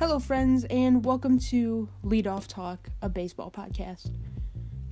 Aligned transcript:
Hello, 0.00 0.18
friends, 0.18 0.64
and 0.70 1.04
welcome 1.04 1.38
to 1.38 1.86
Lead 2.02 2.26
Off 2.26 2.48
Talk, 2.48 2.88
a 3.02 3.08
baseball 3.10 3.50
podcast. 3.50 4.10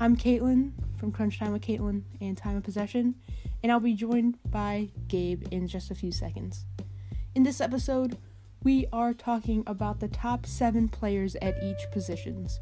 I'm 0.00 0.14
Caitlin 0.14 0.72
from 0.98 1.12
Crunch 1.12 1.38
Time 1.38 1.52
with 1.52 1.62
Caitlin 1.62 2.02
and 2.20 2.36
Time 2.36 2.58
of 2.58 2.62
Possession, 2.62 3.14
and 3.62 3.72
I'll 3.72 3.80
be 3.80 3.94
joined 3.94 4.36
by 4.50 4.90
Gabe 5.08 5.44
in 5.50 5.66
just 5.66 5.90
a 5.90 5.94
few 5.94 6.12
seconds. 6.12 6.66
In 7.34 7.42
this 7.42 7.62
episode, 7.62 8.18
we 8.64 8.86
are 8.92 9.14
talking 9.14 9.64
about 9.66 9.98
the 9.98 10.08
top 10.08 10.44
seven 10.44 10.90
players 10.90 11.36
at 11.36 11.56
each 11.62 11.90
positions. 11.90 12.60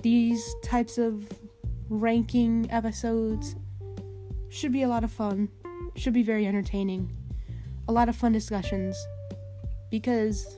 These 0.00 0.42
types 0.64 0.96
of 0.96 1.28
ranking 1.90 2.68
episodes 2.70 3.54
should 4.48 4.72
be 4.72 4.84
a 4.84 4.88
lot 4.88 5.04
of 5.04 5.12
fun, 5.12 5.50
should 5.94 6.14
be 6.14 6.22
very 6.22 6.46
entertaining, 6.46 7.14
a 7.86 7.92
lot 7.92 8.08
of 8.08 8.16
fun 8.16 8.32
discussions, 8.32 8.96
because 9.90 10.56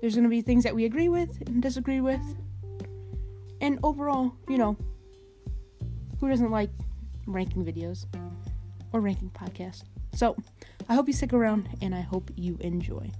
there's 0.00 0.14
going 0.14 0.24
to 0.24 0.30
be 0.30 0.42
things 0.42 0.64
that 0.64 0.74
we 0.74 0.84
agree 0.84 1.08
with 1.08 1.42
and 1.46 1.62
disagree 1.62 2.00
with. 2.00 2.20
And 3.60 3.78
overall, 3.82 4.32
you 4.48 4.58
know, 4.58 4.76
who 6.20 6.28
doesn't 6.28 6.50
like 6.50 6.70
ranking 7.26 7.64
videos 7.64 8.06
or 8.92 9.00
ranking 9.00 9.30
podcasts? 9.30 9.84
So, 10.14 10.36
I 10.88 10.94
hope 10.94 11.06
you 11.08 11.12
stick 11.12 11.32
around 11.32 11.68
and 11.80 11.94
I 11.94 12.00
hope 12.00 12.30
you 12.36 12.58
enjoy. 12.60 13.10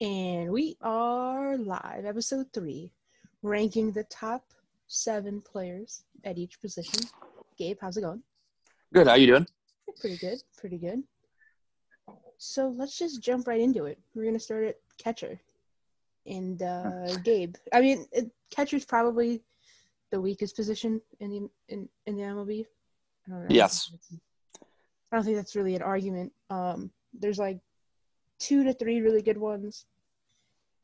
And 0.00 0.50
we 0.50 0.76
are 0.82 1.56
live, 1.56 2.04
episode 2.04 2.46
three, 2.52 2.90
ranking 3.42 3.92
the 3.92 4.04
top 4.04 4.44
seven 4.88 5.40
players 5.40 6.04
at 6.24 6.36
each 6.36 6.60
position. 6.60 7.08
Gabe, 7.56 7.78
how's 7.80 7.96
it 7.96 8.02
going? 8.02 8.22
Good. 8.92 9.06
How 9.06 9.12
are 9.12 9.18
you 9.18 9.26
doing? 9.26 9.46
Pretty 10.00 10.16
good, 10.16 10.38
pretty 10.58 10.78
good. 10.78 11.04
So 12.38 12.68
let's 12.68 12.98
just 12.98 13.22
jump 13.22 13.46
right 13.46 13.60
into 13.60 13.84
it. 13.86 13.98
We're 14.14 14.24
gonna 14.24 14.40
start 14.40 14.64
at 14.64 14.76
catcher, 14.98 15.40
and 16.26 16.62
uh, 16.62 17.16
Gabe. 17.24 17.56
I 17.72 17.80
mean, 17.80 18.06
it, 18.12 18.30
catcher's 18.50 18.84
probably 18.84 19.42
the 20.10 20.20
weakest 20.20 20.56
position 20.56 21.00
in 21.20 21.30
the 21.30 21.48
in, 21.68 21.88
in 22.06 22.16
the 22.16 22.22
MLB. 22.22 22.66
I 23.26 23.30
don't 23.30 23.40
know. 23.40 23.46
Yes. 23.54 23.90
I 25.12 25.16
don't 25.16 25.24
think 25.24 25.36
that's 25.36 25.56
really 25.56 25.76
an 25.76 25.82
argument. 25.82 26.32
Um, 26.50 26.90
there's 27.18 27.38
like 27.38 27.60
two 28.38 28.64
to 28.64 28.72
three 28.72 29.00
really 29.00 29.22
good 29.22 29.38
ones, 29.38 29.86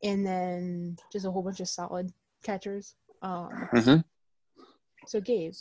and 0.02 0.24
then 0.24 0.96
just 1.12 1.26
a 1.26 1.30
whole 1.30 1.42
bunch 1.42 1.60
of 1.60 1.68
solid 1.68 2.12
catchers. 2.42 2.94
Um, 3.22 3.68
hmm 3.72 3.96
so 5.06 5.20
Gabe, 5.20 5.52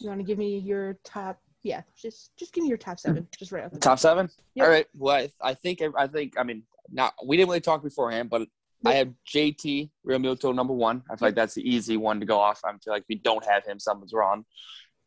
you 0.00 0.08
want 0.08 0.20
to 0.20 0.24
give 0.24 0.38
me 0.38 0.58
your 0.58 0.98
top? 1.04 1.40
Yeah, 1.62 1.82
just 1.96 2.30
just 2.38 2.52
give 2.54 2.62
me 2.62 2.68
your 2.68 2.78
top 2.78 2.98
seven, 2.98 3.26
just 3.38 3.52
right 3.52 3.64
off 3.64 3.72
the 3.72 3.78
Top 3.78 3.98
seven. 3.98 4.30
Yep. 4.54 4.64
All 4.64 4.70
right. 4.72 4.86
Well, 4.96 5.14
I, 5.16 5.30
I 5.42 5.54
think 5.54 5.82
I 5.96 6.06
think 6.06 6.34
I 6.38 6.42
mean 6.42 6.62
not 6.90 7.14
we 7.24 7.36
didn't 7.36 7.48
really 7.50 7.60
talk 7.60 7.82
beforehand, 7.82 8.30
but 8.30 8.48
I 8.84 8.94
have 8.94 9.12
JT 9.30 9.90
Realmuto 10.06 10.54
number 10.54 10.72
one. 10.72 11.02
I 11.10 11.16
feel 11.16 11.28
like 11.28 11.34
that's 11.34 11.54
the 11.54 11.68
easy 11.68 11.98
one 11.98 12.18
to 12.20 12.26
go 12.26 12.38
off. 12.38 12.60
I 12.64 12.70
feel 12.82 12.94
like 12.94 13.02
if 13.02 13.10
you 13.10 13.18
don't 13.18 13.44
have 13.44 13.66
him, 13.66 13.78
something's 13.78 14.14
wrong. 14.14 14.46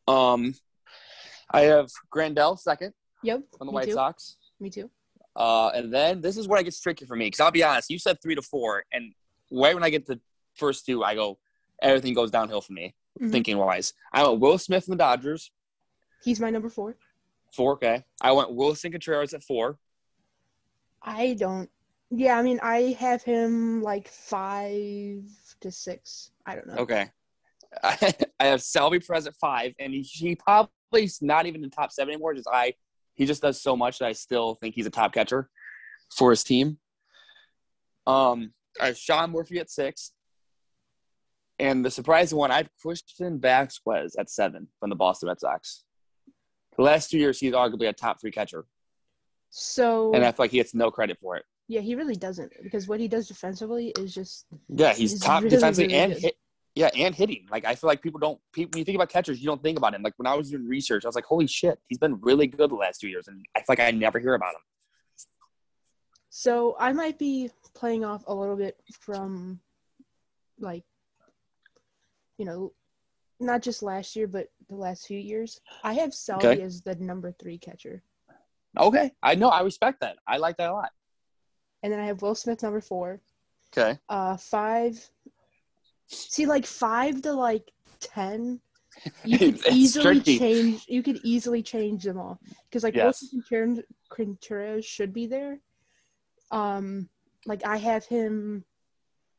Um, 0.07 0.53
I 1.49 1.61
have 1.61 1.89
Grandal 2.13 2.57
second 2.59 2.93
Yep. 3.23 3.41
on 3.59 3.67
the 3.67 3.73
White 3.73 3.85
too. 3.85 3.93
Sox. 3.93 4.37
Me 4.59 4.69
too. 4.69 4.91
Uh, 5.35 5.69
and 5.69 5.91
then 5.91 6.21
this 6.21 6.37
is 6.37 6.47
where 6.47 6.61
it 6.61 6.65
gets 6.65 6.79
tricky 6.79 7.05
for 7.05 7.15
me 7.15 7.25
because 7.25 7.39
I'll 7.39 7.49
be 7.51 7.63
honest. 7.63 7.89
You 7.89 7.97
said 7.97 8.21
three 8.21 8.35
to 8.35 8.43
four, 8.43 8.83
and 8.93 9.13
right 9.51 9.73
when 9.73 9.83
I 9.83 9.89
get 9.89 10.05
to 10.05 10.19
first 10.55 10.85
two, 10.85 11.03
I 11.03 11.15
go 11.15 11.39
everything 11.81 12.13
goes 12.13 12.29
downhill 12.29 12.61
for 12.61 12.73
me. 12.73 12.93
Mhm. 13.19 13.31
Thinking 13.31 13.57
wise, 13.57 13.93
I 14.13 14.21
went 14.27 14.39
Will 14.39 14.59
Smith 14.59 14.87
in 14.87 14.91
the 14.91 14.97
Dodgers 14.97 15.49
He's 16.23 16.39
my 16.39 16.49
number 16.49 16.69
four. 16.69 16.95
four. 17.53 17.73
Okay, 17.73 18.03
I 18.21 18.31
went 18.31 18.53
Wilson 18.53 18.91
Contreras 18.91 19.33
at 19.33 19.43
four. 19.43 19.77
I 21.01 21.33
don't. 21.33 21.69
Yeah, 22.09 22.37
I 22.37 22.43
mean, 22.43 22.59
I 22.61 22.95
have 22.99 23.23
him 23.23 23.81
like 23.81 24.07
five 24.07 25.23
to 25.61 25.71
six. 25.71 26.31
I 26.45 26.55
don't 26.55 26.67
know. 26.67 26.75
Okay. 26.75 27.09
I, 27.81 28.13
I 28.39 28.45
have 28.45 28.61
Salvy 28.61 28.99
Perez 28.99 29.27
at 29.27 29.35
five, 29.35 29.73
and 29.79 29.93
he, 29.93 30.01
he 30.01 30.35
probably's 30.35 31.21
not 31.21 31.45
even 31.45 31.63
in 31.63 31.69
the 31.69 31.75
top 31.75 31.91
seven 31.91 32.13
anymore. 32.13 32.33
Just 32.33 32.47
I, 32.51 32.73
he 33.15 33.25
just 33.25 33.41
does 33.41 33.61
so 33.61 33.75
much 33.75 33.99
that 33.99 34.05
I 34.05 34.13
still 34.13 34.55
think 34.55 34.75
he's 34.75 34.85
a 34.85 34.91
top 34.91 35.13
catcher 35.13 35.49
for 36.15 36.29
his 36.29 36.43
team. 36.43 36.77
Um, 38.05 38.53
I 38.79 38.87
have 38.87 38.97
Sean 38.97 39.31
Murphy 39.31 39.59
at 39.59 39.71
six, 39.71 40.11
and 41.59 41.83
the 41.83 41.91
surprising 41.91 42.37
one, 42.37 42.51
I 42.51 42.57
have 42.57 42.69
Christian 42.81 43.39
Vasquez 43.39 44.15
at 44.17 44.29
seven 44.29 44.67
from 44.79 44.89
the 44.89 44.95
Boston 44.95 45.29
Red 45.29 45.39
Sox. 45.39 45.83
The 46.77 46.83
last 46.83 47.09
two 47.11 47.17
years, 47.17 47.39
he's 47.39 47.53
arguably 47.53 47.87
a 47.89 47.93
top 47.93 48.19
three 48.19 48.31
catcher, 48.31 48.65
So 49.49 50.13
and 50.13 50.23
I 50.25 50.31
feel 50.31 50.43
like 50.45 50.51
he 50.51 50.57
gets 50.57 50.73
no 50.73 50.89
credit 50.91 51.19
for 51.19 51.35
it. 51.37 51.45
yeah, 51.67 51.81
he 51.81 51.95
really 51.95 52.15
doesn't 52.15 52.51
because 52.63 52.87
what 52.87 52.99
he 52.99 53.07
does 53.07 53.27
defensively 53.27 53.89
is 53.99 54.13
just 54.13 54.45
Yeah, 54.69 54.93
he's, 54.93 55.11
He's 55.11 55.19
top 55.21 55.43
really, 55.43 55.55
defensively 55.55 55.93
really 55.93 56.03
and 56.03 56.13
hit. 56.13 56.35
Yeah, 56.75 56.89
and 56.97 57.13
hitting. 57.13 57.45
Like 57.51 57.65
I 57.65 57.75
feel 57.75 57.87
like 57.87 58.01
people 58.01 58.19
don't. 58.19 58.39
People, 58.51 58.71
when 58.71 58.79
you 58.79 58.85
think 58.85 58.95
about 58.95 59.09
catchers, 59.09 59.39
you 59.39 59.45
don't 59.45 59.61
think 59.61 59.77
about 59.77 59.93
him. 59.93 60.01
Like 60.01 60.15
when 60.17 60.25
I 60.25 60.33
was 60.33 60.49
doing 60.49 60.67
research, 60.67 61.05
I 61.05 61.07
was 61.07 61.13
like, 61.13 61.25
"Holy 61.25 61.45
shit, 61.45 61.79
he's 61.87 61.99
been 61.99 62.19
really 62.21 62.47
good 62.47 62.71
the 62.71 62.75
last 62.75 62.99
two 62.99 63.07
years," 63.07 63.27
and 63.27 63.45
I 63.55 63.59
feel 63.59 63.65
like 63.69 63.79
I 63.79 63.91
never 63.91 64.17
hear 64.17 64.33
about 64.33 64.55
him. 64.55 64.61
so 66.31 66.75
I 66.79 66.91
might 66.93 67.19
be 67.19 67.51
playing 67.75 68.03
off 68.03 68.23
a 68.27 68.33
little 68.33 68.55
bit 68.55 68.75
from 68.91 69.59
like 70.59 70.83
you 72.39 72.45
know 72.45 72.73
not 73.39 73.61
just 73.61 73.83
last 73.83 74.15
year 74.15 74.27
but 74.27 74.47
the 74.69 74.75
last 74.75 75.07
few 75.07 75.19
years. 75.19 75.59
I 75.83 75.93
have 75.93 76.13
Salvy 76.13 76.47
Okay. 76.47 76.61
as 76.61 76.81
the 76.81 76.95
number 76.95 77.31
three 77.31 77.57
catcher, 77.57 78.03
Okay, 78.79 79.11
I 79.21 79.35
know. 79.35 79.49
I 79.49 79.61
respect 79.61 79.99
that. 80.01 80.17
I 80.27 80.37
like 80.37 80.57
that 80.57 80.69
a 80.69 80.73
lot. 80.73 80.89
and 81.83 81.91
then 81.93 81.99
I 81.99 82.05
have 82.07 82.21
Will 82.21 82.33
Smith 82.35 82.63
number 82.63 82.81
four. 82.81 83.21
Okay. 83.75 83.99
Uh, 84.09 84.37
five. 84.37 84.99
See, 86.07 86.45
like 86.45 86.65
five 86.65 87.21
to 87.23 87.33
like 87.33 87.71
ten, 87.99 88.59
you 89.23 89.37
could 89.37 89.59
easily 89.71 90.15
tricky. 90.15 90.39
change. 90.39 90.85
You 90.87 91.03
could 91.03 91.19
easily 91.23 91.61
change 91.63 92.03
them 92.03 92.17
all 92.19 92.39
because 92.69 92.83
like 92.83 92.95
Yes. 92.95 93.21
Wilson 93.21 93.43
Contreras, 93.47 93.85
Contreras 94.09 94.85
should 94.85 95.13
be 95.13 95.27
there. 95.27 95.59
Um, 96.51 97.09
like 97.45 97.65
I 97.65 97.77
have 97.77 98.05
him, 98.05 98.63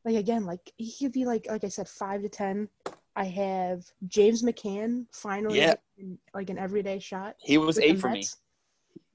like 0.05 0.17
again, 0.17 0.45
like 0.47 0.73
he 0.77 0.93
could 1.05 1.13
be 1.13 1.25
like 1.25 1.47
like 1.49 1.65
I 1.65 1.69
said, 1.69 1.89
five 1.89 2.23
to 2.23 2.29
ten. 2.29 2.69
I 3.17 3.25
have 3.25 3.85
James 4.09 4.43
McCann 4.43 5.07
finally 5.13 5.59
Yeah. 5.59 5.75
getting, 5.97 6.19
like 6.35 6.51
an 6.51 6.59
everyday 6.59 6.99
shot. 6.99 7.37
He 7.41 7.59
was 7.59 7.79
eight 7.79 8.01
for 8.01 8.11
me. 8.11 8.25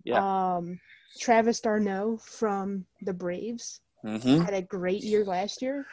Yeah. 0.05 0.55
Um, 0.55 0.79
Travis 1.19 1.59
d'Arnaud 1.59 2.17
from 2.17 2.85
the 3.01 3.13
Braves 3.13 3.81
Mm-hmm. 4.05 4.43
had 4.43 4.53
a 4.53 4.61
great 4.61 5.03
year 5.03 5.25
last 5.25 5.61
year, 5.61 5.85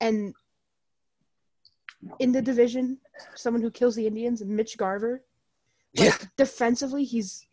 and 0.00 0.34
in 2.18 2.32
the 2.32 2.42
division, 2.42 2.98
someone 3.36 3.62
who 3.62 3.70
kills 3.70 3.94
the 3.94 4.08
Indians, 4.08 4.44
Mitch 4.44 4.76
Garver. 4.76 5.22
Like, 5.96 6.06
Yeah. 6.20 6.26
Defensively, 6.36 7.04
he's 7.04 7.46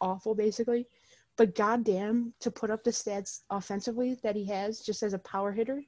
awful, 0.00 0.34
basically. 0.34 0.88
But 1.36 1.54
goddamn, 1.54 2.32
to 2.40 2.50
put 2.50 2.70
up 2.70 2.82
the 2.82 2.90
stats 2.92 3.42
offensively 3.50 4.14
that 4.22 4.34
he 4.36 4.46
has, 4.46 4.80
just 4.80 5.02
as 5.02 5.12
a 5.12 5.18
power 5.18 5.52
hitter. 5.52 5.82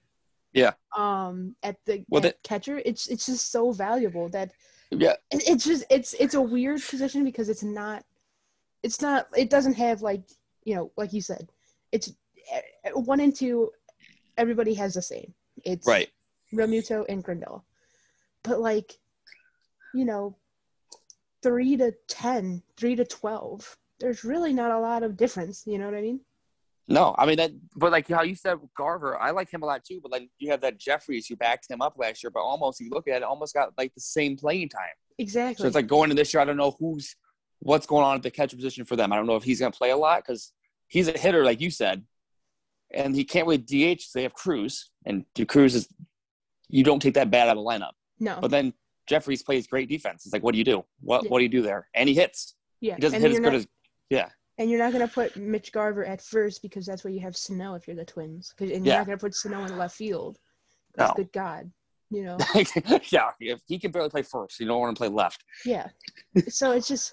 Yeah. 0.53 0.73
Um, 0.97 1.55
at 1.63 1.77
the 1.85 2.05
Well, 2.09 2.25
at 2.27 2.43
catcher, 2.43 2.81
it's 2.85 3.07
it's 3.09 3.27
just 3.27 3.51
so 3.53 3.71
valuable 3.73 4.29
that 4.31 4.53
Yeah. 4.91 5.15
it- 5.31 5.49
it's 5.49 5.65
just 5.65 5.85
it's 5.91 6.15
it's 6.15 6.35
a 6.35 6.41
weird 6.41 6.83
position 6.83 7.25
because 7.25 7.49
it's 7.49 7.63
not 7.63 8.05
it's 8.83 9.01
not 9.01 9.29
it 9.37 9.51
doesn't 9.51 9.75
have 9.75 10.03
like 10.03 10.23
you 10.65 10.75
know 10.75 10.93
like 10.97 11.13
you 11.13 11.21
said 11.21 11.51
it's 11.93 12.13
eh, 12.53 12.63
one 12.95 13.21
and 13.21 13.35
two 13.35 13.71
everybody 14.37 14.75
has 14.75 14.95
the 14.95 15.03
same 15.03 15.35
it's 15.65 15.87
Right. 15.87 16.09
Realmuto 16.55 17.05
and 17.09 17.23
Grandal 17.25 17.63
but 18.43 18.61
like 18.61 18.99
you 19.95 20.05
know 20.05 20.37
three 21.43 21.77
to 21.77 21.93
ten 22.07 22.63
three 22.77 22.97
to 22.97 23.05
twelve 23.05 23.77
there's 24.01 24.25
really 24.25 24.53
not 24.53 24.71
a 24.71 24.79
lot 24.79 25.03
of 25.03 25.17
difference 25.17 25.67
you 25.67 25.79
know 25.79 25.87
what 25.87 25.95
I 25.95 26.01
mean 26.01 26.21
No, 26.91 27.15
I 27.19 27.27
mean 27.27 27.37
that. 27.37 27.51
But 27.77 27.93
like 27.93 28.09
how 28.09 28.23
you 28.23 28.35
said, 28.35 28.57
Garver, 28.77 29.21
I 29.21 29.31
like 29.31 29.51
him 29.53 29.63
a 29.63 29.67
lot 29.67 29.85
too. 29.85 30.01
But 30.03 30.11
like 30.11 30.29
you 30.39 30.51
have 30.51 30.63
that 30.63 30.79
Jeffers 30.79 31.27
who 31.27 31.37
backed 31.37 31.71
him 31.71 31.83
up 31.83 31.95
last 31.99 32.23
year, 32.23 32.31
but 32.31 32.41
almost 32.41 32.81
you 32.81 32.89
look 32.91 33.07
at 33.09 33.17
it, 33.19 33.23
almost 33.23 33.55
got 33.55 33.73
like 33.77 33.95
the 33.95 34.01
same 34.01 34.37
playing 34.37 34.71
time. 34.71 34.89
exactly 35.19 35.63
So 35.63 35.67
it's 35.67 35.75
like 35.77 35.87
going 35.87 36.11
into 36.11 36.21
this 36.21 36.33
year, 36.33 36.41
I 36.41 36.45
don't 36.47 36.57
know 36.57 36.75
who's 36.81 37.15
what's 37.61 37.87
going 37.87 38.05
on 38.05 38.17
at 38.17 38.23
the 38.23 38.31
catcher 38.31 38.57
position 38.57 38.85
for 38.87 38.97
them. 38.97 39.13
I 39.13 39.17
don't 39.17 39.27
know 39.27 39.37
if 39.37 39.45
he's 39.45 39.61
going 39.61 39.73
to 39.73 39.77
play 39.77 39.91
a 39.91 39.97
lot 39.97 40.23
because 40.27 40.53
he's 40.87 41.09
a 41.09 41.19
hitter, 41.19 41.45
like 41.45 41.61
you 41.61 41.71
said, 41.71 42.05
and 42.95 43.15
he 43.15 43.25
can't 43.25 43.47
really 43.47 43.59
DH. 43.59 44.03
They 44.15 44.23
have 44.23 44.33
Cruz, 44.33 44.91
and 45.05 45.25
Cruz 45.47 45.75
is 45.75 45.89
you 46.71 46.85
don't 46.85 47.01
take 47.01 47.15
that 47.15 47.31
bad 47.31 47.49
out 47.49 47.57
of 47.59 47.65
the 47.65 47.69
lineup. 47.69 47.93
no 48.19 48.39
But 48.41 48.51
then 48.51 48.73
Jeffers 49.07 49.43
plays 49.43 49.67
great 49.67 49.89
defense. 49.89 50.25
It's 50.25 50.33
like, 50.33 50.43
what 50.43 50.53
do 50.53 50.59
you 50.59 50.65
do? 50.65 50.85
What 51.01 51.25
Yeah. 51.25 51.29
what 51.31 51.39
do 51.39 51.43
you 51.43 51.49
do 51.51 51.61
there? 51.63 51.89
And 51.95 52.09
he 52.09 52.15
hits. 52.15 52.55
yeah 52.81 52.95
He 52.95 53.01
doesn't 53.01 53.17
and 53.17 53.23
hit 53.23 53.31
as 53.31 53.35
you're 53.35 53.43
good 53.45 53.53
not- 53.53 53.59
as 53.59 53.67
yeah. 54.09 54.29
And 54.59 54.69
you're 54.69 54.79
not 54.81 54.93
going 54.93 55.07
to 55.07 55.13
put 55.13 55.37
Mitch 55.37 55.71
Garver 55.73 56.05
at 56.05 56.21
first 56.21 56.63
because 56.63 56.85
that's 56.85 57.05
where 57.05 57.13
you 57.13 57.21
have 57.21 57.37
Sano 57.37 57.75
if 57.75 57.87
you're 57.87 57.97
the 57.97 58.05
Twins. 58.05 58.53
And 58.59 58.69
you're 58.71 58.79
Yeah. 58.85 58.97
not 58.99 59.07
going 59.07 59.19
to 59.19 59.23
put 59.25 59.35
Sano 59.35 59.65
in 59.65 59.79
left 59.79 59.97
field. 59.97 60.39
No. 60.97 61.13
Good 61.17 61.33
God. 61.33 61.71
You 62.11 62.25
know? 62.25 62.39
yeah, 63.13 63.31
if 63.39 63.61
he 63.67 63.79
can 63.79 63.93
barely 63.93 64.09
play 64.11 64.23
first, 64.23 64.59
you 64.59 64.67
don't 64.67 64.81
want 64.81 64.97
to 64.97 64.99
play 64.99 65.09
left. 65.09 65.45
yeah. 65.65 65.89
So 66.49 66.73
it's 66.73 66.89
just, 66.89 67.13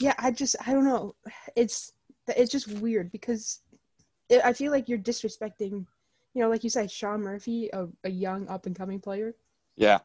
yeah, 0.00 0.14
I 0.18 0.30
just, 0.30 0.56
I 0.66 0.72
don't 0.72 0.84
know. 0.84 1.14
It's, 1.56 1.92
it's 2.28 2.50
just 2.52 2.68
weird 2.68 3.10
because 3.12 3.60
it, 4.28 4.40
I 4.44 4.52
feel 4.52 4.70
like 4.70 4.88
you're 4.88 4.98
disrespecting, 4.98 5.84
you 6.34 6.42
know, 6.42 6.48
like 6.48 6.62
you 6.64 6.70
said, 6.70 6.90
Sean 6.90 7.20
Murphy, 7.22 7.68
a, 7.72 7.88
a 8.04 8.10
young 8.10 8.46
up 8.48 8.66
and 8.66 8.76
coming 8.76 9.00
player. 9.00 9.34
Yeah, 9.76 9.98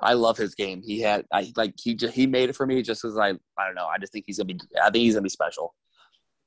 I 0.00 0.12
love 0.12 0.36
his 0.36 0.54
game. 0.54 0.80
He 0.82 1.00
had 1.00 1.24
I 1.32 1.52
like 1.56 1.74
he 1.76 1.94
just 1.94 2.14
he 2.14 2.26
made 2.26 2.50
it 2.50 2.54
for 2.56 2.66
me 2.66 2.82
just 2.82 3.04
as 3.04 3.16
I 3.18 3.30
I 3.30 3.64
don't 3.66 3.74
know. 3.74 3.86
I 3.86 3.98
just 3.98 4.12
think 4.12 4.26
he's 4.28 4.36
gonna 4.38 4.52
be. 4.54 4.60
I 4.80 4.90
think 4.90 5.02
he's 5.02 5.14
gonna 5.14 5.22
be 5.22 5.28
special. 5.30 5.74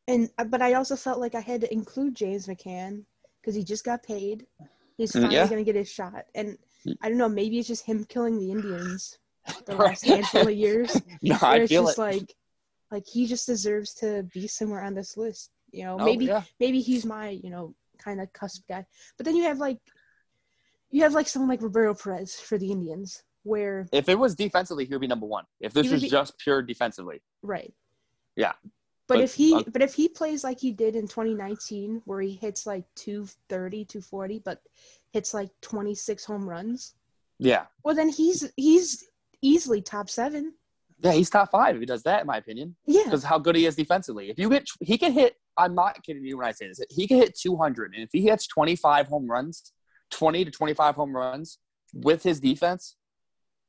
And 0.10 0.30
uh, 0.38 0.44
but 0.44 0.62
I 0.62 0.74
also 0.74 0.96
felt 0.96 1.20
like 1.20 1.36
I 1.36 1.40
had 1.42 1.62
to 1.62 1.72
include 1.72 2.16
James 2.16 2.48
McCann 2.48 3.04
because 3.40 3.56
he 3.56 3.64
just 3.64 3.86
got 3.86 4.04
paid. 4.04 4.46
He's 4.98 5.12
Mm, 5.14 5.22
finally 5.22 5.36
yeah. 5.36 5.48
gonna 5.48 5.64
get 5.64 5.76
his 5.76 5.90
shot, 5.90 6.26
and 6.36 6.58
I 7.02 7.08
don't 7.10 7.18
know. 7.18 7.30
Maybe 7.30 7.60
it's 7.60 7.68
just 7.68 7.86
him 7.86 8.04
killing 8.06 8.38
the 8.38 8.52
Indians 8.52 9.18
the 9.66 9.76
last 9.86 10.04
handful 10.06 10.48
of 10.48 10.52
years. 10.52 11.02
No, 11.22 11.38
I 11.42 11.58
it's 11.60 11.70
feel 11.70 11.86
just 11.86 11.98
it. 11.98 12.02
like, 12.02 12.36
like 12.92 13.06
he 13.08 13.28
just 13.28 13.46
deserves 13.48 13.94
to 13.96 14.24
be 14.34 14.48
somewhere 14.48 14.82
on 14.84 14.96
this 14.96 15.16
list. 15.16 15.52
You 15.72 15.86
know, 15.86 15.98
Oh, 16.00 16.06
maybe 16.06 16.26
yeah. 16.26 16.44
maybe 16.60 16.82
he's 16.82 17.06
my 17.06 17.30
you 17.30 17.50
know 17.50 17.76
kind 18.00 18.20
of 18.20 18.34
cusp 18.34 18.64
guy. 18.68 18.86
But 19.18 19.26
then 19.26 19.36
you 19.36 19.44
have 19.44 19.60
like, 19.60 19.78
you 20.90 21.04
have 21.04 21.14
like 21.14 21.28
someone 21.28 21.50
like 21.50 21.62
Roberto 21.62 21.94
Perez 21.94 22.36
for 22.36 22.58
the 22.58 22.72
Indians, 22.72 23.22
where 23.44 23.88
If 23.92 24.10
it 24.10 24.18
was 24.18 24.36
defensively, 24.36 24.86
he 24.86 24.94
would 24.94 25.02
be 25.02 25.08
number 25.08 25.28
one. 25.28 25.46
If 25.62 25.74
this 25.74 25.90
was 25.92 26.02
be- 26.02 26.10
just 26.10 26.38
pure 26.40 26.62
defensively, 26.62 27.22
right. 27.44 27.72
Yeah. 28.36 28.54
But, 29.10 29.16
But, 29.16 29.24
if 29.24 29.34
he 29.34 29.56
uh, 29.56 29.64
but 29.74 29.82
if 29.82 29.96
he 29.96 30.08
plays 30.08 30.44
like 30.44 30.60
he 30.60 30.72
did 30.72 30.96
in 30.96 31.08
2019 31.08 32.04
where 32.06 32.22
he 32.22 32.32
hits 32.32 32.68
like 32.68 32.86
230 32.96 33.84
240 33.86 34.40
but 34.46 34.62
hits 35.12 35.34
like 35.34 35.50
26 35.62 36.24
home 36.24 36.48
runs 36.48 36.94
yeah, 37.40 37.66
well 37.84 37.96
then 37.96 38.10
he's 38.10 38.50
he's 38.56 39.04
easily 39.42 39.82
top 39.82 40.10
7 40.10 40.54
yeah, 41.02 41.14
he's 41.14 41.30
top 41.30 41.50
five 41.50 41.76
if 41.76 41.80
he 41.80 41.86
does 41.86 42.04
that, 42.04 42.22
in 42.22 42.28
my 42.28 42.38
opinion. 42.38 42.76
yeah 42.86 43.06
because 43.06 43.24
how 43.24 43.40
good 43.40 43.56
he 43.56 43.66
is 43.66 43.76
defensively. 43.76 44.30
If 44.30 44.38
you 44.38 44.50
get, 44.50 44.68
he 44.82 44.98
can 44.98 45.14
hit. 45.14 45.36
I'm 45.58 45.74
not 45.74 46.04
kidding 46.04 46.24
you 46.24 46.38
when 46.38 46.48
I 46.48 46.52
say 46.52 46.68
this. 46.68 46.82
He 46.90 47.08
can 47.08 47.18
hit 47.18 47.38
200, 47.38 47.94
and 47.94 48.04
if 48.04 48.10
he 48.12 48.24
hits 48.24 48.48
25 48.48 49.08
home 49.08 49.30
runs, 49.32 49.72
20 50.12 50.46
to 50.46 50.52
25 50.52 50.96
home 50.96 51.16
runs 51.16 51.58
with 51.94 52.22
his 52.22 52.42
defense, 52.42 52.98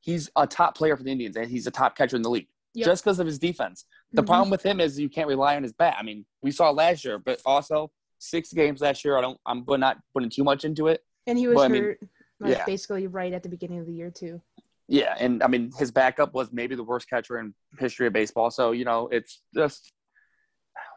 he's 0.00 0.28
a 0.34 0.46
top 0.46 0.76
player 0.76 0.96
for 0.96 1.04
the 1.04 1.12
Indians, 1.12 1.36
and 1.36 1.48
he's 1.48 1.68
a 1.68 1.70
top 1.70 1.96
catcher 1.96 2.16
in 2.16 2.22
the 2.22 2.30
league 2.30 2.48
Yep. 2.74 2.86
just 2.86 3.02
because 3.04 3.18
of 3.18 3.26
his 3.26 3.38
defense. 3.38 3.84
The 4.12 4.22
Mhm. 4.22 4.26
problem 4.26 4.50
with 4.50 4.64
him 4.64 4.80
is 4.80 4.98
you 4.98 5.08
can't 5.08 5.26
rely 5.28 5.56
on 5.56 5.62
his 5.62 5.72
bat. 5.72 5.96
I 5.98 6.02
mean, 6.02 6.24
we 6.40 6.50
saw 6.52 6.70
last 6.70 7.04
year, 7.04 7.18
but 7.18 7.40
also 7.44 7.90
six 8.18 8.52
games 8.52 8.80
last 8.80 9.04
year. 9.04 9.18
I 9.18 9.20
don't. 9.20 9.40
I'm 9.44 9.64
not 9.66 9.98
putting 10.14 10.30
too 10.30 10.44
much 10.44 10.64
into 10.64 10.86
it. 10.86 11.04
and 11.26 11.38
he 11.38 11.46
was 11.48 11.56
well, 11.56 11.64
I 11.64 11.68
mean, 11.68 11.82
hurt 11.82 12.00
like 12.40 12.56
yeah. 12.56 12.64
basically 12.64 13.06
right 13.06 13.32
at 13.32 13.42
the 13.42 13.48
beginning 13.48 13.78
of 13.80 13.86
the 13.86 13.92
year 13.92 14.10
too 14.10 14.40
Yeah, 14.88 15.14
and 15.20 15.42
I 15.42 15.46
mean 15.46 15.70
his 15.78 15.90
backup 15.92 16.32
was 16.34 16.50
maybe 16.50 16.74
the 16.74 16.82
worst 16.82 17.08
catcher 17.08 17.38
in 17.38 17.54
history 17.78 18.06
of 18.06 18.12
baseball. 18.12 18.50
So 18.50 18.72
you 18.72 18.84
know, 18.84 19.08
it's 19.08 19.42
just 19.54 19.92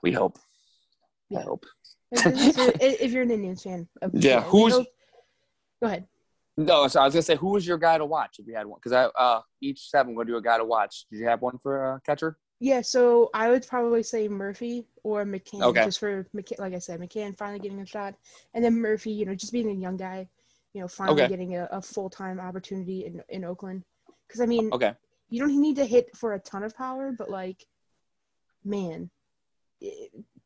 we 0.01 0.11
hope. 0.11 0.37
I 1.35 1.41
hope. 1.41 1.65
if, 2.11 3.11
you're, 3.11 3.23
an 3.23 3.31
Indians 3.31 3.63
fan 3.63 3.87
of- 4.01 4.11
Yeah, 4.13 4.41
who's- 4.41 4.73
go 4.73 5.87
ahead 5.87 6.07
No, 6.55 6.87
so 6.87 7.01
I 7.01 7.05
was 7.05 7.13
gonna 7.13 7.23
say, 7.23 7.35
who 7.35 7.49
was 7.49 7.65
your 7.65 7.77
guy 7.79 7.97
to 7.97 8.05
watch 8.05 8.37
if 8.39 8.45
you 8.47 8.53
had 8.55 8.67
one? 8.67 8.79
Because 8.83 8.91
I 8.93 9.05
uh 9.19 9.41
each 9.61 9.89
seven 9.89 10.15
would 10.15 10.27
do 10.27 10.37
a 10.37 10.41
guy 10.41 10.57
to 10.57 10.65
watch. 10.65 11.05
Did 11.09 11.19
you 11.19 11.27
have 11.27 11.41
one 11.41 11.57
for 11.57 11.95
uh, 11.95 11.99
catcher? 12.05 12.37
yeah 12.59 12.81
so 12.81 13.29
I 13.33 13.49
would 13.49 13.67
probably 13.67 14.03
say 14.03 14.27
Murphy 14.27 14.85
or 15.03 15.25
McCann 15.25 15.63
Okay. 15.63 15.83
just 15.83 15.99
for 15.99 16.25
McCann 16.35 16.59
like 16.59 16.73
I 16.73 16.79
said 16.79 16.99
McCann 16.99 17.35
finally 17.35 17.59
getting 17.59 17.81
a 17.81 17.85
shot 17.85 18.13
and 18.53 18.63
then 18.63 18.79
Murphy 18.79 19.11
you 19.11 19.25
know 19.25 19.33
just 19.35 19.51
being 19.51 19.69
a 19.69 19.73
young 19.73 19.97
guy 19.97 20.29
you 20.73 20.79
know 20.81 20.87
finally 20.87 21.23
Okay. 21.23 21.27
getting 21.27 21.55
a, 21.57 21.67
a 21.71 21.81
full-time 21.81 22.39
opportunity 22.39 23.05
in 23.05 23.21
in 23.29 23.43
Oakland 23.43 23.83
because 24.27 24.39
I 24.39 24.45
mean 24.45 24.69
Okay. 24.71 24.93
you 25.29 25.41
don't 25.41 25.59
need 25.59 25.75
to 25.77 25.85
hit 25.85 26.15
for 26.15 26.35
a 26.35 26.39
ton 26.39 26.63
of 26.63 26.77
power, 26.77 27.11
but 27.11 27.29
like, 27.29 27.65
man, 28.63 29.09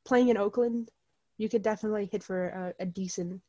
playing 0.05 0.29
in 0.29 0.37
Oakland, 0.37 0.89
you 1.37 1.49
could 1.49 1.61
definitely 1.61 2.05
hit 2.11 2.23
for 2.23 2.47
a, 2.47 2.73
a 2.79 2.85
decent, 2.85 3.41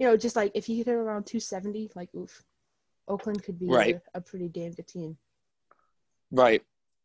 you 0.00 0.06
know, 0.06 0.16
just 0.16 0.34
like 0.34 0.50
if 0.54 0.66
you 0.68 0.76
hit 0.76 0.88
around 0.88 1.26
270, 1.26 1.90
like, 1.94 2.08
oof, 2.16 2.42
Oakland 3.06 3.42
could 3.44 3.58
be 3.60 3.66
Right. 3.68 4.00
a, 4.14 4.18
a 4.18 4.20
pretty 4.22 4.48
damn 4.48 4.72
good 4.72 4.88
team. 4.88 5.18
Right. 6.32 6.62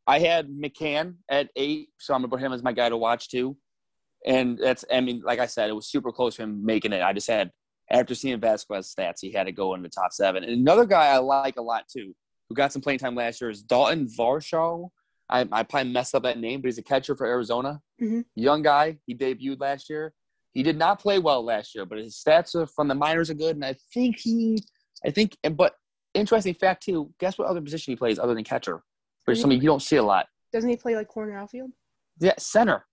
I 0.08 0.20
had 0.20 0.48
McCann 0.48 1.16
at 1.30 1.50
eight, 1.58 1.90
so 2.00 2.14
I'm 2.14 2.22
gonna 2.22 2.30
put 2.30 2.40
him 2.40 2.54
as 2.54 2.64
my 2.64 2.72
guy 2.72 2.88
to 2.88 2.96
watch 2.98 3.30
too. 3.30 3.58
And 4.26 4.58
that's, 4.58 4.86
I 4.92 5.02
mean, 5.02 5.22
like 5.26 5.40
I 5.40 5.46
said, 5.46 5.70
it 5.70 5.74
was 5.74 5.88
super 5.90 6.12
close 6.12 6.36
for 6.38 6.44
him 6.44 6.66
making 6.66 6.94
it. 6.94 7.02
I 7.02 7.12
just 7.12 7.28
had, 7.28 7.52
after 7.92 8.16
seeing 8.16 8.40
Vasquez 8.40 8.94
stats, 8.98 9.20
he 9.22 9.32
had 9.32 9.44
to 9.46 9.52
go 9.52 9.74
in 9.76 9.84
the 9.84 9.90
top 9.90 10.14
seven. 10.14 10.44
And 10.44 10.54
another 10.54 10.86
guy 10.86 11.08
I 11.08 11.18
like 11.18 11.58
a 11.58 11.62
lot 11.62 11.84
too, 11.90 12.16
who 12.48 12.56
got 12.56 12.72
some 12.72 12.82
playing 12.82 13.00
time 13.00 13.14
last 13.16 13.42
year, 13.42 13.50
is 13.50 13.62
Dalton 13.62 14.08
Varshaw. 14.08 14.88
I, 15.30 15.48
I 15.52 15.64
probably 15.64 15.92
messed 15.92 16.16
up 16.16 16.24
that 16.24 16.40
name, 16.40 16.62
but 16.62 16.68
he's 16.68 16.78
a 16.78 16.84
catcher 16.84 17.16
for 17.16 17.28
Arizona. 17.28 17.82
Mhm. 18.02 18.26
Young 18.36 18.62
guy. 18.62 19.00
He 19.06 19.16
debuted 19.16 19.60
last 19.60 19.90
year. 19.90 20.14
He 20.56 20.64
did 20.64 20.78
not 20.78 21.00
play 21.00 21.20
well 21.20 21.44
last 21.44 21.76
year, 21.76 21.86
but 21.86 22.00
his 22.00 22.16
stats 22.16 22.56
are 22.56 22.66
from 22.66 22.88
the 22.88 22.96
minors 22.96 23.30
are 23.30 23.34
good. 23.36 23.58
And 23.58 23.64
I 23.66 23.76
think 23.94 24.18
he, 24.20 24.58
I 25.06 25.12
think, 25.12 25.38
and 25.44 25.56
but 25.56 25.76
interesting 26.14 26.54
fact 26.54 26.82
too, 26.84 27.14
guess 27.20 27.38
what 27.38 27.48
other 27.50 27.62
position 27.62 27.92
he 27.92 27.96
plays 27.98 28.18
other 28.18 28.34
than 28.34 28.44
catcher? 28.46 28.82
Mhm. 29.28 29.38
something 29.42 29.62
you 29.62 29.68
don't 29.68 29.82
see 29.82 29.98
a 29.98 30.04
lot. 30.04 30.28
Doesn't 30.54 30.70
he 30.70 30.78
play 30.78 30.96
like 30.96 31.08
corner 31.10 31.38
outfield? 31.38 31.72
Yeah, 32.20 32.36
center. 32.38 32.86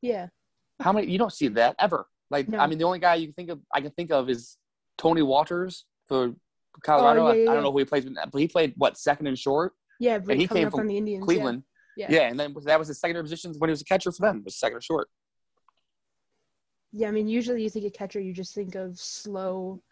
Yeah. 0.00 0.28
How 0.80 0.92
many? 0.92 1.06
You 1.10 1.18
don't 1.18 1.32
see 1.32 1.46
that 1.48 1.76
ever. 1.78 2.06
Like, 2.30 2.48
No. 2.48 2.58
I 2.58 2.66
mean, 2.66 2.78
the 2.78 2.84
only 2.84 2.98
guy 2.98 3.14
you 3.16 3.26
can 3.28 3.34
think 3.34 3.50
of, 3.50 3.60
I 3.72 3.80
can 3.80 3.90
think 3.92 4.10
of, 4.10 4.28
is 4.28 4.56
Tony 4.98 5.20
Wolters 5.20 5.84
for 6.08 6.34
Colorado. 6.82 7.26
Oh, 7.26 7.32
yeah, 7.32 7.32
I, 7.32 7.36
yeah, 7.44 7.50
I 7.50 7.54
don't 7.54 7.62
know 7.62 7.70
who 7.70 7.78
he 7.78 7.84
plays, 7.84 8.04
but 8.06 8.40
he 8.40 8.48
played 8.48 8.72
what 8.76 8.96
second 8.98 9.26
and 9.28 9.38
short, 9.38 9.74
Yeah, 10.00 10.18
but 10.18 10.32
And 10.32 10.40
he 10.40 10.48
came 10.48 10.66
up 10.66 10.72
from 10.72 10.80
on 10.80 10.86
the 10.88 10.96
Indians. 10.96 11.24
Cleveland. 11.24 11.62
Yeah. 11.96 12.06
Yeah. 12.08 12.16
Yeah. 12.22 12.28
and 12.30 12.40
then 12.40 12.56
that 12.64 12.78
was 12.78 12.88
his 12.88 12.98
secondary 12.98 13.22
position 13.22 13.52
when 13.58 13.68
he 13.68 13.72
was 13.72 13.82
a 13.82 13.84
catcher 13.84 14.10
for 14.10 14.22
them. 14.26 14.42
Was 14.44 14.56
second 14.58 14.78
or 14.78 14.80
short. 14.80 15.08
Yeah, 16.92 17.08
I 17.08 17.10
mean, 17.10 17.28
usually 17.28 17.62
you 17.62 17.70
think 17.70 17.86
of 17.86 17.92
catcher, 17.92 18.20
you 18.20 18.32
just 18.32 18.54
think 18.54 18.74
of 18.74 18.98
slow. 18.98 19.82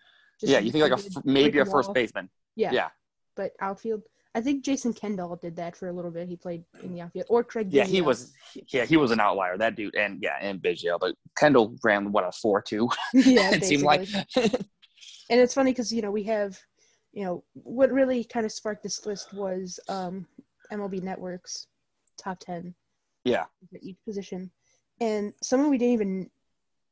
yeah, 0.43 0.58
you 0.58 0.70
think 0.70 0.82
like 0.82 0.93
a 0.93 1.02
f- 1.02 1.25
maybe 1.25 1.58
a 1.58 1.64
first 1.64 1.93
baseman. 1.94 2.29
Yeah. 2.56 2.73
Yeah, 2.73 2.88
But 3.37 3.52
outfield, 3.61 4.02
I 4.35 4.41
think 4.41 4.64
Jason 4.64 4.93
Kendall 4.93 5.35
did 5.37 5.56
that 5.56 5.75
for 5.76 5.88
a 5.88 5.93
little 5.93 6.11
bit. 6.11 6.29
He 6.29 6.37
played 6.37 6.64
in 6.82 6.93
the 6.94 7.00
outfield, 7.00 7.26
or 7.31 7.43
Craig. 7.43 7.69
yeah, 7.73 7.85
he 7.85 8.00
was. 8.00 8.32
Yeah, 8.69 8.85
he 8.85 8.97
was 8.97 9.11
an 9.11 9.20
outlier. 9.20 9.56
That 9.56 9.76
dude, 9.76 9.94
and 9.94 10.23
yeah, 10.23 10.37
and 10.41 10.61
Biggio, 10.61 10.99
but 11.00 11.14
Kendall 11.38 11.76
ran 11.82 12.12
what 12.12 12.25
a 12.25 12.32
four 12.32 12.61
two. 12.61 12.88
yeah, 13.14 13.55
it 13.55 13.64
seemed 13.64 13.82
like. 13.82 14.08
and 15.31 15.41
it's 15.41 15.55
funny 15.55 15.70
because 15.73 15.93
you 15.93 16.02
know 16.02 16.11
we 16.11 16.25
have 16.25 16.58
you 17.12 17.25
know 17.25 17.44
what 17.55 17.91
really 17.91 18.25
kind 18.25 18.44
of 18.44 18.52
sparked 18.52 18.82
this 18.82 19.06
list 19.06 19.32
was 19.32 19.81
um 19.88 20.26
mlb 20.73 21.02
networks 21.02 21.67
top 22.19 22.38
10 22.40 22.75
yeah, 23.25 23.45
at 23.75 23.83
each 23.83 23.99
position 24.04 24.50
and 25.00 25.33
someone 25.42 25.71
we 25.71 25.78
didn't 25.78 25.95
even 25.95 26.30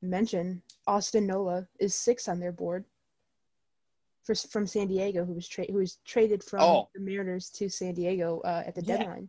mention 0.02 0.62
austin 0.86 1.26
nola 1.26 1.66
is 1.80 1.94
six 1.94 2.28
on 2.28 2.38
their 2.38 2.52
board 2.52 2.84
for, 4.24 4.34
from 4.34 4.66
san 4.66 4.86
diego 4.86 5.24
who 5.24 5.32
was 5.32 5.48
tra- 5.48 5.66
who 5.66 5.78
was 5.78 5.98
traded 6.06 6.42
from 6.44 6.60
Oh. 6.60 6.88
the 6.94 7.00
mariners 7.00 7.50
to 7.50 7.68
san 7.68 7.94
diego 7.94 8.40
uh, 8.44 8.62
at 8.66 8.74
the 8.74 8.82
Yeah. 8.82 8.96
deadline 8.98 9.28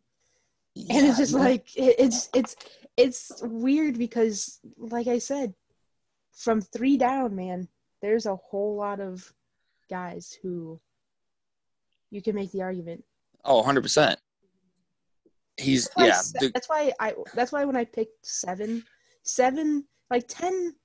and 0.76 1.08
it's 1.08 1.18
just 1.18 1.34
Yeah, 1.34 1.40
like 1.40 1.76
it, 1.76 1.96
it's 2.00 2.30
it's 2.36 2.56
it's 2.98 3.32
weird 3.42 3.98
because 3.98 4.60
like 4.78 5.08
i 5.08 5.18
said 5.18 5.54
from 6.34 6.62
three 6.62 6.98
down 6.98 7.36
man 7.36 7.68
there's 8.02 8.26
a 8.28 8.36
whole 8.36 8.76
lot 8.76 9.00
of 9.00 9.34
guys 9.90 10.38
who 10.42 10.80
you 12.12 12.22
can 12.22 12.36
make 12.36 12.52
the 12.52 12.62
argument 12.62 13.04
Oh, 13.46 13.58
100 13.58 13.82
percent. 13.82 14.20
He's 15.58 15.90
that's 15.96 16.08
yeah. 16.08 16.14
se- 16.14 16.38
the- 16.48 16.52
that's 16.54 16.70
why 16.70 16.92
i 17.00 17.14
that's 17.34 17.52
why 17.52 17.66
when 17.66 17.76
i 17.76 17.84
picked 17.86 18.26
seven 18.26 18.84
seven 19.24 19.86
like 20.10 20.26
ten 20.28 20.76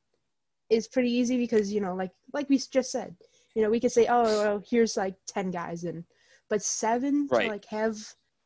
is 0.70 0.88
pretty 0.88 1.10
easy 1.10 1.36
because 1.36 1.72
you 1.72 1.80
know 1.80 1.94
like 1.94 2.10
like 2.32 2.48
we 2.48 2.58
just 2.58 2.90
said 2.90 3.14
you 3.54 3.62
know 3.62 3.70
we 3.70 3.80
could 3.80 3.92
say 3.92 4.06
oh 4.08 4.24
well, 4.24 4.62
here's 4.68 4.96
like 4.96 5.14
10 5.26 5.50
guys 5.50 5.84
and 5.84 6.04
but 6.48 6.62
seven 6.62 7.28
Right. 7.28 7.44
to 7.44 7.48
like 7.50 7.64
have 7.66 7.96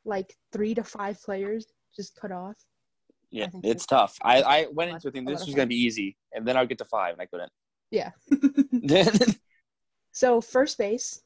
like 0.05 0.37
three 0.53 0.75
to 0.75 0.85
five 0.85 1.21
players 1.23 1.67
just 1.95 2.15
cut 2.17 2.33
off 2.33 2.57
Yeah, 3.31 3.47
think 3.47 3.65
it's 3.65 3.87
tough. 3.87 4.17
I, 4.23 4.43
I 4.43 4.67
went 4.73 4.91
into 4.91 5.09
it 5.09 5.13
thinking 5.13 5.33
this 5.33 5.47
was 5.47 5.55
going 5.55 5.67
to 5.67 5.75
be 5.75 5.81
easy, 5.81 6.17
and 6.33 6.47
then 6.47 6.57
I'd 6.57 6.69
get 6.69 6.79
to 6.79 6.85
five, 6.87 7.13
and 7.13 7.21
I 7.23 7.27
couldn't. 7.27 7.53
yeah 7.91 8.11
okay, 8.85 9.33
so 10.13 10.41
first 10.41 10.79
base 10.79 11.23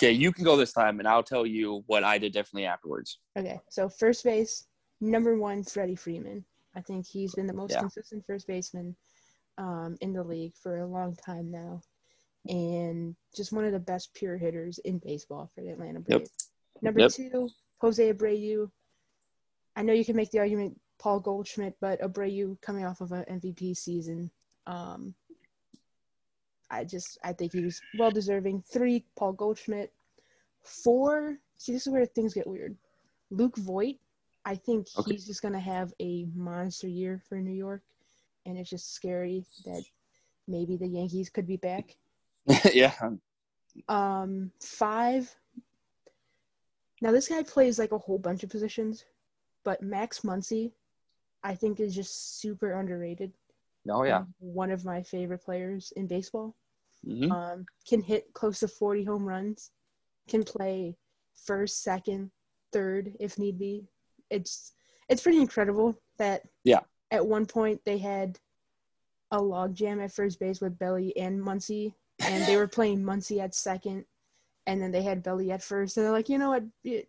Okay, 0.00 0.10
you 0.10 0.32
can 0.32 0.44
go 0.44 0.56
this 0.56 0.72
time, 0.72 0.98
and 0.98 1.06
I'll 1.06 1.22
tell 1.22 1.46
you 1.46 1.84
what 1.86 2.02
I 2.02 2.18
did 2.18 2.32
differently 2.32 2.66
afterwards. 2.66 3.20
Okay, 3.38 3.60
so 3.70 3.88
first 3.88 4.24
base, 4.24 4.66
number 5.00 5.38
one, 5.38 5.62
Freddie 5.62 5.94
Freeman. 5.94 6.44
I 6.76 6.80
think 6.80 7.06
he's 7.06 7.34
been 7.34 7.46
the 7.46 7.52
most 7.52 7.72
Yeah. 7.72 7.80
consistent 7.80 8.24
first 8.26 8.46
baseman 8.46 8.96
um, 9.58 9.96
in 10.00 10.12
the 10.12 10.22
league 10.24 10.54
for 10.56 10.78
a 10.78 10.86
long 10.86 11.14
time 11.16 11.50
now, 11.50 11.80
and 12.48 13.14
just 13.36 13.52
one 13.52 13.64
of 13.64 13.72
the 13.72 13.78
best 13.78 14.12
pure 14.14 14.36
hitters 14.36 14.78
in 14.78 14.98
baseball 14.98 15.50
for 15.54 15.60
the 15.62 15.70
Atlanta 15.70 16.00
Braves. 16.00 16.30
Number 16.82 17.00
Yep. 17.00 17.12
two, 17.12 17.48
Jose 17.80 18.12
Abreu. 18.12 18.70
I 19.76 19.82
know 19.82 19.92
you 19.92 20.04
can 20.04 20.16
make 20.16 20.30
the 20.30 20.40
argument 20.40 20.80
Paul 20.98 21.20
Goldschmidt, 21.20 21.76
but 21.80 22.00
Abreu 22.00 22.60
coming 22.60 22.84
off 22.84 23.00
of 23.00 23.12
an 23.12 23.24
MVP 23.28 23.74
season. 23.76 24.30
Um, 24.66 25.14
I 26.70 26.84
just 26.84 27.18
I 27.22 27.32
think 27.32 27.52
he 27.52 27.60
was 27.64 27.80
well 27.98 28.10
deserving. 28.10 28.62
Three, 28.62 29.04
Paul 29.16 29.32
Goldschmidt. 29.34 29.92
Four, 30.62 31.38
see 31.58 31.72
this 31.72 31.86
is 31.86 31.92
where 31.92 32.06
things 32.06 32.34
get 32.34 32.46
weird. 32.46 32.76
Luke 33.30 33.56
Voit 33.58 33.96
I 34.44 34.54
think 34.54 34.86
Okay. 34.98 35.12
he's 35.12 35.26
just 35.26 35.42
gonna 35.42 35.60
have 35.60 35.92
a 36.00 36.26
monster 36.34 36.88
year 36.88 37.20
for 37.28 37.40
New 37.40 37.52
York, 37.54 37.82
and 38.46 38.58
it's 38.58 38.70
just 38.70 38.92
scary 38.92 39.44
that 39.64 39.82
maybe 40.46 40.76
the 40.76 40.86
Yankees 40.86 41.30
could 41.30 41.46
be 41.46 41.56
back. 41.56 41.96
yeah. 42.72 42.94
Um, 43.88 44.50
five. 44.60 45.34
Now 47.00 47.10
this 47.10 47.28
guy 47.28 47.42
plays 47.42 47.78
like 47.78 47.92
a 47.92 47.98
whole 47.98 48.18
bunch 48.18 48.42
of 48.44 48.50
positions, 48.50 49.04
but 49.64 49.82
Max 49.82 50.20
Muncy, 50.20 50.72
I 51.42 51.54
think, 51.54 51.80
is 51.80 51.94
just 51.94 52.38
super 52.40 52.72
underrated. 52.72 53.32
Oh 53.88 54.04
yeah. 54.04 54.24
One 54.38 54.70
of 54.70 54.84
my 54.84 55.02
favorite 55.02 55.42
players 55.42 55.92
in 55.96 56.06
baseball. 56.06 56.54
hmm 57.04 57.30
Um, 57.30 57.66
can 57.88 58.00
hit 58.02 58.32
close 58.34 58.60
to 58.60 58.68
40 58.68 59.04
home 59.04 59.24
runs, 59.24 59.70
can 60.28 60.42
play 60.44 60.96
first, 61.34 61.82
second, 61.82 62.30
third 62.72 63.16
if 63.20 63.38
need 63.38 63.58
be. 63.58 63.86
It's 64.30 64.72
it's 65.08 65.22
pretty 65.22 65.38
incredible 65.38 66.00
that 66.18 66.42
Yeah. 66.64 66.80
at 67.10 67.26
one 67.26 67.46
point 67.46 67.80
they 67.84 67.98
had 67.98 68.38
a 69.30 69.38
logjam 69.38 70.02
at 70.02 70.12
first 70.12 70.38
base 70.40 70.60
with 70.60 70.78
Belly 70.78 71.16
and 71.16 71.40
Muncy, 71.40 71.94
and 72.20 72.44
they 72.46 72.56
were 72.56 72.68
playing 72.68 73.02
Muncy 73.02 73.40
at 73.40 73.54
second, 73.54 74.04
and 74.66 74.80
then 74.80 74.92
they 74.92 75.02
had 75.02 75.22
Belly 75.22 75.50
at 75.50 75.62
first, 75.62 75.96
and 75.96 76.04
they're 76.04 76.12
like, 76.12 76.28
you 76.28 76.38
know 76.38 76.50
what, 76.50 76.64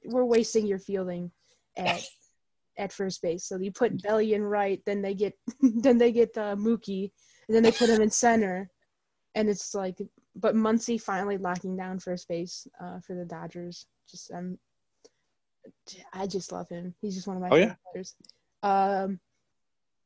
we're 0.05 0.25
wasting 0.25 0.65
your 0.67 0.79
fielding 0.79 1.31
at 1.77 2.01
at 2.77 2.91
first 2.91 3.21
base. 3.21 3.45
So 3.45 3.57
you 3.57 3.71
put 3.71 4.01
Belly 4.03 4.33
in 4.33 4.43
right, 4.43 4.81
then 4.85 5.01
they 5.01 5.13
get 5.13 5.33
then 5.61 5.97
they 5.97 6.11
get 6.11 6.37
uh, 6.37 6.55
Mookie, 6.55 7.11
and 7.47 7.55
then 7.55 7.63
they 7.63 7.71
put 7.71 7.89
him 7.89 8.01
in 8.01 8.09
center, 8.09 8.69
and 9.35 9.49
it's 9.49 9.73
like, 9.73 10.01
but 10.35 10.55
Muncy 10.55 10.99
finally 10.99 11.37
locking 11.37 11.77
down 11.77 11.99
first 11.99 12.27
base 12.27 12.67
uh, 12.81 12.99
for 12.99 13.15
the 13.15 13.25
Dodgers. 13.25 13.85
Just 14.09 14.31
um, 14.31 14.57
I 16.13 16.27
just 16.27 16.51
love 16.51 16.67
him. 16.69 16.93
He's 17.01 17.15
just 17.15 17.27
one 17.27 17.37
of 17.37 17.41
my 17.41 17.49
Oh, 17.49 17.55
favorite 17.55 17.77
players. 17.91 18.15
Um, 18.63 19.19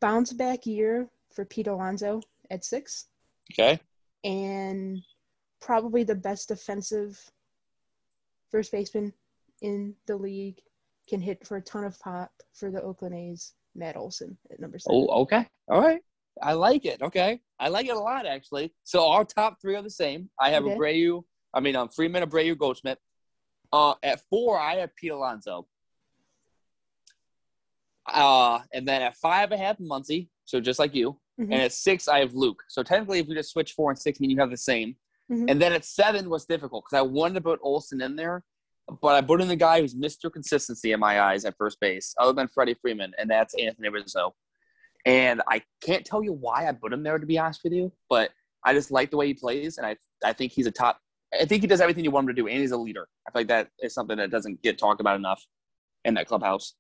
bounce 0.01 0.34
back 0.34 0.66
year 0.66 1.08
for 1.34 1.46
Pete 1.46 1.68
Alonso 1.68 2.22
at 2.51 2.63
six, 2.66 3.08
Okay. 3.54 3.80
and 4.24 5.00
probably 5.62 6.04
the 6.04 6.16
best 6.16 6.48
defensive 6.50 7.20
first 8.51 8.72
baseman 8.72 9.13
in 9.62 9.96
the 10.08 10.16
league. 10.16 10.60
Can 11.08 11.22
hit 11.22 11.46
for 11.48 11.58
a 11.58 11.62
ton 11.62 11.84
of 11.86 12.00
pop 12.00 12.32
for 12.54 12.70
the 12.70 12.82
Oakland 12.84 13.16
A's. 13.16 13.54
Matt 13.75 13.96
Olson 13.98 14.38
at 14.51 14.60
number 14.60 14.78
seven. 14.80 15.08
Oh, 15.10 15.22
okay. 15.22 15.46
All 15.70 15.80
right. 15.80 16.01
I 16.42 16.54
like 16.54 16.86
it. 16.86 17.01
Okay. 17.01 17.39
I 17.60 17.70
like 17.70 17.86
it 17.88 17.96
a 17.96 18.00
lot, 18.00 18.25
actually. 18.25 18.74
So 18.84 19.08
our 19.08 19.24
top 19.24 19.58
three 19.62 19.75
are 19.75 19.82
the 19.82 19.89
same. 19.89 20.30
I 20.39 20.50
have 20.50 20.66
Okay. 20.66 20.75
Abreu. 20.75 21.24
I 21.54 21.60
mean, 21.62 21.75
um, 21.75 21.88
Freeman, 21.89 22.24
Abreu, 22.28 22.58
Goldschmidt. 22.58 22.98
Uh, 23.71 23.93
at 24.03 24.21
four, 24.29 24.59
I 24.59 24.75
have 24.75 24.95
Pete 24.95 25.11
Alonso. 25.11 25.67
Uh, 28.07 28.59
and 28.73 28.88
then 28.88 29.01
at 29.01 29.15
five, 29.17 29.51
I 29.51 29.57
have 29.57 29.77
Muncy. 29.77 30.29
So 30.45 30.59
just 30.59 30.79
like 30.79 30.95
you. 30.95 31.19
Mhm. 31.39 31.45
And 31.45 31.53
at 31.55 31.73
six, 31.73 32.07
I 32.07 32.19
have 32.19 32.33
Luke. 32.33 32.63
So 32.67 32.81
technically, 32.83 33.19
if 33.19 33.27
we 33.27 33.35
just 33.35 33.51
switch 33.51 33.73
four 33.73 33.91
and 33.91 33.99
six, 33.99 34.19
I 34.19 34.21
mean 34.21 34.31
you 34.31 34.39
have 34.39 34.49
the 34.49 34.57
same. 34.57 34.95
Mhm. 35.31 35.49
And 35.51 35.61
then 35.61 35.73
at 35.73 35.85
seven 35.85 36.29
was 36.29 36.45
difficult 36.45 36.85
because 36.85 36.97
I 36.97 37.01
wanted 37.03 37.35
to 37.35 37.41
put 37.41 37.59
Olson 37.61 38.01
in 38.01 38.15
there, 38.15 38.43
but 39.01 39.15
I 39.15 39.21
put 39.21 39.41
in 39.41 39.47
the 39.47 39.55
guy 39.55 39.79
who's 39.81 39.93
Mr. 39.93 40.33
Consistency 40.33 40.91
in 40.91 40.99
my 40.99 41.21
eyes 41.21 41.45
at 41.45 41.55
first 41.55 41.79
base, 41.79 42.15
other 42.17 42.33
than 42.33 42.47
Freddie 42.47 42.73
Freeman, 42.73 43.13
and 43.19 43.29
that's 43.29 43.53
Anthony 43.53 43.89
Rizzo. 43.89 44.35
And 45.05 45.41
I 45.47 45.61
can't 45.81 46.03
tell 46.05 46.23
you 46.23 46.33
why 46.33 46.67
I 46.67 46.71
put 46.71 46.91
him 46.91 47.03
there, 47.03 47.19
to 47.19 47.25
be 47.27 47.38
honest 47.38 47.63
with 47.63 47.73
you, 47.73 47.91
but 48.09 48.31
I 48.65 48.73
just 48.73 48.89
like 48.91 49.11
the 49.11 49.17
way 49.17 49.27
he 49.27 49.33
plays, 49.35 49.77
and 49.77 49.85
I 49.85 49.97
I 50.23 50.33
think 50.33 50.51
he's 50.51 50.65
a 50.65 50.71
top. 50.71 50.99
I 51.33 51.45
think 51.45 51.62
he 51.62 51.67
does 51.67 51.81
everything 51.81 52.03
you 52.03 52.12
want 52.12 52.25
him 52.25 52.36
to 52.36 52.41
do, 52.41 52.48
and 52.48 52.59
he's 52.59 52.71
a 52.71 52.77
leader. 52.77 53.07
I 53.27 53.31
feel 53.31 53.41
like 53.41 53.48
that 53.48 53.69
is 53.81 53.93
something 53.93 54.17
that 54.17 54.31
doesn't 54.31 54.62
get 54.62 54.77
talked 54.77 55.01
about 55.01 55.15
enough 55.15 55.45
in 56.05 56.15
that 56.15 56.27
clubhouse. 56.27 56.74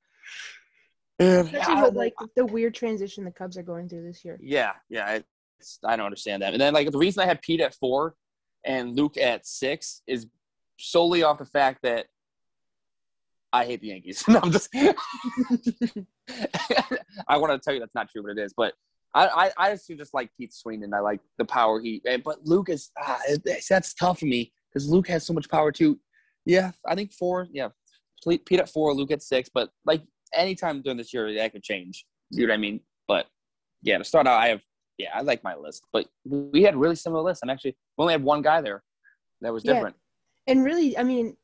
And 1.19 1.47
Especially 1.47 1.81
with 1.83 1.95
like 1.95 2.13
the 2.35 2.45
weird 2.45 2.73
transition 2.73 3.25
the 3.25 3.31
Cubs 3.31 3.57
are 3.57 3.63
going 3.63 3.89
through 3.89 4.03
this 4.03 4.23
year. 4.23 4.39
yeah, 4.41 4.71
yeah, 4.89 5.19
it's, 5.59 5.79
I 5.83 5.95
don't 5.95 6.05
understand 6.05 6.41
that. 6.41 6.53
And 6.53 6.61
then 6.61 6.73
like 6.73 6.89
the 6.91 6.97
reason 6.97 7.21
I 7.21 7.25
had 7.25 7.41
Pete 7.41 7.61
at 7.61 7.75
four 7.75 8.15
and 8.63 8.95
Luke 8.95 9.17
at 9.17 9.45
six 9.45 10.01
is 10.07 10.27
solely 10.79 11.23
off 11.23 11.37
the 11.37 11.45
fact 11.45 11.81
that 11.83 12.07
I 13.51 13.65
hate 13.65 13.81
the 13.81 13.87
Yankees. 13.87 14.23
no, 14.29 14.39
I'm 14.41 14.51
just. 14.51 14.69
I 17.27 17.37
want 17.37 17.51
to 17.51 17.59
tell 17.59 17.73
you 17.73 17.79
that's 17.79 17.95
not 17.95 18.09
true, 18.09 18.21
but 18.23 18.31
it 18.31 18.37
is. 18.39 18.53
But 18.55 18.73
I, 19.15 19.27
I, 19.27 19.51
I 19.57 19.71
just 19.71 19.87
just 19.87 20.13
like 20.13 20.29
Pete 20.37 20.53
Sweeney. 20.53 20.85
I 20.93 20.99
like 20.99 21.19
the 21.37 21.45
power 21.45 21.79
he. 21.79 22.01
and- 22.05 22.23
But 22.23 22.45
Luke 22.45 22.69
is 22.69 22.91
ah, 23.01 23.19
that's 23.69 23.93
tough 23.93 24.19
for 24.19 24.25
me 24.25 24.51
because 24.71 24.87
Luke 24.89 25.07
has 25.07 25.25
so 25.25 25.33
much 25.33 25.49
power 25.49 25.71
too. 25.71 25.99
Yeah, 26.45 26.71
I 26.87 26.95
think 26.95 27.11
four. 27.13 27.47
Yeah, 27.51 27.69
Pete 28.27 28.59
at 28.59 28.69
four, 28.69 28.93
Luke 28.93 29.11
at 29.11 29.21
six. 29.23 29.49
But 29.53 29.69
like 29.85 30.03
anytime 30.33 30.81
during 30.81 30.97
this 30.97 31.13
year, 31.13 31.33
that 31.33 31.51
could 31.53 31.63
change. 31.63 32.05
You 32.31 32.45
know 32.47 32.51
what 32.51 32.57
I 32.57 32.61
mean? 32.61 32.79
But 33.07 33.25
yeah, 33.81 33.97
to 33.97 34.03
start 34.03 34.27
out, 34.27 34.39
I 34.39 34.47
have 34.49 34.61
yeah, 34.97 35.09
I 35.13 35.21
like 35.21 35.43
my 35.43 35.55
list. 35.55 35.83
But 35.91 36.07
we 36.25 36.61
had 36.63 36.75
really 36.75 36.95
similar 36.95 37.23
lists. 37.23 37.41
I'm 37.43 37.49
actually 37.49 37.75
we 37.97 38.03
only 38.03 38.13
had 38.13 38.23
one 38.23 38.41
guy 38.41 38.61
there 38.61 38.83
that 39.41 39.51
was 39.53 39.63
Yeah. 39.65 39.73
different. 39.73 39.95
And 40.47 40.63
really, 40.63 40.97
I 40.97 41.03
mean, 41.03 41.35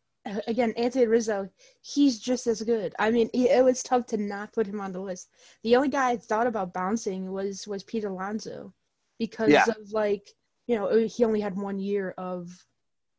again, 0.48 0.74
Anthony 0.77 1.05
Rizzo, 1.05 1.50
he's 1.82 2.20
just 2.20 2.48
as 2.48 2.62
good. 2.62 2.94
I 3.00 3.12
mean, 3.12 3.29
it, 3.34 3.63
was 3.63 3.84
tough 3.84 4.05
to 4.08 4.17
not 4.17 4.53
put 4.53 4.67
him 4.67 4.82
on 4.82 4.91
the 4.91 5.00
list. 5.00 5.29
The 5.63 5.75
only 5.75 5.89
guy 5.89 6.12
I 6.12 6.17
thought 6.17 6.48
about 6.48 6.74
bouncing 6.74 7.32
was 7.32 7.67
was 7.67 7.84
Pete 7.84 8.05
Alonso, 8.05 8.74
because 9.20 9.51
Yeah. 9.51 9.65
of 9.67 9.91
like, 9.91 10.29
you 10.67 10.75
know, 10.75 11.05
he 11.08 11.24
only 11.24 11.41
had 11.41 11.55
one 11.55 11.79
year 11.79 12.13
of, 12.17 12.50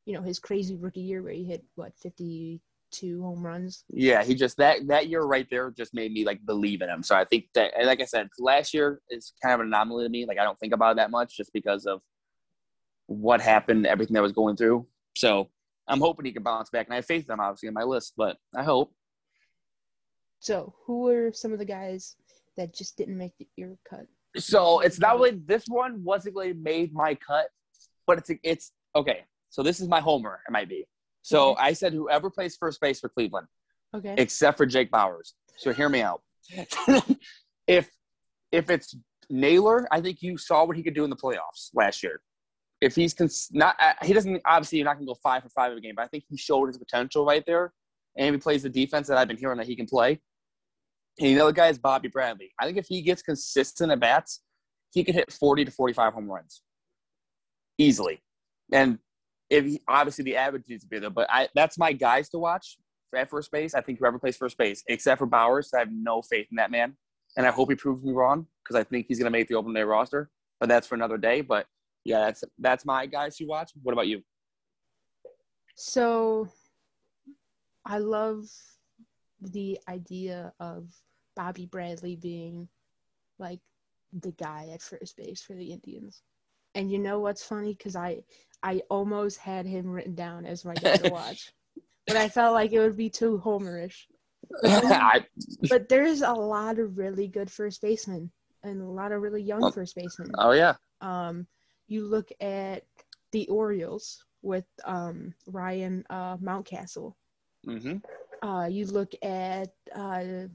you 0.04 0.14
know, 0.14 0.22
his 0.22 0.38
crazy 0.38 0.76
rookie 0.76 1.00
year 1.00 1.22
where 1.22 1.32
he 1.32 1.44
hit 1.44 1.64
what 1.74 1.96
fifty 1.96 2.60
two 2.90 3.22
home 3.22 3.44
runs. 3.44 3.84
Yeah, 3.90 4.22
he 4.22 4.34
just 4.34 4.56
that 4.56 4.86
that 4.88 5.08
year 5.08 5.22
right 5.22 5.46
there 5.50 5.70
just 5.70 5.94
made 5.94 6.12
me 6.12 6.24
like 6.24 6.44
believe 6.44 6.82
in 6.82 6.88
him. 6.88 7.02
So 7.02 7.14
I 7.14 7.24
think 7.24 7.46
that, 7.54 7.72
like 7.84 8.00
I 8.00 8.04
said, 8.04 8.28
last 8.38 8.74
year 8.74 9.00
is 9.10 9.32
kind 9.42 9.54
of 9.54 9.60
an 9.60 9.66
anomaly 9.68 10.04
to 10.04 10.08
me. 10.08 10.26
Like 10.26 10.38
I 10.38 10.44
don't 10.44 10.58
think 10.58 10.72
about 10.72 10.92
it 10.92 10.96
that 10.96 11.10
much 11.10 11.36
just 11.36 11.52
because 11.52 11.86
of 11.86 12.00
what 13.06 13.40
happened, 13.40 13.86
everything 13.86 14.14
that 14.14 14.22
was 14.22 14.32
going 14.32 14.56
through. 14.56 14.86
So 15.16 15.50
I'm 15.88 16.00
hoping 16.00 16.26
he 16.26 16.32
can 16.32 16.42
bounce 16.42 16.70
back, 16.70 16.86
and 16.86 16.92
I 16.94 16.96
have 16.96 17.06
faith 17.06 17.26
in 17.28 17.32
him 17.32 17.40
obviously 17.40 17.68
in 17.68 17.74
my 17.74 17.84
list. 17.84 18.14
But 18.16 18.36
I 18.54 18.62
hope. 18.64 18.92
So, 20.40 20.74
who 20.84 21.02
were 21.02 21.32
some 21.32 21.52
of 21.52 21.58
the 21.58 21.64
guys 21.64 22.16
that 22.56 22.74
just 22.74 22.96
didn't 22.96 23.16
make 23.18 23.32
your 23.56 23.76
cut? 23.88 24.06
So 24.36 24.80
it's 24.80 25.00
not 25.00 25.16
really 25.16 25.40
this 25.46 25.64
one 25.66 26.04
wasn't 26.04 26.34
really 26.36 26.52
made 26.52 26.92
my 26.92 27.14
cut, 27.14 27.46
but 28.06 28.18
it's 28.18 28.30
it's 28.42 28.72
okay. 28.94 29.24
So 29.50 29.62
this 29.62 29.80
is 29.80 29.88
my 29.88 30.00
homer. 30.00 30.40
It 30.46 30.52
might 30.52 30.68
be. 30.68 30.84
So 31.22 31.52
Okay. 31.52 31.62
I 31.62 31.72
said 31.72 31.92
whoever 31.94 32.28
plays 32.30 32.56
first 32.56 32.80
base 32.80 33.00
for 33.00 33.08
Cleveland. 33.08 33.46
Okay. 33.94 34.14
except 34.18 34.58
for 34.58 34.66
Jake 34.66 34.90
Bauers. 34.90 35.32
So 35.56 35.72
hear 35.72 35.88
me 35.88 36.02
out. 36.02 36.20
if 37.66 37.90
if 38.52 38.68
it's 38.70 38.94
Naylor, 39.30 39.88
I 39.90 40.00
think 40.02 40.22
you 40.22 40.36
saw 40.36 40.64
what 40.64 40.76
he 40.76 40.82
could 40.82 40.94
do 40.94 41.04
in 41.04 41.10
the 41.10 41.16
playoffs 41.16 41.70
last 41.74 42.02
year. 42.02 42.20
If 42.80 42.94
he's 42.94 43.14
cons- 43.14 43.48
not, 43.52 43.76
uh, 43.80 43.94
he 44.02 44.12
doesn't 44.12 44.42
obviously 44.44 44.78
you're 44.78 44.84
not 44.84 44.94
gonna 44.94 45.06
go 45.06 45.14
five 45.14 45.42
for 45.42 45.48
five 45.48 45.72
a 45.72 45.80
game, 45.80 45.94
but 45.96 46.04
I 46.04 46.08
think 46.08 46.24
he 46.28 46.36
showed 46.36 46.66
his 46.66 46.78
potential 46.78 47.24
right 47.24 47.44
there, 47.46 47.72
and 48.16 48.34
he 48.34 48.40
plays 48.40 48.62
the 48.62 48.68
defense 48.68 49.08
that 49.08 49.16
I've 49.16 49.28
been 49.28 49.38
hearing 49.38 49.58
that 49.58 49.66
he 49.66 49.76
can 49.76 49.86
play. 49.86 50.20
And 51.18 51.36
the 51.36 51.42
other 51.42 51.52
guy 51.52 51.68
is 51.68 51.78
Bobby 51.78 52.08
Bradley. 52.08 52.52
I 52.60 52.66
think 52.66 52.76
if 52.76 52.86
he 52.86 53.00
gets 53.00 53.22
consistent 53.22 53.90
at 53.90 54.00
bats, 54.00 54.42
he 54.92 55.02
could 55.02 55.14
hit 55.14 55.32
40 55.32 55.64
to 55.64 55.70
45 55.70 56.12
home 56.12 56.30
runs 56.30 56.62
easily. 57.78 58.20
And 58.72 58.98
if 59.48 59.64
he, 59.64 59.80
obviously 59.88 60.24
the 60.24 60.36
average 60.36 60.64
needs 60.68 60.82
to 60.82 60.88
be 60.88 60.98
there, 60.98 61.10
but 61.10 61.28
I 61.30 61.48
that's 61.54 61.78
my 61.78 61.92
guys 61.92 62.28
to 62.30 62.38
watch 62.38 62.76
at 63.14 63.30
first 63.30 63.50
base. 63.50 63.74
I 63.74 63.80
think 63.80 63.98
whoever 63.98 64.18
plays 64.18 64.36
first 64.36 64.58
base, 64.58 64.82
except 64.88 65.18
for 65.18 65.26
Bauers, 65.26 65.72
I 65.74 65.80
have 65.80 65.92
no 65.92 66.22
faith 66.22 66.48
in 66.50 66.56
that 66.56 66.70
man, 66.70 66.96
and 67.36 67.46
I 67.46 67.50
hope 67.50 67.70
he 67.70 67.76
proves 67.76 68.04
me 68.04 68.12
wrong 68.12 68.46
because 68.62 68.76
I 68.76 68.84
think 68.84 69.06
he's 69.08 69.18
going 69.18 69.30
to 69.32 69.36
make 69.36 69.48
the 69.48 69.54
open 69.54 69.72
day 69.72 69.82
roster. 69.82 70.30
But 70.60 70.68
that's 70.68 70.86
for 70.86 70.94
another 70.94 71.18
day. 71.18 71.42
But 71.42 71.66
yeah, 72.06 72.20
that's 72.20 72.44
that's 72.58 72.84
my 72.84 73.06
guys 73.06 73.36
to 73.36 73.44
watch. 73.44 73.72
What 73.82 73.92
about 73.92 74.06
you? 74.06 74.22
So, 75.74 76.48
I 77.84 77.98
love 77.98 78.44
the 79.40 79.78
idea 79.88 80.52
of 80.60 80.88
Bobby 81.34 81.66
Bradley 81.66 82.16
being 82.16 82.68
like 83.38 83.60
the 84.12 84.32
guy 84.32 84.68
at 84.72 84.80
first 84.80 85.16
base 85.16 85.42
for 85.42 85.54
the 85.54 85.72
Indians. 85.72 86.22
And 86.74 86.90
you 86.90 86.98
know 86.98 87.20
what's 87.20 87.42
funny? 87.42 87.74
Because 87.74 87.96
I 87.96 88.22
I 88.62 88.82
almost 88.90 89.38
had 89.38 89.66
him 89.66 89.86
written 89.90 90.14
down 90.14 90.46
as 90.46 90.64
my 90.64 90.74
guy 90.74 90.96
to 90.96 91.10
watch, 91.10 91.52
but 92.06 92.16
I 92.16 92.28
felt 92.28 92.54
like 92.54 92.72
it 92.72 92.80
would 92.80 92.96
be 92.96 93.10
too 93.10 93.40
homerish. 93.44 94.04
I, 94.64 95.24
But 95.68 95.88
there's 95.88 96.22
a 96.22 96.32
lot 96.32 96.78
of 96.78 96.96
really 96.98 97.26
good 97.28 97.50
first 97.50 97.82
basemen 97.82 98.30
and 98.62 98.80
a 98.80 98.84
lot 98.84 99.10
of 99.12 99.20
really 99.20 99.42
young 99.42 99.64
Oh. 99.64 99.70
first 99.70 99.96
basemen. 99.96 100.30
oh 100.38 100.52
yeah, 100.52 100.74
Um, 101.00 101.46
you 101.88 102.04
look 102.06 102.30
at 102.40 102.84
the 103.32 103.46
Orioles 103.48 104.24
with 104.42 104.64
um, 104.84 105.34
Ryan 105.46 106.04
uh, 106.10 106.36
Mountcastle. 106.38 107.14
hmm 107.64 107.96
Uh, 108.42 108.66
you 108.70 108.86
look 108.86 109.12
at 109.22 109.68
uh, 109.94 110.46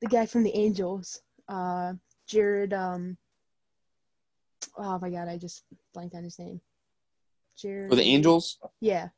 the 0.00 0.08
guy 0.08 0.26
from 0.26 0.42
the 0.42 0.54
Angels, 0.54 1.22
uh, 1.48 1.92
Jared. 2.26 2.72
Um, 2.72 3.16
oh 4.76 4.98
my 4.98 5.10
God, 5.10 5.28
I 5.28 5.38
just 5.38 5.64
blanked 5.92 6.14
on 6.14 6.24
his 6.24 6.38
name. 6.38 6.60
Jared. 7.56 7.90
for 7.90 7.96
the 7.96 8.02
Angels. 8.02 8.58
Yeah. 8.80 9.08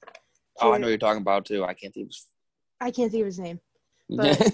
Oh, 0.60 0.72
I 0.72 0.78
know 0.78 0.86
what 0.86 0.90
you're 0.90 0.98
talking 0.98 1.22
about 1.22 1.46
too. 1.46 1.64
I 1.64 1.74
can't 1.74 1.92
think. 1.94 2.10
I 2.80 2.90
can't 2.90 3.10
think 3.10 3.22
of 3.22 3.26
his 3.26 3.38
name. 3.38 3.60
But- 4.08 4.52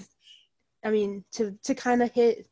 I 0.85 0.89
mean, 0.91 1.23
to 1.33 1.57
to 1.63 1.73
kind 1.75 2.03
of 2.03 2.11
hit 2.11 2.45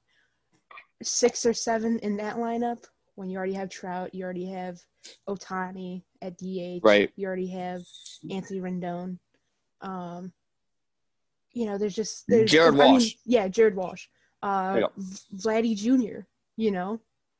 six 1.03 1.45
or 1.45 1.53
seven 1.53 1.99
in 1.99 2.15
that 2.17 2.37
lineup 2.37 2.85
when 3.15 3.29
you 3.29 3.37
already 3.37 3.53
have 3.53 3.69
Trout, 3.69 4.13
you 4.15 4.23
already 4.23 4.45
have 4.47 4.79
Ohtani 5.27 6.03
at 6.21 6.37
DH, 6.37 6.79
Right. 6.83 7.11
You 7.15 7.27
already 7.27 7.47
have 7.47 7.81
Anthony 8.29 8.61
Rendon. 8.61 9.17
Um, 9.81 10.31
you 11.53 11.65
know, 11.65 11.77
there's 11.77 11.95
just 11.95 12.23
there's 12.27 12.49
Jared 12.51 12.75
I 12.75 12.77
mean, 12.83 12.91
Walsh. 12.93 13.13
yeah, 13.25 13.47
Jared 13.47 13.75
Walsh. 13.75 14.07
Uh. 14.41 14.81
Vladdy 15.35 15.75
Jr. 15.75 16.21
You 16.57 16.71
know, 16.71 16.99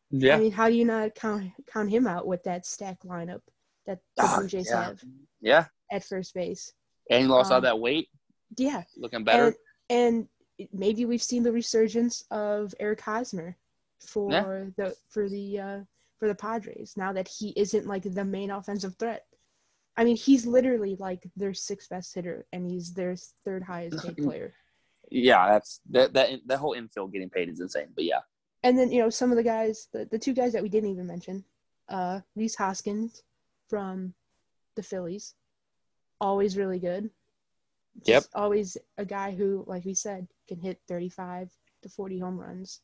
Yeah. 0.10 0.36
I 0.36 0.40
mean, 0.40 0.52
how 0.52 0.68
do 0.70 0.76
you 0.76 0.86
not 0.86 1.16
count 1.16 1.52
count 1.72 1.90
him 1.90 2.08
out 2.08 2.28
with 2.28 2.44
that 2.44 2.66
stack 2.66 3.00
lineup 3.04 3.42
that 3.86 4.00
the 4.18 4.24
Ah, 4.24 4.38
Blue 4.40 4.48
Jays 4.48 4.68
yeah. 4.70 4.84
have 4.86 5.02
yeah. 5.42 5.66
at 5.92 6.04
first 6.04 6.34
base? 6.34 6.74
And 7.10 7.22
he 7.24 7.28
lost 7.28 7.52
all 7.52 7.58
Um, 7.58 7.64
that 7.64 7.80
weight, 7.80 8.10
Yeah, 8.58 8.84
looking 8.98 9.24
better. 9.24 9.56
and, 9.90 10.28
and 10.60 10.70
maybe 10.74 11.06
we've 11.06 11.24
seen 11.24 11.44
the 11.44 11.52
resurgence 11.52 12.24
of 12.32 12.74
Eric 12.80 13.02
Hosmer 13.02 13.58
for 14.06 14.72
the 14.78 14.96
for 15.10 15.30
the 15.30 15.60
uh, 15.60 15.80
for 16.20 16.28
the 16.28 16.36
Padres 16.36 16.94
now 16.98 17.14
that 17.14 17.28
he 17.28 17.54
isn't 17.56 17.88
like 17.88 18.04
the 18.04 18.26
main 18.26 18.52
offensive 18.52 18.96
threat. 18.98 19.26
I 19.98 20.04
mean, 20.04 20.16
he's 20.16 20.46
literally 20.46 20.96
like 21.00 21.24
their 21.36 21.54
sixth 21.54 21.90
best 21.90 22.14
hitter, 22.14 22.46
and 22.54 22.66
he's 22.66 22.94
their 22.94 23.16
third 23.44 23.64
highest 23.64 24.06
paid 24.06 24.18
player. 24.18 24.54
yeah, 25.10 25.48
that's 25.50 25.82
that 25.90 26.14
that 26.14 26.30
that 26.46 26.60
whole 26.60 26.74
infield 26.74 27.12
getting 27.12 27.30
paid 27.30 27.50
is 27.50 27.60
insane. 27.60 27.90
But 27.94 28.06
yeah. 28.06 28.22
And 28.64 28.78
then 28.78 28.92
you 28.92 29.02
know 29.02 29.10
some 29.10 29.32
of 29.32 29.38
the 29.38 29.44
guys, 29.44 29.88
the, 29.92 30.06
the 30.06 30.20
two 30.20 30.34
guys 30.34 30.54
that 30.54 30.64
we 30.64 30.70
didn't 30.70 30.92
even 30.92 31.08
mention, 31.08 31.44
uh, 31.90 32.22
Rhys 32.36 32.56
Hoskins 32.56 33.24
from 33.70 34.14
the 34.76 34.84
Phillies, 34.84 35.34
always 36.20 36.58
really 36.58 36.80
good. 36.80 37.10
Yep. 38.06 38.24
Always 38.34 38.78
a 38.98 39.06
guy 39.06 39.32
who, 39.32 39.66
like 39.68 39.86
we 39.86 39.94
said, 39.94 40.28
can 40.48 40.60
hit 40.60 40.80
35 40.88 41.50
to 41.82 41.90
40 41.90 42.20
home 42.20 42.40
runs. 42.40 42.80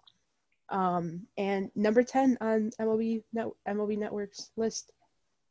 Um, 0.69 1.25
and 1.37 1.71
number 1.75 2.03
10 2.03 2.37
on 2.41 2.71
MLB 2.79 3.23
net, 3.33 3.47
MLB 3.67 3.97
Network's 3.97 4.51
list, 4.57 4.91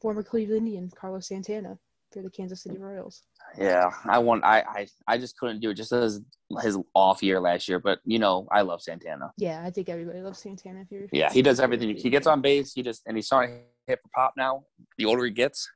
former 0.00 0.22
Cleveland 0.22 0.58
Indian 0.66 0.90
Carlos 0.94 1.28
Santana 1.28 1.78
for 2.12 2.22
the 2.22 2.30
Kansas 2.30 2.62
City 2.62 2.76
Royals. 2.78 3.22
Yeah, 3.58 3.90
I 4.04 4.18
want. 4.18 4.44
I, 4.44 4.60
I 4.68 4.86
I 5.06 5.18
just 5.18 5.38
couldn't 5.38 5.60
do 5.60 5.70
it. 5.70 5.74
Just 5.74 5.92
as 5.92 6.20
his 6.62 6.76
off 6.94 7.22
year 7.22 7.40
last 7.40 7.66
year, 7.68 7.78
but 7.78 8.00
you 8.04 8.18
know, 8.18 8.46
I 8.50 8.60
love 8.60 8.82
Santana. 8.82 9.32
Yeah, 9.38 9.62
I 9.64 9.70
think 9.70 9.88
everybody 9.88 10.20
loves 10.20 10.38
Santana. 10.40 10.80
If 10.82 10.90
you're 10.90 11.06
Yeah, 11.12 11.32
he 11.32 11.40
does 11.42 11.58
if 11.58 11.62
you're 11.62 11.72
a 11.72 11.74
everything. 11.74 11.96
He 11.96 12.10
gets 12.10 12.26
on 12.26 12.42
base. 12.42 12.72
He 12.74 12.82
just 12.82 13.02
and 13.06 13.16
he's 13.16 13.26
starting 13.26 13.56
to 13.56 13.62
hit 13.86 14.00
for 14.02 14.08
pop 14.14 14.34
now. 14.36 14.64
The 14.98 15.06
older 15.06 15.24
he 15.24 15.30
gets, 15.30 15.68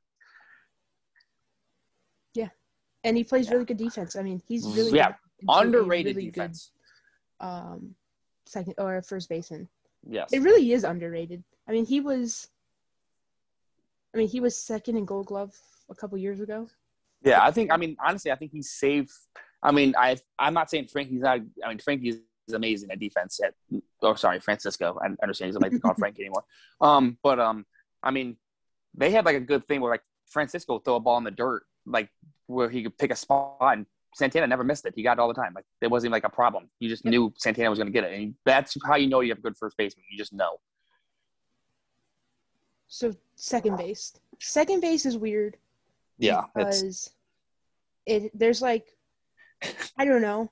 Yeah, 2.33 2.49
and 3.03 3.17
he 3.17 3.23
plays 3.23 3.47
Yeah. 3.47 3.53
really 3.53 3.65
good 3.65 3.77
defense. 3.77 4.15
I 4.15 4.21
mean, 4.23 4.41
he's 4.47 4.65
really 4.67 4.97
Yeah, 4.97 5.13
good 5.39 5.49
underrated 5.49 6.15
really 6.15 6.27
good, 6.29 6.33
defense. 6.33 6.71
um, 7.39 7.95
second 8.51 8.75
or 8.77 9.01
first 9.01 9.29
baseman. 9.29 9.67
Yes. 10.07 10.29
It 10.33 10.41
really 10.41 10.71
is 10.71 10.83
underrated. 10.83 11.43
I 11.67 11.71
mean, 11.71 11.85
he 11.85 12.01
was. 12.01 12.47
I 14.13 14.17
mean, 14.17 14.27
he 14.27 14.41
was 14.41 14.57
second 14.57 14.97
in 14.97 15.05
Gold 15.05 15.27
Glove 15.27 15.55
a 15.89 15.95
couple 15.95 16.17
years 16.17 16.41
ago. 16.41 16.67
Yeah, 17.23 17.43
I 17.43 17.51
think. 17.51 17.71
I 17.71 17.77
mean, 17.77 17.95
honestly, 18.03 18.31
I 18.31 18.35
think 18.35 18.51
he's 18.51 18.71
saved. 18.71 19.11
I 19.63 19.71
mean, 19.71 19.93
I 19.97 20.17
I'm 20.37 20.53
not 20.53 20.69
saying 20.69 20.87
Frankie's 20.87 21.21
not. 21.21 21.39
I 21.63 21.69
mean, 21.69 21.79
Frankie's 21.79 22.17
amazing 22.53 22.91
at 22.91 22.99
defense. 22.99 23.39
At 23.39 23.53
oh, 24.01 24.15
sorry, 24.15 24.39
Francisco. 24.39 24.99
I 25.01 25.07
understand 25.23 25.49
he's 25.49 25.53
not 25.53 25.63
like 25.63 25.71
to 25.71 25.79
call 25.79 25.93
Frankie 25.93 26.23
anymore. 26.23 26.43
Um, 26.81 27.19
but 27.21 27.39
um, 27.39 27.63
I 28.01 28.09
mean, 28.09 28.37
they 28.95 29.11
had 29.11 29.23
like 29.23 29.35
a 29.35 29.39
good 29.39 29.67
thing 29.67 29.81
where 29.81 29.91
like 29.91 30.01
Francisco 30.27 30.73
would 30.73 30.83
throw 30.83 30.95
a 30.95 30.99
ball 30.99 31.19
in 31.19 31.23
the 31.23 31.31
dirt, 31.31 31.63
like 31.85 32.09
where 32.47 32.69
he 32.69 32.81
could 32.81 32.97
pick 32.97 33.11
a 33.11 33.15
spot, 33.15 33.59
and 33.61 33.85
Santana 34.15 34.47
never 34.47 34.63
missed 34.63 34.85
it. 34.85 34.93
He 34.95 35.03
got 35.03 35.13
it 35.13 35.19
all 35.19 35.27
the 35.27 35.33
time. 35.33 35.53
Like 35.53 35.65
it 35.81 35.89
wasn't 35.89 36.09
even 36.09 36.13
like 36.13 36.23
a 36.25 36.29
problem. 36.29 36.69
You 36.79 36.89
just 36.89 37.05
Yep. 37.05 37.11
knew 37.11 37.33
Santana 37.37 37.69
was 37.69 37.79
going 37.79 37.87
to 37.87 37.93
get 37.93 38.03
it, 38.03 38.19
and 38.19 38.35
that's 38.45 38.75
how 38.85 38.95
you 38.95 39.07
know 39.07 39.21
you 39.21 39.29
have 39.29 39.39
a 39.39 39.41
good 39.41 39.57
first 39.57 39.77
baseman. 39.77 40.05
You 40.11 40.17
just 40.17 40.33
know. 40.33 40.57
So 42.87 43.13
second 43.35 43.77
base. 43.77 44.13
Second 44.39 44.81
base 44.81 45.05
is 45.05 45.17
weird 45.17 45.57
Yeah, 46.17 46.43
because 46.53 47.11
it 48.05 48.37
there's 48.37 48.61
like 48.61 48.85
I 49.97 50.05
don't 50.05 50.21
know. 50.21 50.51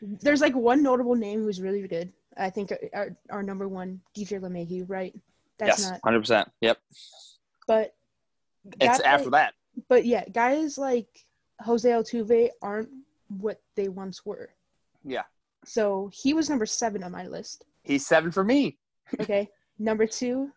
There's 0.00 0.40
like 0.40 0.54
one 0.54 0.82
notable 0.82 1.14
name 1.16 1.42
who's 1.42 1.60
really 1.60 1.86
good. 1.86 2.12
I 2.36 2.50
think 2.50 2.72
our, 2.94 3.16
our 3.30 3.42
number 3.42 3.66
one 3.68 4.00
DJ 4.16 4.40
LeMahieu, 4.40 4.84
right? 4.88 5.12
That's 5.58 5.80
yes, 5.80 5.90
not. 5.90 6.00
hundred 6.04 6.20
percent. 6.20 6.50
Yep, 6.60 6.78
But 7.66 7.94
it's 8.80 9.00
after 9.00 9.30
that. 9.30 9.54
But 9.88 10.06
yeah, 10.06 10.24
guys 10.28 10.78
like 10.78 11.08
Jose 11.60 11.88
Altuve 11.88 12.50
aren't 12.62 12.88
what 13.28 13.60
they 13.76 13.88
once 13.88 14.24
were. 14.24 14.50
Yeah, 15.04 15.24
So 15.64 16.10
he 16.12 16.34
was 16.34 16.48
number 16.50 16.66
seven 16.66 17.02
on 17.02 17.12
my 17.12 17.26
list. 17.26 17.64
he's 17.82 18.06
seven 18.06 18.30
for 18.30 18.44
me. 18.44 18.78
Okay. 19.20 19.48
number 19.78 20.06
two, 20.06 20.50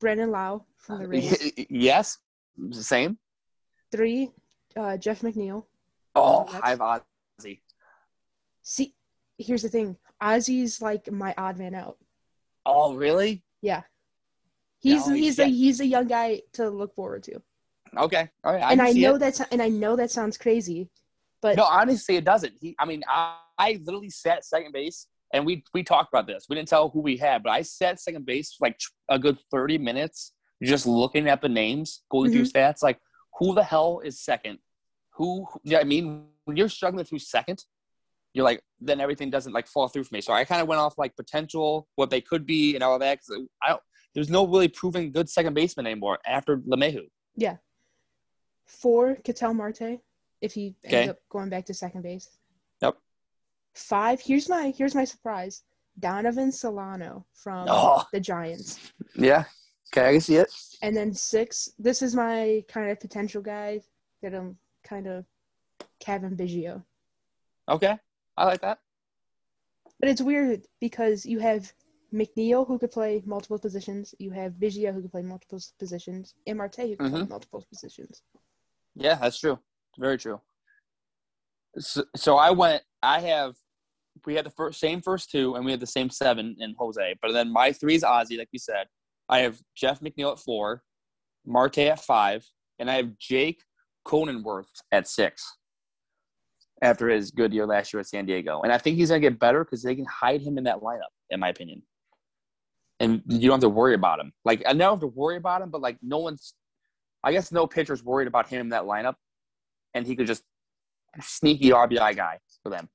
Brandon 0.00 0.30
Lowe 0.30 0.64
from 0.78 1.00
the 1.00 1.06
Rays. 1.08 1.52
yes, 1.68 2.18
same. 2.70 3.18
Three, 3.92 4.30
uh, 4.76 4.96
Jeff 4.96 5.20
McNeil. 5.20 5.64
Oh, 6.14 6.46
I 6.62 6.70
have 6.70 6.80
Ozzie. 6.80 7.60
See, 8.62 8.94
here's 9.36 9.62
the 9.62 9.68
thing. 9.68 9.96
Ozzie's 10.22 10.80
like 10.80 11.10
my 11.12 11.34
odd 11.36 11.58
man 11.58 11.74
out. 11.74 11.98
Oh, 12.64 12.94
really? 12.94 13.42
Yeah. 13.60 13.82
He's 14.78 15.06
No, 15.06 15.14
he's 15.14 15.38
yeah. 15.38 15.44
a 15.44 15.48
he's 15.48 15.80
a 15.80 15.86
young 15.86 16.06
guy 16.06 16.40
to 16.52 16.70
look 16.70 16.94
forward 16.94 17.22
to. 17.24 17.42
Okay. 17.98 18.28
All 18.44 18.52
right. 18.52 18.62
I 18.62 18.72
and 18.72 18.82
I 18.82 18.92
know 18.92 19.14
it. 19.16 19.18
that's 19.18 19.40
and 19.40 19.62
I 19.62 19.68
know 19.68 19.96
that 19.96 20.10
sounds 20.10 20.36
crazy, 20.38 20.88
but 21.42 21.56
No, 21.56 21.64
honestly, 21.64 22.16
it 22.16 22.24
doesn't. 22.24 22.54
He, 22.60 22.74
I 22.78 22.84
mean, 22.84 23.02
I, 23.08 23.36
I 23.58 23.80
literally 23.84 24.10
sat 24.10 24.44
second 24.44 24.72
base, 24.72 25.06
and 25.32 25.44
we 25.46 25.64
we 25.72 25.82
talked 25.82 26.12
about 26.12 26.26
this. 26.26 26.46
We 26.48 26.56
didn't 26.56 26.68
tell 26.68 26.90
who 26.90 27.00
we 27.00 27.16
had, 27.16 27.42
but 27.42 27.50
I 27.50 27.62
sat 27.62 28.00
second 28.00 28.26
base 28.26 28.54
for 28.54 28.66
like 28.66 28.78
a 29.08 29.18
good 29.18 29.38
thirty 29.50 29.78
minutes, 29.78 30.32
just 30.62 30.86
looking 30.86 31.28
at 31.28 31.40
the 31.42 31.48
names, 31.48 32.02
going 32.10 32.30
through 32.32 32.42
Mm-hmm. 32.42 32.58
stats, 32.58 32.82
like 32.82 32.98
who 33.38 33.54
the 33.54 33.62
hell 33.64 34.00
is 34.04 34.20
second? 34.20 34.58
Who? 35.16 35.46
Yeah, 35.64 35.78
I 35.80 35.84
mean, 35.84 36.24
when 36.44 36.56
you're 36.56 36.68
struggling 36.68 37.04
through 37.04 37.20
second, 37.20 37.64
you're 38.32 38.44
like, 38.44 38.60
then 38.80 39.00
everything 39.00 39.30
doesn't 39.30 39.52
like 39.52 39.66
fall 39.68 39.88
through 39.88 40.04
for 40.04 40.14
me. 40.14 40.20
So 40.20 40.32
I 40.32 40.44
kind 40.44 40.60
of 40.60 40.68
went 40.68 40.80
off 40.80 40.98
like 40.98 41.14
potential, 41.16 41.88
what 41.96 42.10
they 42.10 42.20
could 42.20 42.46
be, 42.46 42.74
and 42.74 42.82
all 42.82 42.98
that. 42.98 43.18
Cause 43.18 43.40
I 43.62 43.68
don't. 43.70 43.80
There's 44.14 44.30
no 44.30 44.46
really 44.46 44.68
proven 44.68 45.10
good 45.10 45.28
second 45.28 45.54
baseman 45.54 45.86
anymore 45.86 46.18
after 46.24 46.58
LeMahieu. 46.58 47.08
Four, 48.66 49.16
Ketel 49.16 49.54
Marte, 49.54 50.00
if 50.40 50.54
he 50.54 50.74
Okay. 50.84 50.96
ends 51.02 51.10
up 51.10 51.18
going 51.28 51.48
back 51.48 51.66
to 51.66 51.74
second 51.74 52.02
base. 52.02 52.28
Yep. 52.82 52.96
Five, 53.74 54.20
here's 54.20 54.48
my 54.48 54.70
here's 54.70 54.94
my 54.94 55.04
surprise. 55.04 55.62
Donovan 55.98 56.50
Solano 56.50 57.24
from 57.32 57.66
Oh. 57.70 58.04
the 58.12 58.20
Giants. 58.20 58.92
Yeah. 59.14 59.44
Okay, 59.92 60.08
I 60.08 60.12
can 60.12 60.20
see 60.20 60.36
it. 60.36 60.50
And 60.82 60.96
then 60.96 61.14
six, 61.14 61.68
this 61.78 62.02
is 62.02 62.14
my 62.16 62.64
kind 62.68 62.90
of 62.90 62.98
potential 62.98 63.40
guy 63.42 63.80
that 64.22 64.34
I'm 64.34 64.58
kind 64.82 65.06
of 65.06 65.24
Cavan 66.00 66.36
Biggio. 66.36 66.84
Okay, 67.68 67.96
I 68.36 68.44
like 68.44 68.60
that. 68.62 68.80
But 70.00 70.08
it's 70.08 70.20
weird 70.20 70.66
because 70.80 71.24
you 71.24 71.38
have 71.38 71.72
McNeil 72.12 72.66
who 72.66 72.78
could 72.78 72.90
play 72.90 73.22
multiple 73.24 73.58
positions, 73.58 74.14
you 74.18 74.30
have 74.32 74.54
Biggio 74.54 74.92
who 74.92 75.02
could 75.02 75.12
play 75.12 75.22
multiple 75.22 75.60
positions, 75.78 76.34
and 76.46 76.58
Marte 76.58 76.76
who 76.76 76.96
could 76.96 77.10
play 77.12 77.20
Mhm. 77.22 77.28
multiple 77.28 77.64
positions. 77.68 78.22
Yeah, 78.96 79.16
that's 79.16 79.38
true. 79.38 79.58
Very 79.98 80.18
true. 80.18 80.40
So, 81.78 82.04
so 82.16 82.36
I 82.36 82.50
went. 82.50 82.82
I 83.02 83.20
have. 83.20 83.54
We 84.26 84.34
had 84.34 84.46
the 84.46 84.50
first 84.50 84.78
same 84.78 85.02
first 85.02 85.30
two, 85.30 85.54
and 85.54 85.64
we 85.64 85.72
had 85.72 85.80
the 85.80 85.86
same 85.86 86.08
seven 86.08 86.56
in 86.60 86.74
Jose. 86.78 87.14
But 87.20 87.32
then 87.32 87.52
my 87.52 87.72
three 87.72 87.96
is 87.96 88.04
Ozzie, 88.04 88.38
like 88.38 88.48
you 88.52 88.58
said. 88.58 88.86
I 89.28 89.40
have 89.40 89.58
Jeff 89.74 90.00
McNeil 90.00 90.32
at 90.32 90.38
four, 90.38 90.82
Marte 91.44 91.78
at 91.78 92.00
five, 92.00 92.46
and 92.78 92.90
I 92.90 92.94
have 92.94 93.18
Jake 93.18 93.62
Cronenworth 94.06 94.70
at 94.92 95.08
six. 95.08 95.56
After 96.82 97.08
his 97.08 97.30
good 97.30 97.54
year 97.54 97.66
last 97.66 97.92
year 97.92 98.00
at 98.00 98.06
San 98.06 98.26
Diego, 98.26 98.60
and 98.62 98.72
I 98.72 98.78
think 98.78 98.96
he's 98.96 99.08
gonna 99.08 99.20
get 99.20 99.38
better 99.38 99.64
because 99.64 99.82
they 99.82 99.94
can 99.94 100.06
hide 100.06 100.42
him 100.42 100.58
in 100.58 100.64
that 100.64 100.80
lineup, 100.80 101.12
in 101.30 101.40
my 101.40 101.48
opinion. 101.48 101.82
And 103.00 103.22
you 103.26 103.48
don't 103.48 103.56
have 103.56 103.60
to 103.60 103.68
worry 103.68 103.94
about 103.94 104.20
him. 104.20 104.32
Like 104.44 104.62
I 104.66 104.72
don't 104.74 104.80
have 104.80 105.00
to 105.00 105.06
worry 105.06 105.36
about 105.36 105.62
him, 105.62 105.70
but 105.70 105.80
like 105.80 105.96
no 106.02 106.18
one's 106.18 106.54
I 107.24 107.32
guess 107.32 107.50
no 107.50 107.66
pitcher's 107.66 108.04
worried 108.04 108.28
about 108.28 108.48
him 108.48 108.60
in 108.62 108.68
that 108.70 108.84
lineup, 108.84 109.14
and 109.94 110.06
he 110.06 110.14
could 110.14 110.26
just 110.26 110.42
sneaky 111.20 111.70
RBI 111.70 112.14
guy 112.16 112.38
for 112.62 112.70
them. 112.70 112.88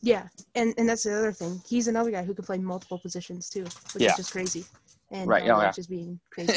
Yeah, 0.00 0.26
and 0.54 0.74
and 0.78 0.88
that's 0.88 1.04
the 1.04 1.16
other 1.16 1.32
thing. 1.32 1.60
He's 1.66 1.86
another 1.88 2.10
guy 2.10 2.24
who 2.24 2.34
could 2.34 2.44
play 2.44 2.58
multiple 2.58 2.98
positions 2.98 3.48
too, 3.48 3.62
which 3.94 4.02
Yeah. 4.02 4.10
is 4.10 4.16
just 4.16 4.32
crazy. 4.32 4.64
And 5.12 5.28
Right, 5.28 5.42
oh, 5.42 5.60
yeah. 5.60 5.70
just 5.70 5.90
being 5.90 6.18
crazy. 6.32 6.52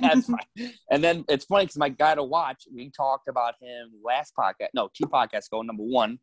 That's 0.00 0.26
fine. 0.26 0.72
And 0.90 1.04
then 1.04 1.24
it's 1.28 1.44
funny 1.44 1.64
because 1.66 1.76
my 1.76 1.90
guy 1.90 2.14
to 2.14 2.22
watch, 2.24 2.64
we 2.74 2.90
talked 2.90 3.28
about 3.28 3.54
him 3.60 3.92
last 4.02 4.32
podcast. 4.36 4.68
No, 4.74 4.88
two 4.94 5.04
podcasts 5.04 5.48
ago. 5.48 5.60
Number 5.62 5.82
one 5.82 6.18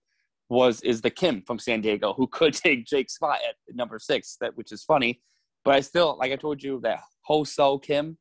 was 0.49 0.81
is 0.81 0.99
the 1.01 1.11
Kim 1.11 1.43
from 1.43 1.59
San 1.59 1.79
Diego 1.79 2.13
who 2.13 2.25
could 2.27 2.53
take 2.65 2.85
Jake's 2.85 3.13
spot 3.15 3.39
at 3.47 3.55
number 3.75 3.99
six. 3.99 4.35
That 4.41 4.57
which 4.57 4.71
is 4.71 4.83
funny, 4.83 5.21
but 5.63 5.75
I 5.75 5.81
still 5.81 6.17
like 6.19 6.31
I 6.31 6.35
told 6.35 6.61
you 6.63 6.79
that 6.83 6.99
Hoso 7.29 7.81
Kim. 7.81 8.17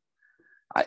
I 0.75 0.85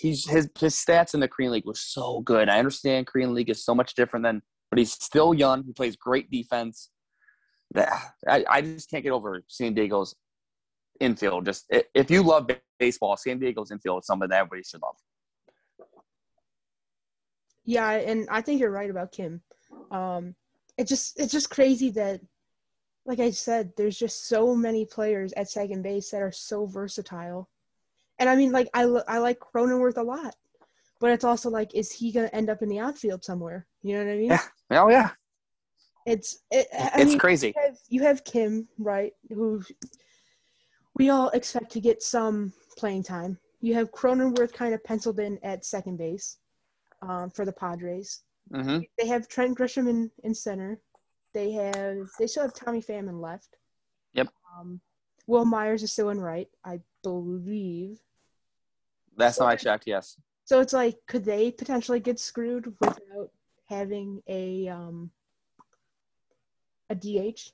he's 0.00 0.28
his 0.28 0.48
his 0.58 0.74
stats 0.74 1.14
in 1.14 1.20
the 1.20 1.28
Korean 1.28 1.52
League 1.52 1.66
were 1.66 1.74
so 1.74 2.20
good. 2.20 2.48
I 2.48 2.58
understand 2.58 3.06
Korean 3.06 3.34
League 3.34 3.50
is 3.50 3.64
so 3.64 3.74
much 3.74 3.94
different 3.94 4.24
than 4.24 4.42
but 4.70 4.78
he's 4.78 4.92
still 4.92 5.34
young. 5.34 5.64
He 5.64 5.72
plays 5.72 5.96
great 5.96 6.30
defense. 6.30 6.90
I, 7.76 8.44
I 8.48 8.60
just 8.62 8.90
can't 8.90 9.04
get 9.04 9.12
over 9.12 9.42
San 9.48 9.74
Diego's 9.74 10.14
infield. 11.00 11.44
Just 11.44 11.66
if 11.94 12.10
you 12.10 12.22
love 12.22 12.48
baseball, 12.78 13.16
San 13.16 13.38
Diego's 13.38 13.70
infield 13.70 14.02
is 14.02 14.06
something 14.06 14.28
that 14.28 14.40
everybody 14.40 14.62
should 14.62 14.82
love. 14.82 14.96
Yeah, 17.64 17.90
and 17.90 18.26
I 18.30 18.40
think 18.40 18.60
you're 18.60 18.70
right 18.70 18.88
about 18.88 19.12
Kim. 19.12 19.42
Um, 19.90 20.34
it 20.78 20.88
just 20.88 21.20
it's 21.20 21.32
just 21.32 21.50
crazy 21.50 21.90
that, 21.90 22.20
like 23.04 23.20
I 23.20 23.30
said, 23.30 23.72
there's 23.76 23.98
just 23.98 24.28
so 24.28 24.54
many 24.54 24.86
players 24.86 25.32
at 25.34 25.50
second 25.50 25.82
base 25.82 26.10
that 26.10 26.22
are 26.22 26.32
so 26.32 26.64
versatile. 26.64 27.50
And 28.18 28.28
I 28.28 28.36
mean, 28.36 28.52
like 28.52 28.68
I 28.74 28.82
I 28.82 29.18
like 29.18 29.38
Cronenworth 29.38 29.96
a 29.96 30.02
lot, 30.02 30.34
but 31.00 31.10
it's 31.10 31.24
also 31.24 31.50
like, 31.50 31.74
is 31.74 31.92
he 31.92 32.12
gonna 32.12 32.30
end 32.32 32.50
up 32.50 32.62
in 32.62 32.68
the 32.68 32.80
outfield 32.80 33.24
somewhere? 33.24 33.66
You 33.82 33.94
know 33.94 34.04
what 34.04 34.12
I 34.12 34.16
mean? 34.16 34.30
Yeah. 34.30 34.42
Oh 34.70 34.88
yeah. 34.88 35.10
It's 36.06 36.38
it, 36.50 36.66
it's 36.72 37.10
mean, 37.10 37.18
crazy. 37.18 37.48
You 37.48 37.62
have, 37.62 37.78
you 37.88 38.02
have 38.02 38.24
Kim, 38.24 38.66
right? 38.78 39.12
Who 39.28 39.62
we 40.94 41.10
all 41.10 41.28
expect 41.30 41.70
to 41.72 41.80
get 41.80 42.02
some 42.02 42.52
playing 42.76 43.04
time. 43.04 43.38
You 43.60 43.74
have 43.74 43.92
Cronenworth 43.92 44.52
kind 44.52 44.74
of 44.74 44.82
penciled 44.84 45.20
in 45.20 45.38
at 45.42 45.64
second 45.64 45.96
base 45.96 46.38
um, 47.02 47.30
for 47.30 47.44
the 47.44 47.52
Padres. 47.52 48.22
Mm-hmm. 48.52 48.80
They 48.98 49.06
have 49.06 49.28
Trent 49.28 49.56
Grisham 49.58 49.88
in, 49.88 50.10
in 50.24 50.34
center. 50.34 50.80
They 51.34 51.52
have 51.52 52.08
they 52.18 52.26
still 52.26 52.44
have 52.44 52.54
Tommy 52.54 52.82
Pham 52.82 53.08
in 53.08 53.20
left. 53.20 53.56
Yep. 54.14 54.28
Um, 54.58 54.80
Wil 55.26 55.44
Myers 55.44 55.82
is 55.82 55.92
still 55.92 56.10
in 56.10 56.20
right, 56.20 56.48
I 56.64 56.80
believe. 57.02 58.00
That's 59.18 59.38
not 59.40 59.48
I 59.48 59.56
checked. 59.56 59.84
Yes. 59.86 60.16
So 60.44 60.60
it's 60.60 60.72
like, 60.72 60.96
could 61.06 61.24
they 61.24 61.50
potentially 61.50 62.00
get 62.00 62.18
screwed 62.18 62.72
without 62.80 63.30
having 63.68 64.22
a 64.26 64.68
um 64.68 65.10
a 66.88 66.94
DH? 66.94 67.52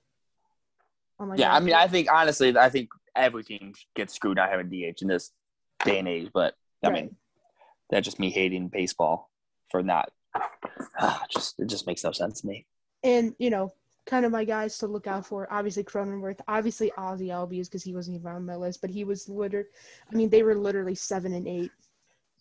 Oh 1.18 1.33
yeah, 1.35 1.48
God. 1.48 1.57
I 1.57 1.61
mean, 1.61 1.74
I 1.74 1.88
think 1.88 2.09
honestly, 2.12 2.57
I 2.57 2.68
think 2.68 2.90
every 3.16 3.42
team 3.42 3.72
gets 3.96 4.14
screwed 4.14 4.37
not 4.37 4.50
having 4.50 4.68
DH 4.68 5.03
in 5.03 5.09
this 5.09 5.33
day 5.85 5.98
and 5.98 6.09
age. 6.09 6.31
But 6.33 6.55
I 6.85 6.88
right. 6.90 7.05
mean, 7.05 7.16
that's 7.90 8.05
just 8.05 8.20
me 8.20 8.31
hating 8.31 8.68
baseball 8.68 9.31
for 9.70 9.83
not. 9.83 10.12
Uh, 10.98 11.18
just 11.31 11.59
it 11.59 11.66
just 11.66 11.87
makes 11.87 12.05
no 12.05 12.12
sense 12.12 12.42
to 12.42 12.46
me. 12.46 12.66
And 13.03 13.35
you 13.38 13.50
know, 13.50 13.72
kind 14.07 14.25
of 14.25 14.33
my 14.33 14.45
guys 14.45 14.79
to 14.79 14.87
look 14.87 15.07
out 15.07 15.27
for. 15.27 15.51
Obviously 15.53 15.85
Cronenworth, 15.85 16.40
obviously 16.49 16.93
Ozzie 16.97 17.29
Albies 17.29 17.67
because 17.67 17.83
he 17.83 17.95
wasn't 17.95 18.17
even 18.17 18.33
on 18.33 18.47
my 18.47 18.57
list, 18.57 18.81
but 18.81 18.90
he 18.90 19.05
was 19.05 19.29
literally. 19.29 19.69
I 20.11 20.14
mean, 20.14 20.29
they 20.29 20.43
were 20.43 20.55
literally 20.55 20.95
seven 20.95 21.35
and 21.35 21.49
eight. 21.49 21.71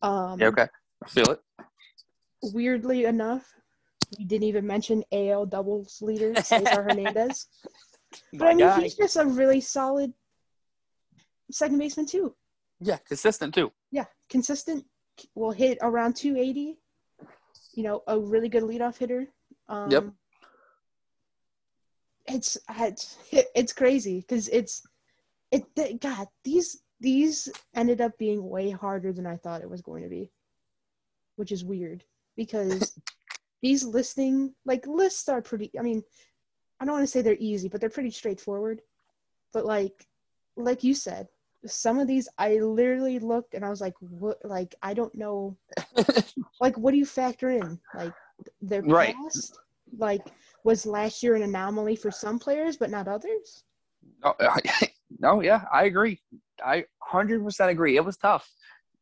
Um, 0.01 0.39
yeah, 0.39 0.47
okay, 0.47 0.67
I 1.03 1.09
feel 1.09 1.31
it. 1.31 1.41
Weirdly 2.41 3.05
enough, 3.05 3.45
we 4.17 4.25
didn't 4.25 4.47
even 4.47 4.67
mention 4.67 5.03
AL 5.11 5.45
doubles 5.47 6.01
leader 6.01 6.33
Cesar 6.41 6.83
Hernandez. 6.83 7.47
But 8.33 8.47
I 8.47 8.53
mean, 8.53 8.59
guy. 8.59 8.81
he's 8.81 8.95
just 8.95 9.15
a 9.15 9.25
really 9.25 9.61
solid 9.61 10.13
second 11.51 11.77
baseman 11.77 12.05
too. 12.05 12.35
Yeah, 12.79 12.97
consistent 13.07 13.53
too. 13.53 13.71
Yeah, 13.91 14.05
consistent. 14.29 14.85
Will 15.35 15.51
hit 15.51 15.77
around 15.81 16.15
280. 16.15 16.77
You 17.75 17.83
know, 17.83 18.03
a 18.07 18.19
really 18.19 18.49
good 18.49 18.63
leadoff 18.63 18.97
hitter. 18.97 19.27
Um, 19.69 19.89
yep. 19.89 20.05
It's 22.25 22.57
it's 23.31 23.73
crazy 23.73 24.21
because 24.21 24.47
it's 24.49 24.83
it. 25.51 25.99
God, 25.99 26.27
these 26.43 26.81
these 26.99 27.49
ended 27.75 27.99
up 27.99 28.17
being 28.17 28.47
way 28.47 28.69
harder 28.71 29.11
than 29.11 29.27
I 29.27 29.35
thought 29.35 29.61
it 29.61 29.69
was 29.69 29.81
going 29.81 30.03
to 30.03 30.09
be, 30.09 30.31
which 31.35 31.51
is 31.51 31.65
weird 31.65 32.03
because 32.37 32.97
these 33.61 33.83
listing 33.83 34.53
like 34.65 34.87
lists 34.87 35.27
are 35.27 35.41
pretty. 35.41 35.71
I 35.77 35.81
mean, 35.81 36.03
I 36.79 36.85
don't 36.85 36.95
want 36.95 37.03
to 37.03 37.07
say 37.07 37.21
they're 37.21 37.35
easy, 37.39 37.67
but 37.67 37.81
they're 37.81 37.89
pretty 37.89 38.11
straightforward. 38.11 38.81
But 39.51 39.65
like 39.65 40.07
like 40.55 40.83
you 40.83 40.93
said, 40.93 41.27
some 41.65 41.99
of 41.99 42.07
these 42.07 42.27
I 42.37 42.57
literally 42.57 43.19
looked 43.19 43.53
and 43.53 43.65
I 43.65 43.69
was 43.69 43.81
like, 43.81 43.95
what? 43.99 44.37
Like 44.43 44.75
I 44.81 44.93
don't 44.93 45.13
know. 45.15 45.57
like 46.61 46.77
what 46.77 46.91
do 46.91 46.97
you 46.97 47.05
factor 47.05 47.49
in? 47.49 47.79
Like 47.93 48.13
their 48.61 48.81
right. 48.81 49.15
past? 49.15 49.59
Like 49.97 50.25
was 50.63 50.85
last 50.85 51.23
year 51.23 51.35
an 51.35 51.43
anomaly 51.43 51.95
for 51.95 52.11
some 52.11 52.39
players 52.39 52.77
but 52.77 52.89
not 52.89 53.07
others? 53.07 53.63
Oh, 54.23 54.33
no, 55.19 55.41
yeah, 55.41 55.63
I 55.71 55.85
agree. 55.85 56.19
I 56.63 56.85
hundred 56.99 57.43
percent 57.43 57.71
agree. 57.71 57.95
It 57.97 58.05
was 58.05 58.17
tough. 58.17 58.49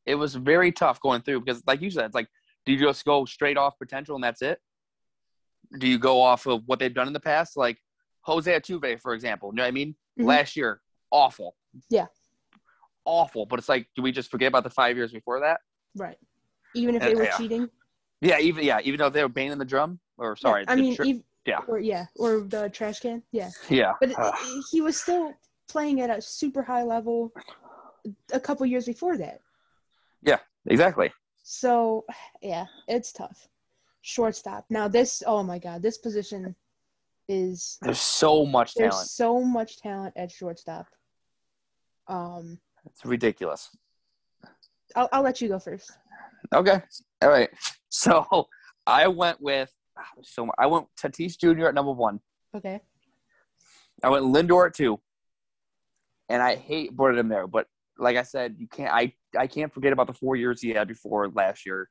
It 0.06 0.16
was 0.16 0.36
very 0.36 0.72
tough 0.72 1.00
going 1.00 1.22
through 1.22 1.42
because, 1.42 1.62
like 1.68 1.82
you 1.82 1.92
said, 1.92 2.06
it's 2.06 2.16
like, 2.16 2.28
do 2.66 2.74
you 2.74 2.80
just 2.80 3.06
go 3.06 3.26
straight 3.26 3.58
off 3.58 3.78
potential 3.78 4.16
and 4.16 4.24
that's 4.24 4.42
it? 4.42 4.60
Do 5.80 5.88
you 5.88 6.00
go 6.00 6.22
off 6.22 6.48
of 6.48 6.64
what 6.66 6.80
they've 6.80 6.94
done 6.94 7.08
in 7.08 7.14
the 7.14 7.20
past? 7.20 7.56
Like 7.56 7.78
Jose 8.22 8.52
Altuve, 8.52 9.00
for 9.00 9.14
example. 9.14 9.50
You 9.50 9.58
know 9.58 9.64
what 9.64 9.68
I 9.68 9.72
mean? 9.72 9.96
Mm-hmm. 10.20 10.26
Last 10.26 10.56
year, 10.56 10.82
awful. 11.12 11.56
Yeah 11.90 12.08
awful. 13.06 13.46
But 13.46 13.60
it's 13.60 13.70
like, 13.70 13.88
do 13.96 14.02
we 14.02 14.12
just 14.12 14.32
forget 14.32 14.48
about 14.48 14.64
the 14.64 14.70
five 14.70 14.96
years 14.98 15.12
before 15.12 15.40
that? 15.42 15.60
Right. 15.96 16.18
Even 16.76 16.96
if 16.96 17.02
they 17.02 17.16
were 17.16 17.24
yeah. 17.24 17.38
cheating. 17.38 17.70
Yeah, 18.22 18.40
even 18.40 18.64
yeah, 18.64 18.80
even 18.84 19.00
though 19.00 19.10
they 19.10 19.24
were 19.24 19.30
banging 19.30 19.58
the 19.58 19.66
drum, 19.66 20.00
or 20.18 20.36
sorry, 20.36 20.62
yeah, 20.62 20.72
I 20.72 20.76
mean, 20.76 20.96
even, 21.04 21.24
yeah, 21.46 21.60
or 21.68 21.80
yeah, 21.80 22.06
or 22.18 22.42
the 22.42 22.70
trash 22.70 23.00
can, 23.00 23.24
yeah, 23.32 23.50
yeah. 23.70 23.94
But 24.00 24.18
uh. 24.18 24.32
he 24.72 24.82
was 24.82 25.00
still 25.00 25.34
playing 25.68 26.02
at 26.02 26.10
a 26.10 26.22
super 26.22 26.62
high 26.62 26.84
level 26.84 27.32
a 28.34 28.40
couple 28.40 28.66
years 28.66 28.86
before 28.86 29.18
that. 29.18 29.42
Yeah, 30.22 30.40
exactly. 30.66 31.12
So, 31.44 32.06
yeah, 32.42 32.66
it's 32.88 33.12
tough. 33.12 33.48
Shortstop. 34.02 34.66
Now 34.70 34.88
this, 34.88 35.24
oh 35.26 35.44
my 35.44 35.60
god, 35.60 35.82
this 35.82 35.98
position 35.98 36.56
is 37.28 37.78
there's 37.82 38.00
so 38.00 38.46
much 38.46 38.74
there's 38.74 38.92
talent. 38.92 39.10
so 39.10 39.42
much 39.42 39.78
talent 39.80 40.14
at 40.18 40.32
shortstop. 40.32 40.88
Um, 42.08 42.60
it's 42.86 43.06
ridiculous. 43.06 43.70
I'll, 44.96 45.08
I'll 45.12 45.22
let 45.22 45.40
you 45.40 45.48
go 45.48 45.60
first. 45.60 45.92
Okay. 46.54 46.82
All 47.22 47.30
right. 47.30 47.50
So 47.90 48.48
I 48.88 49.08
went 49.08 49.40
with 49.40 49.72
so 50.24 50.50
I 50.58 50.68
went 50.68 50.88
Tatis 51.00 51.38
Jr. 51.38 51.68
at 51.68 51.76
number 51.76 51.92
one. 51.92 52.20
Okay. 52.56 52.82
I 54.04 54.10
went 54.10 54.26
Lindor 54.26 54.68
at 54.68 54.74
two. 54.74 55.00
And 56.30 56.42
I 56.42 56.56
hate 56.56 56.96
putting 56.96 57.20
him 57.20 57.28
there, 57.28 57.46
but 57.46 57.68
like 57.98 58.16
I 58.16 58.24
said, 58.24 58.56
you 58.58 58.68
can't 58.68 58.92
I 58.94 59.14
I 59.38 59.48
can't 59.48 59.74
forget 59.74 59.92
about 59.92 60.08
the 60.08 60.14
four 60.14 60.36
years 60.38 60.62
he 60.62 60.70
had 60.70 60.88
before 60.88 61.30
last 61.30 61.66
year. 61.66 61.90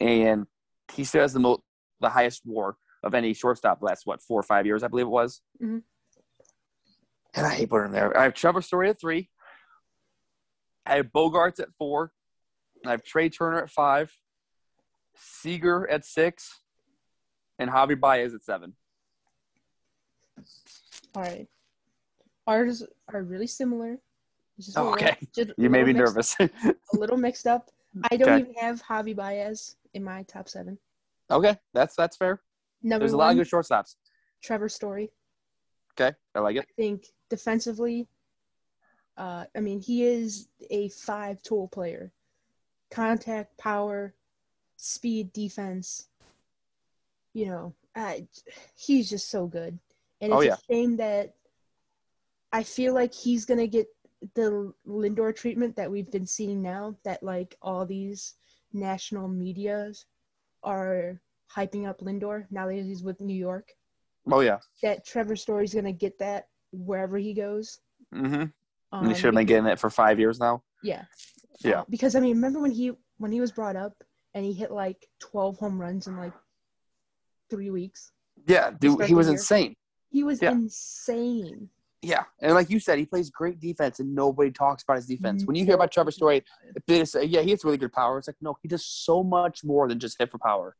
And 0.00 0.46
he 0.92 1.04
still 1.04 1.20
has 1.20 1.34
the 1.34 1.40
most 1.40 1.60
the 2.00 2.08
highest 2.08 2.42
WAR 2.44 2.76
of 3.02 3.14
any 3.14 3.34
shortstop 3.34 3.82
last 3.82 4.06
what 4.06 4.22
four 4.22 4.40
or 4.40 4.42
five 4.42 4.66
years, 4.66 4.82
I 4.82 4.88
believe 4.88 5.06
it 5.06 5.10
was. 5.10 5.42
Mm-hmm. 5.62 5.78
And 7.34 7.46
I 7.46 7.54
hate 7.54 7.68
putting 7.68 7.86
him 7.86 7.92
there. 7.92 8.16
I 8.16 8.24
have 8.24 8.34
Trevor 8.34 8.62
Story 8.62 8.88
at 8.88 8.98
three. 9.00 9.28
I 10.86 10.96
have 10.96 11.06
Bogaerts 11.06 11.60
at 11.60 11.68
four. 11.78 12.12
I 12.84 12.92
have 12.92 13.02
Trey 13.02 13.28
Turner 13.28 13.62
at 13.62 13.70
five. 13.70 14.10
Seager 15.16 15.88
at 15.88 16.04
six. 16.04 16.60
And 17.58 17.70
Javi 17.70 17.98
Baez 17.98 18.34
at 18.34 18.44
seven. 18.44 18.74
All 21.14 21.22
right. 21.22 21.48
Ours 22.46 22.82
are 23.12 23.22
really 23.22 23.46
similar. 23.46 23.98
okay. 24.76 25.16
Little, 25.36 25.54
you 25.58 25.70
made 25.70 25.86
me 25.86 25.92
nervous. 25.92 26.36
a 26.38 26.50
little 26.92 27.16
mixed 27.16 27.46
up. 27.46 27.70
I 28.10 28.16
don't 28.16 28.28
okay. 28.28 28.40
even 28.42 28.54
have 28.54 28.82
Javi 28.82 29.16
Baez 29.16 29.76
in 29.94 30.04
my 30.04 30.22
top 30.24 30.48
seven. 30.48 30.78
Okay, 31.30 31.56
that's 31.72 31.96
that's 31.96 32.16
fair. 32.16 32.40
Number 32.82 33.00
There's 33.00 33.14
a 33.14 33.16
one, 33.16 33.26
lot 33.26 33.30
of 33.32 33.38
good 33.38 33.50
shortstops. 33.50 33.96
Trevor 34.42 34.68
Story. 34.68 35.10
Okay, 35.98 36.14
I 36.34 36.40
like 36.40 36.56
it. 36.56 36.66
I 36.68 36.72
think 36.76 37.06
defensively, 37.30 38.06
uh, 39.16 39.44
I 39.56 39.60
mean, 39.60 39.80
he 39.80 40.04
is 40.04 40.48
a 40.70 40.90
five 40.90 41.42
tool 41.42 41.68
player 41.68 42.12
contact, 42.90 43.56
power, 43.58 44.14
speed, 44.76 45.32
defense. 45.32 46.08
You 47.36 47.46
know, 47.48 47.74
I, 47.94 48.26
he's 48.78 49.10
just 49.10 49.30
so 49.30 49.46
good. 49.46 49.78
And 50.22 50.32
it's 50.32 50.38
oh, 50.38 50.40
yeah. 50.40 50.54
a 50.54 50.72
shame 50.72 50.96
that 50.96 51.34
I 52.50 52.62
feel 52.62 52.94
like 52.94 53.12
he's 53.12 53.44
going 53.44 53.60
to 53.60 53.66
get 53.66 53.88
the 54.34 54.72
Lindor 54.88 55.36
treatment 55.36 55.76
that 55.76 55.90
we've 55.90 56.10
been 56.10 56.24
seeing 56.24 56.62
now, 56.62 56.96
that 57.04 57.22
like 57.22 57.54
all 57.60 57.84
these 57.84 58.36
national 58.72 59.28
medias 59.28 60.06
are 60.62 61.20
hyping 61.54 61.86
up 61.86 62.00
Lindor 62.00 62.46
now 62.50 62.68
that 62.68 62.72
he's 62.72 63.02
with 63.02 63.20
New 63.20 63.36
York. 63.36 63.68
Oh, 64.32 64.40
yeah. 64.40 64.60
That 64.82 65.04
Trevor 65.04 65.36
Story's 65.36 65.74
going 65.74 65.84
to 65.84 65.92
get 65.92 66.18
that 66.20 66.48
wherever 66.72 67.18
he 67.18 67.34
goes. 67.34 67.80
Mm-hmm. 68.14 68.34
Um, 68.34 68.52
and 68.92 69.08
he 69.08 69.14
should 69.14 69.26
have 69.26 69.34
been 69.34 69.44
getting 69.44 69.66
it 69.66 69.78
for 69.78 69.90
five 69.90 70.18
years 70.18 70.40
now. 70.40 70.62
Yeah. 70.82 71.04
Yeah. 71.60 71.80
Uh, 71.80 71.84
because 71.90 72.16
I 72.16 72.20
mean, 72.20 72.36
remember 72.36 72.60
when 72.60 72.70
he 72.70 72.92
when 73.18 73.30
he 73.30 73.42
was 73.42 73.52
brought 73.52 73.76
up 73.76 73.92
and 74.32 74.42
he 74.42 74.54
hit 74.54 74.70
like 74.70 75.06
twelve 75.18 75.58
home 75.58 75.78
runs 75.78 76.06
in 76.06 76.16
like 76.16 76.32
three 77.50 77.70
weeks. 77.70 78.12
Yeah, 78.46 78.70
dude, 78.78 79.02
he 79.04 79.14
was 79.14 79.28
insane. 79.28 79.74
He 80.10 80.22
was 80.22 80.40
yeah. 80.40 80.52
insane. 80.52 81.68
Yeah, 82.02 82.24
and 82.40 82.54
like 82.54 82.70
you 82.70 82.78
said, 82.78 82.98
he 82.98 83.06
plays 83.06 83.30
great 83.30 83.58
defense, 83.58 83.98
and 83.98 84.14
nobody 84.14 84.50
talks 84.50 84.82
about 84.82 84.96
his 84.96 85.06
defense. 85.06 85.42
Mm-hmm. 85.42 85.46
When 85.46 85.56
you 85.56 85.64
hear 85.64 85.74
about 85.74 85.90
Trevor 85.90 86.10
Story, 86.12 86.44
they 86.86 87.04
say, 87.04 87.24
"Yeah, 87.24 87.40
he 87.40 87.50
has 87.50 87.64
really 87.64 87.78
good 87.78 87.92
power." 87.92 88.18
It's 88.18 88.28
like, 88.28 88.36
no, 88.40 88.56
he 88.62 88.68
does 88.68 88.84
so 88.84 89.24
much 89.24 89.64
more 89.64 89.88
than 89.88 89.98
just 89.98 90.16
hit 90.18 90.30
for 90.30 90.38
power. 90.38 90.76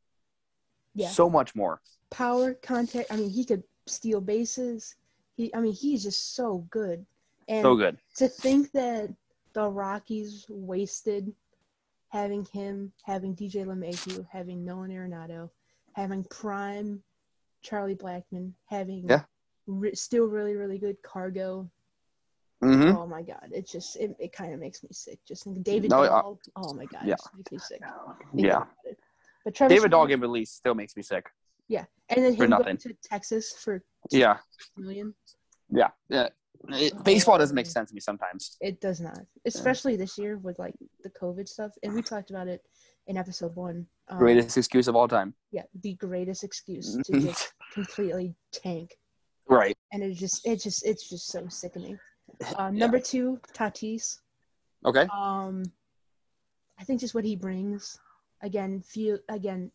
Yeah, 0.93 1.09
so 1.09 1.29
much 1.29 1.55
more. 1.55 1.81
power, 2.09 2.53
contact. 2.53 3.11
I 3.11 3.17
mean, 3.17 3.29
he 3.29 3.43
could 3.43 3.63
steal 3.87 4.21
bases. 4.21 4.95
He, 5.35 5.53
I 5.53 5.59
mean, 5.59 5.73
he's 5.73 6.03
just 6.03 6.35
so 6.35 6.65
good. 6.69 7.05
And 7.47 7.63
So 7.63 7.75
good. 7.75 7.97
to 8.17 8.27
think 8.27 8.71
that 8.71 9.13
the 9.53 9.69
Rockies 9.69 10.45
wasted 10.49 11.33
having 12.09 12.45
him, 12.53 12.91
having 13.03 13.35
DJ 13.35 13.65
LeMahieu, 13.65 14.25
having 14.31 14.63
Nolan 14.65 14.91
Arenado, 14.91 15.49
having 15.97 16.23
prime 16.25 17.01
Charlie 17.63 17.95
Blackmon, 17.95 18.53
having 18.67 19.09
Yeah. 19.09 19.23
re- 19.65 19.95
still 19.95 20.25
really 20.25 20.55
really 20.55 20.77
good 20.77 21.01
Cargo. 21.01 21.69
hmm 22.61 22.89
Oh 22.89 23.07
my 23.07 23.23
God, 23.23 23.49
it 23.51 23.67
just 23.67 23.97
it, 23.97 24.15
it 24.19 24.31
kind 24.31 24.53
of 24.53 24.59
makes 24.59 24.83
me 24.83 24.89
sick. 24.93 25.19
Just 25.27 25.43
thinking 25.43 25.63
David 25.63 25.89
No, 25.89 26.03
uh, 26.03 26.33
oh 26.55 26.73
my 26.73 26.85
God, 26.85 27.01
yeah. 27.05 27.15
makes 27.35 27.51
me 27.51 27.57
sick. 27.57 27.81
Yeah. 28.33 28.63
But 29.43 29.55
Trevor 29.55 29.73
David 29.73 29.91
Dahl 29.91 30.05
getting 30.07 30.21
released 30.21 30.55
still 30.55 30.75
makes 30.75 30.95
me 30.95 31.01
sick. 31.03 31.25
yeah, 31.67 31.85
and 32.09 32.23
then 32.23 32.33
him 32.35 32.49
nothing. 32.51 32.65
going 32.65 32.77
to 32.77 32.93
Texas 33.03 33.53
for 33.53 33.83
Yeah. 34.11 34.37
million. 34.77 35.13
Yeah. 35.69 35.89
Yeah. 36.09 36.29
It- 36.69 37.03
baseball 37.03 37.37
doesn't 37.37 37.55
make 37.55 37.65
sense 37.67 37.89
to 37.89 37.95
me 37.95 38.01
sometimes. 38.01 38.57
It 38.61 38.81
does 38.81 38.99
not, 39.01 39.19
especially 39.45 39.95
this 39.95 40.17
year 40.17 40.37
with 40.37 40.57
like 40.59 40.75
the 41.03 41.09
COVID 41.09 41.47
stuff, 41.47 41.71
and 41.83 41.93
we 41.93 42.01
talked 42.13 42.29
about 42.29 42.47
it 42.47 42.61
in 43.07 43.17
episode 43.17 43.55
one. 43.55 43.87
Um, 44.09 44.19
Greatest 44.19 44.57
excuse 44.57 44.87
of 44.87 44.95
all 44.95 45.07
time. 45.07 45.33
yeah, 45.51 45.63
the 45.81 45.93
greatest 45.95 46.43
excuse 46.43 46.97
to 47.05 47.19
just 47.19 47.53
completely 47.73 48.35
tank, 48.51 48.97
Right. 49.49 49.75
and 49.91 50.03
it 50.03 50.13
just, 50.15 50.45
it 50.47 50.61
just, 50.61 50.85
it's 50.85 51.09
just 51.09 51.27
so 51.27 51.47
sickening. 51.49 51.97
Uh, 52.57 52.69
number 52.69 52.99
two, 52.99 53.39
Tatis. 53.53 54.19
Okay. 54.85 55.07
Um, 55.13 55.63
I 56.77 56.83
think 56.83 56.99
just 56.99 57.15
what 57.15 57.23
he 57.23 57.37
brings, 57.37 57.97
again, 58.41 58.81
feel 58.81 59.17
again. 59.29 59.71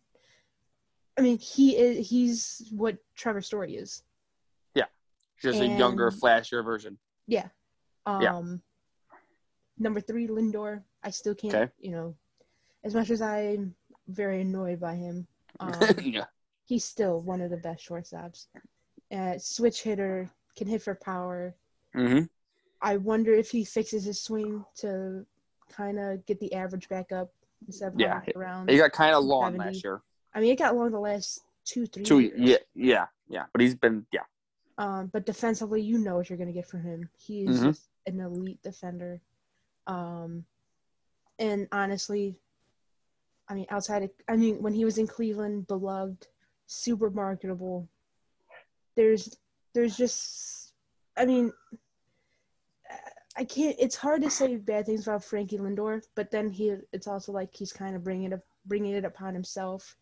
I 1.18 1.22
mean, 1.22 1.38
he 1.38 1.76
is, 1.78 2.08
he's 2.08 2.70
what 2.76 2.98
Trevor 3.16 3.40
Story 3.40 3.74
is. 3.76 4.02
Yeah, 4.74 4.84
just 5.40 5.60
a 5.60 5.66
younger, 5.66 6.10
flashier 6.10 6.62
version. 6.62 6.98
Yeah. 7.26 7.48
Um, 8.04 8.20
Yeah. 8.22 8.42
Number 9.78 10.00
three, 10.02 10.28
Lindor. 10.28 10.82
I 11.02 11.08
still 11.10 11.34
can't, 11.34 11.54
Okay. 11.54 11.72
you 11.80 11.90
know, 11.90 12.14
as 12.84 12.94
much 12.94 13.10
as 13.10 13.22
I'm 13.22 13.74
very 14.08 14.40
annoyed 14.42 14.80
by 14.80 14.94
him, 14.94 15.26
um, 15.60 15.72
yeah. 16.02 16.24
he's 16.66 16.84
still 16.84 17.20
one 17.20 17.40
of 17.40 17.50
the 17.50 17.56
best 17.56 17.86
shortstops. 17.88 18.46
Uh, 19.14 19.38
switch 19.38 19.82
hitter, 19.82 20.28
can 20.56 20.66
hit 20.66 20.82
for 20.82 20.94
power. 20.94 21.54
hmm 21.94 22.20
I 22.84 22.96
wonder 22.96 23.32
if 23.32 23.48
he 23.50 23.64
fixes 23.64 24.04
his 24.04 24.20
swing 24.20 24.64
to 24.78 25.24
kind 25.70 26.00
of 26.00 26.26
get 26.26 26.40
the 26.40 26.52
average 26.52 26.88
back 26.88 27.12
up 27.12 27.30
instead 27.66 27.92
of 27.94 28.00
Yeah. 28.00 28.20
around. 28.34 28.68
He 28.70 28.76
got 28.76 28.90
kind 28.90 29.14
of 29.14 29.22
long 29.24 29.52
70. 29.52 29.58
last 29.64 29.84
year. 29.84 30.00
I 30.34 30.40
mean, 30.40 30.50
it 30.52 30.58
got 30.58 30.74
long 30.74 30.90
the 30.90 30.98
last 30.98 31.42
two, 31.64 31.86
three 31.86 32.02
Two. 32.02 32.18
years. 32.18 32.40
Yeah. 32.40 32.56
Yeah. 32.74 33.06
Yeah. 33.28 33.44
But 33.52 33.60
he's 33.62 33.76
been. 33.76 34.04
Yeah. 34.12 34.22
Um, 34.78 35.06
but 35.12 35.24
defensively, 35.26 35.80
you 35.80 35.98
know 35.98 36.16
what 36.16 36.28
you're 36.28 36.36
going 36.38 36.48
to 36.48 36.52
get 36.52 36.66
from 36.66 36.82
him. 36.82 37.08
He 37.16 37.44
is 37.44 37.60
Mhm. 37.60 37.66
just 37.68 37.88
an 38.06 38.18
elite 38.18 38.60
defender. 38.64 39.20
Um, 39.86 40.44
and 41.38 41.68
honestly, 41.70 42.36
I 43.52 43.54
mean, 43.54 43.66
outside 43.68 44.02
of, 44.02 44.10
I 44.28 44.36
mean, 44.36 44.62
when 44.62 44.72
he 44.72 44.86
was 44.86 44.96
in 44.96 45.06
Cleveland, 45.06 45.66
beloved, 45.66 46.26
super 46.66 47.10
marketable. 47.10 47.86
There's, 48.96 49.36
there's 49.74 49.94
just, 49.94 50.72
I 51.18 51.26
mean, 51.26 51.52
I 53.36 53.44
can't. 53.44 53.76
It's 53.78 53.96
hard 53.96 54.22
to 54.22 54.30
say 54.30 54.56
bad 54.56 54.86
things 54.86 55.06
about 55.06 55.24
Frankie 55.24 55.58
Lindor, 55.58 56.02
but 56.14 56.30
then 56.30 56.50
he, 56.50 56.76
it's 56.92 57.06
also 57.06 57.32
like 57.32 57.50
he's 57.52 57.72
kind 57.72 57.94
of 57.94 58.04
bringing 58.04 58.32
it, 58.32 58.40
bringing 58.66 58.92
it 58.92 59.04
upon 59.04 59.34
himself 59.34 59.96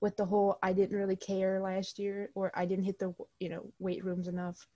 with 0.00 0.16
the 0.16 0.24
whole 0.24 0.58
I 0.62 0.72
didn't 0.72 0.96
really 0.96 1.16
care 1.16 1.60
last 1.60 1.98
year, 1.98 2.30
or 2.34 2.52
I 2.54 2.64
didn't 2.64 2.84
hit 2.84 2.98
the 2.98 3.12
you 3.40 3.48
know 3.48 3.72
weight 3.80 4.04
rooms 4.04 4.28
enough, 4.28 4.68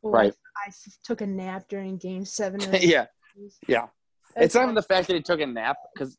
or 0.00 0.12
Right. 0.12 0.34
I 0.56 0.70
took 1.04 1.20
a 1.20 1.26
nap 1.26 1.68
during 1.68 1.98
Game 1.98 2.24
Seven. 2.24 2.60
yeah, 2.80 3.06
yeah. 3.66 3.88
It's 4.40 4.54
not 4.54 4.62
even 4.64 4.74
the 4.74 4.82
fact 4.82 5.06
that 5.08 5.14
he 5.14 5.22
took 5.22 5.40
a 5.40 5.46
nap 5.46 5.76
because 5.94 6.16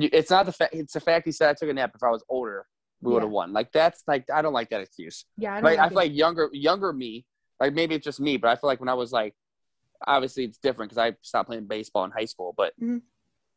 it's 0.00 0.30
not 0.30 0.46
the 0.46 0.52
fact. 0.52 0.74
It's 0.74 0.92
the 0.92 1.00
fact 1.00 1.26
he 1.26 1.32
said 1.32 1.50
I 1.50 1.54
took 1.54 1.68
a 1.68 1.72
nap. 1.72 1.92
If 1.94 2.02
I 2.02 2.10
was 2.10 2.22
older, 2.28 2.66
we 3.00 3.12
would 3.12 3.22
have 3.22 3.30
won. 3.32 3.52
Like 3.52 3.72
that's 3.72 4.02
like 4.06 4.24
I 4.32 4.42
don't 4.42 4.52
like 4.52 4.70
that 4.70 4.80
excuse. 4.80 5.24
yeah. 5.36 5.52
I 5.52 5.54
don't 5.56 5.64
Like 5.64 5.78
I 5.78 5.88
feel 5.88 5.96
like 5.96 6.12
younger 6.14 6.48
younger 6.52 6.92
me, 6.92 7.26
like 7.60 7.74
maybe 7.74 7.94
it's 7.94 8.04
just 8.04 8.20
me, 8.20 8.36
but 8.36 8.48
I 8.48 8.56
feel 8.56 8.68
like 8.68 8.80
when 8.80 8.88
I 8.88 8.94
was 8.94 9.12
like, 9.12 9.34
obviously 10.06 10.44
it's 10.44 10.58
different 10.58 10.90
because 10.90 10.98
I 10.98 11.16
stopped 11.22 11.48
playing 11.48 11.66
baseball 11.66 12.04
in 12.04 12.10
high 12.10 12.24
school, 12.26 12.54
but 12.56 12.72
Mhm. 12.80 13.02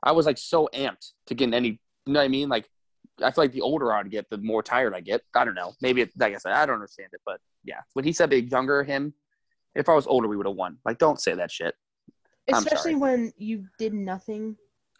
I 0.03 0.11
was 0.11 0.25
like 0.25 0.37
so 0.37 0.69
amped 0.73 1.11
to 1.27 1.35
get 1.35 1.53
any. 1.53 1.79
You 2.05 2.13
know 2.13 2.19
what 2.19 2.25
I 2.25 2.27
mean? 2.29 2.49
Like 2.49 2.69
I 3.21 3.31
feel 3.31 3.43
like 3.45 3.51
the 3.53 3.61
older 3.61 3.93
I 3.93 4.03
get, 4.03 4.29
the 4.29 4.37
more 4.37 4.61
tired 4.61 4.93
I 4.93 4.99
get. 5.01 5.21
I 5.33 5.45
don't 5.45 5.55
know. 5.55 5.73
Maybe 5.81 6.01
it, 6.01 6.11
like 6.17 6.33
I 6.35 6.37
said, 6.37 6.51
I 6.51 6.65
don't 6.65 6.75
understand 6.75 7.09
it, 7.13 7.21
but 7.25 7.39
yeah, 7.63 7.79
when 7.93 8.03
he 8.05 8.11
said 8.13 8.29
the 8.29 8.41
younger 8.41 8.83
him, 8.83 9.13
if 9.73 9.89
I 9.89 9.93
was 9.93 10.05
older, 10.05 10.27
we 10.27 10.37
would 10.37 10.45
have 10.45 10.55
won. 10.55 10.77
Like 10.85 10.97
don't 10.99 11.19
say 11.19 11.33
that 11.35 11.51
shit. 11.51 11.75
I'm 12.53 12.55
especially 12.63 12.95
when 12.95 13.33
you 13.37 13.65
did 13.79 13.93
nothing 13.93 14.55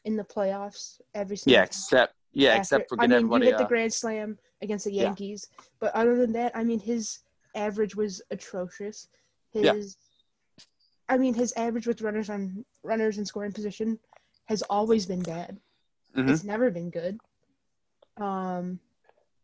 in 0.06 0.16
the 0.16 0.24
playoffs 0.24 1.00
every 1.14 1.38
single 1.38 1.54
Yeah, 1.54 1.60
time. 1.60 1.66
except 1.68 2.16
yeah, 2.34 2.50
after- 2.50 2.60
except 2.62 2.90
for 2.90 2.96
I 3.00 3.04
getting 3.08 3.10
mean, 3.12 3.18
everybody. 3.18 3.46
you 3.46 3.52
hit 3.52 3.58
the 3.58 3.64
uh, 3.66 3.68
grand 3.68 3.94
slam 3.94 4.38
against 4.62 4.86
the 4.86 4.92
Yeah. 4.92 5.04
Yankees, 5.04 5.48
but 5.80 5.94
other 5.94 6.16
than 6.16 6.32
that, 6.34 6.56
I 6.56 6.64
mean, 6.64 6.80
his 6.80 7.20
average 7.56 7.96
was 7.96 8.22
atrocious. 8.32 9.08
His, 9.52 9.64
Yeah. 9.64 10.66
I 11.08 11.18
mean, 11.18 11.34
his 11.34 11.54
average 11.56 11.86
with 11.88 12.02
runners 12.02 12.30
on 12.30 12.66
runners 12.84 13.18
in 13.20 13.26
scoring 13.26 13.52
position 13.52 14.00
has 14.46 14.62
always 14.64 15.06
been 15.06 15.22
bad. 15.22 15.60
Mhm. 16.16 16.30
It's 16.30 16.44
never 16.44 16.72
been 16.72 16.90
good. 16.90 17.20
Um, 18.18 18.80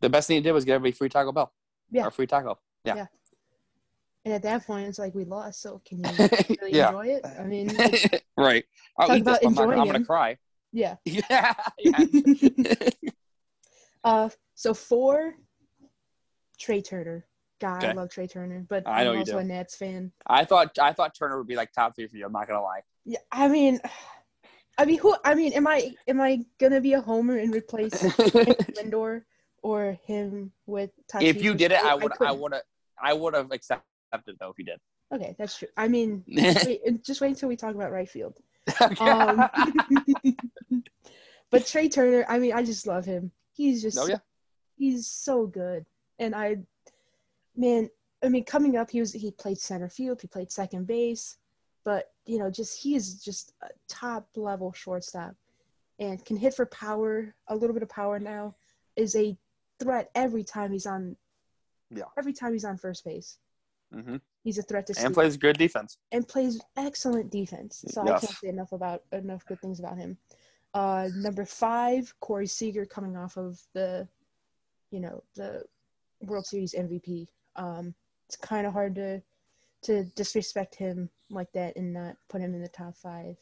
the 0.00 0.08
best 0.08 0.26
thing 0.28 0.36
he 0.36 0.40
did 0.42 0.52
was 0.52 0.64
get 0.64 0.74
everybody 0.74 0.92
free 0.92 1.08
Taco 1.08 1.30
Bell. 1.32 1.52
Yeah. 1.90 2.06
Or 2.06 2.10
free 2.10 2.26
taco. 2.26 2.58
Yeah. 2.84 2.94
Yeah. 2.96 3.06
And 4.24 4.32
at 4.34 4.42
that 4.42 4.66
point, 4.66 4.88
it's 4.88 4.98
like 4.98 5.14
we 5.14 5.24
lost. 5.24 5.62
So 5.62 5.80
can 5.86 5.98
you 5.98 6.28
really 6.60 6.76
yeah. 6.76 6.88
enjoy 6.88 7.06
it? 7.06 7.26
I 7.38 7.44
mean, 7.44 7.76
right. 8.36 8.64
I'll 8.98 9.08
Talk 9.08 9.18
eat 9.18 9.24
this, 9.24 9.38
I'm, 9.44 9.54
not, 9.54 9.70
I'm 9.70 9.86
gonna 9.86 10.04
cry. 10.04 10.36
yeah. 10.72 10.96
Yeah. 11.04 11.54
yeah. 11.78 12.04
Uh, 14.04 14.28
so 14.54 14.74
four, 14.74 15.34
Trey 16.58 16.82
Turner. 16.82 17.26
God, 17.60 17.84
I 17.84 17.92
love 17.92 18.10
Trey 18.10 18.26
Turner, 18.26 18.66
but 18.68 18.82
I 18.86 19.04
know 19.04 19.10
I'm 19.10 19.14
you 19.14 19.20
also 19.20 19.32
do. 19.34 19.38
a 19.38 19.44
Nats 19.44 19.76
fan. 19.76 20.10
I 20.26 20.44
thought 20.44 20.76
I 20.80 20.92
thought 20.92 21.14
Turner 21.14 21.38
would 21.38 21.46
be 21.46 21.54
like 21.54 21.72
top 21.72 21.94
three 21.94 22.08
for 22.08 22.16
you. 22.16 22.26
I'm 22.26 22.32
not 22.32 22.48
gonna 22.48 22.60
lie. 22.60 22.80
Yeah, 23.04 23.20
I 23.30 23.46
mean, 23.46 23.78
I 24.76 24.84
mean, 24.84 24.98
who? 24.98 25.14
I 25.24 25.34
mean, 25.34 25.52
am 25.52 25.68
I 25.68 25.94
am 26.08 26.20
I 26.20 26.40
gonna 26.58 26.80
be 26.80 26.94
a 26.94 27.00
homer 27.00 27.38
and 27.38 27.54
replace 27.54 27.92
Lindor 27.92 29.22
or 29.62 29.96
him 30.04 30.50
with 30.66 30.90
Tatis? 31.12 31.22
if 31.22 31.42
you 31.42 31.54
did 31.54 31.70
it, 31.70 31.84
I 31.84 31.94
would 31.94 32.12
I 32.20 32.32
would 32.32 32.52
have 32.52 32.62
I 33.00 33.12
would 33.12 33.34
have 33.34 33.52
accepted 33.52 33.91
though 34.38 34.50
if 34.50 34.58
you 34.58 34.64
did. 34.64 34.80
Okay, 35.12 35.34
that's 35.38 35.58
true. 35.58 35.68
I 35.76 35.88
mean, 35.88 36.24
wait, 36.28 37.04
just 37.04 37.20
wait 37.20 37.30
until 37.30 37.48
we 37.48 37.56
talk 37.56 37.74
about 37.74 37.92
right 37.92 38.08
field. 38.08 38.38
Um, 39.00 39.48
but 41.50 41.66
Trey 41.66 41.88
Turner, 41.88 42.24
I 42.28 42.38
mean, 42.38 42.52
I 42.52 42.62
just 42.62 42.86
love 42.86 43.04
him. 43.04 43.30
He's 43.52 43.82
just 43.82 43.98
Oh, 43.98 44.06
yeah. 44.06 44.18
he's 44.76 45.06
so 45.06 45.46
good, 45.46 45.84
and 46.18 46.34
I, 46.34 46.58
man, 47.56 47.90
I 48.24 48.28
mean, 48.28 48.44
coming 48.44 48.76
up, 48.76 48.90
he 48.90 49.00
was 49.00 49.12
he 49.12 49.30
played 49.32 49.58
center 49.58 49.88
field, 49.88 50.20
he 50.22 50.28
played 50.28 50.50
second 50.50 50.86
base, 50.86 51.36
but 51.84 52.12
you 52.24 52.38
know, 52.38 52.50
just 52.50 52.80
he 52.80 52.94
is 52.94 53.22
just 53.22 53.52
a 53.62 53.68
top 53.88 54.28
level 54.36 54.72
shortstop, 54.72 55.34
and 55.98 56.24
can 56.24 56.36
hit 56.36 56.54
for 56.54 56.66
power, 56.66 57.34
a 57.48 57.54
little 57.56 57.74
bit 57.74 57.82
of 57.82 57.88
power 57.90 58.18
now, 58.18 58.54
is 58.96 59.14
a 59.16 59.36
threat 59.80 60.10
every 60.14 60.44
time 60.44 60.72
he's 60.72 60.86
on. 60.86 61.16
Yeah. 61.94 62.04
Every 62.16 62.32
time 62.32 62.54
he's 62.54 62.64
on 62.64 62.78
first 62.78 63.04
base, 63.04 63.36
hmm 63.92 64.16
he's 64.44 64.58
a 64.58 64.62
threat 64.62 64.86
to 64.88 64.92
And 64.94 64.98
steal 64.98 65.14
plays 65.14 65.36
good 65.36 65.56
defense. 65.58 65.98
and 66.10 66.26
plays 66.26 66.60
excellent 66.76 67.30
defense. 67.30 67.84
So 67.88 68.00
I 68.02 68.06
can't 68.18 68.36
say 68.38 68.48
enough 68.48 68.72
about 68.72 69.02
enough 69.12 69.46
good 69.46 69.60
things 69.60 69.78
about 69.78 69.96
him. 69.98 70.16
Uh, 70.74 71.08
number 71.16 71.44
five, 71.44 72.12
Corey 72.20 72.46
Seager 72.46 72.84
coming 72.84 73.16
off 73.16 73.36
of 73.36 73.60
the, 73.74 74.08
you 74.90 75.00
know, 75.00 75.22
the 75.36 75.62
World 76.22 76.46
Series 76.46 76.74
MVP. 76.74 77.28
Um, 77.56 77.94
it's 78.26 78.36
kind 78.36 78.66
of 78.66 78.72
hard 78.72 78.94
to 78.96 79.22
to 79.82 80.04
disrespect 80.14 80.74
him 80.76 81.10
like 81.28 81.50
that 81.52 81.76
and 81.76 81.92
not 81.92 82.16
put 82.28 82.40
him 82.40 82.54
in 82.54 82.62
the 82.62 82.68
top 82.68 82.96
five. 82.96 83.36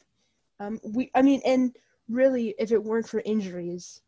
Um, 0.59 0.81
we, 0.83 1.11
I 1.15 1.23
mean, 1.23 1.41
and 1.45 1.77
really, 2.09 2.55
if 2.59 2.73
it 2.73 2.83
weren't 2.83 3.09
for 3.09 3.21
injuries, 3.25 4.01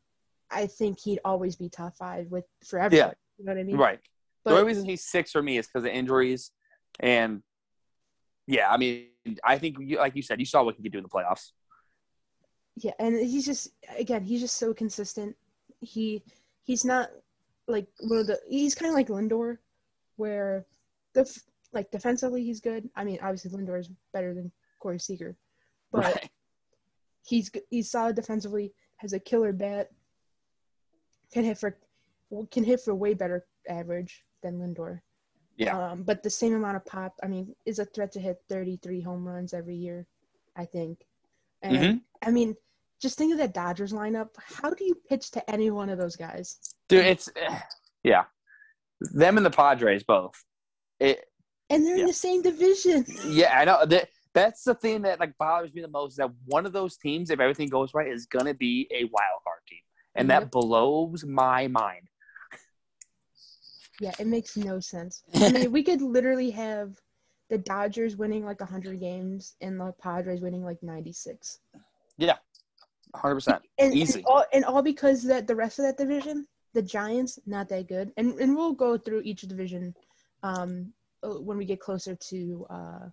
I 0.51 0.67
think 0.67 0.99
he'd 1.01 1.21
always 1.25 1.57
be 1.57 1.69
top 1.69 1.95
five 1.97 2.31
with 2.31 2.45
for 2.65 2.79
everyone. 2.79 3.15
You 3.39 3.45
know 3.45 3.53
what 3.53 3.61
I 3.61 3.65
mean? 3.65 3.77
Right. 3.79 4.01
But 4.45 4.51
the 4.51 4.57
only 4.59 4.69
reason 4.69 4.85
he's 4.85 5.05
six 5.05 5.31
for 5.31 5.43
me 5.43 5.59
is 5.59 5.67
because 5.67 5.85
of 5.85 5.93
injuries, 5.93 6.51
and 7.01 7.43
yeah, 8.47 8.71
I 8.71 8.77
mean, 8.77 9.07
I 9.45 9.59
think 9.59 9.77
you, 9.79 9.99
like 9.99 10.17
you 10.17 10.23
said, 10.23 10.41
you 10.41 10.47
saw 10.47 10.65
what 10.65 10.75
he 10.77 10.83
could 10.83 10.93
do 10.93 10.99
in 10.99 11.05
the 11.05 11.11
playoffs. 11.11 11.53
Yeah, 12.77 12.93
and 12.99 13.15
he's 13.15 13.47
just 13.47 13.71
again, 13.97 14.25
he's 14.25 14.41
just 14.41 14.57
so 14.57 14.75
consistent. 14.75 15.37
He 15.81 16.23
he's 16.65 16.85
not 16.85 17.11
like 17.69 17.87
one 18.01 18.19
of 18.19 18.27
the 18.27 18.41
he's 18.49 18.75
kind 18.75 18.89
of 18.89 18.95
like 18.95 19.09
Lindor, 19.09 19.59
where 20.17 20.67
the 21.15 21.41
like 21.73 21.91
defensively 21.91 22.45
he's 22.45 22.61
good. 22.61 22.89
I 22.97 23.05
mean, 23.05 23.19
obviously 23.23 23.51
Lindor 23.51 23.81
is 23.81 23.91
better 24.13 24.35
than 24.35 24.51
Corey 24.81 24.99
Seager, 24.99 25.37
but 25.91 26.05
right. 26.05 26.31
he's 27.25 27.51
he's 27.71 27.91
solid 27.91 28.17
defensively. 28.17 28.73
Has 28.97 29.13
a 29.13 29.21
killer 29.21 29.53
bat. 29.53 29.91
Can 31.33 31.45
hit 31.45 31.59
for 31.59 31.77
can 32.51 32.65
hit 32.65 32.81
for 32.81 32.95
way 32.95 33.15
better 33.15 33.45
average. 33.69 34.25
Than 34.43 34.59
Lindor. 34.59 35.01
Yeah. 35.57 35.91
Um, 35.91 36.03
but 36.03 36.23
the 36.23 36.31
same 36.31 36.55
amount 36.55 36.77
of 36.77 36.85
pop. 36.87 37.15
I 37.23 37.27
mean, 37.29 37.55
is 37.67 37.79
a 37.79 37.85
threat 37.85 38.13
to 38.13 38.21
hit 38.21 38.39
33 38.49 39.01
home 39.01 39.27
runs 39.27 39.55
every 39.55 39.77
year. 39.77 40.07
I 40.57 40.65
think. 40.67 41.07
And 41.63 41.77
Mhm. 41.77 42.01
I 42.23 42.31
mean, 42.31 42.55
just 43.01 43.17
think 43.19 43.33
of 43.33 43.39
that 43.39 43.55
Dodgers 43.55 43.93
lineup. 43.93 44.29
How 44.39 44.71
do 44.71 44.85
you 44.85 44.95
pitch 45.09 45.31
to 45.33 45.51
any 45.51 45.71
one 45.71 45.89
of 45.89 45.99
those 45.99 46.17
guys? 46.17 46.59
Dude, 46.89 47.07
it's 47.07 47.31
yeah. 48.05 48.25
Them 49.01 49.37
and 49.37 49.47
the 49.47 49.51
Padres 49.51 50.05
both. 50.05 50.35
It 51.01 51.25
And 51.71 51.85
they're 51.87 51.97
Yeah. 51.97 52.03
in 52.03 52.07
the 52.07 52.13
same 52.13 52.43
division. 52.43 53.05
yeah, 53.27 53.59
I 53.59 53.65
know 53.65 53.87
that 53.87 54.09
that's 54.35 54.65
the 54.65 54.75
thing 54.75 55.03
that 55.03 55.21
like 55.21 55.37
bothers 55.39 55.73
me 55.75 55.81
the 55.83 55.89
most 55.89 56.13
is 56.13 56.17
that 56.17 56.31
one 56.47 56.67
of 56.67 56.73
those 56.73 56.97
teams, 56.97 57.31
if 57.31 57.41
everything 57.41 57.69
goes 57.69 57.95
right, 57.95 58.09
is 58.09 58.27
gonna 58.27 58.55
be 58.55 58.87
a 58.91 59.05
wild 59.05 59.43
card 59.45 59.61
team. 59.69 59.81
And 60.15 60.29
that 60.31 60.51
blows 60.51 61.25
my 61.25 61.69
mind. 61.69 62.09
Yeah, 64.03 64.11
it 64.19 64.27
makes 64.27 64.57
no 64.57 64.81
sense. 64.81 65.23
I 65.33 65.53
mean, 65.53 65.71
we 65.77 65.85
could 65.85 66.03
literally 66.03 66.51
have 66.51 67.01
the 67.51 67.59
Dodgers 67.59 68.17
winning 68.17 68.45
like 68.45 68.59
100 68.59 68.99
games 68.99 69.55
and 69.61 69.79
the 69.79 69.95
Padres 70.03 70.41
winning 70.41 70.65
like 70.65 70.83
96. 70.83 71.61
Yeah, 72.19 72.35
hundred 73.15 73.37
percent. 73.37 73.63
And, 73.79 73.95
Easy. 73.95 74.19
And 74.19 74.27
all, 74.27 74.45
and 74.53 74.65
all 74.65 74.83
because 74.83 75.23
that 75.23 75.47
the 75.47 75.55
rest 75.55 75.79
of 75.79 75.85
that 75.85 75.99
division, 75.99 76.49
the 76.75 76.83
Giants, 76.83 77.39
not 77.47 77.69
that 77.69 77.87
good. 77.87 78.11
And 78.17 78.35
and 78.41 78.57
we'll 78.57 78.73
go 78.73 78.99
through 78.99 79.23
each 79.25 79.43
division 79.43 79.95
um, 80.43 80.93
uh, 81.23 81.41
when 81.41 81.57
we 81.57 81.65
get 81.65 81.79
closer 81.79 82.17
to 82.17 82.67
uh, 82.71 83.07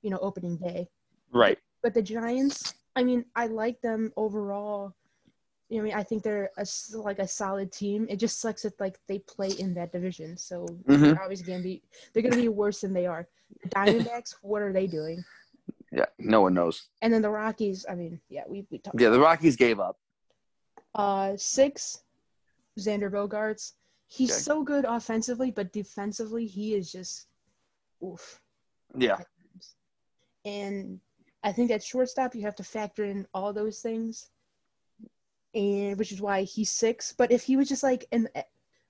you 0.00 0.08
know 0.08 0.18
opening 0.22 0.56
day. 0.56 0.88
Right. 1.30 1.58
But 1.82 1.92
the 1.92 2.02
Giants, 2.02 2.72
I 2.96 3.04
mean, 3.04 3.26
I 3.36 3.48
like 3.48 3.82
them 3.82 4.14
overall. 4.16 4.94
You 5.72 5.78
know, 5.78 5.84
I 5.84 5.86
mean, 5.86 5.94
I 5.94 6.02
think 6.02 6.22
they're 6.22 6.50
a, 6.58 6.66
like 6.98 7.18
a 7.18 7.26
solid 7.26 7.72
team. 7.72 8.06
It 8.10 8.16
just 8.16 8.40
sucks 8.42 8.60
that 8.62 8.78
like 8.78 8.98
they 9.08 9.20
play 9.20 9.52
in 9.52 9.72
that 9.72 9.90
division, 9.90 10.36
so 10.36 10.66
Mhm. 10.66 11.00
they're 11.00 11.22
obviously 11.22 11.46
gonna 11.46 11.62
be 11.62 11.82
they're 12.12 12.22
gonna 12.22 12.36
be 12.36 12.48
worse 12.48 12.82
than 12.82 12.92
they 12.92 13.06
are. 13.06 13.26
The 13.62 13.68
Diamondbacks, 13.70 14.34
what 14.42 14.60
are 14.60 14.70
they 14.74 14.86
doing? 14.86 15.24
Yeah. 15.90 16.04
No 16.18 16.42
one 16.42 16.52
knows. 16.52 16.90
And 17.00 17.10
then 17.10 17.22
the 17.22 17.30
Rockies, 17.30 17.86
I 17.88 17.94
mean, 17.94 18.20
yeah, 18.28 18.42
we 18.46 18.66
we 18.70 18.78
talked. 18.80 19.00
Yeah, 19.00 19.08
the 19.08 19.18
Rockies 19.18 19.56
gave 19.56 19.80
up. 19.80 19.98
Uh, 20.94 21.38
six, 21.38 22.04
Xander 22.78 23.10
Bogaerts. 23.10 23.72
He's 24.08 24.30
Okay. 24.30 24.40
so 24.40 24.62
good 24.62 24.84
offensively, 24.84 25.50
but 25.50 25.72
defensively, 25.72 26.44
he 26.46 26.74
is 26.74 26.92
just 26.92 27.28
oof. 28.04 28.42
Yeah. 28.94 29.20
And 30.44 31.00
I 31.42 31.50
think 31.52 31.70
at 31.70 31.82
shortstop, 31.82 32.34
you 32.34 32.42
have 32.42 32.56
to 32.56 32.62
factor 32.64 33.04
in 33.04 33.26
all 33.32 33.54
those 33.54 33.80
things, 33.80 34.28
and 35.54 35.98
which 35.98 36.12
is 36.12 36.20
why 36.20 36.42
he's 36.42 36.70
six. 36.70 37.12
But 37.16 37.32
if 37.32 37.42
he 37.42 37.56
was 37.56 37.68
just 37.68 37.82
like 37.82 38.06
an 38.12 38.28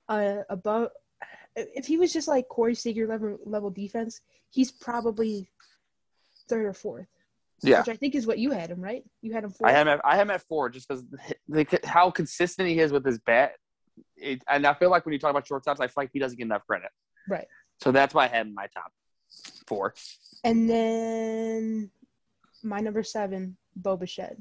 uh, 0.09 0.43
above, 0.49 0.91
if 1.57 1.87
he 1.87 1.97
was 1.97 2.13
just 2.13 2.29
like 2.29 2.49
Corey 2.49 2.75
Seager 2.75 3.07
level 3.07 3.39
level 3.45 3.71
defense, 3.71 4.21
he's 4.51 4.71
probably 4.71 5.49
third 6.49 6.67
or 6.67 6.73
fourth. 6.73 7.07
Yeah. 7.65 7.79
which 7.79 7.91
I 7.91 7.97
think 7.97 8.17
is 8.17 8.27
what 8.27 8.39
you 8.39 8.51
had 8.51 8.71
him 8.71 8.81
right. 8.81 9.05
You 9.21 9.33
had 9.33 9.45
him 9.45 9.51
fourth. 9.51 9.71
I 9.71 9.73
have 9.73 9.87
him 9.87 9.93
at, 9.95 10.01
I 10.05 10.17
have 10.17 10.27
him 10.27 10.33
at 10.33 10.43
four 10.43 10.69
just 10.69 10.89
because 10.89 11.05
how 11.85 12.11
consistent 12.11 12.69
he 12.69 12.81
is 12.81 12.91
with 12.93 13.05
his 13.05 13.21
bat. 13.21 13.53
It, 14.17 14.43
and 14.49 14.67
I 14.67 14.75
feel 14.75 14.91
like 14.91 15.07
when 15.07 15.13
you 15.13 15.19
talk 15.21 15.31
about 15.31 15.47
shortstops, 15.47 15.79
I 15.79 15.87
feel 15.87 15.95
like 15.99 16.11
he 16.13 16.19
doesn't 16.19 16.37
get 16.37 16.45
enough 16.45 16.67
credit. 16.67 16.91
right. 17.29 17.47
So 17.81 17.93
that's 17.93 18.15
why 18.15 18.25
I 18.25 18.29
had 18.29 18.47
him 18.47 18.55
my 18.55 18.67
top 18.75 18.93
four. 19.67 19.95
And 20.45 20.69
then 20.69 21.91
my 22.63 22.81
number 22.81 23.03
seven, 23.03 23.57
Bo 23.77 23.97
Bichette. 23.97 24.37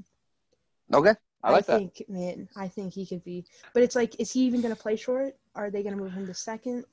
Okay. 0.94 1.14
I 1.44 1.52
like 1.52 1.66
that. 1.68 1.78
think, 1.80 2.04
man, 2.08 2.48
I 2.56 2.68
think 2.68 2.94
he 2.94 3.06
could 3.06 3.24
be. 3.24 3.46
But 3.74 3.84
it's 3.84 3.96
like, 3.96 4.20
is 4.20 4.32
he 4.32 4.42
even 4.42 4.62
going 4.62 4.76
to 4.76 4.80
play 4.82 4.96
short? 4.96 5.36
Are 5.56 5.70
they 5.72 5.84
going 5.84 5.96
to 5.96 6.02
move 6.02 6.14
him 6.14 6.26
to 6.28 6.34
second 6.34 6.86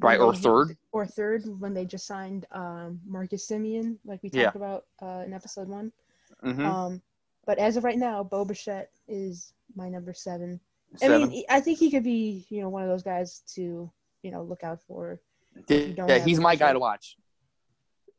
Right. 0.00 0.18
Or 0.18 0.34
third. 0.34 0.76
or 0.92 1.06
third 1.06 1.44
when 1.60 1.74
they 1.74 1.84
just 1.84 2.06
signed 2.06 2.46
um, 2.52 3.00
Marcus 3.06 3.46
Semien, 3.48 3.96
like 4.04 4.22
we 4.22 4.30
Yeah. 4.32 4.44
talked 4.44 4.56
about 4.56 4.84
uh, 5.02 5.22
in 5.26 5.32
episode 5.32 5.68
one? 5.68 5.92
Mm-hmm. 6.44 6.64
Um, 6.64 7.02
but 7.46 7.58
as 7.58 7.76
of 7.76 7.84
right 7.84 7.98
now, 7.98 8.22
Bo 8.24 8.44
Bichette 8.44 8.90
is 9.08 9.52
my 9.76 9.88
number 9.88 10.12
seven. 10.14 10.58
I 11.02 11.08
mean, 11.08 11.44
I 11.48 11.60
think 11.60 11.78
he 11.78 11.90
could 11.90 12.04
be, 12.04 12.46
you 12.50 12.60
know, 12.60 12.68
one 12.68 12.82
of 12.82 12.88
those 12.88 13.02
guys 13.02 13.42
to, 13.54 13.90
you 14.22 14.30
know, 14.30 14.42
look 14.42 14.62
out 14.64 14.80
for. 14.86 15.20
yeah, 15.68 16.18
he's 16.18 16.38
my 16.40 16.54
guy 16.56 16.72
to 16.72 16.78
watch. 16.78 17.16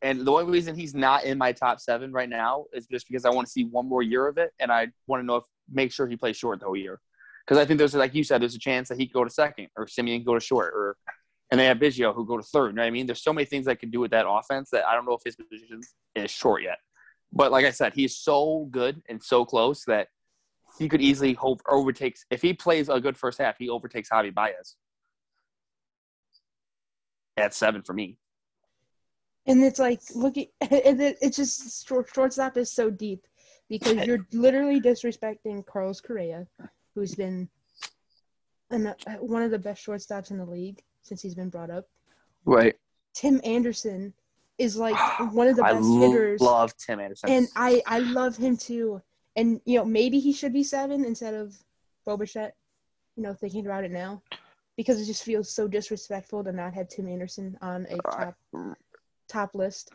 And 0.02 0.26
the 0.28 0.32
only 0.32 0.52
reason 0.52 0.76
he's 0.76 0.94
not 0.94 1.24
in 1.24 1.38
my 1.38 1.54
top 1.54 1.80
seven 1.80 2.12
right 2.12 2.28
now 2.28 2.66
is 2.74 2.88
just 2.88 3.08
because 3.08 3.24
I 3.24 3.30
want 3.30 3.48
to 3.48 3.52
see 3.52 3.64
one 3.64 3.88
more 3.88 4.02
year 4.04 4.28
of 4.28 4.38
it, 4.38 4.52
and 4.60 4.70
I 4.72 4.88
want 5.08 5.22
to 5.22 5.26
know 5.26 5.38
if 5.38 5.46
make 5.72 5.92
sure 5.92 6.08
he 6.08 6.16
plays 6.16 6.38
short 6.38 6.60
the 6.60 6.66
whole 6.66 6.78
year. 6.78 7.00
Because 7.46 7.62
I 7.62 7.66
think 7.66 7.78
there's 7.78 7.94
like 7.94 8.16
you 8.16 8.24
said, 8.24 8.42
there's 8.42 8.56
a 8.56 8.60
chance 8.60 8.90
that 8.90 9.00
he 9.00 9.08
could 9.08 9.14
go 9.14 9.24
to 9.24 9.30
second, 9.30 9.68
or 9.76 9.86
Semien 9.86 10.26
go 10.26 10.34
to 10.34 10.40
short, 10.40 10.74
or 10.74 10.98
and 11.52 11.60
they 11.60 11.66
have 11.66 11.78
Biggio 11.78 12.16
who 12.16 12.26
go 12.26 12.38
to 12.38 12.44
third. 12.44 12.70
You 12.70 12.76
know 12.76 12.82
what 12.82 12.88
I 12.88 12.92
mean? 12.92 13.06
There's 13.06 13.24
so 13.24 13.34
many 13.34 13.46
things 13.46 13.68
I 13.68 13.76
can 13.76 13.90
do 13.90 14.00
with 14.00 14.12
that 14.12 14.26
offense 14.28 14.70
that 14.72 14.86
I 14.86 14.96
don't 14.96 15.06
know 15.06 15.14
if 15.14 15.22
his 15.24 15.36
position 15.36 15.82
is 16.16 16.32
short 16.32 16.64
yet. 16.64 16.78
But 17.32 17.52
like 17.52 17.66
I 17.66 17.72
said, 17.72 17.94
he's 17.94 18.18
so 18.18 18.68
good 18.72 19.02
and 19.10 19.22
so 19.22 19.44
close 19.44 19.84
that 19.86 20.08
he 20.80 20.88
could 20.88 21.02
easily 21.02 21.34
hope 21.34 21.62
overtakes 21.68 22.26
if 22.32 22.42
he 22.42 22.54
plays 22.54 22.90
a 22.90 23.00
good 23.00 23.18
first 23.18 23.40
half, 23.40 23.58
he 23.58 23.70
overtakes 23.70 24.10
Javi 24.10 24.34
Baez 24.34 24.76
at 27.38 27.54
seven 27.54 27.82
for 27.82 27.94
me. 27.94 28.18
And 29.46 29.64
it's 29.64 29.80
like, 29.80 30.02
look 30.16 30.38
at, 30.38 30.48
and 30.62 31.02
it, 31.02 31.18
it's 31.22 31.38
just 31.38 31.88
short, 31.88 32.10
shortstop 32.14 32.58
is 32.58 32.72
so 32.72 32.90
deep 32.90 33.26
because 33.70 34.06
you're 34.06 34.26
literally 34.32 34.80
disrespecting 34.82 35.66
Carlos 35.66 36.02
Correa, 36.02 36.48
who's 36.96 37.16
been 37.16 37.50
an, 38.70 38.94
one 39.20 39.42
of 39.44 39.52
the 39.52 39.60
best 39.60 39.86
shortstops 39.86 40.32
in 40.32 40.38
the 40.38 40.46
league 40.46 40.82
since 41.04 41.22
he's 41.22 41.36
been 41.36 41.50
brought 41.50 41.70
up. 41.70 41.86
Right. 42.46 42.76
Tim 43.14 43.40
Anderson 43.44 44.14
is 44.58 44.76
like 44.78 44.96
one 45.34 45.48
of 45.48 45.56
the 45.56 45.64
I 45.64 45.74
best 45.74 45.88
hitters, 45.88 46.42
love 46.42 46.76
Tim 46.78 47.00
Anderson. 47.00 47.30
and 47.30 47.48
I 47.56 47.82
I 47.88 48.00
love 48.00 48.38
him 48.38 48.58
too. 48.58 49.02
And 49.36 49.62
you 49.66 49.78
know 49.80 49.86
maybe 49.86 50.20
he 50.20 50.34
should 50.34 50.54
be 50.54 50.64
seven 50.64 51.06
instead 51.06 51.34
of 51.34 51.56
Boba 52.06 52.52
You 53.16 53.24
know, 53.24 53.34
thinking 53.34 53.66
about 53.66 53.84
it 53.84 53.92
now, 53.92 54.22
because 54.78 55.02
it 55.02 55.06
just 55.06 55.24
feels 55.24 55.50
so 55.50 55.68
disrespectful 55.68 56.44
to 56.44 56.52
not 56.52 56.74
have 56.74 56.90
Tim 56.90 57.08
Anderson 57.08 57.58
on 57.62 57.88
a 57.90 57.98
top 58.12 58.36
top 59.28 59.56
list. 59.56 59.92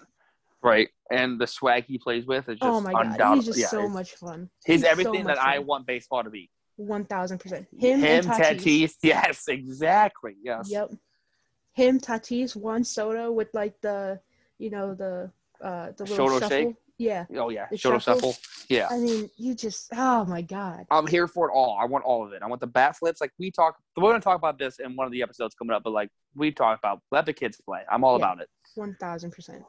Right. 0.63 0.89
And 1.11 1.41
the 1.41 1.47
swag 1.47 1.85
he 1.87 1.99
plays 1.99 2.27
with 2.27 2.49
is 2.49 2.59
just 2.59 2.65
oh 2.65 2.81
my 2.81 2.93
god, 2.93 3.37
he's 3.37 3.47
just 3.47 3.59
yeah, 3.59 3.67
so 3.69 3.89
much 3.89 4.13
fun. 4.13 4.51
He's 4.67 4.83
so 4.83 4.89
everything 4.89 5.25
much 5.25 5.37
that 5.37 5.39
I 5.43 5.59
want 5.59 5.87
baseball 5.87 6.25
to 6.25 6.31
be. 6.31 6.51
One 6.77 7.05
thousand 7.05 7.39
percent. 7.39 7.67
Him, 7.77 8.01
Him, 8.01 8.25
Tatis. 8.25 8.61
Tatis. 8.61 8.93
Yes, 9.03 9.45
exactly. 9.49 10.35
Yes. 10.43 10.69
Yep. 10.71 10.91
Him, 11.73 11.99
Tatis, 12.01 12.55
Juan 12.55 12.85
Soto 12.85 13.33
with 13.33 13.49
like 13.55 13.81
the, 13.81 14.21
you 14.59 14.71
know 14.71 14.95
the 14.95 15.31
uh 15.63 15.93
the 15.97 16.05
little 16.05 16.39
shuffle. 16.39 16.49
shake? 16.49 16.75
Yeah. 16.99 17.27
Oh 17.37 17.49
yeah. 17.49 17.67
The 17.71 17.77
Shoto 17.77 18.03
shuffle. 18.03 18.33
shuffle. 18.33 18.37
Yeah. 18.69 18.89
I 18.91 18.99
mean, 18.99 19.31
you 19.37 19.55
just 19.55 19.89
oh 19.97 20.25
my 20.25 20.43
god. 20.43 20.85
I'm 20.91 21.07
here 21.07 21.27
for 21.29 21.49
it 21.49 21.53
all. 21.53 21.79
I 21.81 21.85
want 21.85 22.05
all 22.05 22.25
of 22.27 22.33
it. 22.33 22.43
I 22.43 22.47
want 22.47 22.61
the 22.61 22.67
bat 22.67 22.97
flips. 22.97 23.21
Like 23.21 23.31
we 23.39 23.51
talk, 23.51 23.77
we're 23.97 24.11
gonna 24.11 24.21
talk 24.21 24.37
about 24.37 24.59
this 24.59 24.79
in 24.81 24.95
one 24.97 25.07
of 25.07 25.13
the 25.13 25.23
episodes 25.23 25.55
coming 25.55 25.75
up. 25.75 25.83
But 25.85 25.93
like 25.93 26.11
we 26.35 26.51
talk 26.51 26.79
about, 26.79 27.01
let 27.13 27.25
the 27.27 27.33
kids 27.33 27.61
play. 27.65 27.81
I'm 27.91 28.03
all 28.05 28.19
Yeah. 28.19 28.25
about 28.25 28.41
it. 28.41 28.49
One 28.75 28.97
thousand 29.01 29.31
percent. 29.31 29.63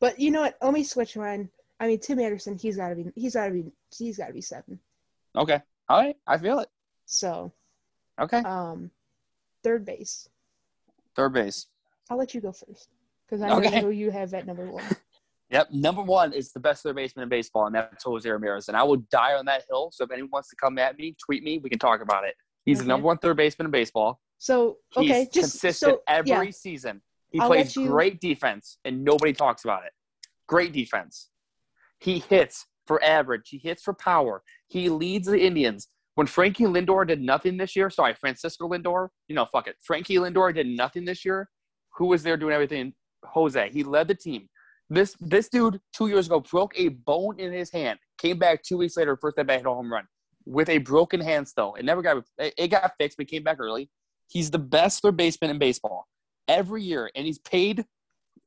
But 0.00 0.18
you 0.18 0.30
know 0.30 0.42
what? 0.42 0.56
Let 0.62 0.72
me 0.72 0.84
switch 0.84 1.16
mine. 1.16 1.48
I 1.80 1.86
mean, 1.86 1.98
Tim 1.98 2.18
Anderson. 2.20 2.56
He's 2.58 2.76
got 2.76 2.90
to 2.90 2.94
be. 2.94 3.10
He's 3.14 3.34
got 3.34 3.46
to 3.46 3.52
be. 3.52 3.72
He's 3.96 4.16
got 4.18 4.28
to 4.28 4.32
be 4.32 4.40
seven. 4.40 4.78
Okay. 5.36 5.60
All 5.88 6.00
right. 6.00 6.16
I 6.26 6.38
feel 6.38 6.58
it. 6.60 6.68
So, 7.06 7.52
Okay. 8.20 8.38
um, 8.38 8.90
third 9.62 9.84
base. 9.84 10.28
Third 11.14 11.32
base. 11.34 11.66
I'll 12.10 12.16
let 12.18 12.34
you 12.34 12.40
go 12.40 12.52
first 12.52 12.88
because 13.26 13.42
I 13.42 13.48
know 13.48 13.56
Okay. 13.58 13.80
who 13.80 13.90
you 13.90 14.10
have 14.10 14.32
at 14.34 14.46
number 14.46 14.70
one. 14.70 14.84
Yep. 15.48 15.70
Number 15.70 16.02
one 16.02 16.32
is 16.32 16.50
the 16.50 16.58
best 16.58 16.82
third 16.82 16.96
baseman 16.96 17.22
in 17.22 17.28
baseball, 17.28 17.66
and 17.66 17.74
that's 17.76 18.02
Jose 18.02 18.28
Ramirez. 18.28 18.66
And 18.66 18.76
I 18.76 18.82
will 18.82 18.96
die 19.12 19.34
on 19.34 19.44
that 19.44 19.62
hill. 19.70 19.92
So 19.92 20.02
if 20.02 20.10
anyone 20.10 20.30
wants 20.32 20.48
to 20.50 20.56
come 20.56 20.76
at 20.76 20.98
me, 20.98 21.14
tweet 21.24 21.44
me. 21.44 21.58
We 21.58 21.70
can 21.70 21.78
talk 21.78 22.00
about 22.02 22.24
it. 22.24 22.34
He's 22.64 22.78
Okay. 22.78 22.82
the 22.82 22.88
number 22.88 23.06
one 23.06 23.18
third 23.18 23.36
baseman 23.36 23.66
in 23.66 23.70
baseball. 23.70 24.20
So 24.38 24.78
He's 24.90 25.08
okay, 25.08 25.28
just 25.32 25.52
consistent 25.52 25.98
so 25.98 26.02
every 26.08 26.30
yeah, 26.46 26.50
season. 26.50 27.00
He 27.36 27.40
I'll 27.42 27.48
plays 27.48 27.76
you- 27.76 27.86
great 27.88 28.18
defense, 28.18 28.78
and 28.86 29.04
nobody 29.04 29.34
talks 29.34 29.62
about 29.62 29.84
it. 29.84 29.92
Great 30.48 30.72
defense. 30.72 31.28
He 32.00 32.20
hits 32.20 32.64
for 32.86 33.02
average. 33.04 33.48
He 33.50 33.58
hits 33.58 33.82
for 33.82 33.92
power. 33.92 34.42
He 34.68 34.88
leads 34.88 35.26
the 35.26 35.38
Indians. 35.38 35.88
When 36.14 36.26
Frankie 36.26 36.64
Lindor 36.64 37.06
did 37.06 37.20
nothing 37.20 37.58
this 37.58 37.76
year, 37.76 37.90
sorry, 37.90 38.14
Francisco 38.14 38.66
Lindor, 38.68 39.08
you 39.28 39.34
know, 39.34 39.44
fuck 39.44 39.66
it. 39.66 39.76
Frankie 39.82 40.16
Lindor 40.16 40.54
did 40.54 40.66
nothing 40.66 41.04
this 41.04 41.26
year. 41.26 41.50
Who 41.98 42.06
was 42.06 42.22
there 42.22 42.38
doing 42.38 42.54
everything? 42.54 42.94
Jose. 43.24 43.68
He 43.70 43.82
led 43.84 44.08
the 44.08 44.14
team. 44.14 44.48
This 44.88 45.14
this 45.20 45.50
dude 45.50 45.78
two 45.92 46.06
years 46.06 46.26
ago 46.26 46.40
broke 46.40 46.72
a 46.78 46.88
bone 46.88 47.38
in 47.38 47.52
his 47.52 47.70
hand. 47.70 47.98
Came 48.16 48.38
back 48.38 48.62
two 48.62 48.78
weeks 48.78 48.96
later, 48.96 49.18
first 49.20 49.38
at 49.38 49.46
bat 49.46 49.58
hit 49.58 49.66
a 49.66 49.70
home 49.70 49.92
run 49.92 50.06
with 50.46 50.70
a 50.70 50.78
broken 50.78 51.20
hand. 51.20 51.46
Still, 51.48 51.74
it 51.74 51.84
never 51.84 52.00
got 52.00 52.24
it, 52.38 52.70
got 52.70 52.92
fixed. 52.96 53.18
But 53.18 53.28
he 53.28 53.36
came 53.36 53.42
back 53.42 53.58
early. 53.60 53.90
He's 54.28 54.50
the 54.50 54.58
best 54.58 55.02
third 55.02 55.18
baseman 55.18 55.50
in 55.50 55.58
baseball 55.58 56.06
every 56.48 56.82
year, 56.82 57.10
and 57.14 57.26
he's 57.26 57.38
paid, 57.38 57.84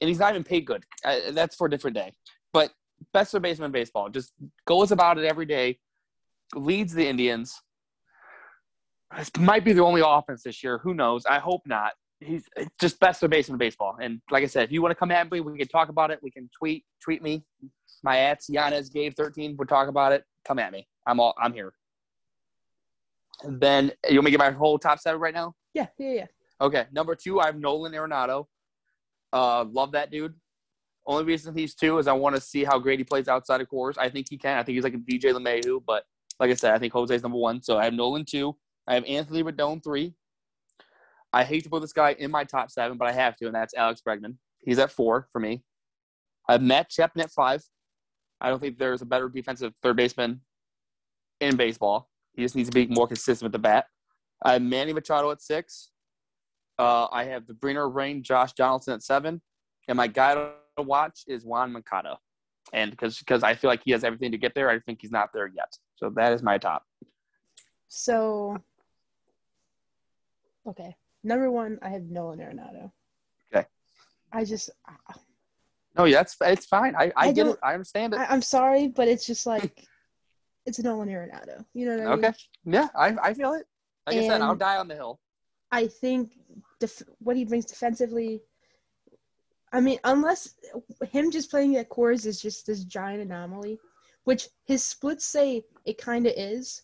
and 0.01 0.07
he's 0.07 0.19
not 0.19 0.31
even 0.31 0.43
paid 0.43 0.65
good. 0.65 0.83
Uh, 1.03 1.31
that's 1.31 1.55
for 1.55 1.67
a 1.67 1.69
different 1.69 1.95
day. 1.95 2.11
But 2.53 2.71
best 3.13 3.31
third 3.31 3.41
baseman 3.41 3.71
baseball, 3.71 4.09
just 4.09 4.31
goes 4.65 4.91
about 4.91 5.17
it 5.17 5.25
every 5.25 5.45
day, 5.45 5.79
leads 6.55 6.93
the 6.93 7.07
Indians. 7.07 7.61
This 9.17 9.31
might 9.39 9.65
be 9.65 9.73
the 9.73 9.83
only 9.83 10.01
offense 10.05 10.43
this 10.43 10.63
year. 10.63 10.77
Who 10.79 10.93
knows? 10.93 11.25
I 11.25 11.39
hope 11.39 11.61
not. 11.65 11.93
he's 12.19 12.45
just 12.79 12.99
best 12.99 13.23
of 13.23 13.29
baseman 13.29 13.57
baseball. 13.57 13.97
And 14.01 14.21
like 14.29 14.43
I 14.43 14.47
said, 14.47 14.65
if 14.65 14.71
you 14.71 14.81
want 14.81 14.91
to 14.91 14.95
come 14.95 15.11
at 15.11 15.31
me, 15.31 15.39
we 15.39 15.57
can 15.57 15.67
talk 15.67 15.89
about 15.89 16.11
it. 16.11 16.19
We 16.21 16.31
can 16.31 16.49
tweet 16.57 16.85
tweet 17.03 17.21
me. 17.21 17.43
My 18.03 18.17
ads 18.17 18.47
Giannis 18.47 18.91
Gabe 18.91 19.13
thirteen. 19.15 19.55
We'll 19.57 19.67
talk 19.67 19.87
about 19.87 20.11
it. 20.11 20.23
Come 20.45 20.59
at 20.59 20.71
me. 20.71 20.87
I'm 21.05 21.19
all 21.19 21.33
I'm 21.41 21.53
here. 21.53 21.73
And 23.43 23.59
then 23.59 23.91
you 24.09 24.17
want 24.17 24.25
me 24.25 24.31
to 24.31 24.37
get 24.37 24.39
my 24.39 24.51
whole 24.51 24.77
top 24.77 24.99
seven 24.99 25.19
right 25.21 25.33
now? 25.33 25.53
Yeah, 25.73 25.87
yeah, 25.97 26.11
yeah. 26.11 26.25
Okay, 26.61 26.85
number 26.91 27.15
two, 27.15 27.39
I 27.39 27.47
have 27.47 27.57
Nolan 27.57 27.93
Arenado. 27.93 28.45
Uh, 29.31 29.65
love 29.65 29.93
that 29.93 30.11
dude. 30.11 30.33
Only 31.05 31.23
reason 31.23 31.55
he's 31.57 31.73
two 31.73 31.97
is 31.97 32.07
I 32.07 32.13
want 32.13 32.35
to 32.35 32.41
see 32.41 32.63
how 32.63 32.77
great 32.77 32.99
he 32.99 33.03
plays 33.03 33.27
outside 33.27 33.61
of 33.61 33.69
Coors. 33.69 33.97
I 33.97 34.09
think 34.09 34.27
he 34.29 34.37
can. 34.37 34.57
I 34.57 34.63
think 34.63 34.75
he's 34.75 34.83
like 34.83 34.93
a 34.93 34.97
DJ 34.97 35.33
LeMahieu, 35.33 35.81
but 35.85 36.03
like 36.39 36.51
I 36.51 36.53
said, 36.53 36.73
I 36.73 36.79
think 36.79 36.93
Jose's 36.93 37.23
number 37.23 37.37
one. 37.37 37.61
So 37.61 37.77
I 37.77 37.85
have 37.85 37.93
Nolan 37.93 38.25
two. 38.25 38.55
I 38.87 38.95
have 38.95 39.05
Anthony 39.05 39.43
Rendon 39.43 39.83
three. 39.83 40.13
I 41.31 41.43
hate 41.43 41.63
to 41.63 41.69
put 41.69 41.81
this 41.81 41.93
guy 41.93 42.15
in 42.17 42.31
my 42.31 42.43
top 42.43 42.71
seven, 42.71 42.97
but 42.97 43.07
I 43.07 43.11
have 43.11 43.37
to, 43.37 43.45
and 43.45 43.55
that's 43.55 43.73
Alex 43.75 44.01
Bregman. 44.05 44.35
He's 44.59 44.79
at 44.79 44.91
four 44.91 45.27
for 45.31 45.39
me. 45.39 45.63
I 46.47 46.53
have 46.53 46.61
Matt 46.61 46.89
Chapman 46.89 47.23
at 47.23 47.31
five. 47.31 47.63
I 48.41 48.49
don't 48.49 48.59
think 48.59 48.77
there's 48.79 49.01
a 49.01 49.05
better 49.05 49.29
defensive 49.29 49.73
third 49.83 49.95
baseman 49.95 50.41
in 51.39 51.55
baseball. 51.55 52.09
He 52.33 52.41
just 52.41 52.55
needs 52.55 52.69
to 52.69 52.73
be 52.73 52.87
more 52.87 53.07
consistent 53.07 53.45
with 53.45 53.51
the 53.51 53.59
bat. 53.59 53.85
I 54.43 54.53
have 54.53 54.61
Manny 54.61 54.93
Machado 54.93 55.29
at 55.31 55.41
six. 55.41 55.91
Uh, 56.79 57.09
I 57.11 57.25
have 57.25 57.45
the 57.45 57.53
Briner 57.53 57.93
Rain, 57.93 58.23
Josh 58.23 58.53
Donaldson 58.53 58.93
at 58.93 59.03
seven, 59.03 59.41
and 59.89 59.97
my 59.97 60.07
guy 60.07 60.33
to 60.33 60.53
watch 60.81 61.25
is 61.27 61.43
Juan 61.43 61.73
Moncada, 61.73 62.17
and 62.71 62.89
because 62.89 63.19
because 63.19 63.43
I 63.43 63.53
feel 63.53 63.69
like 63.69 63.81
he 63.83 63.91
has 63.91 64.05
everything 64.05 64.31
to 64.31 64.37
get 64.37 64.55
there, 64.55 64.69
I 64.69 64.79
think 64.79 64.99
he's 65.01 65.11
not 65.11 65.33
there 65.33 65.47
yet. 65.47 65.77
So 65.97 66.09
that 66.11 66.31
is 66.31 66.41
my 66.41 66.57
top. 66.57 66.85
So, 67.89 68.57
okay, 70.65 70.95
number 71.21 71.51
one, 71.51 71.79
I 71.81 71.89
have 71.89 72.03
Nolan 72.03 72.39
Arenado. 72.39 72.91
Okay. 73.53 73.67
I 74.31 74.45
just, 74.45 74.69
No, 75.97 76.05
yeah, 76.05 76.21
it's 76.21 76.37
it's 76.39 76.65
fine. 76.65 76.95
I, 76.95 77.07
I, 77.07 77.27
I 77.27 77.31
get 77.33 77.47
it. 77.47 77.57
I 77.61 77.73
understand 77.73 78.13
it. 78.13 78.21
I, 78.21 78.27
I'm 78.27 78.41
sorry, 78.41 78.87
but 78.87 79.09
it's 79.09 79.25
just 79.25 79.45
like, 79.45 79.85
it's 80.65 80.79
Nolan 80.79 81.09
Arenado. 81.09 81.65
You 81.73 81.87
know 81.87 81.97
what 81.97 82.07
I 82.07 82.15
mean? 82.15 82.25
okay. 82.25 82.37
Yeah, 82.63 82.87
I 82.95 83.17
I 83.21 83.33
feel 83.33 83.51
it. 83.51 83.65
Like 84.07 84.15
I 84.15 84.27
said, 84.27 84.39
I'll 84.39 84.55
die 84.55 84.77
on 84.77 84.87
the 84.87 84.95
hill. 84.95 85.19
I 85.71 85.87
think 85.87 86.31
def- 86.79 87.03
what 87.19 87.35
he 87.35 87.45
brings 87.45 87.65
defensively. 87.65 88.41
I 89.71 89.79
mean, 89.81 89.99
unless 90.03 90.55
him 91.11 91.29
just 91.31 91.51
playing 91.51 91.75
at 91.75 91.89
Coors 91.89 92.25
is 92.25 92.41
just 92.41 92.65
this 92.65 92.83
giant 92.83 93.21
anomaly, 93.21 93.79
which 94.23 94.49
his 94.65 94.83
splits 94.83 95.25
say 95.25 95.63
it 95.85 95.97
kind 95.97 96.25
of 96.25 96.33
is, 96.35 96.83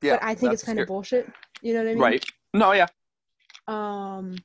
Yeah, 0.00 0.14
but 0.14 0.24
I 0.24 0.34
think 0.34 0.52
it's 0.52 0.62
kind 0.62 0.78
of 0.80 0.86
bullshit. 0.86 1.30
You 1.60 1.74
know 1.74 1.80
what 1.80 1.90
I 1.90 1.94
mean? 1.94 2.02
right. 2.02 2.24
No, 2.54 2.72
yeah. 2.72 2.86
Um, 3.68 4.36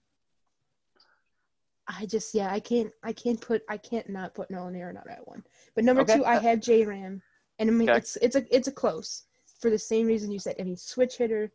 I 1.88 2.06
just 2.06 2.34
yeah, 2.34 2.52
I 2.52 2.60
can't 2.60 2.92
I 3.04 3.14
can't 3.14 3.40
put 3.40 3.64
I 3.70 3.78
can't 3.78 4.10
not 4.10 4.34
put 4.34 4.50
Nolan 4.52 4.74
Arenado 4.74 5.12
at 5.12 5.26
one. 5.28 5.44
But 5.76 5.84
number 5.84 6.02
Okay. 6.02 6.18
two, 6.18 6.26
I 6.26 6.38
have 6.38 6.60
J 6.60 6.86
Ram, 6.86 7.22
and 7.60 7.70
I 7.70 7.74
mean 7.74 7.90
Okay. 7.90 7.98
it's 8.00 8.18
it's 8.18 8.36
a 8.36 8.44
it's 8.56 8.68
a 8.68 8.72
close 8.72 9.24
for 9.60 9.70
the 9.70 9.80
same 9.80 10.08
reason 10.08 10.32
you 10.32 10.40
said. 10.40 10.56
I 10.60 10.64
mean 10.64 10.76
switch 10.78 11.18
hitter, 11.18 11.52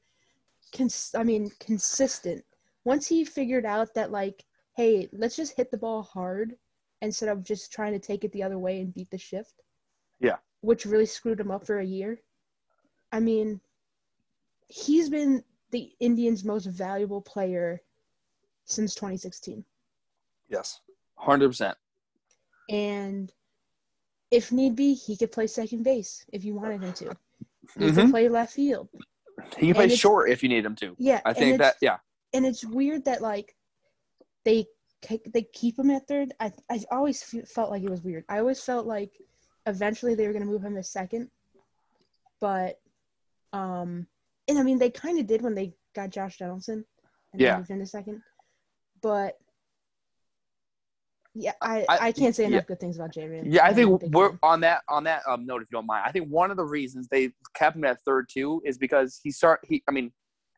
cons- 0.74 1.14
I 1.14 1.24
mean 1.24 1.50
consistent. 1.60 2.44
Once 2.87 3.09
he 3.09 3.24
figured 3.24 3.66
out 3.66 3.93
that 3.95 4.12
like, 4.12 4.45
hey, 4.76 5.09
let's 5.12 5.34
just 5.34 5.57
hit 5.57 5.72
the 5.72 5.76
ball 5.76 6.03
hard 6.03 6.55
instead 7.03 7.28
of 7.28 7.43
just 7.43 7.72
trying 7.72 7.93
to 7.93 7.99
take 7.99 8.22
it 8.22 8.30
the 8.30 8.45
other 8.45 8.61
way 8.61 8.80
and 8.80 8.95
beat 8.95 9.11
the 9.11 9.18
shift. 9.18 9.61
Yeah. 10.20 10.37
Which 10.61 10.87
really 10.87 11.05
screwed 11.05 11.41
him 11.41 11.51
up 11.51 11.66
for 11.66 11.80
a 11.80 11.84
year. 11.84 12.20
I 13.11 13.18
mean, 13.18 13.61
he's 14.68 15.09
been 15.11 15.43
the 15.72 15.91
Indians' 15.99 16.45
most 16.45 16.66
valuable 16.66 17.20
player 17.20 17.82
since 18.66 18.95
2016. 18.95 19.64
Yes. 20.49 20.80
Hundred 21.16 21.49
percent. 21.49 21.76
And 22.70 23.32
if 24.30 24.53
need 24.53 24.76
be, 24.76 24.95
he 24.95 25.16
could 25.16 25.32
play 25.32 25.49
second 25.49 25.82
base 25.82 26.24
if 26.32 26.45
you 26.45 26.55
wanted 26.55 26.82
him 26.84 26.93
to. 26.93 27.16
He 27.76 27.87
Mhm. 27.87 27.95
could 27.97 28.11
play 28.11 28.28
left 28.28 28.53
field. 28.53 28.89
He 29.59 29.66
can 29.66 29.74
play 29.74 29.89
short 29.89 30.30
if 30.30 30.45
you 30.45 30.49
need 30.49 30.64
him 30.64 30.76
to. 30.76 30.95
Yeah, 31.01 31.20
I 31.24 31.32
think 31.32 31.59
that 31.59 31.76
yeah. 31.80 31.99
And 32.32 32.46
it's 32.46 32.64
weird 32.64 33.04
that 33.04 33.22
like 33.22 33.54
they 34.44 34.66
they 35.32 35.42
keep 35.52 35.78
him 35.78 35.90
at 35.90 36.06
third. 36.08 36.32
I 36.40 36.52
I 36.70 36.80
always 36.90 37.22
fe- 37.22 37.42
felt 37.42 37.70
like 37.70 37.82
it 37.82 37.90
was 37.90 38.02
weird. 38.02 38.24
I 38.28 38.38
always 38.38 38.62
felt 38.62 38.86
like 38.86 39.12
eventually 39.66 40.14
they 40.14 40.26
were 40.26 40.32
gonna 40.32 40.44
move 40.46 40.62
him 40.64 40.74
to 40.74 40.82
second, 40.82 41.30
but 42.40 42.78
um, 43.52 44.06
and 44.48 44.58
I 44.58 44.62
mean 44.62 44.78
they 44.78 44.90
kind 44.90 45.18
of 45.18 45.26
did 45.26 45.42
when 45.42 45.54
they 45.54 45.74
got 45.94 46.10
Josh 46.10 46.38
Donaldson 46.38 46.84
and 47.32 47.40
Yeah. 47.42 47.56
moved 47.58 47.70
him 47.70 47.78
to 47.80 47.86
second, 47.86 48.22
but 49.02 49.38
yeah, 51.34 51.52
I 51.60 51.84
I- 51.88 51.98
I, 52.06 52.12
can't 52.12 52.34
say 52.34 52.44
enough 52.46 52.62
yeah. 52.62 52.66
good 52.66 52.80
things 52.80 52.96
about 52.96 53.12
J. 53.12 53.42
Yeah, 53.44 53.66
I 53.66 53.74
think 53.74 54.02
we're 54.14 54.38
on 54.42 54.60
that 54.60 54.82
on 54.88 55.04
that 55.04 55.22
um, 55.28 55.44
note. 55.44 55.60
If 55.62 55.68
you 55.70 55.76
don't 55.76 55.86
mind, 55.86 56.04
I 56.06 56.10
think 56.10 56.28
one 56.28 56.50
of 56.50 56.56
the 56.56 56.64
reasons 56.64 57.08
they 57.08 57.30
kept 57.54 57.76
him 57.76 57.84
at 57.84 58.00
third 58.06 58.28
too 58.32 58.62
is 58.64 58.78
because 58.78 59.20
he 59.22 59.30
start 59.30 59.60
he. 59.62 59.82
I 59.86 59.92
mean, 59.92 60.12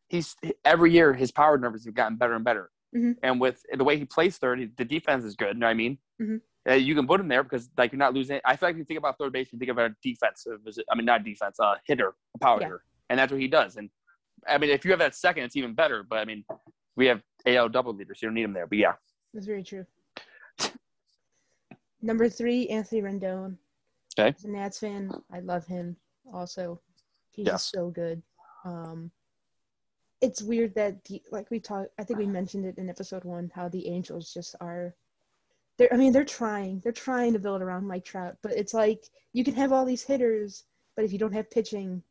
he's 0.09 0.36
every 0.64 0.92
year 0.92 1.12
his 1.14 1.30
power 1.30 1.59
numbers 1.59 1.84
have 1.84 1.94
gotten 1.94 2.16
better 2.16 2.34
and 2.34 2.44
better, 2.44 2.70
Mhm. 2.94 3.16
and 3.22 3.40
with 3.40 3.64
the 3.72 3.84
way 3.84 3.96
he 3.98 4.04
plays 4.04 4.38
third, 4.38 4.76
the 4.76 4.84
defense 4.84 5.24
is 5.24 5.36
good. 5.36 5.54
You 5.54 5.61
know 5.61 5.66
what 5.66 5.70
I 5.70 5.74
mean? 5.74 5.98
Mhm. 6.20 6.40
Uh, 6.68 6.74
you 6.74 6.94
can 6.94 7.06
put 7.06 7.20
him 7.20 7.28
there 7.28 7.42
because 7.42 7.70
like 7.78 7.92
you're 7.92 7.98
not 7.98 8.12
losing. 8.14 8.40
I 8.44 8.56
feel 8.56 8.68
like 8.68 8.74
if 8.74 8.78
you 8.78 8.84
think 8.84 8.98
about 8.98 9.16
third 9.18 9.32
base, 9.32 9.52
you 9.52 9.59
think 9.59 9.70
about 9.70 9.90
a 9.90 9.96
defensive. 10.02 10.61
I 10.90 10.94
mean, 10.96 11.06
not 11.06 11.24
defense, 11.24 11.59
uh, 11.61 11.76
hitter, 11.86 12.14
a 12.34 12.38
power 12.38 12.59
Yeah. 12.61 12.66
hitter, 12.66 12.84
and 13.09 13.18
that's 13.18 13.32
what 13.32 13.40
he 13.40 13.48
does. 13.48 13.76
And 13.76 13.90
I 14.46 14.59
mean, 14.59 14.70
if 14.70 14.84
you 14.84 14.90
have 14.92 15.00
that 15.00 15.14
second, 15.14 15.44
it's 15.44 15.56
even 15.56 15.74
better. 15.74 16.02
But 16.02 16.18
I 16.18 16.24
mean, 16.24 16.44
we 16.96 17.06
have 17.06 17.22
AL 17.46 17.68
double 17.70 17.94
leaders, 17.94 18.20
so 18.20 18.26
you 18.26 18.28
don't 18.28 18.34
need 18.34 18.42
him 18.44 18.52
there. 18.52 18.66
But 18.66 18.78
yeah, 18.78 18.94
That's 19.34 19.46
very 19.46 19.62
true. 19.62 19.86
Number 22.02 22.28
three, 22.28 22.68
Anthony 22.68 23.02
Rendon. 23.02 23.56
Okay. 24.18 24.28
As 24.36 24.44
a 24.44 24.48
Nats 24.50 24.78
fan, 24.78 25.11
I 25.32 25.40
love 25.40 25.66
him. 25.66 25.96
Also, 26.32 26.80
he's 27.30 27.46
Yes. 27.46 27.64
so 27.64 27.90
good. 27.90 28.22
Um, 28.64 29.11
it's 30.20 30.42
weird 30.42 30.74
that 30.74 31.04
the 31.04 31.22
like 31.30 31.50
we 31.50 31.60
talked. 31.60 31.90
I 31.98 32.04
think 32.04 32.18
we 32.18 32.26
mentioned 32.26 32.64
it 32.66 32.78
in 32.78 32.88
episode 32.90 33.24
one 33.24 33.50
how 33.54 33.68
the 33.68 33.88
Angels 33.88 34.32
just 34.32 34.56
are. 34.60 34.94
They're. 35.76 35.92
I 35.92 35.96
mean, 35.96 36.12
they're 36.12 36.24
trying. 36.24 36.80
They're 36.80 36.92
trying 36.92 37.32
to 37.34 37.38
build 37.38 37.62
around 37.62 37.86
Mike 37.86 38.04
Trout, 38.04 38.36
but 38.42 38.52
it's 38.52 38.74
like 38.74 39.04
you 39.32 39.44
can 39.44 39.54
have 39.54 39.72
all 39.72 39.84
these 39.84 40.02
hitters, 40.02 40.64
but 40.96 41.04
if 41.04 41.12
you 41.12 41.18
don't 41.18 41.32
have 41.32 41.50
pitching, 41.50 42.02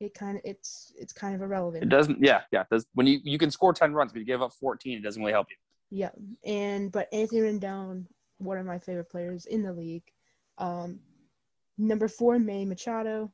it 0.00 0.14
kind 0.14 0.36
of 0.36 0.42
it's 0.44 0.92
it's 0.96 1.12
kind 1.12 1.34
of 1.34 1.42
irrelevant. 1.42 1.84
it 1.84 1.88
doesn't. 1.90 2.18
Yeah, 2.22 2.42
yeah. 2.50 2.64
Does 2.70 2.86
when 2.94 3.06
you 3.06 3.20
you 3.22 3.38
can 3.38 3.50
score 3.50 3.72
ten 3.72 3.92
runs, 3.92 4.12
but 4.12 4.20
you 4.20 4.24
give 4.24 4.42
up 4.42 4.52
fourteen, 4.52 4.98
it 4.98 5.02
doesn't 5.02 5.20
really 5.20 5.32
help 5.32 5.48
you. 5.50 5.56
Yeah, 5.90 6.10
and 6.44 6.90
but 6.90 7.08
Anthony 7.12 7.42
Rendon, 7.42 8.06
one 8.38 8.58
of 8.58 8.66
my 8.66 8.78
favorite 8.78 9.10
players 9.10 9.46
in 9.46 9.62
the 9.62 9.72
league. 9.72 10.04
Um, 10.56 11.00
number 11.76 12.08
four, 12.08 12.38
Manny 12.38 12.64
Machado. 12.64 13.32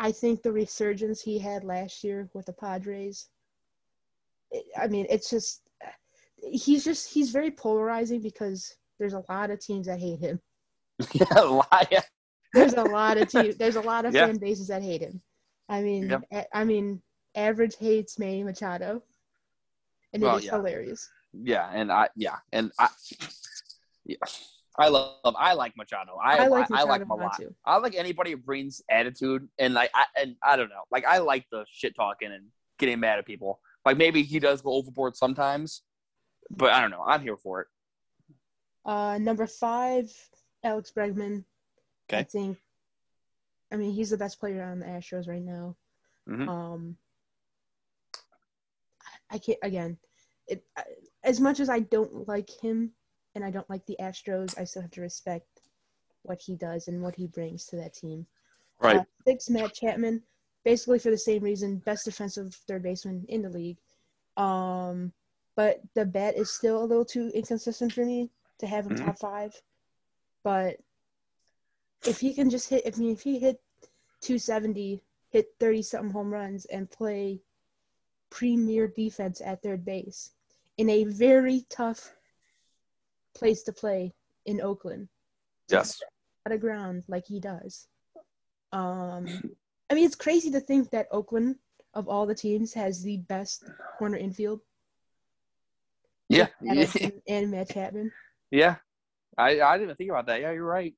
I 0.00 0.10
think 0.12 0.42
the 0.42 0.50
resurgence 0.50 1.20
he 1.20 1.38
had 1.38 1.62
last 1.62 2.02
year 2.02 2.28
with 2.32 2.46
the 2.46 2.54
Padres. 2.54 3.28
it- 4.50 4.64
I 4.76 4.86
mean, 4.88 5.06
it's 5.10 5.28
just 5.30 5.60
he's 6.36 6.84
just 6.84 7.12
he's 7.12 7.30
very 7.30 7.50
polarizing 7.50 8.20
because 8.22 8.74
there's 8.98 9.12
a 9.12 9.24
lot 9.28 9.50
of 9.50 9.60
teams 9.60 9.86
that 9.86 10.00
hate 10.00 10.18
him. 10.18 10.40
yeah, 11.12 11.40
lie. 11.40 11.86
Yeah. 11.92 12.02
There's 12.54 12.72
a 12.74 12.82
lot 12.82 13.18
of 13.18 13.28
teams. 13.28 13.56
There's 13.56 13.76
a 13.76 13.80
lot 13.82 14.04
of 14.06 14.14
Yeah. 14.16 14.26
fan 14.26 14.38
bases 14.38 14.68
that 14.68 14.82
hate 14.82 15.02
him. 15.02 15.20
I 15.68 15.82
mean, 15.82 16.08
Yep. 16.10 16.22
a- 16.32 16.56
I 16.56 16.64
mean, 16.64 17.02
average 17.34 17.76
hates 17.76 18.18
Manny 18.18 18.42
Machado, 18.42 19.02
and 20.12 20.22
Well, 20.22 20.36
it 20.36 20.38
is 20.40 20.44
yeah. 20.46 20.56
hilarious. 20.56 21.08
Yeah, 21.32 21.70
and 21.72 21.92
I 21.92 22.08
yeah, 22.16 22.38
and 22.52 22.72
I 22.78 22.88
yeah. 24.04 24.16
I 24.80 24.88
love 24.88 25.34
I 25.38 25.52
like 25.52 25.76
Machado. 25.76 26.12
I 26.22 26.36
I 26.38 26.44
I 26.44 26.46
like 26.48 26.64
I, 26.64 26.68
Machado 26.70 26.88
like 26.88 27.02
him 27.02 27.10
a 27.10 27.14
a 27.14 27.16
lot 27.16 27.22
lot. 27.24 27.36
too. 27.36 27.54
I 27.66 27.76
like 27.76 27.94
anybody 27.94 28.30
who 28.30 28.38
brings 28.38 28.80
attitude 28.90 29.46
and 29.58 29.74
like 29.74 29.90
I 29.94 30.04
and 30.20 30.36
I 30.42 30.56
don't 30.56 30.70
know. 30.70 30.82
Like 30.90 31.04
I 31.04 31.18
like 31.18 31.44
the 31.52 31.66
shit 31.70 31.94
talking 31.94 32.32
and 32.32 32.46
getting 32.78 32.98
mad 32.98 33.18
at 33.18 33.26
people. 33.26 33.60
Like 33.84 33.98
maybe 33.98 34.22
he 34.22 34.38
does 34.38 34.62
go 34.62 34.72
overboard 34.72 35.16
sometimes, 35.16 35.82
but 36.50 36.72
I 36.72 36.80
don't 36.80 36.90
know. 36.90 37.04
I'm 37.06 37.20
here 37.20 37.36
for 37.36 37.60
it. 37.60 37.66
Uh, 38.86 39.18
number 39.18 39.46
five, 39.46 40.10
Alex 40.64 40.92
Bregman. 40.96 41.44
Okay. 42.10 42.20
I 42.20 42.22
think. 42.24 42.56
I 43.72 43.76
mean, 43.76 43.92
he's 43.92 44.10
the 44.10 44.16
best 44.16 44.40
player 44.40 44.64
on 44.64 44.80
the 44.80 44.86
Astros 44.86 45.28
right 45.28 45.42
now. 45.42 45.76
Mhm. 46.28 46.48
Um, 46.48 46.96
I 49.30 49.38
can't 49.38 49.58
again. 49.62 49.98
It 50.48 50.64
as 51.22 51.38
much 51.38 51.60
as 51.60 51.68
I 51.68 51.80
don't 51.80 52.26
like 52.26 52.48
him 52.62 52.92
and 53.34 53.44
I 53.44 53.50
don't 53.50 53.68
like 53.70 53.84
the 53.86 53.96
Astros, 54.00 54.58
I 54.58 54.64
still 54.64 54.82
have 54.82 54.90
to 54.92 55.00
respect 55.00 55.60
what 56.22 56.40
he 56.40 56.56
does 56.56 56.88
and 56.88 57.02
what 57.02 57.14
he 57.14 57.26
brings 57.26 57.66
to 57.66 57.76
that 57.76 57.94
team. 57.94 58.26
Right. 58.80 58.96
Uh, 58.98 59.04
six, 59.26 59.48
Matt 59.48 59.74
Chapman, 59.74 60.22
basically 60.64 60.98
for 60.98 61.10
the 61.10 61.18
same 61.18 61.42
reason, 61.42 61.78
best 61.78 62.04
defensive 62.04 62.54
third 62.66 62.82
baseman 62.82 63.24
in 63.28 63.42
the 63.42 63.48
league. 63.50 63.78
Um, 64.36 65.12
but 65.56 65.80
the 65.94 66.04
bat 66.04 66.36
is 66.36 66.50
still 66.50 66.82
a 66.82 66.86
little 66.86 67.04
too 67.04 67.30
inconsistent 67.34 67.92
for 67.92 68.04
me 68.04 68.30
to 68.58 68.66
have 68.66 68.86
him 68.86 68.96
Mhm. 68.96 69.04
top 69.06 69.18
five. 69.18 69.62
But 70.42 70.80
if 72.06 72.20
he 72.20 72.32
can 72.34 72.48
just 72.50 72.68
hit, 72.68 72.86
if 72.86 72.96
I 72.96 72.98
mean, 72.98 73.12
if 73.12 73.22
he 73.22 73.38
hit 73.38 73.62
270, 74.20 75.02
hit 75.30 75.54
30 75.58 75.82
something 75.82 76.10
home 76.10 76.32
runs, 76.32 76.64
and 76.66 76.90
play 76.90 77.40
premier 78.30 78.88
defense 78.88 79.40
at 79.40 79.62
third 79.62 79.84
base, 79.84 80.32
in 80.76 80.88
a 80.88 81.04
very 81.04 81.62
tough 81.68 82.16
place 83.40 83.62
to 83.64 83.72
play 83.72 84.12
in 84.46 84.60
Oakland. 84.60 85.08
Yes. 85.68 86.00
out 86.46 86.52
of 86.52 86.60
ground 86.60 87.04
like 87.08 87.26
he 87.26 87.40
does. 87.40 87.86
Um, 88.72 89.26
I 89.90 89.94
mean, 89.94 90.04
it's 90.04 90.14
crazy 90.14 90.50
to 90.52 90.60
think 90.60 90.90
that 90.90 91.08
Oakland, 91.10 91.56
of 91.94 92.08
all 92.08 92.26
the 92.26 92.34
teams, 92.34 92.74
has 92.74 93.02
the 93.02 93.18
best 93.18 93.64
corner 93.98 94.16
infield. 94.16 94.60
Yeah. 96.28 96.48
and 97.28 97.50
Matt 97.50 97.70
Chapman. 97.70 98.12
Yeah. 98.50 98.76
I, 99.38 99.60
I 99.60 99.78
didn't 99.78 99.96
think 99.96 100.10
about 100.10 100.26
that. 100.26 100.40
Yeah, 100.40 100.52
you're 100.52 100.64
right. 100.64 100.94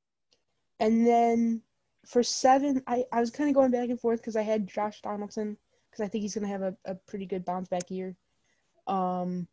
And 0.80 1.06
then 1.06 1.62
for 2.06 2.22
seven, 2.22 2.82
I, 2.86 3.04
I 3.12 3.20
was 3.20 3.30
kind 3.30 3.48
of 3.48 3.54
going 3.54 3.70
back 3.70 3.88
and 3.88 4.00
forth 4.00 4.20
because 4.20 4.36
I 4.36 4.42
had 4.42 4.66
Josh 4.66 5.00
Donaldson 5.00 5.56
because 5.90 6.04
I 6.04 6.08
think 6.08 6.22
he's 6.22 6.34
going 6.34 6.46
to 6.46 6.52
have 6.52 6.62
a, 6.62 6.76
a 6.84 6.94
pretty 6.94 7.26
good 7.26 7.44
bounce 7.44 7.68
back 7.68 7.90
year. 7.90 8.16
Um, 8.86 9.46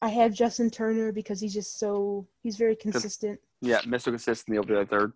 I 0.00 0.08
have 0.08 0.32
Justin 0.32 0.70
Turner 0.70 1.10
because 1.12 1.40
he's 1.40 1.54
just 1.54 1.78
so 1.78 2.26
he's 2.42 2.56
very 2.56 2.76
consistent. 2.76 3.40
Yeah, 3.60 3.80
Mr. 3.80 4.04
Consistent, 4.04 4.54
he'll 4.54 4.62
be 4.62 4.74
like 4.74 4.88
third. 4.88 5.12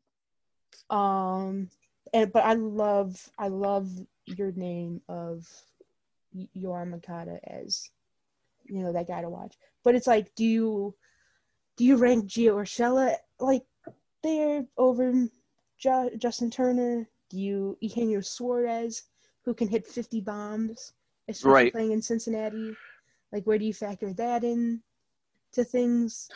Um, 0.91 1.69
and 2.13 2.33
but 2.33 2.45
I 2.45 2.55
love 2.55 3.31
I 3.39 3.49
love 3.49 3.89
your 4.27 4.53
name 4.53 5.01
of 5.09 5.49
Y- 6.35 6.49
Yoan 6.57 6.91
Moncada 6.91 7.39
as 7.49 7.89
you 8.65 8.83
know 8.83 8.93
that 8.93 9.07
guy 9.09 9.23
to 9.23 9.29
watch. 9.29 9.57
But 9.85 9.95
it's 9.95 10.07
like, 10.07 10.35
do 10.35 10.45
you 10.45 10.95
do 11.77 11.85
you 11.85 11.97
rank 11.97 12.27
Gio 12.27 12.55
Urshela 12.57 13.15
like 13.39 13.65
there 14.23 14.65
over 14.77 15.13
Ju- 15.79 16.11
Justin 16.19 16.51
Turner? 16.51 17.09
Do 17.31 17.39
you 17.39 17.79
Eugenio 17.81 18.21
Suarez 18.21 19.05
who 19.45 19.55
can 19.55 19.69
hit 19.69 19.87
fifty 19.87 20.21
bombs, 20.21 20.93
especially 21.29 21.53
Right. 21.53 21.73
playing 21.73 21.93
in 21.93 22.03
Cincinnati? 22.03 22.75
Like, 23.33 23.45
where 23.45 23.59
do 23.59 23.65
you 23.65 23.73
factor 23.73 24.13
that 24.15 24.45
in 24.45 24.83
to 25.53 25.65
things? 25.65 26.29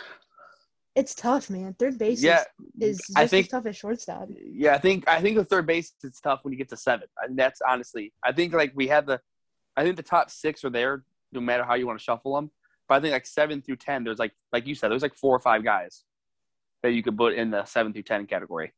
It's 0.95 1.15
tough, 1.15 1.51
man. 1.51 1.75
Third 1.79 1.99
base 1.99 2.23
Yeah. 2.23 2.43
is, 2.81 3.01
is 3.01 3.07
just 3.07 3.19
I 3.19 3.27
think 3.27 3.47
as 3.47 3.51
tough 3.51 3.67
as 3.67 3.77
shortstop. 3.77 4.29
Yeah, 4.31 4.75
I 4.75 4.79
think 4.79 5.07
I 5.07 5.21
think 5.21 5.37
the 5.37 5.45
third 5.45 5.67
base 5.67 5.93
is 6.03 6.19
tough 6.21 6.41
when 6.43 6.53
you 6.53 6.59
get 6.59 6.71
to 6.71 6.77
seven. 6.77 7.07
And 7.23 7.39
that's 7.39 7.61
honestly, 7.61 8.15
I 8.25 8.33
think 8.33 8.55
like 8.55 8.73
we 8.75 8.89
had 8.89 9.07
the, 9.07 9.21
I 9.77 9.85
think 9.85 9.97
the 9.97 10.03
top 10.03 10.31
six 10.31 10.65
are 10.65 10.71
there 10.71 11.05
no 11.33 11.41
matter 11.41 11.65
how 11.65 11.75
you 11.75 11.87
want 11.87 11.99
to 11.99 12.03
shuffle 12.03 12.35
them. 12.35 12.51
But 12.89 12.95
I 12.95 13.01
think 13.01 13.13
like 13.13 13.27
seven 13.27 13.61
through 13.61 13.77
ten, 13.77 14.05
there's 14.05 14.19
like 14.19 14.33
like 14.53 14.67
you 14.67 14.75
said, 14.75 14.91
there's 14.91 15.03
like 15.03 15.17
four 15.17 15.37
or 15.37 15.41
five 15.41 15.63
guys 15.63 16.05
that 16.83 16.93
you 16.93 17.03
could 17.03 17.17
put 17.19 17.35
in 17.35 17.51
the 17.51 17.65
seven 17.67 17.93
through 17.93 18.05
ten 18.05 18.27
category, 18.27 18.73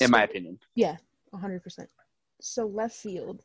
in 0.00 0.10
my 0.10 0.22
opinion. 0.22 0.58
Yeah, 0.74 0.98
hundred 1.34 1.64
percent. 1.64 1.88
So 2.40 2.66
left 2.66 2.94
field, 2.94 3.42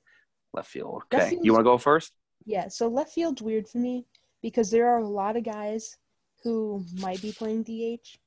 Left 0.56 0.70
field. 0.70 1.04
Okay, 1.14 1.38
you 1.42 1.52
want 1.54 1.62
to 1.62 1.70
go 1.72 1.78
first? 1.78 2.14
yeah. 2.46 2.68
So 2.68 2.88
left 2.88 3.12
field's 3.14 3.42
weird 3.42 3.68
for 3.68 3.78
me 3.80 4.06
because 4.42 4.70
there 4.72 4.88
are 4.90 5.00
a 5.00 5.08
lot 5.08 5.36
of 5.38 5.44
guys 5.44 5.98
who 6.44 6.84
might 7.00 7.22
be 7.22 7.32
playing 7.32 7.64
DH. 7.64 8.18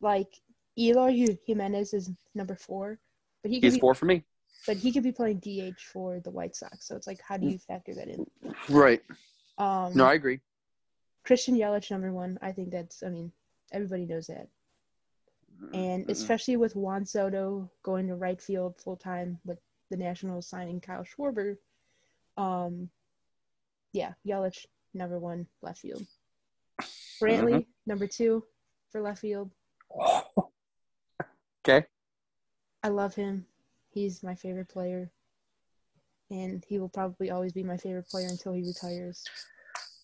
Like 0.00 0.28
Eloy 0.78 1.26
Jimenez 1.46 1.94
is 1.94 2.10
number 2.34 2.56
four, 2.56 2.98
but 3.42 3.50
he 3.50 3.60
He's 3.60 3.74
be, 3.74 3.80
four 3.80 3.94
for 3.94 4.06
me. 4.06 4.24
but 4.66 4.76
he 4.76 4.90
could 4.92 5.02
be 5.04 5.12
playing 5.12 5.38
DH 5.38 5.80
for 5.92 6.18
the 6.20 6.30
White 6.30 6.56
Sox. 6.56 6.86
So 6.88 6.96
it's 6.96 7.06
like, 7.06 7.20
how 7.26 7.36
do 7.36 7.46
you 7.46 7.58
factor 7.58 7.94
that 7.94 8.08
in? 8.08 8.26
Right. 8.68 9.02
Um, 9.58 9.92
No, 9.94 10.06
I 10.06 10.14
agree. 10.14 10.40
Christian 11.24 11.54
Yelich 11.54 11.90
number 11.90 12.12
one. 12.12 12.38
I 12.42 12.50
think 12.50 12.70
that's. 12.72 13.02
I 13.04 13.08
mean, 13.10 13.30
everybody 13.70 14.06
knows 14.06 14.26
that. 14.26 14.48
and 15.74 16.10
especially 16.10 16.56
with 16.56 16.74
Juan 16.74 17.06
Soto 17.06 17.70
going 17.84 18.08
to 18.08 18.16
right 18.16 18.40
field 18.42 18.74
full 18.82 18.96
time 18.96 19.38
with 19.44 19.60
the 19.92 19.96
Nationals 19.98 20.46
signing 20.48 20.80
Kyle 20.80 21.04
Schwarber, 21.04 21.56
um, 22.38 22.88
yeah, 23.92 24.14
Yelich 24.26 24.64
number 24.94 25.18
one 25.18 25.46
left 25.60 25.80
field. 25.80 26.04
Brantley 27.22 27.52
Mm-hmm. 27.52 27.60
number 27.86 28.06
two 28.06 28.42
for 28.90 29.02
left 29.02 29.20
field. 29.20 29.50
okay. 31.68 31.84
I 32.82 32.88
love 32.88 33.14
him. 33.14 33.44
He's 33.90 34.22
my 34.22 34.34
favorite 34.34 34.70
player, 34.70 35.10
and 36.30 36.64
he 36.66 36.78
will 36.78 36.88
probably 36.88 37.30
always 37.30 37.52
be 37.52 37.62
my 37.62 37.76
favorite 37.76 38.08
player 38.08 38.28
until 38.28 38.54
he 38.54 38.62
retires. 38.62 39.22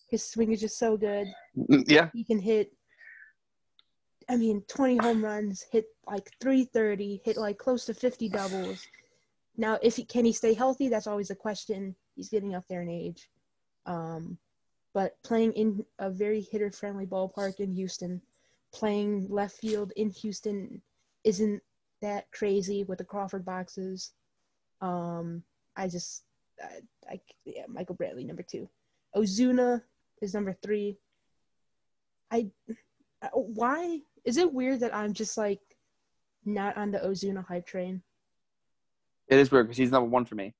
His 0.07 0.23
swing 0.23 0.51
is 0.51 0.61
just 0.61 0.77
so 0.77 0.95
good. 0.97 1.27
Mm, 1.57 1.83
Yeah. 1.87 2.09
he 2.13 2.23
can 2.23 2.37
hit 2.39 2.71
I 4.29 4.37
mean 4.37 4.61
20 4.67 4.97
home 4.97 5.25
runs, 5.25 5.65
hit 5.71 5.85
like 6.05 6.29
330, 6.39 7.21
hit 7.25 7.35
like 7.37 7.57
close 7.57 7.85
to 7.85 7.95
50 7.95 8.29
doubles. 8.29 8.85
Now, 9.59 9.77
if 9.83 9.97
he 9.97 10.05
can 10.05 10.23
he 10.23 10.31
stay 10.31 10.53
healthy, 10.53 10.87
that's 10.87 11.05
always 11.05 11.31
a 11.31 11.35
question. 11.35 11.93
He's 12.15 12.29
getting 12.29 12.55
up 12.55 12.63
there 12.69 12.81
in 12.81 12.89
age. 12.89 13.29
Um 13.85 14.37
but 14.93 15.21
playing 15.23 15.51
in 15.53 15.85
a 15.99 16.09
very 16.09 16.41
hitter 16.41 16.71
friendly 16.71 17.05
ballpark 17.05 17.59
in 17.59 17.73
Houston, 17.73 18.21
playing 18.73 19.27
left 19.29 19.57
field 19.57 19.91
in 19.97 20.09
Houston 20.11 20.81
isn't 21.25 21.61
that 22.01 22.31
crazy 22.31 22.85
with 22.85 22.99
the 22.99 23.03
Crawford 23.03 23.43
boxes. 23.43 24.13
Um 24.79 25.43
I 25.75 25.89
just 25.89 26.23
I, 26.63 26.79
I 27.11 27.21
yeah, 27.43 27.65
Michael 27.67 27.97
Brantley 27.97 28.25
number 28.25 28.43
2. 28.43 28.67
Ozuna 29.17 29.81
is 30.21 30.33
number 30.33 30.53
3. 30.63 30.97
I 32.31 32.49
why 33.33 33.99
is 34.23 34.37
it 34.37 34.53
weird 34.53 34.79
that 34.79 34.95
I'm 34.95 35.11
just 35.11 35.37
like 35.37 35.59
not 36.45 36.77
on 36.77 36.91
the 36.91 36.99
Ozuna 36.99 37.45
hype 37.45 37.67
train? 37.67 38.01
It 39.29 39.37
is 39.37 39.51
weird 39.51 39.67
because 39.67 39.77
he's 39.77 39.91
number 39.91 40.09
one 40.09 40.25
for 40.25 40.35
me. 40.35 40.53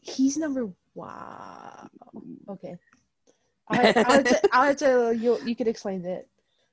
He's 0.00 0.36
number 0.36 0.70
wow. 0.94 1.88
Okay, 2.48 2.76
I, 3.68 3.92
I'll, 4.06 4.12
have 4.12 4.24
to, 4.24 4.48
I'll 4.52 4.66
have 4.66 4.76
to 4.76 5.16
you 5.18 5.38
you 5.44 5.56
could 5.56 5.68
explain 5.68 6.02
that. 6.02 6.26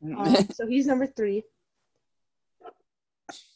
Um, 0.04 0.36
so 0.54 0.68
he's 0.68 0.86
number 0.86 1.08
three. 1.08 1.44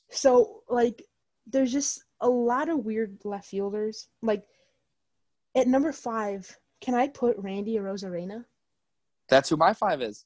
So 0.09 0.63
like, 0.69 1.03
there's 1.45 1.71
just 1.71 2.03
a 2.21 2.29
lot 2.29 2.69
of 2.69 2.85
weird 2.85 3.19
left 3.23 3.47
fielders. 3.47 4.07
Like 4.21 4.45
at 5.55 5.67
number 5.67 5.91
five, 5.91 6.57
can 6.81 6.95
I 6.95 7.07
put 7.07 7.37
Randy 7.37 7.75
Arozarena? 7.75 8.45
That's 9.29 9.49
who 9.49 9.57
my 9.57 9.73
five 9.73 10.01
is. 10.01 10.25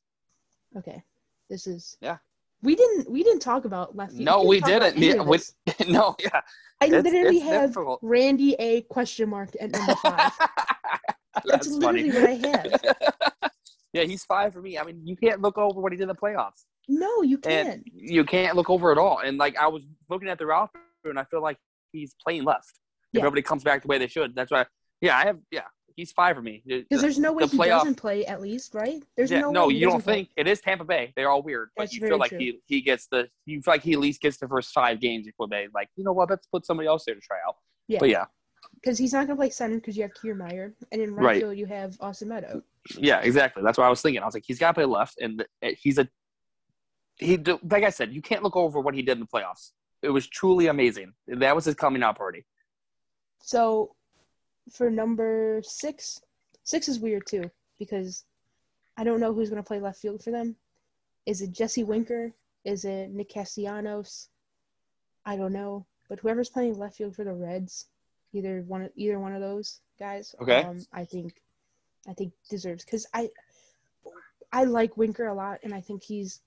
Okay, 0.77 1.03
this 1.49 1.67
is 1.67 1.97
Yeah. 2.01 2.17
We 2.63 2.75
didn't 2.75 3.09
we 3.09 3.23
didn't 3.23 3.39
talk 3.41 3.65
about 3.65 3.95
left 3.95 4.11
field. 4.13 4.25
No, 4.25 4.43
we 4.43 4.59
didn't. 4.61 4.95
any 4.97 5.07
Yeah, 5.07 5.21
of 5.21 5.27
we- 5.27 5.39
no, 5.87 6.15
yeah. 6.19 6.41
I 6.81 6.85
It's- 6.85 7.03
literally 7.03 7.37
it's 7.37 7.45
have 7.45 7.69
difficult. 7.71 7.99
Randy 8.01 8.53
A 8.59 8.81
question 8.83 9.29
mark 9.29 9.49
at 9.59 9.71
number 9.71 9.95
five. 10.01 10.31
That's, 10.39 11.45
That's 11.45 11.67
literally 11.69 12.11
funny. 12.11 12.21
what 12.21 12.29
I 12.29 12.47
have. 12.57 13.51
yeah, 13.93 14.03
he's 14.03 14.23
five 14.25 14.53
for 14.53 14.61
me. 14.61 14.77
I 14.77 14.83
mean, 14.83 15.01
you 15.05 15.15
can't 15.15 15.41
look 15.41 15.57
over 15.57 15.79
what 15.81 15.91
he 15.91 15.97
did 15.97 16.03
in 16.03 16.09
the 16.09 16.15
playoffs, 16.15 16.65
No, 16.87 17.21
you 17.23 17.37
can't. 17.37 17.83
you 17.93 18.23
can't 18.25 18.55
look 18.55 18.69
over 18.69 18.91
at 18.91 18.97
all. 18.97 19.19
And 19.19 19.37
like 19.37 19.57
I 19.57 19.67
was 19.67 19.83
looking 20.09 20.27
at 20.29 20.37
the 20.37 20.45
roster, 20.45 20.77
and 21.05 21.17
I 21.17 21.23
feel 21.25 21.41
like 21.41 21.57
he's 21.91 22.15
playing 22.23 22.43
left. 22.43 22.69
If 23.13 23.17
Yeah. 23.17 23.21
everybody 23.21 23.41
comes 23.41 23.63
back 23.63 23.81
the 23.81 23.87
way 23.87 23.97
they 23.97 24.07
should, 24.07 24.35
that's 24.35 24.51
why. 24.51 24.65
Yeah, 25.01 25.17
I 25.17 25.25
have. 25.25 25.39
Yeah, 25.51 25.63
he's 25.95 26.11
five 26.11 26.35
for 26.35 26.41
me. 26.41 26.63
Because 26.65 27.01
there's 27.01 27.19
no 27.19 27.33
way 27.33 27.45
the 27.45 27.51
he 27.51 27.57
playoff- 27.57 27.79
doesn't 27.79 27.95
play 27.95 28.25
at 28.25 28.41
least, 28.41 28.73
right? 28.73 29.01
There's 29.15 29.31
yeah, 29.31 29.41
no, 29.41 29.51
no, 29.51 29.69
you 29.69 29.87
don't 29.89 30.03
play. 30.03 30.13
think 30.15 30.29
it 30.37 30.47
is 30.47 30.61
Tampa 30.61 30.83
Bay. 30.85 31.13
They're 31.15 31.29
all 31.29 31.41
weird, 31.41 31.69
but 31.75 31.83
That's 31.83 31.93
you 31.93 32.01
feel 32.07 32.17
like 32.17 32.29
true. 32.29 32.39
he 32.39 32.59
he 32.65 32.81
gets 32.81 33.07
the 33.07 33.29
you 33.45 33.61
feel 33.61 33.73
like 33.73 33.83
he 33.83 33.93
at 33.93 33.99
least 33.99 34.21
gets 34.21 34.37
the 34.37 34.47
first 34.47 34.71
five 34.73 34.99
games 34.99 35.25
before 35.25 35.47
they 35.47 35.67
like 35.73 35.89
you 35.95 36.03
know 36.03 36.13
what 36.13 36.29
let's 36.29 36.47
put 36.47 36.65
somebody 36.65 36.87
else 36.87 37.03
there 37.05 37.15
to 37.15 37.21
try 37.21 37.37
out. 37.47 37.55
Yeah. 37.87 37.99
But 37.99 38.09
yeah, 38.09 38.25
Because 38.75 38.97
he's 38.97 39.13
not 39.13 39.27
gonna 39.27 39.37
play 39.37 39.49
center 39.49 39.75
because 39.75 39.95
you 39.97 40.03
have 40.03 40.13
Kiermaier, 40.13 40.73
and 40.91 41.01
in 41.01 41.13
right, 41.15 41.23
Right. 41.25 41.41
field 41.41 41.57
you 41.57 41.65
have 41.65 41.95
Austin 41.99 42.29
Meadow. 42.29 42.61
Yeah, 42.97 43.19
exactly. 43.19 43.61
That's 43.63 43.77
what 43.77 43.85
I 43.85 43.89
was 43.89 44.01
thinking. 44.01 44.21
I 44.23 44.25
was 44.25 44.33
like, 44.33 44.43
he's 44.45 44.57
got 44.57 44.69
to 44.69 44.73
play 44.73 44.85
left, 44.85 45.19
and 45.21 45.45
eh, 45.61 45.73
he's 45.79 45.97
a 45.99 46.07
he. 47.17 47.37
Like 47.37 47.83
I 47.83 47.89
said, 47.91 48.11
you 48.13 48.21
can't 48.21 48.41
look 48.43 48.55
over 48.55 48.79
what 48.79 48.95
he 48.95 49.01
did 49.03 49.13
in 49.13 49.19
the 49.19 49.27
playoffs. 49.27 49.71
It 50.01 50.09
was 50.09 50.25
truly 50.27 50.65
amazing. 50.67 51.13
That 51.27 51.55
was 51.55 51.65
his 51.65 51.75
coming 51.75 52.01
out 52.01 52.17
party. 52.17 52.43
So 53.43 53.95
for 54.69 54.89
number 54.89 55.61
six, 55.63 56.21
six 56.63 56.87
is 56.87 56.99
weird 56.99 57.25
too 57.25 57.49
because 57.79 58.25
I 58.97 59.03
don't 59.03 59.19
know 59.19 59.33
who's 59.33 59.49
gonna 59.49 59.63
play 59.63 59.79
left 59.79 59.99
field 59.99 60.23
for 60.23 60.31
them. 60.31 60.55
Is 61.25 61.41
it 61.41 61.51
Jesse 61.51 61.83
Winker? 61.83 62.33
Is 62.65 62.85
it 62.85 63.09
Nick 63.11 63.29
Castellanos? 63.29 64.29
I 65.25 65.35
don't 65.35 65.53
know. 65.53 65.85
But 66.09 66.19
whoever's 66.19 66.49
playing 66.49 66.77
left 66.77 66.97
field 66.97 67.15
for 67.15 67.23
the 67.23 67.33
Reds, 67.33 67.87
either 68.33 68.63
one 68.67 68.89
either 68.95 69.19
one 69.19 69.33
of 69.33 69.41
those 69.41 69.79
guys, 69.97 70.35
Okay. 70.41 70.63
um, 70.63 70.85
I 70.91 71.05
think 71.05 71.41
I 72.07 72.13
think 72.13 72.33
deserves 72.49 72.83
because 72.83 73.05
I 73.13 73.29
I 74.51 74.65
like 74.65 74.97
Winker 74.97 75.27
a 75.27 75.33
lot 75.33 75.59
and 75.63 75.73
I 75.73 75.81
think 75.81 76.03
he's 76.03 76.41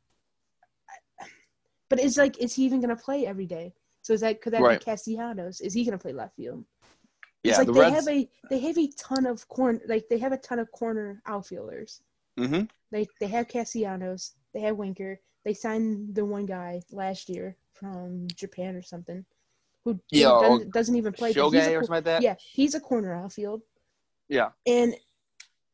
but 1.88 2.00
it's 2.00 2.16
like 2.16 2.38
is 2.38 2.54
he 2.54 2.64
even 2.64 2.80
gonna 2.80 2.96
play 2.96 3.26
every 3.26 3.46
day? 3.46 3.72
So 4.02 4.12
is 4.12 4.20
that 4.20 4.40
could 4.42 4.52
that 4.52 4.62
Right. 4.62 4.78
be 4.78 4.84
Castellanos? 4.84 5.60
Is 5.60 5.72
he 5.72 5.84
gonna 5.84 5.98
play 5.98 6.12
left 6.12 6.36
field? 6.36 6.64
Yeah, 7.44 7.50
it's 7.50 7.58
like 7.58 7.66
the 7.68 7.72
they 7.74 7.80
Reds. 7.80 7.94
have 7.94 8.08
a 8.08 8.28
they 8.50 8.58
have 8.60 8.78
a 8.78 8.88
ton 8.98 9.26
of 9.26 9.46
corn 9.48 9.80
like 9.86 10.08
they 10.08 10.18
have 10.18 10.32
a 10.32 10.38
ton 10.38 10.58
of 10.58 10.72
corner 10.72 11.22
outfielders. 11.26 12.00
Mm-hmm. 12.38 12.62
They 12.90 13.06
they 13.20 13.26
have 13.28 13.48
Castellanos, 13.48 14.32
they 14.52 14.60
have 14.60 14.76
Winker. 14.76 15.20
They 15.44 15.54
signed 15.54 16.14
the 16.14 16.24
one 16.24 16.46
guy 16.46 16.80
last 16.90 17.28
year 17.28 17.54
from 17.74 18.26
Japan 18.34 18.76
or 18.76 18.82
something, 18.82 19.26
who, 19.84 20.00
Yeah, 20.10 20.30
doesn't, 20.40 20.72
doesn't 20.72 20.96
even 20.96 21.12
play. 21.12 21.34
he's 21.34 21.36
a 21.36 21.74
or 21.74 21.82
something 21.82 21.88
like 21.90 22.04
that. 22.04 22.22
yeah, 22.22 22.34
he's 22.38 22.74
a 22.74 22.80
corner 22.80 23.14
outfield. 23.14 23.60
Yeah. 24.28 24.50
And 24.66 24.94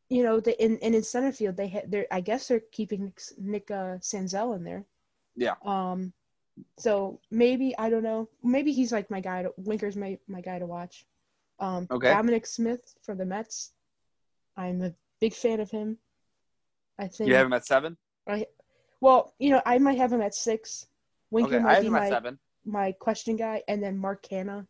you 0.09 0.25
know, 0.25 0.41
the 0.41 0.61
in 0.63 0.77
and 0.83 0.93
in 0.97 1.05
center 1.05 1.31
field 1.31 1.57
they 1.57 1.69
had 1.69 1.89
they're 1.89 2.09
I 2.11 2.21
guess 2.21 2.49
they're 2.49 2.63
keeping 2.73 3.13
Nick, 3.39 3.71
uh, 3.71 3.99
Senzel 4.01 4.57
in 4.57 4.65
there. 4.65 4.85
Yeah. 5.37 5.55
Um, 5.65 6.13
so 6.77 7.21
maybe 7.31 7.75
I 7.79 7.89
don't 7.91 8.03
know. 8.03 8.29
Maybe 8.43 8.73
he's 8.73 8.91
like 8.91 9.09
my 9.09 9.21
guy. 9.21 9.45
To, 9.45 9.53
Winker's 9.57 9.97
my 9.97 10.19
my 10.27 10.41
guy 10.41 10.59
to 10.59 10.67
watch. 10.67 11.07
Um, 11.61 11.87
Okay. 11.91 12.09
Dominic 12.09 12.47
Smith 12.47 12.95
from 13.03 13.19
the 13.19 13.25
Mets. 13.25 13.73
I'm 14.57 14.83
a 14.83 14.93
big 15.21 15.35
fan 15.35 15.61
of 15.61 15.71
him. 15.71 15.99
I 16.99 17.07
think. 17.07 17.29
You 17.29 17.35
have 17.37 17.47
him 17.47 17.53
at 17.53 17.67
seven. 17.67 17.97
Well, 19.01 19.35
you 19.39 19.51
know, 19.51 19.63
I 19.65 19.79
might 19.79 19.99
have 19.99 20.13
him 20.13 20.21
at 20.21 20.35
six. 20.35 20.87
Winker 21.31 21.57
Okay, 21.57 21.57
I 21.59 21.61
might 21.61 21.73
have 21.75 21.83
be 21.83 21.89
him 21.89 21.95
at 21.95 22.03
my, 22.03 22.09
seven. 22.09 22.39
my 22.65 22.93
question 22.93 23.37
guy, 23.37 23.63
and 23.69 23.83
then 23.83 23.97
Mark 23.97 24.27
Canha. 24.27 24.67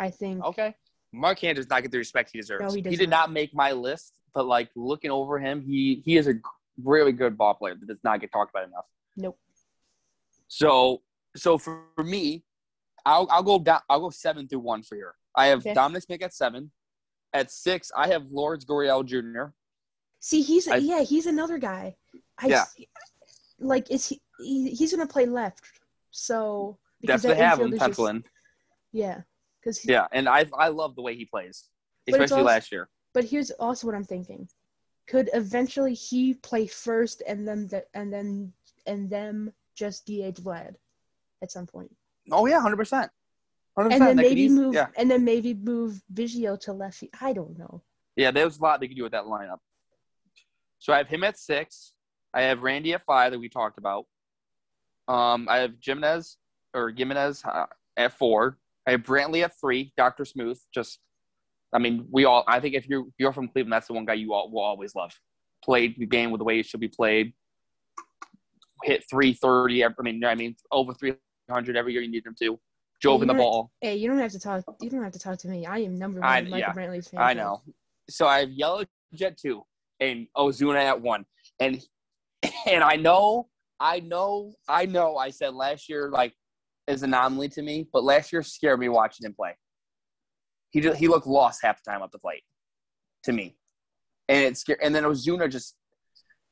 I 0.00 0.10
think. 0.10 0.44
Okay. 0.44 0.74
Mark 1.12 1.40
Canha 1.40 1.56
does 1.56 1.68
not 1.68 1.82
get 1.82 1.90
the 1.90 1.98
respect 1.98 2.30
he 2.32 2.38
deserves. 2.38 2.62
No, 2.62 2.70
he 2.70 2.82
does 2.82 2.96
did 2.96 3.10
not. 3.10 3.28
not 3.28 3.32
make 3.32 3.54
my 3.54 3.72
list, 3.72 4.14
but 4.34 4.46
like 4.46 4.70
looking 4.76 5.10
over 5.10 5.38
him, 5.38 5.60
he 5.60 6.02
he 6.04 6.16
is 6.16 6.28
a 6.28 6.34
really 6.82 7.12
good 7.12 7.36
ball 7.36 7.54
player 7.54 7.74
that 7.74 7.86
does 7.86 8.02
not 8.04 8.20
get 8.20 8.30
talked 8.32 8.50
about 8.50 8.68
enough. 8.68 8.84
Nope. 9.16 9.38
So 10.46 11.02
so 11.36 11.58
for, 11.58 11.82
for 11.94 12.04
me, 12.04 12.44
I'll 13.04 13.28
I'll 13.30 13.42
go 13.42 13.58
down. 13.58 13.80
I'll 13.90 14.00
go 14.00 14.10
seven 14.10 14.48
through 14.48 14.60
one 14.60 14.82
for 14.82 14.96
you. 14.96 15.08
I 15.38 15.46
have 15.46 15.60
Okay. 15.60 15.72
Dominic 15.74 16.02
Smith 16.02 16.22
at 16.22 16.34
seven. 16.34 16.70
At 17.32 17.50
six, 17.50 17.92
I 17.96 18.08
have 18.08 18.26
Lourdes 18.30 18.64
Gurriel 18.64 19.04
Jr. 19.04 19.52
See, 20.18 20.42
he's 20.42 20.66
I- 20.66 20.76
yeah, 20.76 21.02
he's 21.02 21.26
another 21.26 21.58
guy. 21.58 21.96
I 22.38 22.46
Yeah. 22.48 22.64
like 23.60 23.90
is 23.90 24.06
he, 24.08 24.20
he 24.40 24.70
he's 24.70 24.90
gonna 24.92 25.06
play 25.06 25.26
left, 25.26 25.62
so 26.10 26.78
because 27.00 27.22
Definitely 27.22 27.44
have 27.44 27.58
him 27.60 27.64
infield 27.66 27.72
is 27.74 27.78
just- 27.78 27.88
pencil 27.88 28.06
in. 28.08 28.24
Yeah, 28.92 29.22
because 29.60 29.84
Yeah, 29.84 30.06
and 30.12 30.28
I 30.28 30.46
I 30.54 30.68
love 30.68 30.96
the 30.96 31.02
way 31.02 31.14
he 31.14 31.24
plays, 31.24 31.68
especially 32.08 32.38
also- 32.38 32.44
last 32.44 32.72
year. 32.72 32.88
But 33.12 33.24
here's 33.24 33.50
also 33.52 33.86
what 33.86 33.94
I'm 33.96 34.04
thinking: 34.04 34.48
could 35.06 35.30
eventually 35.34 35.94
he 35.94 36.34
play 36.34 36.66
first, 36.66 37.22
and 37.26 37.46
then 37.46 37.68
the, 37.68 37.86
and 37.94 38.12
then 38.12 38.52
and 38.86 39.08
them 39.10 39.52
just 39.74 40.06
DH 40.06 40.40
Vlad 40.42 40.74
at 41.42 41.52
some 41.52 41.66
point, 41.66 41.94
Oh 42.32 42.46
yeah, 42.46 42.60
hundred 42.60 42.76
percent. 42.76 43.12
Hundred 43.78 43.92
and 43.92 44.02
then 44.02 44.16
maybe 44.16 44.48
move 44.48 44.74
Yeah, 44.74 44.88
and 44.96 45.08
then 45.10 45.24
maybe 45.24 45.54
move 45.54 46.02
Biggio 46.12 46.58
to 46.60 46.72
left. 46.72 47.04
I 47.20 47.32
don't 47.32 47.56
know. 47.56 47.82
yeah. 48.16 48.32
There's 48.32 48.58
a 48.58 48.62
lot 48.62 48.80
they 48.80 48.88
could 48.88 48.96
do 48.96 49.04
with 49.04 49.12
that 49.12 49.24
lineup. 49.24 49.58
So 50.80 50.92
I 50.92 50.98
have 50.98 51.08
him 51.08 51.22
at 51.22 51.38
six. 51.38 51.92
I 52.34 52.42
have 52.42 52.62
Randy 52.62 52.92
at 52.94 53.04
five 53.04 53.32
that 53.32 53.38
we 53.38 53.48
talked 53.48 53.78
about. 53.78 54.06
Um, 55.06 55.48
I 55.48 55.58
have 55.58 55.72
Jimenez 55.80 56.36
or 56.74 56.90
Jimenez 56.90 57.44
uh, 57.44 57.66
at 57.96 58.18
four. 58.18 58.58
I 58.86 58.92
have 58.92 59.02
Brantley 59.02 59.44
at 59.44 59.52
three. 59.60 59.92
Doctor 59.96 60.24
Smooth. 60.24 60.58
Just, 60.74 60.98
I 61.72 61.78
mean, 61.78 62.06
we 62.10 62.24
all. 62.24 62.44
I 62.48 62.58
think 62.60 62.74
if 62.74 62.88
you're 62.88 63.04
you're 63.16 63.32
from 63.32 63.48
Cleveland, 63.48 63.72
that's 63.72 63.86
the 63.86 63.92
one 63.92 64.06
guy 64.06 64.14
you 64.14 64.34
all 64.34 64.50
will 64.50 64.62
always 64.62 64.94
love. 64.94 65.12
Played 65.64 65.96
the 65.98 66.06
game 66.06 66.30
with 66.30 66.40
the 66.40 66.44
way 66.44 66.58
it 66.58 66.66
should 66.66 66.80
be 66.80 66.88
played. 66.88 67.32
Hit 68.82 69.04
three 69.08 69.32
thirty. 69.32 69.84
I 69.84 69.88
mean, 70.00 70.24
I 70.24 70.34
mean, 70.34 70.56
over 70.70 70.94
three 70.94 71.14
hundred 71.50 71.76
every 71.76 71.92
year 71.92 72.02
you 72.02 72.10
need 72.10 72.26
him 72.26 72.34
to. 72.40 72.58
You 73.02 73.22
in 73.22 73.28
the 73.28 73.34
ball. 73.34 73.70
Hey, 73.80 73.96
you 73.96 74.08
don't 74.08 74.18
have 74.18 74.32
to 74.32 74.40
talk. 74.40 74.64
You 74.80 74.90
don't 74.90 75.02
have 75.02 75.12
to 75.12 75.18
talk 75.18 75.38
to 75.38 75.48
me. 75.48 75.66
I 75.66 75.78
am 75.78 75.98
number 75.98 76.20
one 76.20 76.28
I- 76.28 76.40
Michael 76.42 76.58
yeah, 76.58 76.72
Brantley's 76.72 77.08
fan. 77.08 77.20
I 77.20 77.32
know. 77.34 77.62
So 78.10 78.26
I 78.26 78.40
have 78.40 78.50
Yellow 78.50 78.84
Jet 79.14 79.38
two 79.38 79.62
and 80.00 80.26
Ozuna 80.36 80.82
at 80.82 81.00
one, 81.00 81.24
and 81.60 81.82
and 82.66 82.82
I 82.82 82.96
know, 82.96 83.48
I 83.78 84.00
know, 84.00 84.52
I 84.68 84.86
know. 84.86 85.16
I 85.16 85.30
said 85.30 85.54
last 85.54 85.88
year 85.88 86.10
like 86.10 86.34
is 86.86 87.02
an 87.02 87.10
anomaly 87.10 87.48
to 87.50 87.62
me, 87.62 87.86
but 87.92 88.02
last 88.02 88.32
year 88.32 88.42
scared 88.42 88.80
me 88.80 88.88
watching 88.88 89.26
him 89.26 89.34
play. 89.34 89.54
He 90.70 90.80
just, 90.80 90.98
he 90.98 91.06
looked 91.08 91.26
lost 91.26 91.60
half 91.62 91.82
the 91.82 91.90
time 91.90 92.02
up 92.02 92.10
the 92.10 92.18
plate 92.18 92.42
to 93.24 93.32
me, 93.32 93.56
and 94.28 94.44
it's 94.44 94.60
scared. 94.60 94.80
And 94.82 94.94
then 94.94 95.04
Ozuna 95.04 95.50
just 95.50 95.76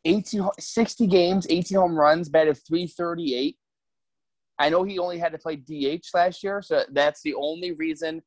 18, 0.05 0.41
ho- 0.41 0.53
60 0.59 1.07
games, 1.07 1.47
18 1.51 1.77
home 1.77 1.97
runs, 1.97 2.29
batted 2.29 2.59
338. 2.67 3.57
I 4.59 4.69
know 4.71 4.83
he 4.85 4.99
only 4.99 5.19
had 5.19 5.33
to 5.33 5.39
play 5.39 5.57
DH 5.57 6.07
last 6.15 6.43
year, 6.43 6.63
so 6.63 6.85
that's 6.93 7.21
the 7.23 7.35
only 7.35 7.73
reason 7.73 8.23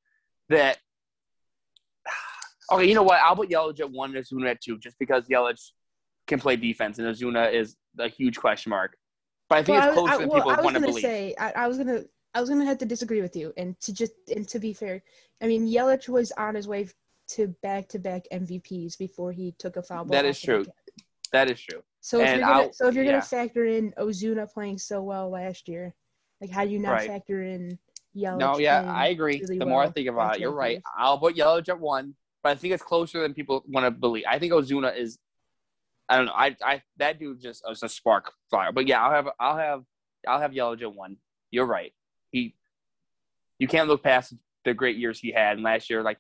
that 0.49 0.77
Okay, 2.71 2.85
you 2.87 2.93
know 2.93 3.03
what? 3.03 3.19
I'll 3.23 3.35
put 3.35 3.49
Yelich 3.49 3.79
at 3.79 3.89
one 3.91 4.15
and 4.15 4.23
Ozuna 4.23 4.51
at 4.51 4.61
two, 4.61 4.77
just 4.77 4.99
because 4.99 5.27
Yelich 5.27 5.71
can 6.27 6.39
play 6.39 6.55
defense 6.55 6.99
and 6.99 7.07
Ozuna 7.07 7.51
is 7.51 7.75
a 7.97 8.07
huge 8.07 8.37
question 8.37 8.69
mark. 8.69 8.95
But 9.49 9.57
I 9.59 9.63
think 9.63 9.79
Well, 9.79 9.87
it's 9.89 9.91
I 9.91 9.99
closer 9.99 10.13
I- 10.13 10.17
than 10.19 10.29
well, 10.29 10.37
people 10.39 10.51
I 10.51 10.61
want 10.61 10.75
to 10.75 10.81
believe. 10.81 11.01
say 11.01 11.35
I, 11.39 11.51
I 11.51 11.67
was 11.67 11.77
gonna 11.79 12.03
I 12.35 12.41
was 12.41 12.49
gonna 12.49 12.65
have 12.65 12.77
to 12.77 12.85
disagree 12.85 13.21
with 13.23 13.35
you, 13.35 13.51
and 13.57 13.79
to 13.81 13.91
just 13.93 14.13
and 14.35 14.47
to 14.49 14.59
be 14.59 14.73
fair, 14.73 15.01
I 15.41 15.47
mean 15.47 15.65
Yelich 15.67 16.07
was 16.07 16.31
on 16.33 16.53
his 16.53 16.67
way 16.67 16.87
to 17.29 17.47
back 17.63 17.87
to 17.89 17.97
back 17.99 18.23
MVPs 18.31 18.97
before 18.99 19.31
he 19.31 19.55
took 19.57 19.75
a 19.75 19.81
foul 19.81 20.05
ball. 20.05 20.11
That 20.11 20.25
is 20.25 20.39
true. 20.39 20.65
that 21.31 21.49
is 21.49 21.59
true. 21.59 21.81
So 22.01 22.19
if 22.21 22.27
And 22.27 22.39
you're 22.39 22.47
gonna 22.49 22.63
I'll- 22.65 22.73
so 22.73 22.87
if 22.87 22.93
you're 22.93 23.03
yeah. 23.03 23.11
gonna 23.13 23.21
factor 23.23 23.65
in 23.65 23.91
Ozuna 23.97 24.51
playing 24.51 24.77
so 24.77 25.01
well 25.01 25.31
last 25.31 25.67
year, 25.67 25.95
like 26.41 26.49
how 26.49 26.65
do 26.65 26.71
you 26.71 26.79
not 26.79 26.91
Right. 26.93 27.07
factor 27.07 27.41
in 27.43 27.77
Yelich? 28.15 28.37
No, 28.39 28.57
yeah, 28.57 28.81
I 28.91 29.07
agree. 29.07 29.39
really 29.41 29.59
the 29.59 29.65
more 29.65 29.83
I 29.83 29.89
think 29.89 30.07
about 30.07 30.35
it, 30.35 30.41
you're 30.41 30.51
right. 30.51 30.81
I'll 30.97 31.17
put 31.19 31.35
Yelich 31.35 31.69
at 31.69 31.79
one, 31.79 32.15
but 32.43 32.49
I 32.49 32.55
think 32.55 32.73
it's 32.73 32.83
closer 32.83 33.21
than 33.21 33.33
people 33.33 33.63
want 33.67 33.85
to 33.85 33.91
believe. 33.91 34.23
I 34.27 34.39
think 34.39 34.53
Ozuna 34.53 34.97
is. 34.97 35.19
I 36.11 36.17
don't 36.17 36.25
know. 36.25 36.33
I, 36.35 36.55
I 36.63 36.81
that 36.97 37.19
dude 37.19 37.39
just 37.39 37.63
was 37.67 37.83
a 37.83 37.89
spark 37.89 38.31
fire. 38.49 38.71
But 38.71 38.87
yeah, 38.87 39.03
I'll 39.03 39.11
have 39.11 39.29
I'll 39.39 39.57
have 39.57 39.83
I'll 40.27 40.39
have 40.39 40.51
Yelich 40.51 40.81
at 40.81 40.93
one. 40.93 41.17
You're 41.51 41.67
right. 41.67 41.93
He, 42.31 42.55
you 43.57 43.67
can't 43.67 43.87
look 43.87 44.03
past 44.03 44.33
the 44.65 44.73
great 44.73 44.97
years 44.97 45.19
he 45.19 45.31
had. 45.31 45.57
And 45.57 45.63
last 45.63 45.89
year, 45.89 46.03
like, 46.03 46.17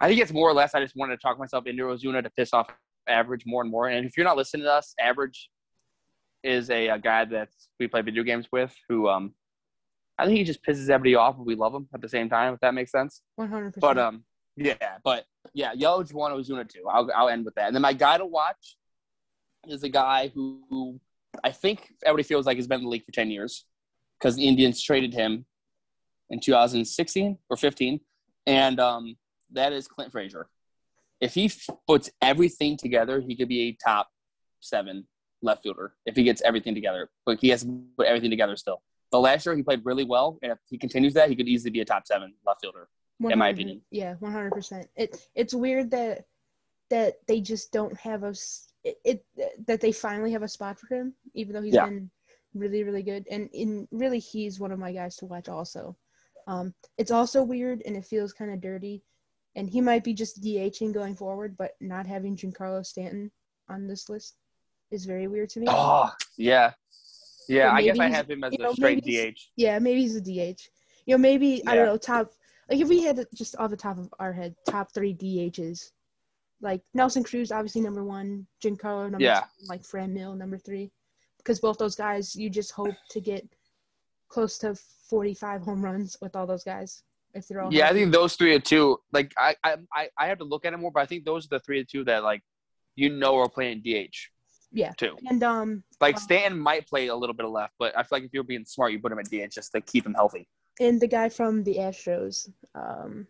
I 0.00 0.08
think 0.08 0.20
it's 0.20 0.32
more 0.32 0.48
or 0.48 0.52
less. 0.52 0.74
I 0.74 0.80
just 0.80 0.96
wanted 0.96 1.16
to 1.16 1.22
talk 1.22 1.38
myself 1.38 1.66
into 1.66 1.84
Ozuna 1.84 2.22
to 2.22 2.30
piss 2.30 2.52
off 2.52 2.68
average 3.08 3.44
more 3.46 3.62
and 3.62 3.70
more. 3.70 3.88
And 3.88 4.06
if 4.06 4.16
you're 4.16 4.24
not 4.24 4.36
listening 4.36 4.64
to 4.64 4.72
us, 4.72 4.94
average 5.00 5.48
is 6.46 6.70
a, 6.70 6.88
a 6.88 6.98
guy 6.98 7.24
that 7.24 7.48
we 7.78 7.88
play 7.88 8.02
video 8.02 8.22
games 8.22 8.46
with 8.52 8.74
who 8.88 9.08
um 9.08 9.34
I 10.18 10.24
think 10.24 10.38
he 10.38 10.44
just 10.44 10.64
pisses 10.64 10.88
everybody 10.88 11.14
off, 11.14 11.36
but 11.36 11.44
we 11.44 11.54
love 11.54 11.74
him 11.74 11.88
at 11.92 12.00
the 12.00 12.08
same 12.08 12.28
time. 12.28 12.54
If 12.54 12.60
that 12.60 12.72
makes 12.74 12.90
sense. 12.90 13.22
One 13.34 13.48
hundred 13.48 13.74
percent. 13.74 13.82
But 13.82 13.98
um, 13.98 14.24
yeah, 14.56 14.74
but 15.04 15.26
yeah, 15.52 15.74
Yelich 15.74 16.12
one, 16.12 16.32
Ozuna 16.32 16.66
two. 16.68 16.84
I'll 16.90 17.10
I'll 17.14 17.28
end 17.28 17.44
with 17.44 17.54
that. 17.56 17.66
And 17.66 17.74
then 17.74 17.82
my 17.82 17.92
guy 17.92 18.16
to 18.18 18.24
watch 18.24 18.76
is 19.68 19.82
a 19.82 19.88
guy 19.88 20.28
who, 20.34 20.62
who 20.70 21.00
I 21.44 21.50
think 21.50 21.90
everybody 22.04 22.22
feels 22.26 22.46
like 22.46 22.56
has 22.56 22.66
been 22.66 22.78
in 22.78 22.84
the 22.84 22.88
league 22.90 23.04
for 23.04 23.12
ten 23.12 23.30
years 23.30 23.66
because 24.18 24.36
the 24.36 24.48
Indians 24.48 24.80
traded 24.82 25.12
him 25.12 25.44
in 26.30 26.40
2016 26.40 27.38
or 27.50 27.56
15, 27.56 28.00
and 28.46 28.80
um, 28.80 29.16
that 29.52 29.72
is 29.72 29.86
Clint 29.86 30.10
Frazier. 30.10 30.48
If 31.20 31.34
he 31.34 31.46
f- 31.46 31.68
puts 31.86 32.10
everything 32.22 32.76
together, 32.76 33.20
he 33.20 33.36
could 33.36 33.48
be 33.48 33.68
a 33.68 33.72
top 33.72 34.08
seven 34.60 35.06
left 35.46 35.62
fielder 35.62 35.94
if 36.04 36.14
he 36.16 36.22
gets 36.22 36.42
everything 36.42 36.74
together. 36.74 37.08
But 37.24 37.40
he 37.40 37.48
has 37.48 37.62
to 37.62 37.82
put 37.96 38.06
everything 38.06 38.30
together 38.30 38.56
still. 38.56 38.82
The 39.12 39.20
last 39.20 39.46
year 39.46 39.56
he 39.56 39.62
played 39.62 39.82
really 39.84 40.04
well, 40.04 40.38
and 40.42 40.52
if 40.52 40.58
he 40.68 40.76
continues 40.76 41.14
that, 41.14 41.30
he 41.30 41.36
could 41.36 41.48
easily 41.48 41.70
be 41.70 41.80
a 41.80 41.84
top 41.84 42.06
seven 42.06 42.34
left 42.46 42.60
fielder. 42.60 42.88
in 43.20 43.28
my 43.38 43.46
100 43.46 43.50
opinion. 43.54 43.80
Yeah, 43.90 44.14
one 44.18 44.32
hundred 44.32 44.52
percent. 44.52 44.88
It 44.96 45.16
it's 45.34 45.54
weird 45.54 45.90
that 45.92 46.26
that 46.90 47.14
they 47.26 47.40
just 47.40 47.72
don't 47.72 47.96
have 47.98 48.22
a 48.24 48.34
it, 48.84 48.96
it 49.04 49.24
that 49.66 49.80
they 49.80 49.92
finally 49.92 50.32
have 50.32 50.42
a 50.42 50.48
spot 50.48 50.78
for 50.78 50.94
him, 50.94 51.14
even 51.34 51.54
though 51.54 51.62
he's 51.62 51.74
Yeah. 51.74 51.86
been 51.86 52.10
really 52.54 52.82
really 52.84 53.02
good. 53.02 53.26
And 53.30 53.48
in 53.52 53.88
really, 53.90 54.18
he's 54.18 54.60
one 54.60 54.72
of 54.72 54.78
my 54.78 54.92
guys 54.92 55.16
to 55.16 55.26
watch. 55.26 55.48
Also, 55.48 55.96
um, 56.46 56.74
it's 56.98 57.10
also 57.10 57.42
weird 57.42 57.82
and 57.86 57.96
it 57.96 58.04
feels 58.04 58.32
kind 58.32 58.52
of 58.52 58.60
dirty. 58.60 59.02
And 59.54 59.70
he 59.70 59.80
might 59.80 60.04
be 60.04 60.12
just 60.12 60.42
DHing 60.42 60.92
going 60.92 61.16
forward, 61.16 61.56
but 61.56 61.72
not 61.80 62.06
having 62.06 62.36
Giancarlo 62.36 62.84
Stanton 62.84 63.30
on 63.70 63.86
this 63.86 64.08
list 64.10 64.36
is 64.90 65.04
very 65.04 65.26
weird 65.26 65.50
to 65.50 65.60
me. 65.60 65.66
Oh, 65.68 66.10
yeah. 66.36 66.72
Yeah, 67.48 67.72
I 67.72 67.82
guess 67.82 67.98
I 67.98 68.08
have 68.08 68.28
him 68.28 68.42
as 68.44 68.54
a 68.54 68.58
know, 68.58 68.72
straight 68.72 69.04
DH. 69.04 69.38
Yeah, 69.56 69.78
maybe 69.78 70.00
he's 70.00 70.16
a 70.16 70.20
DH. 70.20 70.60
You 71.06 71.14
know, 71.14 71.18
maybe 71.18 71.62
I 71.66 71.76
don't 71.76 71.86
know 71.86 71.96
top. 71.96 72.32
Like 72.68 72.80
if 72.80 72.88
we 72.88 73.02
had 73.02 73.24
just 73.34 73.54
off 73.56 73.70
the 73.70 73.76
top 73.76 73.98
of 73.98 74.12
our 74.18 74.32
head, 74.32 74.56
top 74.68 74.92
three 74.92 75.14
DHs, 75.14 75.92
like 76.60 76.82
Nelson 76.94 77.22
Cruz, 77.22 77.52
obviously 77.52 77.82
number 77.82 78.02
one, 78.02 78.46
Giancarlo 78.64 79.04
number 79.10 79.20
Yeah. 79.24 79.40
two, 79.60 79.66
like 79.68 79.82
Franmil 79.82 80.36
number 80.36 80.58
three, 80.58 80.90
because 81.38 81.60
both 81.60 81.78
those 81.78 81.94
guys, 81.94 82.34
you 82.34 82.50
just 82.50 82.72
hope 82.72 82.94
to 83.10 83.20
get 83.20 83.46
close 84.28 84.58
to 84.58 84.74
forty-five 85.08 85.62
home 85.62 85.84
runs 85.84 86.16
with 86.20 86.34
all 86.34 86.46
those 86.48 86.64
guys 86.64 87.04
if 87.34 87.46
they're 87.46 87.60
all. 87.60 87.72
Yeah, 87.72 87.88
I 87.88 87.92
think 87.92 88.12
those 88.12 88.34
three 88.34 88.52
are 88.56 88.58
two. 88.60 88.98
Like 89.12 89.32
I, 89.38 89.54
I, 89.62 89.76
I- 89.94 90.10
I 90.18 90.26
have 90.26 90.38
to 90.38 90.44
look 90.44 90.64
at 90.64 90.72
it 90.72 90.78
more, 90.78 90.90
but 90.90 91.00
I 91.02 91.06
think 91.06 91.24
those 91.24 91.44
are 91.44 91.50
the 91.50 91.60
three 91.60 91.78
or 91.78 91.84
two 91.84 92.02
that 92.06 92.24
like 92.24 92.42
you 92.96 93.10
know 93.10 93.36
are 93.38 93.48
playing 93.48 93.82
DH 93.82 94.16
Yeah. 94.76 94.92
too. 94.92 95.16
And 95.28 95.42
um, 95.42 95.82
Like 96.00 96.16
Um, 96.16 96.20
Stanton 96.20 96.58
might 96.60 96.86
play 96.86 97.06
a 97.08 97.14
little 97.16 97.34
bit 97.34 97.46
of 97.46 97.52
left, 97.52 97.72
but 97.78 97.96
I 97.96 98.02
feel 98.02 98.16
like 98.18 98.24
if 98.24 98.30
you're 98.34 98.44
being 98.44 98.64
smart, 98.64 98.92
you 98.92 99.00
put 99.00 99.10
him 99.10 99.18
at 99.18 99.26
DH 99.30 99.50
just 99.52 99.72
to 99.72 99.80
keep 99.80 100.06
him 100.06 100.14
healthy. 100.14 100.48
and 100.78 101.00
the 101.00 101.06
guy 101.08 101.28
from 101.30 101.64
the 101.64 101.76
Astros, 101.76 102.50
um, 102.74 103.26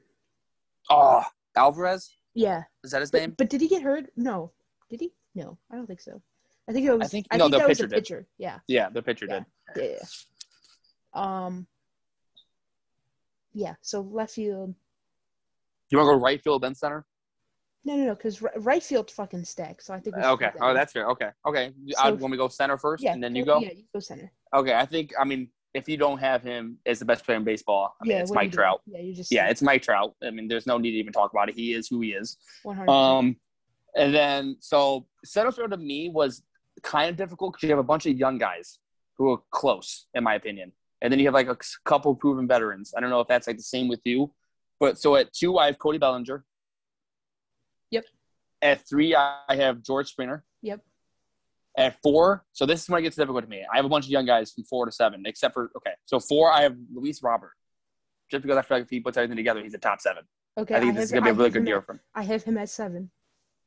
Oh, 0.90 1.22
Alvarez 1.56 2.16
yeah, 2.34 2.64
is 2.84 2.90
that 2.90 3.00
his 3.00 3.10
but, 3.10 3.20
name? 3.20 3.34
but 3.38 3.48
did 3.48 3.60
he 3.60 3.68
get 3.68 3.82
hurt? 3.82 4.10
No, 4.16 4.52
did 4.90 5.00
he? 5.00 5.12
No, 5.34 5.56
I 5.70 5.76
don't 5.76 5.86
think 5.86 6.00
so. 6.00 6.20
I 6.68 6.72
think 6.72 6.84
it 6.86 6.90
was. 6.92 7.06
I 7.06 7.08
think- 7.08 7.26
think, 7.30 7.38
no, 7.38 7.48
the 7.48 7.58
that 7.58 7.68
was 7.68 7.78
pitcher 7.78 7.88
did. 7.88 7.96
pitcher. 7.96 8.26
Yeah. 8.38 8.58
Yeah, 8.66 8.88
the 8.90 9.02
pitcher 9.02 9.26
Yeah. 9.28 9.44
did. 9.74 9.98
Yeah. 10.00 10.04
Um. 11.14 11.66
Yeah. 13.52 13.74
So 13.82 14.00
left 14.00 14.34
field. 14.34 14.74
You 15.90 15.98
want 15.98 16.08
to 16.08 16.14
go 16.16 16.20
right 16.20 16.42
field 16.42 16.62
then 16.62 16.74
center? 16.74 17.06
No, 17.86 17.94
no, 17.94 18.04
no, 18.06 18.14
because 18.16 18.42
right 18.56 18.82
field 18.82 19.12
fucking 19.12 19.44
stacked. 19.44 19.84
So 19.84 19.94
I 19.94 20.00
think. 20.00 20.16
We 20.16 20.22
Okay. 20.22 20.46
that 20.46 20.56
Oh, 20.60 20.74
that's 20.74 20.92
fair. 20.92 21.08
Okay. 21.10 21.30
Okay. 21.46 21.72
So- 21.90 22.02
I 22.02 22.10
want 22.10 22.32
me 22.32 22.36
go 22.36 22.48
center 22.48 22.76
first, 22.76 23.04
yeah. 23.04 23.12
and 23.12 23.22
then 23.22 23.36
you 23.36 23.44
go. 23.44 23.60
Yeah, 23.60 23.70
you 23.70 23.84
go 23.94 24.00
center. 24.00 24.32
Okay. 24.52 24.74
I 24.74 24.84
think. 24.84 25.12
I 25.18 25.24
mean, 25.24 25.48
if 25.72 25.88
you 25.88 25.96
don't 25.96 26.18
have 26.18 26.42
him 26.42 26.78
as 26.84 26.98
the 26.98 27.04
best 27.04 27.24
player 27.24 27.36
in 27.38 27.44
baseball, 27.44 27.94
I 28.00 28.04
mean, 28.04 28.10
yeah, 28.16 28.22
it's 28.22 28.30
what 28.30 28.38
are 28.38 28.42
you 28.42 28.48
Mike? 28.48 28.54
Trout. 28.54 28.80
Yeah, 28.86 28.98
you 28.98 29.14
just. 29.14 29.30
Yeah, 29.30 29.46
it's 29.48 29.62
Mike 29.62 29.82
Trout. 29.82 30.16
I 30.20 30.30
mean, 30.30 30.48
there's 30.48 30.66
no 30.66 30.78
need 30.78 30.90
to 30.90 30.96
even 30.96 31.12
talk 31.12 31.30
about 31.30 31.48
it. 31.48 31.54
He 31.54 31.74
is 31.74 31.86
who 31.86 32.00
he 32.00 32.10
is. 32.10 32.36
One 32.64 32.74
hundred. 32.74 32.90
Um, 32.92 33.36
and 33.94 34.12
then 34.12 34.56
so 34.58 35.06
center 35.24 35.52
field 35.52 35.70
to 35.70 35.76
me 35.76 36.08
was 36.08 36.42
kind 36.82 37.08
of 37.08 37.16
difficult 37.16 37.52
because 37.52 37.62
you 37.62 37.70
have 37.70 37.78
a 37.78 37.84
bunch 37.84 38.04
of 38.06 38.18
young 38.18 38.36
guys 38.36 38.80
who 39.16 39.30
are 39.32 39.38
close, 39.52 40.06
in 40.12 40.24
my 40.24 40.34
opinion, 40.34 40.72
and 41.02 41.12
then 41.12 41.20
you 41.20 41.26
have 41.26 41.34
like 41.34 41.48
a 41.48 41.56
couple 41.84 42.16
proven 42.16 42.48
veterans. 42.48 42.92
I 42.96 43.00
don't 43.00 43.10
know 43.10 43.20
if 43.20 43.28
that's 43.28 43.46
like 43.46 43.58
the 43.58 43.62
same 43.62 43.86
with 43.86 44.00
you, 44.04 44.32
but 44.80 44.98
so 44.98 45.14
at 45.14 45.32
two 45.32 45.56
I 45.56 45.66
have 45.66 45.78
Cody 45.78 45.98
Bellinger. 45.98 46.44
Yep. 47.90 48.04
At 48.62 48.88
three 48.88 49.14
I 49.14 49.38
have 49.50 49.82
George 49.82 50.08
Springer. 50.08 50.44
Yep. 50.62 50.80
At 51.78 52.00
four, 52.02 52.44
so 52.52 52.64
this 52.64 52.82
is 52.82 52.88
when 52.88 53.00
it 53.00 53.02
gets 53.02 53.16
difficult 53.16 53.44
to 53.44 53.50
me. 53.50 53.62
I 53.70 53.76
have 53.76 53.84
a 53.84 53.88
bunch 53.88 54.06
of 54.06 54.10
young 54.10 54.24
guys 54.24 54.52
from 54.52 54.64
four 54.64 54.86
to 54.86 54.92
seven, 54.92 55.24
except 55.26 55.52
for 55.52 55.70
okay. 55.76 55.90
So 56.06 56.18
four, 56.18 56.50
I 56.50 56.62
have 56.62 56.74
Luis 56.94 57.22
Robert, 57.22 57.52
just 58.30 58.42
because 58.42 58.56
I 58.56 58.62
feel 58.62 58.78
like 58.78 58.84
if 58.84 58.90
he 58.90 59.00
puts 59.00 59.18
everything 59.18 59.36
together, 59.36 59.62
he's 59.62 59.74
a 59.74 59.78
top 59.78 60.00
seven. 60.00 60.24
Okay. 60.56 60.74
I 60.74 60.78
think 60.80 60.92
have, 60.92 60.96
this 60.96 61.04
is 61.06 61.12
gonna 61.12 61.24
be 61.26 61.30
a 61.30 61.34
really 61.34 61.50
good 61.50 61.66
year 61.66 61.82
for 61.82 61.92
him. 61.92 62.00
I 62.14 62.22
have 62.22 62.42
him 62.42 62.56
at 62.56 62.70
seven. 62.70 63.10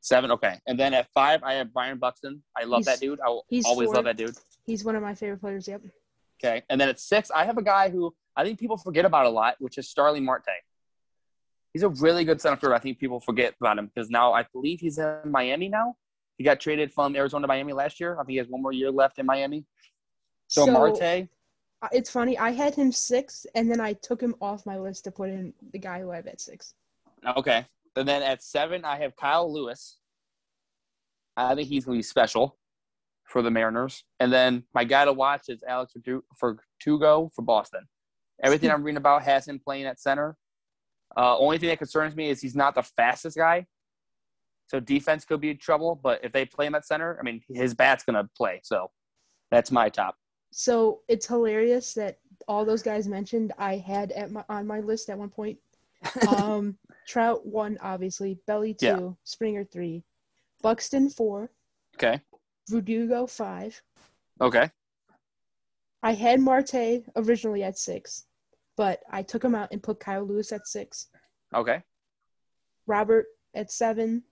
Seven, 0.00 0.32
okay. 0.32 0.58
And 0.66 0.80
then 0.80 0.92
at 0.92 1.08
five, 1.12 1.44
I 1.44 1.54
have 1.54 1.72
Byron 1.72 1.98
Buxton. 1.98 2.42
I 2.56 2.64
love 2.64 2.78
He's- 2.78 2.86
that 2.86 3.00
dude. 3.00 3.20
I 3.20 3.28
will 3.28 3.44
always 3.64 3.86
four. 3.86 3.94
love 3.94 4.04
that 4.06 4.16
dude. 4.16 4.34
He's 4.66 4.84
one 4.84 4.96
of 4.96 5.02
my 5.02 5.14
favorite 5.14 5.40
players. 5.40 5.68
Yep. 5.68 5.82
Okay. 6.42 6.62
And 6.68 6.80
then 6.80 6.88
at 6.88 6.98
six, 6.98 7.30
I 7.30 7.44
have 7.44 7.58
a 7.58 7.62
guy 7.62 7.90
who 7.90 8.12
I 8.34 8.42
think 8.42 8.58
people 8.58 8.76
forget 8.76 9.04
about 9.04 9.26
a 9.26 9.30
lot, 9.30 9.56
which 9.60 9.78
is 9.78 9.88
Starling 9.88 10.24
Marte. 10.24 10.46
He's 11.72 11.82
a 11.82 11.88
really 11.88 12.24
good 12.24 12.40
center 12.40 12.56
fielder. 12.56 12.74
I 12.74 12.78
think 12.78 12.98
people 12.98 13.20
forget 13.20 13.54
about 13.60 13.78
him 13.78 13.90
because 13.94 14.10
now 14.10 14.32
I 14.32 14.44
believe 14.52 14.80
he's 14.80 14.98
in 14.98 15.20
Miami 15.26 15.68
now. 15.68 15.94
He 16.36 16.44
got 16.44 16.58
traded 16.58 16.92
from 16.92 17.14
Arizona 17.14 17.42
to 17.42 17.48
Miami 17.48 17.72
last 17.72 18.00
year. 18.00 18.14
I 18.14 18.24
think 18.24 18.30
he 18.30 18.36
has 18.38 18.48
one 18.48 18.62
more 18.62 18.72
year 18.72 18.90
left 18.90 19.18
in 19.18 19.26
Miami. 19.26 19.66
So, 20.48 20.66
Marte, 20.66 21.28
uh, 21.82 21.88
It's 21.92 22.10
funny. 22.10 22.36
I 22.38 22.50
had 22.50 22.74
him 22.74 22.90
six, 22.90 23.46
and 23.54 23.70
then 23.70 23.80
I 23.80 23.92
took 23.92 24.20
him 24.20 24.34
off 24.40 24.66
my 24.66 24.78
list 24.78 25.04
to 25.04 25.10
put 25.10 25.28
in 25.28 25.52
the 25.72 25.78
guy 25.78 26.00
who 26.00 26.10
I 26.10 26.16
have 26.16 26.26
at 26.26 26.40
six. 26.40 26.74
okay. 27.36 27.64
And 27.96 28.08
then 28.08 28.22
at 28.22 28.42
seven, 28.42 28.84
I 28.84 28.96
have 28.98 29.14
Kyle 29.16 29.52
Lewis. 29.52 29.98
I 31.36 31.54
think 31.54 31.68
he's 31.68 31.84
going 31.84 31.96
to 31.96 31.98
be 31.98 32.02
special 32.02 32.56
for 33.24 33.42
the 33.42 33.50
Mariners. 33.50 34.04
And 34.18 34.32
then 34.32 34.64
my 34.74 34.84
guy 34.84 35.04
to 35.04 35.12
watch 35.12 35.48
is 35.48 35.62
Alex 35.66 35.92
Verdu- 35.98 36.22
Verdugo 36.40 37.30
for 37.34 37.42
Boston. 37.42 37.86
Everything 38.42 38.70
I'm 38.72 38.82
reading 38.82 38.96
about 38.96 39.22
has 39.22 39.46
him 39.46 39.58
playing 39.58 39.86
at 39.86 40.00
center. 40.00 40.36
Uh, 41.16 41.36
only 41.38 41.58
thing 41.58 41.68
that 41.68 41.78
concerns 41.78 42.14
me 42.14 42.28
is 42.30 42.40
he's 42.40 42.54
not 42.54 42.74
the 42.74 42.82
fastest 42.82 43.36
guy. 43.36 43.66
So 44.68 44.78
defense 44.78 45.24
could 45.24 45.40
be 45.40 45.54
trouble, 45.54 45.98
but 46.00 46.20
if 46.22 46.32
they 46.32 46.44
play 46.44 46.66
him 46.66 46.76
at 46.76 46.86
center, 46.86 47.16
I 47.18 47.24
mean, 47.24 47.40
his 47.48 47.74
bat's 47.74 48.04
going 48.04 48.14
to 48.14 48.30
play. 48.36 48.60
So 48.62 48.90
that's 49.50 49.72
my 49.72 49.88
top. 49.88 50.16
So 50.52 51.00
it's 51.08 51.26
hilarious 51.26 51.94
that 51.94 52.18
all 52.46 52.64
those 52.64 52.82
guys 52.82 53.08
mentioned 53.08 53.52
I 53.58 53.76
had 53.76 54.12
at 54.12 54.30
my 54.30 54.44
on 54.48 54.66
my 54.66 54.80
list 54.80 55.10
at 55.10 55.18
one 55.18 55.28
point. 55.28 55.58
Um, 56.36 56.76
Trout 57.08 57.44
one, 57.44 57.78
obviously. 57.82 58.38
Belly 58.46 58.74
two. 58.74 58.86
Yeah. 58.86 59.08
Springer 59.24 59.64
three. 59.64 60.04
Buxton 60.62 61.08
four. 61.08 61.50
Okay. 61.96 62.20
Verdugo 62.68 63.26
five. 63.26 63.80
Okay. 64.40 64.70
I 66.02 66.12
had 66.14 66.40
Marte 66.40 67.04
originally 67.16 67.62
at 67.62 67.78
six, 67.78 68.24
but 68.80 69.02
I 69.10 69.22
took 69.22 69.44
him 69.44 69.54
out 69.54 69.68
and 69.72 69.82
put 69.82 70.00
Kyle 70.00 70.24
Lewis 70.24 70.52
at 70.52 70.66
six. 70.66 71.08
Okay. 71.54 71.82
Robert 72.86 73.26
at 73.54 73.70
seven. 73.70 74.22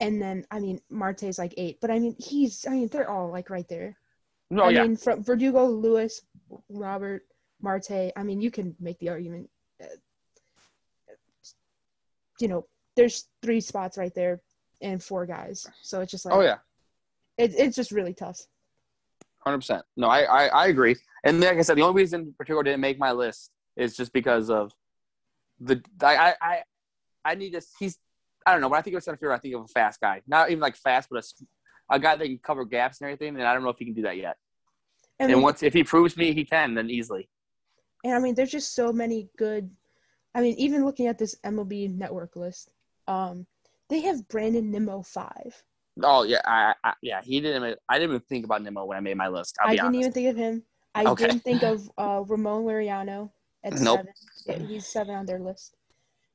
And 0.00 0.20
then 0.20 0.44
I 0.50 0.60
mean 0.60 0.78
Marte's 0.90 1.38
like 1.38 1.54
eight, 1.56 1.78
but 1.80 1.90
I 1.90 1.98
mean 1.98 2.14
he's 2.18 2.66
I 2.68 2.72
mean 2.72 2.88
they're 2.88 3.08
all 3.08 3.30
like 3.30 3.48
right 3.48 3.66
there. 3.66 3.96
No, 4.50 4.64
yeah. 4.64 4.68
I 4.68 4.72
yeah. 4.72 4.82
mean 4.82 4.96
from 4.98 5.24
Verdugo, 5.24 5.64
Lewis, 5.64 6.20
Robert, 6.68 7.22
Marte. 7.62 8.12
I 8.14 8.22
mean 8.22 8.42
you 8.42 8.50
can 8.50 8.76
make 8.78 8.98
the 8.98 9.08
argument. 9.08 9.48
Uh, 9.82 9.86
you 12.40 12.48
know, 12.48 12.66
there's 12.94 13.26
three 13.40 13.62
spots 13.62 13.96
right 13.96 14.14
there 14.14 14.42
and 14.82 15.02
four 15.02 15.24
guys, 15.24 15.66
so 15.80 16.02
it's 16.02 16.10
just 16.10 16.26
like 16.26 16.34
oh, 16.34 16.42
yeah. 16.42 16.58
it, 17.38 17.54
it's 17.56 17.74
just 17.74 17.90
really 17.90 18.12
tough. 18.12 18.38
Hundred 19.44 19.58
percent. 19.58 19.84
No, 19.96 20.08
I, 20.08 20.22
I 20.22 20.46
I 20.48 20.66
agree. 20.68 20.96
And 21.24 21.40
like 21.40 21.58
I 21.58 21.62
said, 21.62 21.76
the 21.76 21.82
only 21.82 22.02
reason 22.02 22.34
particular 22.38 22.62
didn't 22.62 22.80
make 22.80 22.98
my 22.98 23.12
list 23.12 23.50
is 23.76 23.96
just 23.96 24.12
because 24.12 24.50
of 24.50 24.72
the 25.60 25.82
I 26.00 26.34
I 26.40 26.62
I, 27.24 27.34
need 27.34 27.52
to. 27.52 27.62
He's 27.78 27.98
I 28.46 28.52
don't 28.52 28.60
know. 28.60 28.68
When 28.68 28.78
I 28.78 28.82
think 28.82 28.96
of 28.96 29.02
center 29.02 29.16
fielder, 29.16 29.34
I 29.34 29.38
think 29.38 29.54
of 29.54 29.62
a 29.62 29.68
fast 29.68 30.00
guy. 30.00 30.22
Not 30.26 30.50
even 30.50 30.60
like 30.60 30.76
fast, 30.76 31.08
but 31.10 31.24
a, 31.24 31.94
a 31.94 31.98
guy 31.98 32.16
that 32.16 32.24
can 32.24 32.38
cover 32.38 32.64
gaps 32.64 33.00
and 33.00 33.08
everything. 33.08 33.36
And 33.36 33.46
I 33.46 33.54
don't 33.54 33.62
know 33.62 33.70
if 33.70 33.78
he 33.78 33.84
can 33.84 33.94
do 33.94 34.02
that 34.02 34.16
yet. 34.16 34.36
And, 35.18 35.30
And 35.30 35.42
once 35.42 35.62
if 35.62 35.72
he 35.72 35.84
proves 35.84 36.16
me 36.16 36.32
he 36.32 36.44
can, 36.44 36.74
then 36.74 36.90
easily. 36.90 37.28
And 38.04 38.14
I 38.14 38.18
mean, 38.18 38.34
there's 38.34 38.50
just 38.50 38.74
so 38.74 38.92
many 38.92 39.28
good. 39.38 39.70
I 40.34 40.40
mean, 40.40 40.54
even 40.58 40.84
looking 40.84 41.06
at 41.06 41.18
this 41.18 41.36
MLB 41.44 41.94
Network 41.94 42.36
list, 42.36 42.70
um, 43.06 43.46
they 43.88 44.00
have 44.00 44.26
Brandon 44.28 44.70
Nimmo 44.70 45.02
five. 45.02 45.62
Oh 46.02 46.22
yeah, 46.22 46.40
I, 46.44 46.74
I 46.84 46.94
yeah. 47.02 47.20
He 47.22 47.40
didn't. 47.40 47.62
Even, 47.64 47.76
I 47.88 47.98
didn't 47.98 48.10
even 48.10 48.20
think 48.28 48.44
about 48.44 48.62
Nimmo 48.62 48.84
when 48.84 48.96
I 48.96 49.00
made 49.00 49.16
my 49.16 49.28
list. 49.28 49.56
I'll 49.60 49.68
I 49.68 49.72
didn't 49.72 49.86
honest. 49.86 50.00
even 50.00 50.12
think 50.12 50.28
of 50.30 50.36
him. 50.36 50.62
I 50.94 51.04
Okay. 51.04 51.26
didn't 51.26 51.40
think 51.40 51.62
of 51.62 51.90
uh, 51.98 52.22
Ramon 52.26 52.64
Laureano 52.64 53.30
at 53.64 53.74
Nope. 53.80 54.00
seven. 54.00 54.12
Yeah, 54.62 54.66
he's 54.66 54.86
seven 54.86 55.14
on 55.14 55.26
their 55.26 55.38
list. 55.40 55.74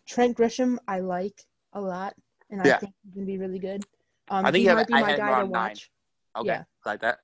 Trent 0.08 0.38
Grisham, 0.38 0.78
I 0.88 1.00
like 1.00 1.44
a 1.74 1.82
lot, 1.82 2.14
and 2.50 2.62
I 2.62 2.66
Yeah. 2.68 2.78
think 2.80 2.94
he 3.04 3.12
can 3.14 3.26
be 3.26 3.38
really 3.38 3.60
good. 3.60 3.84
Um, 4.30 4.46
I 4.46 4.52
think 4.52 4.58
he 4.60 4.64
you 4.64 4.70
have- 4.70 4.78
might 4.78 4.88
be 4.88 4.94
my 4.94 5.02
guy 5.02 5.16
to 5.16 5.22
around 5.24 5.52
nine. 5.52 5.70
watch. 5.70 5.92
Okay, 6.36 6.48
yeah. 6.48 6.64
like 6.86 7.02
that. 7.02 7.20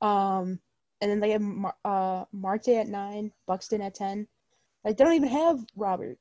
Um, 0.00 0.60
and 1.00 1.10
then 1.10 1.20
they 1.20 1.30
have 1.30 1.40
Mar- 1.40 1.76
uh, 1.84 2.24
Marte 2.32 2.68
at 2.68 2.88
nine, 2.88 3.32
Buxton 3.46 3.80
at 3.80 3.94
ten. 3.94 4.28
Like 4.84 4.96
they 4.96 5.04
don't 5.04 5.14
even 5.14 5.28
have 5.30 5.64
Robert 5.74 6.18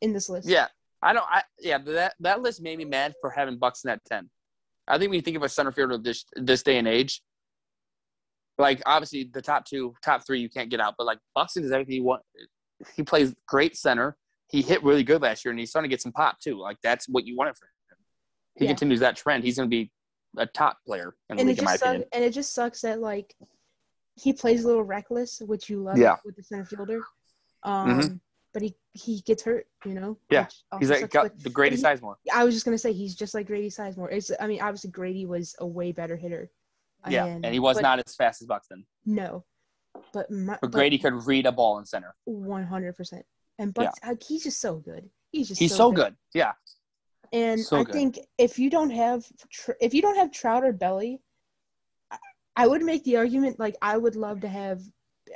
in 0.00 0.12
this 0.12 0.28
list. 0.28 0.48
Yeah, 0.48 0.68
I 1.02 1.12
don't. 1.12 1.26
I 1.28 1.42
yeah, 1.58 1.78
that 1.78 2.14
that 2.20 2.40
list 2.42 2.62
made 2.62 2.78
me 2.78 2.84
mad 2.84 3.14
for 3.20 3.28
having 3.30 3.58
Buxton 3.58 3.90
at 3.90 4.04
ten. 4.04 4.30
I 4.90 4.98
think 4.98 5.10
when 5.10 5.16
you 5.18 5.22
think 5.22 5.36
of 5.36 5.42
a 5.42 5.48
center 5.48 5.72
fielder 5.72 5.96
this 5.98 6.24
this 6.36 6.62
day 6.62 6.78
and 6.78 6.88
age, 6.88 7.22
like 8.58 8.82
obviously 8.86 9.24
the 9.32 9.40
top 9.42 9.64
two, 9.64 9.94
top 10.04 10.26
three, 10.26 10.40
you 10.40 10.48
can't 10.50 10.68
get 10.70 10.80
out. 10.80 10.94
But 10.98 11.06
like 11.06 11.18
Buxton 11.34 11.64
is 11.64 11.72
everything 11.72 11.94
you 11.94 12.04
want. 12.04 12.22
He 12.96 13.02
plays 13.02 13.34
great 13.46 13.76
center. 13.76 14.16
He 14.48 14.62
hit 14.62 14.82
really 14.82 15.04
good 15.04 15.22
last 15.22 15.44
year, 15.44 15.50
and 15.50 15.58
he's 15.60 15.70
starting 15.70 15.88
to 15.88 15.92
get 15.92 16.02
some 16.02 16.12
pop 16.12 16.40
too. 16.40 16.58
Like 16.58 16.76
that's 16.82 17.08
what 17.08 17.26
you 17.26 17.36
wanted 17.36 17.56
for 17.56 17.66
him. 17.66 17.98
He 18.56 18.64
Yeah. 18.64 18.70
continues 18.70 19.00
that 19.00 19.16
trend. 19.16 19.44
He's 19.44 19.56
going 19.56 19.68
to 19.68 19.70
be 19.70 19.90
a 20.36 20.46
top 20.46 20.78
player 20.86 21.14
in 21.28 21.36
the 21.36 21.40
and 21.42 21.48
it 21.50 21.52
league, 21.52 21.58
in 21.60 21.64
my 21.64 21.70
just 21.72 21.80
sucks, 21.80 21.88
opinion. 21.90 22.08
and 22.12 22.24
it 22.24 22.30
just 22.32 22.54
sucks 22.54 22.80
that 22.82 23.00
like 23.00 23.34
he 24.16 24.32
plays 24.32 24.64
a 24.64 24.66
little 24.66 24.82
reckless, 24.82 25.40
which 25.40 25.70
you 25.70 25.82
love 25.82 25.98
Yeah. 25.98 26.16
with 26.24 26.36
the 26.36 26.42
center 26.42 26.64
fielder. 26.64 27.00
Um, 27.62 28.20
but 28.52 28.62
he 28.62 28.74
he 28.94 29.20
gets 29.22 29.42
hurt, 29.42 29.66
you 29.84 29.94
know. 29.94 30.18
Yeah. 30.30 30.46
He's 30.78 30.90
like 30.90 31.10
got 31.10 31.24
but 31.24 31.42
the 31.42 31.50
Grady 31.50 31.76
he- 31.76 31.82
Sizemore. 31.82 32.16
I 32.32 32.44
was 32.44 32.54
just 32.54 32.64
gonna 32.64 32.78
say 32.78 32.92
he's 32.92 33.14
just 33.14 33.34
like 33.34 33.46
Grady 33.46 33.68
Sizemore. 33.68 34.12
It's 34.12 34.30
I 34.40 34.46
mean 34.46 34.60
obviously 34.60 34.90
Grady 34.90 35.26
was 35.26 35.54
a 35.60 35.66
way 35.66 35.92
better 35.92 36.16
hitter. 36.16 36.50
Yeah, 37.08 37.24
and 37.26 37.46
he 37.46 37.60
was 37.60 37.76
but 37.76 37.82
not 37.82 37.98
as 38.06 38.14
fast 38.14 38.42
as 38.42 38.46
Buxton. 38.46 38.84
No, 39.06 39.44
but 40.12 40.30
my, 40.30 40.58
But 40.60 40.70
Grady 40.70 40.98
could 40.98 41.14
read 41.26 41.46
a 41.46 41.52
ball 41.52 41.78
in 41.78 41.86
center. 41.86 42.14
one 42.24 42.64
hundred 42.64 42.94
percent. 42.94 43.24
And 43.58 43.72
but 43.72 43.86
like, 43.86 43.92
uh, 44.02 44.14
he's 44.26 44.42
just 44.44 44.60
so 44.60 44.76
good. 44.76 45.08
He's 45.32 45.48
just 45.48 45.60
He's 45.60 45.74
so 45.74 45.92
good. 45.92 46.14
Yeah. 46.34 46.52
And 47.32 47.60
So 47.60 47.78
I 47.78 47.84
good. 47.84 47.92
think 47.92 48.18
if 48.36 48.58
you 48.58 48.68
don't 48.68 48.90
have 48.90 49.24
if 49.80 49.94
you 49.94 50.02
don't 50.02 50.16
have 50.16 50.30
Trout 50.32 50.64
or 50.64 50.72
Belly, 50.72 51.22
I 52.56 52.66
would 52.66 52.82
make 52.82 53.04
the 53.04 53.16
argument 53.16 53.58
like 53.58 53.76
I 53.80 53.96
would 53.96 54.16
love 54.16 54.40
to 54.40 54.48
have. 54.48 54.82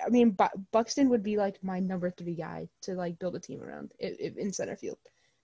I 0.05 0.09
mean, 0.09 0.31
Bu- 0.31 0.65
Buxton 0.73 1.09
would 1.11 1.23
be 1.23 1.37
like 1.37 1.63
my 1.63 1.81
number 1.81 2.11
three 2.11 2.35
guy 2.35 2.69
to 2.83 2.95
like 2.95 3.19
build 3.19 3.37
a 3.37 3.41
team 3.41 3.63
around 3.63 3.93
if, 3.99 4.17
if 4.19 4.37
in 4.37 4.53
center 4.53 4.77
field. 4.77 4.99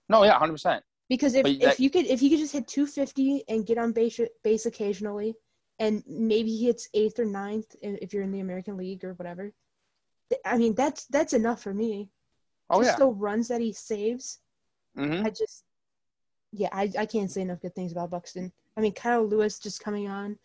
No, 0.08 0.24
yeah, 0.24 0.38
hundred 0.38 0.52
percent. 0.52 0.84
Because 1.08 1.34
if, 1.34 1.42
But 1.42 1.52
if 1.52 1.80
you 1.80 1.90
could 1.90 2.06
if 2.06 2.20
he 2.20 2.30
could 2.30 2.38
just 2.38 2.52
hit 2.52 2.68
250 2.68 3.44
and 3.48 3.66
get 3.66 3.78
on 3.78 3.92
base 3.92 4.20
base 4.42 4.66
occasionally, 4.66 5.34
and 5.78 6.02
maybe 6.06 6.50
he 6.50 6.66
hits 6.66 6.88
eighth 6.94 7.18
or 7.18 7.24
ninth 7.24 7.74
if 7.82 8.12
you're 8.12 8.22
in 8.22 8.32
the 8.32 8.40
American 8.40 8.76
League 8.76 9.04
or 9.04 9.14
whatever. 9.14 9.52
I 10.44 10.56
mean, 10.58 10.74
that's 10.74 11.06
that's 11.06 11.32
enough 11.32 11.62
for 11.62 11.74
me. 11.74 12.10
Oh 12.70 12.82
just 12.82 12.98
yeah. 12.98 13.04
the 13.04 13.10
runs 13.10 13.48
that 13.48 13.60
he 13.60 13.72
saves. 13.72 14.38
hmm 14.96 15.22
I 15.24 15.30
just, 15.30 15.64
yeah, 16.52 16.68
I, 16.72 16.90
I 16.98 17.06
can't 17.06 17.30
say 17.30 17.42
enough 17.42 17.60
good 17.60 17.74
things 17.74 17.92
about 17.92 18.10
Buxton. 18.10 18.52
I 18.76 18.80
mean, 18.80 18.92
Kyle 18.92 19.26
Lewis 19.26 19.58
just 19.58 19.82
coming 19.82 20.08
on 20.08 20.38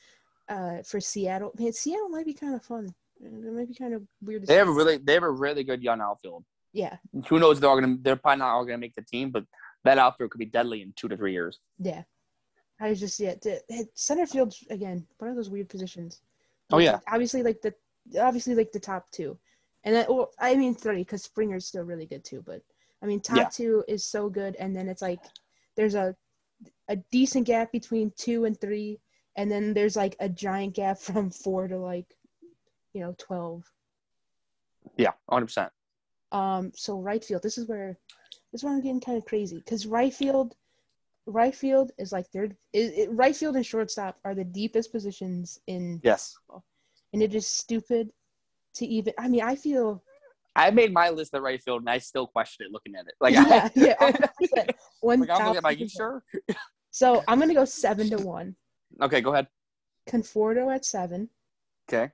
uh, 0.49 0.77
for 0.83 0.99
Seattle. 0.99 1.53
Man, 1.57 1.73
Seattle 1.73 2.09
might 2.09 2.25
be 2.25 2.33
kind 2.33 2.55
of 2.55 2.63
fun. 2.63 2.93
It 3.21 3.53
might 3.53 3.67
be 3.67 3.73
kind 3.75 3.93
of 3.93 4.03
weird. 4.21 4.41
To 4.41 4.47
They 4.47 4.55
have 4.55 4.67
a 4.67 4.71
really 4.71 4.97
they 4.97 5.13
have 5.13 5.23
a 5.23 5.29
really 5.31 5.63
good 5.63 5.81
young 5.81 6.01
outfield. 6.01 6.43
yeah, 6.73 6.97
Who 7.29 7.39
knows? 7.39 7.59
They're 7.59 7.69
all 7.69 7.79
gonna 7.79 7.97
they're 8.01 8.15
probably 8.15 8.39
not 8.39 8.49
all 8.53 8.65
gonna 8.65 8.77
make 8.77 8.95
the 8.95 9.01
team, 9.03 9.31
but 9.31 9.45
that 9.83 9.97
outfield 9.97 10.31
could 10.31 10.39
be 10.39 10.45
deadly 10.45 10.81
in 10.81 10.93
two 10.95 11.07
to 11.07 11.15
three 11.17 11.31
years. 11.33 11.59
yeah. 11.79 12.03
I 12.79 12.89
was 12.89 12.99
just 12.99 13.17
yeah, 13.21 13.35
center 13.93 14.25
field 14.25 14.53
again. 14.69 15.07
One 15.19 15.29
of 15.29 15.37
those 15.37 15.49
weird 15.49 15.69
positions. 15.69 16.19
Oh, 16.73 16.79
yeah. 16.79 16.99
obviously 17.07 17.41
like 17.41 17.61
the 17.61 17.73
obviously 18.19 18.53
like 18.53 18.73
the 18.73 18.79
top 18.81 19.09
two, 19.11 19.37
and 19.85 19.95
then 19.95 20.05
well, 20.09 20.31
I 20.39 20.55
mean 20.55 20.75
three 20.75 20.97
because 20.97 21.23
Springer's 21.23 21.65
still 21.67 21.83
really 21.83 22.05
good 22.05 22.25
too. 22.25 22.43
But 22.45 22.61
I 23.01 23.05
mean 23.05 23.21
top 23.21 23.37
Yeah. 23.37 23.49
two 23.49 23.83
is 23.87 24.03
so 24.03 24.27
good, 24.29 24.57
and 24.57 24.75
then 24.75 24.89
it's 24.89 25.01
like 25.01 25.21
there's 25.77 25.95
a 25.95 26.15
a 26.89 26.97
decent 27.11 27.47
gap 27.47 27.71
between 27.71 28.11
two 28.17 28.43
and 28.43 28.59
three, 28.59 28.99
and 29.37 29.49
then 29.49 29.73
there's 29.73 29.95
like 29.95 30.17
a 30.19 30.27
giant 30.27 30.73
gap 30.73 30.97
from 31.07 31.29
four 31.29 31.69
to 31.69 31.77
like, 31.77 32.13
you 32.95 33.01
know, 33.01 33.13
twelve. 33.17 33.63
Yeah, 34.97 35.11
hundred 35.29 35.47
percent. 35.47 35.71
Um, 36.31 36.71
so 36.73 36.99
right 36.99 37.23
field, 37.23 37.43
this 37.43 37.57
is 37.57 37.67
where 37.67 37.97
this 38.51 38.61
is 38.61 38.63
where 38.63 38.73
I'm 38.73 38.81
getting 38.81 39.01
kind 39.01 39.17
of 39.17 39.25
crazy 39.25 39.57
because 39.57 39.85
right 39.85 40.13
field, 40.13 40.55
right 41.25 41.53
field 41.53 41.91
is 41.99 42.11
like 42.13 42.27
third. 42.27 42.55
It, 42.73 42.93
it, 42.97 43.09
right 43.11 43.35
field 43.35 43.57
and 43.57 43.65
shortstop 43.65 44.17
are 44.23 44.33
the 44.33 44.45
deepest 44.45 44.91
positions 44.91 45.59
in, 45.67 45.99
Yes, 46.03 46.35
and 47.13 47.21
it 47.21 47.35
is 47.35 47.45
stupid 47.45 48.11
to 48.75 48.85
even. 48.85 49.13
I 49.19 49.27
mean, 49.27 49.41
I 49.41 49.55
feel 49.55 50.01
I 50.55 50.71
made 50.71 50.93
my 50.93 51.09
list 51.09 51.35
at 51.35 51.41
right 51.41 51.61
field, 51.61 51.81
and 51.81 51.89
I 51.89 51.97
still 51.97 52.27
question 52.27 52.65
it 52.65 52.71
looking 52.71 52.95
at 52.95 53.07
it. 53.07 53.15
Like, 53.19 53.33
yeah, 53.33 53.69
I, 53.69 53.71
yeah, 53.75 53.95
100%. 53.97 54.73
one. 55.01 55.19
like 55.27 55.29
I'm 55.29 55.47
looking 55.53 55.65
at. 55.65 55.79
You 55.79 55.89
sure? 55.89 56.23
So 56.91 57.25
I'm 57.27 57.41
gonna 57.41 57.53
go 57.53 57.65
seven 57.65 58.09
to 58.11 58.15
one. 58.15 58.55
Okay, 59.01 59.19
go 59.19 59.33
ahead. 59.33 59.47
Conforto 60.09 60.73
at 60.73 60.85
seven, 60.85 61.29
Okay, 61.89 62.09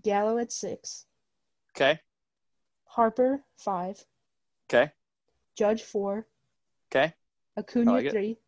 Gallo 0.00 0.38
at 0.38 0.52
six, 0.52 1.06
okay, 1.76 2.00
Harper 2.84 3.44
five, 3.56 4.02
okay, 4.68 4.92
Judge 5.56 5.82
four, 5.82 6.26
okay, 6.90 7.14
Acuna 7.58 7.92
like 7.92 8.06
it. 8.06 8.10
three, 8.12 8.38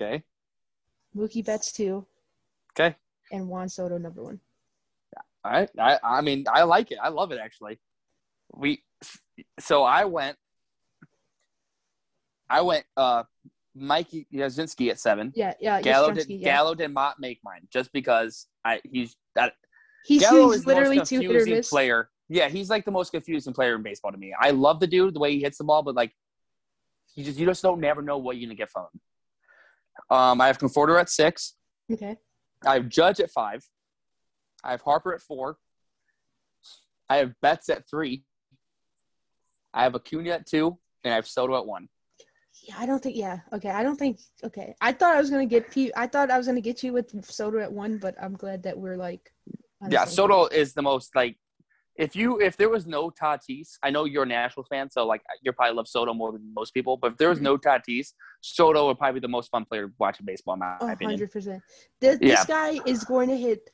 okay, 0.00 0.22
Mookie 1.16 1.44
Betts 1.44 1.72
two, 1.72 2.06
okay. 2.78 2.96
and 3.32 3.48
Juan 3.48 3.68
Soto 3.68 3.98
number 3.98 4.22
one. 4.22 4.40
All 5.44 5.52
right. 5.52 5.70
I 5.78 5.98
I 6.02 6.20
mean 6.20 6.44
I 6.52 6.64
like 6.64 6.90
it. 6.90 6.98
I 7.02 7.08
love 7.08 7.32
it 7.32 7.38
actually. 7.42 7.78
We 8.52 8.82
so 9.60 9.84
I 9.84 10.04
went 10.04 10.36
I 12.50 12.60
went 12.62 12.84
uh 12.96 13.22
Mikey 13.74 14.26
Yastrzemski 14.34 14.90
at 14.90 14.98
seven. 14.98 15.32
Yeah, 15.34 15.54
yeah. 15.60 15.80
Gallo 15.80 16.12
did 16.12 16.28
yeah. 16.28 16.44
Gallo 16.44 16.74
did 16.74 16.92
not 16.92 17.20
make 17.20 17.38
mine 17.44 17.68
just 17.70 17.92
because 17.92 18.48
I 18.64 18.80
he's 18.84 19.16
that 19.36 19.54
He's, 20.04 20.22
Gallo 20.22 20.50
he's 20.50 20.60
is 20.60 20.66
literally 20.66 21.00
two 21.04 21.20
hit 21.20 21.30
or 21.30 21.44
miss. 21.44 21.68
player. 21.68 22.10
Yeah, 22.28 22.48
he's 22.48 22.70
like 22.70 22.84
the 22.84 22.90
most 22.90 23.10
confusing 23.10 23.52
player 23.52 23.74
in 23.74 23.82
baseball 23.82 24.12
to 24.12 24.18
me. 24.18 24.34
I 24.38 24.50
love 24.50 24.80
the 24.80 24.86
dude, 24.86 25.14
the 25.14 25.20
way 25.20 25.32
he 25.32 25.40
hits 25.40 25.58
the 25.58 25.64
ball, 25.64 25.82
but 25.82 25.94
like 25.94 26.12
you 27.14 27.24
just 27.24 27.38
you 27.38 27.46
just 27.46 27.62
don't 27.62 27.80
never 27.80 28.02
know 28.02 28.18
what 28.18 28.36
you're 28.36 28.46
gonna 28.46 28.56
get 28.56 28.70
from 28.70 28.86
him. 28.92 30.16
Um, 30.16 30.40
I 30.40 30.46
have 30.46 30.58
Conforto 30.58 30.98
at 31.00 31.08
six. 31.08 31.54
Okay. 31.90 32.16
I 32.64 32.74
have 32.74 32.88
Judge 32.88 33.20
at 33.20 33.30
five. 33.30 33.64
I 34.62 34.72
have 34.72 34.82
Harper 34.82 35.14
at 35.14 35.20
four. 35.22 35.56
I 37.08 37.16
have 37.18 37.32
Betts 37.40 37.68
at 37.68 37.88
three. 37.88 38.24
I 39.72 39.82
have 39.84 39.94
Acuna 39.94 40.30
at 40.30 40.46
two, 40.46 40.78
and 41.04 41.12
I 41.12 41.16
have 41.16 41.26
Soto 41.26 41.56
at 41.56 41.66
one. 41.66 41.88
Yeah, 42.62 42.74
I 42.78 42.86
don't 42.86 43.02
think. 43.02 43.16
Yeah. 43.16 43.38
Okay. 43.52 43.70
I 43.70 43.82
don't 43.82 43.96
think. 43.96 44.20
Okay. 44.44 44.74
I 44.80 44.92
thought 44.92 45.14
I 45.14 45.20
was 45.20 45.30
gonna 45.30 45.46
get. 45.46 45.70
P- 45.70 45.92
I 45.96 46.06
thought 46.06 46.30
I 46.30 46.36
was 46.36 46.46
gonna 46.46 46.60
get 46.60 46.82
you 46.82 46.92
with 46.92 47.24
Soto 47.24 47.60
at 47.60 47.72
one, 47.72 47.98
but 47.98 48.14
I'm 48.20 48.34
glad 48.34 48.62
that 48.64 48.76
we're 48.78 48.96
like. 48.96 49.32
Yeah, 49.88 50.04
Soto 50.04 50.46
is 50.46 50.74
the 50.74 50.82
most 50.82 51.14
like. 51.14 51.36
If 51.96 52.14
you 52.14 52.40
if 52.40 52.56
there 52.56 52.68
was 52.68 52.86
no 52.86 53.10
Tatis, 53.10 53.70
I 53.82 53.90
know 53.90 54.04
you're 54.04 54.22
a 54.22 54.26
Nationals 54.26 54.68
fan, 54.68 54.88
so 54.88 55.04
like 55.04 55.20
you 55.42 55.52
probably 55.52 55.74
love 55.74 55.88
Soto 55.88 56.14
more 56.14 56.30
than 56.30 56.54
most 56.54 56.72
people. 56.72 56.96
But 56.96 57.12
if 57.12 57.18
there 57.18 57.28
was 57.28 57.38
mm-hmm. 57.38 57.44
no 57.46 57.58
Tatis, 57.58 58.12
Soto 58.40 58.86
would 58.86 58.98
probably 58.98 59.18
be 59.20 59.24
the 59.24 59.28
most 59.28 59.50
fun 59.50 59.64
player 59.64 59.92
watching 59.98 60.24
baseball, 60.24 60.54
in 60.54 60.60
my 60.60 60.76
A 60.80 60.92
opinion. 60.92 61.18
hundred 61.18 61.32
percent. 61.32 61.62
This, 62.00 62.18
Yeah. 62.20 62.36
this 62.36 62.44
guy 62.44 62.78
is 62.86 63.02
going 63.02 63.28
to 63.30 63.36
hit 63.36 63.70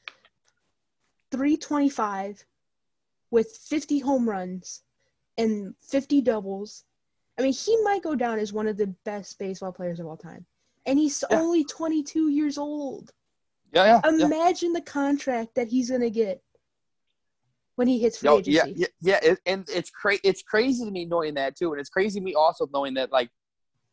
325 1.32 2.44
with 3.30 3.48
50 3.68 3.98
home 3.98 4.28
runs 4.28 4.82
and 5.36 5.74
50 5.82 6.20
doubles. 6.22 6.84
I 7.38 7.42
mean, 7.42 7.52
he 7.52 7.76
might 7.82 8.02
go 8.02 8.14
down 8.14 8.38
as 8.38 8.52
one 8.52 8.68
of 8.68 8.76
the 8.76 8.86
best 9.04 9.38
baseball 9.38 9.72
players 9.72 10.00
of 10.00 10.06
all 10.06 10.16
time. 10.16 10.46
And 10.86 10.98
he's 10.98 11.24
Yeah. 11.28 11.40
only 11.40 11.64
22 11.64 12.28
years 12.28 12.56
old. 12.56 13.12
Yeah, 13.74 14.00
yeah, 14.04 14.10
yeah. 14.16 14.24
Imagine 14.26 14.72
the 14.72 14.80
contract 14.80 15.54
that 15.56 15.68
he's 15.68 15.88
going 15.90 16.02
to 16.02 16.10
get 16.10 16.42
when 17.76 17.88
he 17.88 17.98
hits 17.98 18.18
free 18.18 18.28
Yo, 18.28 18.38
agency. 18.38 18.74
yeah, 18.76 18.86
yeah, 19.00 19.18
yeah, 19.22 19.30
it, 19.32 19.38
and 19.46 19.68
it's 19.68 19.90
cra- 19.90 20.18
It's 20.22 20.42
crazy 20.42 20.84
to 20.84 20.90
me 20.90 21.04
knowing 21.04 21.34
that 21.34 21.56
too, 21.56 21.72
and 21.72 21.80
it's 21.80 21.90
crazy 21.90 22.20
to 22.20 22.24
me 22.24 22.34
also 22.34 22.68
knowing 22.72 22.94
that 22.94 23.10
like 23.10 23.30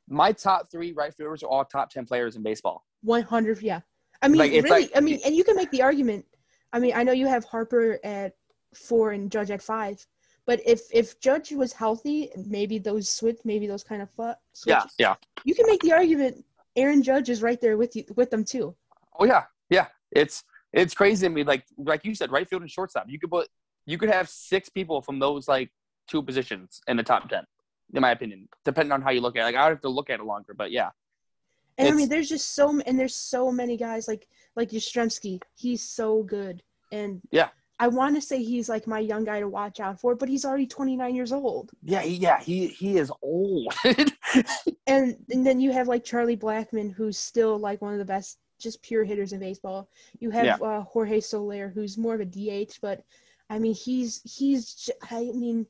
my 0.08 0.32
top 0.32 0.70
three 0.72 0.92
right 0.94 1.14
fielders 1.14 1.42
are 1.44 1.48
all 1.48 1.66
top 1.66 1.90
ten 1.90 2.06
players 2.06 2.36
in 2.36 2.44
baseball. 2.44 2.86
One 3.02 3.24
hundred, 3.24 3.62
yeah. 3.62 3.82
I 4.22 4.28
mean, 4.28 4.38
Like, 4.40 4.52
really. 4.52 4.70
like- 4.70 4.92
I 4.96 5.00
mean, 5.00 5.20
and 5.26 5.36
you 5.36 5.44
can 5.44 5.56
make 5.56 5.72
the 5.72 5.82
argument. 5.82 6.26
I 6.74 6.80
mean, 6.80 6.94
I 6.96 7.04
know 7.04 7.12
you 7.12 7.28
have 7.28 7.44
Harper 7.46 8.00
at 8.04 8.34
four 8.76 9.12
and 9.12 9.32
Judge 9.32 9.50
at 9.50 9.62
five, 9.64 10.06
but 10.46 10.62
if 10.66 10.82
if 10.94 11.20
Judge 11.20 11.52
was 11.52 11.74
healthy, 11.74 12.30
maybe 12.46 12.78
those 12.78 13.10
switch, 13.10 13.40
maybe 13.46 13.66
those 13.66 13.84
kind 13.84 14.02
of 14.04 14.12
flip. 14.12 14.38
Yeah, 14.68 14.84
yeah. 15.00 15.16
You 15.44 15.56
can 15.56 15.66
make 15.66 15.82
the 15.82 15.92
argument. 15.94 16.46
Aaron 16.76 17.02
Judge 17.04 17.30
is 17.30 17.42
right 17.42 17.60
there 17.60 17.78
with 17.78 17.96
you 17.96 18.06
with 18.16 18.30
them 18.30 18.46
too. 18.46 18.76
Oh 19.20 19.26
yeah, 19.26 19.44
yeah. 19.72 19.88
It's 20.12 20.44
it's 20.74 20.94
crazy 20.94 21.26
to 21.26 21.34
me. 21.34 21.44
Like 21.44 21.64
like 21.78 22.06
you 22.06 22.14
said, 22.14 22.32
right 22.32 22.48
field 22.48 22.62
and 22.62 22.70
shortstop. 22.70 23.06
You 23.08 23.20
could 23.20 23.32
put 23.32 23.48
you 23.86 23.98
could 23.98 24.10
have 24.10 24.30
six 24.30 24.70
people 24.70 25.02
from 25.02 25.18
those 25.18 25.48
like 25.48 25.72
two 26.08 26.22
positions 26.22 26.82
in 26.88 26.98
the 26.98 27.04
top 27.04 27.28
ten, 27.30 27.44
in 27.94 28.02
my 28.02 28.12
opinion, 28.12 28.48
depending 28.66 28.92
on 28.92 29.02
how 29.02 29.10
you 29.10 29.22
look 29.22 29.36
at 29.36 29.42
it. 29.42 29.46
Like 29.46 29.56
I 29.56 29.64
would 29.66 29.72
have 29.72 29.82
to 29.82 29.90
look 29.90 30.10
at 30.10 30.20
it 30.20 30.26
longer, 30.26 30.54
but 30.54 30.72
yeah. 30.72 30.90
And 31.78 31.88
I 31.88 31.92
mean, 31.92 32.10
there's 32.10 32.30
just 32.30 32.54
so 32.54 32.80
and 32.86 33.00
there's 33.00 33.16
so 33.16 33.52
many 33.52 33.78
guys 33.78 34.08
like 34.08 34.28
like 34.56 34.70
Yastrzemski. 34.70 35.40
He's 35.56 35.82
so 35.82 36.24
good, 36.24 36.62
and 36.92 37.22
Yeah. 37.32 37.50
I 37.80 37.88
want 37.88 38.14
to 38.14 38.22
say 38.22 38.44
he's 38.44 38.70
like 38.70 38.86
my 38.86 39.00
young 39.00 39.24
guy 39.24 39.40
to 39.40 39.48
watch 39.50 39.80
out 39.80 40.00
for, 40.00 40.14
but 40.14 40.30
he's 40.30 40.46
already 40.46 40.68
29 40.68 41.16
years 41.16 41.32
old. 41.32 41.72
Yeah, 41.84 42.04
yeah, 42.04 42.40
he 42.40 42.68
he 42.68 42.98
is 42.98 43.12
old. 43.24 43.74
And 44.88 45.16
and 45.32 45.46
then 45.46 45.60
you 45.60 45.72
have 45.72 45.88
like 45.88 46.04
Charlie 46.04 46.38
Blackmon, 46.38 46.94
who's 46.94 47.18
still 47.18 47.58
like 47.58 47.82
one 47.82 47.94
of 47.94 48.00
the 48.00 48.06
best, 48.06 48.38
just 48.62 48.82
pure 48.82 49.04
hitters 49.04 49.34
in 49.34 49.40
baseball. 49.40 49.90
You 50.20 50.30
have 50.32 50.46
Yeah. 50.46 50.56
uh, 50.58 50.82
Jorge 50.82 51.20
Soler, 51.20 51.70
who's 51.70 51.98
more 51.98 52.16
of 52.16 52.22
a 52.22 52.26
DH, 52.26 52.80
but 52.82 53.04
I 53.50 53.60
mean 53.60 53.74
he's 53.74 54.22
he's 54.24 54.90
I 55.10 55.32
mean 55.34 55.68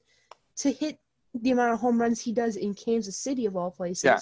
to 0.58 0.72
hit 0.72 1.00
the 1.34 1.52
amount 1.52 1.74
of 1.74 1.80
home 1.80 2.00
runs 2.00 2.20
he 2.22 2.34
does 2.34 2.56
in 2.58 2.74
Kansas 2.74 3.18
City 3.18 3.46
of 3.46 3.56
all 3.56 3.72
places. 3.72 4.04
Yeah. 4.04 4.20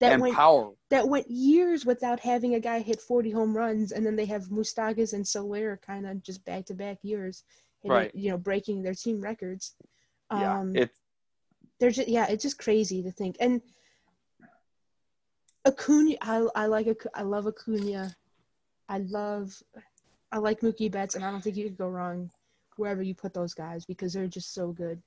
That 0.00 0.12
and 0.14 0.22
went 0.22 0.34
power. 0.34 0.72
that 0.88 1.06
went 1.08 1.28
years 1.30 1.84
without 1.84 2.20
having 2.20 2.54
a 2.54 2.60
guy 2.60 2.80
hit 2.80 3.00
40 3.02 3.30
home 3.30 3.54
runs, 3.54 3.92
and 3.92 4.04
then 4.06 4.16
they 4.16 4.24
have 4.26 4.44
Moustakas 4.48 5.12
and 5.12 5.26
Soler 5.26 5.78
kind 5.84 6.06
of 6.06 6.22
just 6.22 6.42
back 6.46 6.64
to 6.66 6.74
back 6.74 6.98
years, 7.02 7.44
hitting, 7.82 7.90
Right. 7.96 8.14
You 8.14 8.30
know, 8.30 8.38
breaking 8.38 8.82
their 8.82 8.94
team 8.94 9.20
records. 9.20 9.74
Yeah, 10.32 10.58
Um, 10.60 10.74
it's 10.76 10.98
they're 11.78 11.90
just 11.90 12.08
yeah, 12.08 12.26
it's 12.28 12.42
just 12.42 12.58
crazy 12.58 13.02
to 13.02 13.10
think. 13.10 13.36
And 13.40 13.60
Acuna, 15.66 16.16
I 16.22 16.46
I 16.54 16.66
like 16.66 16.88
I 17.14 17.22
love 17.22 17.46
Acuna, 17.46 18.14
I 18.88 18.98
love 18.98 19.62
I 20.32 20.38
like 20.38 20.60
Mookie 20.60 20.90
Betts, 20.90 21.14
and 21.16 21.24
I 21.24 21.30
don't 21.30 21.42
think 21.42 21.56
you 21.56 21.64
could 21.64 21.78
go 21.78 21.88
wrong 21.88 22.30
wherever 22.76 23.02
you 23.02 23.14
put 23.14 23.34
those 23.34 23.52
guys 23.52 23.84
because 23.84 24.12
they're 24.12 24.26
just 24.26 24.54
so 24.54 24.72
good. 24.72 25.02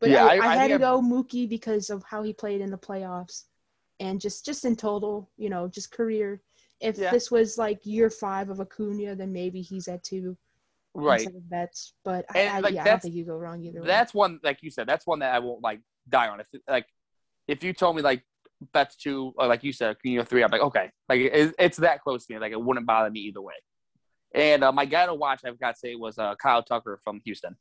But 0.00 0.10
Yeah, 0.10 0.26
I, 0.26 0.34
I- 0.34 0.36
I, 0.36 0.52
I 0.52 0.56
had 0.56 0.68
to 0.68 0.78
go 0.78 1.00
Mookie 1.00 1.48
because 1.48 1.88
of 1.90 2.02
how 2.04 2.22
he 2.22 2.32
played 2.32 2.60
in 2.60 2.70
the 2.70 2.78
playoffs, 2.78 3.44
and 4.00 4.20
just 4.20 4.44
just 4.44 4.64
in 4.64 4.76
total, 4.76 5.30
you 5.38 5.48
know, 5.48 5.68
just 5.68 5.90
career. 5.90 6.40
If 6.80 6.98
Yeah. 6.98 7.10
this 7.10 7.30
was 7.30 7.56
like 7.56 7.86
year 7.86 8.10
five 8.10 8.50
of 8.50 8.60
Acuna, 8.60 9.14
then 9.14 9.32
maybe 9.32 9.62
he's 9.62 9.88
at 9.88 10.02
two 10.04 10.36
right. 10.92 11.26
Betts. 11.48 11.94
But 12.04 12.26
And, 12.34 12.50
I, 12.50 12.56
I, 12.56 12.60
like, 12.60 12.74
yeah, 12.74 12.82
I 12.82 12.88
don't 12.88 13.02
think 13.02 13.14
you 13.14 13.24
go 13.24 13.36
wrong 13.36 13.62
either 13.64 13.80
way. 13.80 13.86
That's 13.86 14.12
one, 14.12 14.40
like 14.42 14.62
you 14.62 14.70
said, 14.70 14.86
that's 14.86 15.06
one 15.06 15.20
that 15.20 15.34
I 15.34 15.38
won't 15.38 15.62
like 15.62 15.80
die 16.08 16.28
on. 16.28 16.40
If 16.40 16.48
like, 16.68 16.86
if 17.48 17.62
you 17.64 17.72
told 17.72 17.96
me 17.96 18.02
like 18.02 18.22
Betts 18.72 18.96
two 18.96 19.32
or 19.36 19.46
like 19.46 19.62
you 19.64 19.72
said, 19.72 19.96
you 20.04 20.18
know 20.18 20.24
three, 20.24 20.42
I'm 20.42 20.50
like 20.50 20.60
okay, 20.62 20.90
like 21.08 21.20
it, 21.20 21.54
it's 21.58 21.76
that 21.78 22.02
close 22.02 22.26
to 22.26 22.34
me. 22.34 22.38
Like 22.40 22.52
it 22.52 22.60
wouldn't 22.60 22.86
bother 22.86 23.10
me 23.10 23.20
either 23.20 23.42
way. 23.42 23.54
And 24.34 24.64
uh, 24.64 24.72
my 24.72 24.84
guy 24.84 25.06
to 25.06 25.14
watch, 25.14 25.42
I've 25.44 25.60
got 25.60 25.74
to 25.74 25.78
say, 25.78 25.94
was 25.94 26.18
uh, 26.18 26.34
Kyle 26.42 26.62
Tucker 26.62 26.98
from 27.04 27.20
Houston. 27.24 27.56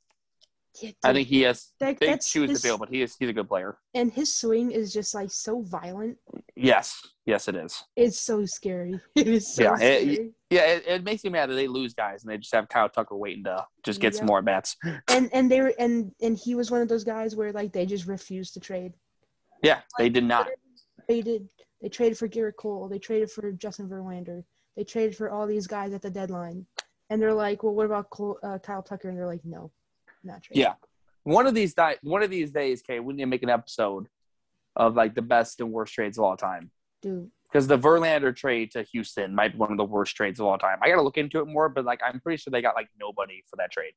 Yeah, 0.82 0.90
I 1.04 1.14
think 1.14 1.28
he 1.28 1.42
has 1.42 1.72
that- 1.80 2.00
big 2.00 2.24
shoes 2.24 2.50
his- 2.50 2.62
to 2.62 2.68
fill, 2.68 2.78
but 2.80 2.90
he 2.90 3.04
is 3.04 3.16
he's 3.20 3.30
a 3.30 3.34
good 3.34 3.48
player. 3.48 3.78
and 3.94 4.12
his 4.12 4.34
swing 4.36 4.72
is 4.72 4.92
just 4.92 5.14
like 5.14 5.30
so 5.30 5.62
violent. 5.62 6.18
Yes, 6.56 7.00
yes, 7.28 7.48
it 7.48 7.56
is. 7.56 7.84
It's 7.96 8.20
so 8.20 8.44
scary. 8.46 9.00
It 9.16 9.28
is 9.28 9.54
so 9.54 9.62
Yeah, 9.64 9.78
it- 9.80 10.32
Yeah, 10.50 10.62
it, 10.66 10.84
it 10.88 11.04
makes 11.04 11.24
me 11.24 11.30
mad 11.30 11.52
that 11.52 11.56
they 11.56 11.68
lose 11.68 11.94
guys 11.94 12.24
and 12.24 12.32
they 12.32 12.40
just 12.40 12.56
have 12.56 12.68
Kyle 12.70 12.90
Tucker 12.90 13.16
waiting 13.16 13.44
to 13.44 13.64
just 13.84 14.00
get 14.02 14.16
some 14.16 14.26
more 14.26 14.42
bats. 14.42 14.76
and 15.10 15.30
and 15.32 15.52
they 15.52 15.62
were 15.62 15.74
and 15.78 16.12
and 16.24 16.36
he 16.44 16.56
was 16.56 16.72
one 16.72 16.82
of 16.82 16.88
those 16.88 17.04
guys 17.04 17.36
where 17.36 17.52
like 17.52 17.72
they 17.72 17.86
just 17.86 18.08
refused 18.08 18.56
to 18.56 18.60
trade. 18.60 18.94
Yeah, 19.62 19.82
they 20.00 20.10
did 20.10 20.24
not. 20.24 20.48
They 21.08 21.22
did. 21.22 21.48
They 21.82 21.90
traded 21.90 22.18
for 22.18 22.28
Gerrit 22.28 22.56
Cole. 22.58 22.88
They 22.88 23.00
traded 23.00 23.32
for 23.32 23.52
Justin 23.52 23.90
Verlander. 23.90 24.44
They 24.76 24.84
traded 24.84 25.16
for 25.16 25.30
all 25.30 25.46
these 25.46 25.68
guys 25.68 25.94
at 25.94 26.02
the 26.02 26.10
deadline, 26.10 26.66
and 27.10 27.22
they're 27.22 27.34
like, 27.34 27.64
"Well, 27.64 27.76
what 27.76 27.86
about 27.86 28.10
Cole, 28.10 28.40
uh, 28.44 28.58
Kyle 28.60 28.82
Tucker?" 28.82 29.10
And 29.10 29.18
they're 29.18 29.28
like, 29.28 29.44
"No, 29.44 29.72
not 30.24 30.44
trade." 30.44 30.58
Yeah. 30.58 30.76
One 31.24 31.48
of 31.48 31.54
these 31.54 31.74
di- 31.74 31.98
one 32.02 32.24
of 32.24 32.30
these 32.30 32.52
days, 32.52 32.82
Kay, 32.82 33.00
we 33.00 33.14
need 33.14 33.24
to 33.24 33.28
make 33.28 33.44
an 33.44 33.50
episode 33.50 34.08
of 34.76 34.96
like 34.96 35.14
the 35.16 35.22
best 35.22 35.60
and 35.62 35.72
worst 35.72 35.94
trades 35.94 36.18
of 36.18 36.24
all 36.24 36.38
time. 36.38 36.72
dude. 37.02 37.30
Because 37.44 37.68
the 37.68 37.78
Verlander 37.78 38.36
trade 38.36 38.72
to 38.72 38.82
Houston 38.82 39.36
might 39.36 39.52
be 39.52 39.60
one 39.60 39.72
of 39.72 39.78
the 39.78 39.84
worst 39.84 40.16
trades 40.16 40.40
of 40.40 40.48
all 40.48 40.58
time. 40.58 40.80
I 40.82 40.90
got 40.90 40.96
to 40.96 41.04
look 41.04 41.20
into 41.20 41.40
it 41.40 41.46
more, 41.46 41.70
but 41.70 41.86
like 41.86 42.02
I'm 42.04 42.20
pretty 42.20 42.38
sure 42.38 42.50
they 42.50 42.64
got 42.64 42.74
like 42.76 42.90
nobody 43.00 43.44
for 43.48 43.58
that 43.58 43.72
trade. 43.72 43.94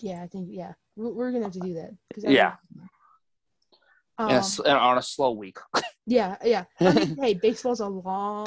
Yeah, 0.00 0.22
I 0.22 0.26
think 0.26 0.48
yeah, 0.50 0.72
we're, 0.96 1.12
we're 1.12 1.32
gonna 1.32 1.44
have 1.44 1.52
to 1.52 1.60
do 1.60 1.74
that. 1.74 1.90
Yeah. 2.16 2.54
Um, 4.18 4.30
And 4.30 4.44
and 4.66 4.78
on 4.78 4.98
a 4.98 5.02
slow 5.02 5.32
week. 5.32 5.58
Yeah, 6.06 6.36
yeah. 6.42 6.64
I 6.80 6.92
mean, 6.94 7.16
hey, 7.20 7.34
baseball's 7.34 7.80
a 7.80 7.86
long 7.86 8.46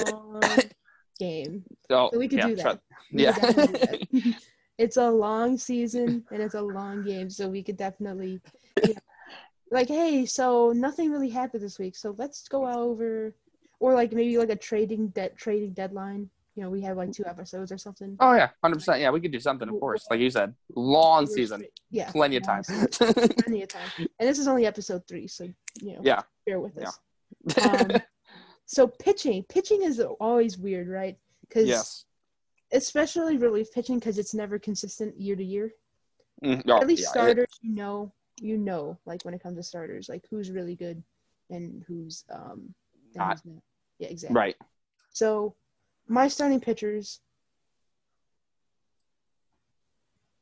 game. 1.19 1.63
So, 1.89 2.09
So 2.11 2.17
we 2.19 2.28
could 2.28 2.39
yeah, 2.39 2.47
do 2.47 2.55
that. 2.55 2.63
try- 2.63 2.80
Yeah. 3.11 3.34
could 3.34 3.41
definitely 3.41 3.80
do 3.80 4.22
that. 4.32 4.41
it's 4.80 4.97
a 4.97 5.09
long 5.09 5.57
season 5.57 6.24
and 6.32 6.41
it's 6.41 6.55
a 6.55 6.61
long 6.61 7.03
game, 7.03 7.30
so 7.30 7.47
we 7.49 7.61
could 7.61 7.78
definitely 7.78 8.41
like, 9.72 9.88
hey, 9.88 10.26
so 10.26 10.72
nothing 10.74 11.11
really 11.11 11.30
happened 11.30 11.63
this 11.63 11.80
week, 11.80 11.95
so 11.95 12.15
let's 12.17 12.47
go 12.47 12.67
over 12.67 13.34
or 13.80 13.93
like 13.93 14.11
maybe 14.11 14.38
like 14.38 14.49
a 14.49 14.55
trading 14.55 15.07
debt 15.09 15.38
trading 15.38 15.72
deadline. 15.74 16.30
You 16.56 16.64
know, 16.64 16.70
we 16.70 16.82
have 16.82 16.97
like 16.97 17.12
two 17.14 17.26
episodes 17.26 17.72
or 17.72 17.78
something. 17.78 18.18
oh 18.20 18.34
yeah, 18.34 18.49
hundred 18.62 18.76
percent. 18.76 18.99
Yeah, 18.99 19.10
we 19.12 19.22
could 19.22 19.32
do 19.32 19.39
something, 19.39 19.70
of 19.70 19.80
course. 19.80 20.06
Like 20.10 20.20
you 20.20 20.30
said, 20.30 20.54
long 20.76 21.26
season, 21.26 21.64
Yeah. 21.91 22.12
plenty 22.12 22.36
of 22.36 22.43
time. 22.43 22.64
Plenty 22.64 23.64
of 23.64 23.70
time. 23.70 23.89
And 24.20 24.28
this 24.30 24.38
is 24.38 24.47
only 24.47 24.66
episode 24.66 25.08
three, 25.08 25.28
so 25.28 25.45
you 25.82 25.93
know, 25.93 26.02
Yeah. 26.04 26.22
bear 26.45 26.60
with 26.60 26.78
us. 26.78 26.99
Um, 27.64 28.02
so 28.66 28.88
pitching, 28.88 29.43
pitching 29.49 29.82
is 29.84 29.99
always 30.20 30.58
weird, 30.58 30.88
right? 30.89 31.18
Because 31.47 31.68
yes. 31.68 32.06
especially 32.72 33.38
relief 33.38 33.72
pitching, 33.74 33.99
because 33.99 34.18
it's 34.18 34.34
never 34.34 34.60
consistent 34.60 35.20
year 35.20 35.36
to 35.36 35.43
year. 35.43 35.72
Mm, 36.43 36.64
oh, 36.68 36.82
At 36.82 36.88
least 36.88 37.02
yeah, 37.04 37.08
it- 37.08 37.12
starters, 37.12 37.47
you 37.62 37.74
know, 37.76 38.12
you 38.41 38.58
know, 38.58 38.97
like 39.06 39.24
when 39.24 39.34
it 39.34 39.41
comes 39.41 39.58
to 39.58 39.64
starters, 39.64 40.10
like 40.10 40.26
who's 40.30 40.52
really 40.52 40.76
good 40.76 41.02
and 41.49 41.84
who's 41.88 42.24
um 42.32 42.74
and 43.14 43.16
Not. 43.16 43.32
who's 43.34 43.45
not. 43.45 43.64
Yeah, 43.99 44.08
exactly. 44.10 44.36
right. 44.36 44.56
So 45.12 45.56
my 46.12 46.28
starting 46.28 46.59
pitchers. 46.59 47.20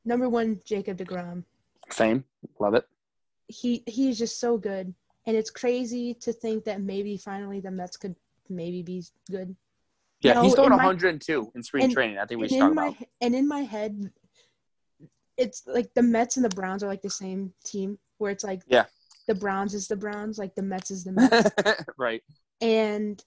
Number 0.06 0.28
one, 0.30 0.60
Jacob 0.66 0.98
Degrom. 0.98 1.44
Same. 1.92 2.24
Love 2.60 2.74
it. 2.76 2.86
He 3.48 3.84
he's 3.88 4.18
just 4.18 4.40
so 4.40 4.58
good, 4.58 4.94
and 5.26 5.36
it's 5.38 5.50
crazy 5.50 6.14
to 6.16 6.32
think 6.34 6.66
that 6.66 6.82
maybe 6.82 7.18
finally 7.18 7.60
the 7.60 7.72
Mets 7.72 7.98
could 7.98 8.16
maybe 8.48 8.82
be 8.84 9.04
good. 9.30 9.56
Yeah, 10.22 10.34
No, 10.34 10.44
he's 10.44 10.56
going 10.56 10.72
in 10.72 10.78
my- 10.78 10.86
102 10.86 11.52
in 11.56 11.64
spring 11.64 11.86
and- 11.86 11.94
training. 11.94 12.18
I 12.18 12.26
think 12.26 12.42
we 12.42 12.50
should 12.50 12.60
talk 12.60 12.74
my 12.74 12.88
about. 12.90 13.04
and 13.22 13.34
in 13.36 13.48
my 13.48 13.62
head, 13.62 14.12
it's 15.38 15.64
like 15.66 15.94
the 15.94 16.02
Mets 16.02 16.36
and 16.36 16.46
the 16.46 16.50
Browns 16.56 16.84
are 16.84 16.88
like 16.88 17.02
the 17.02 17.10
same 17.10 17.54
team, 17.64 17.98
where 18.18 18.32
it's 18.32 18.44
like 18.44 18.62
Yeah. 18.68 18.86
the 19.28 19.36
Browns 19.36 19.74
is 19.74 19.88
the 19.88 19.96
Browns, 19.96 20.38
like 20.38 20.54
the 20.56 20.62
Mets 20.64 20.92
is 20.92 21.04
the 21.04 21.12
Mets, 21.14 21.50
right. 21.98 22.22
and 22.62 23.24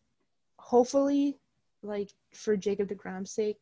hopefully, 0.59 1.39
like 1.83 2.11
for 2.33 2.57
Jacob 2.57 2.89
Degrom's 2.89 3.31
sake, 3.31 3.59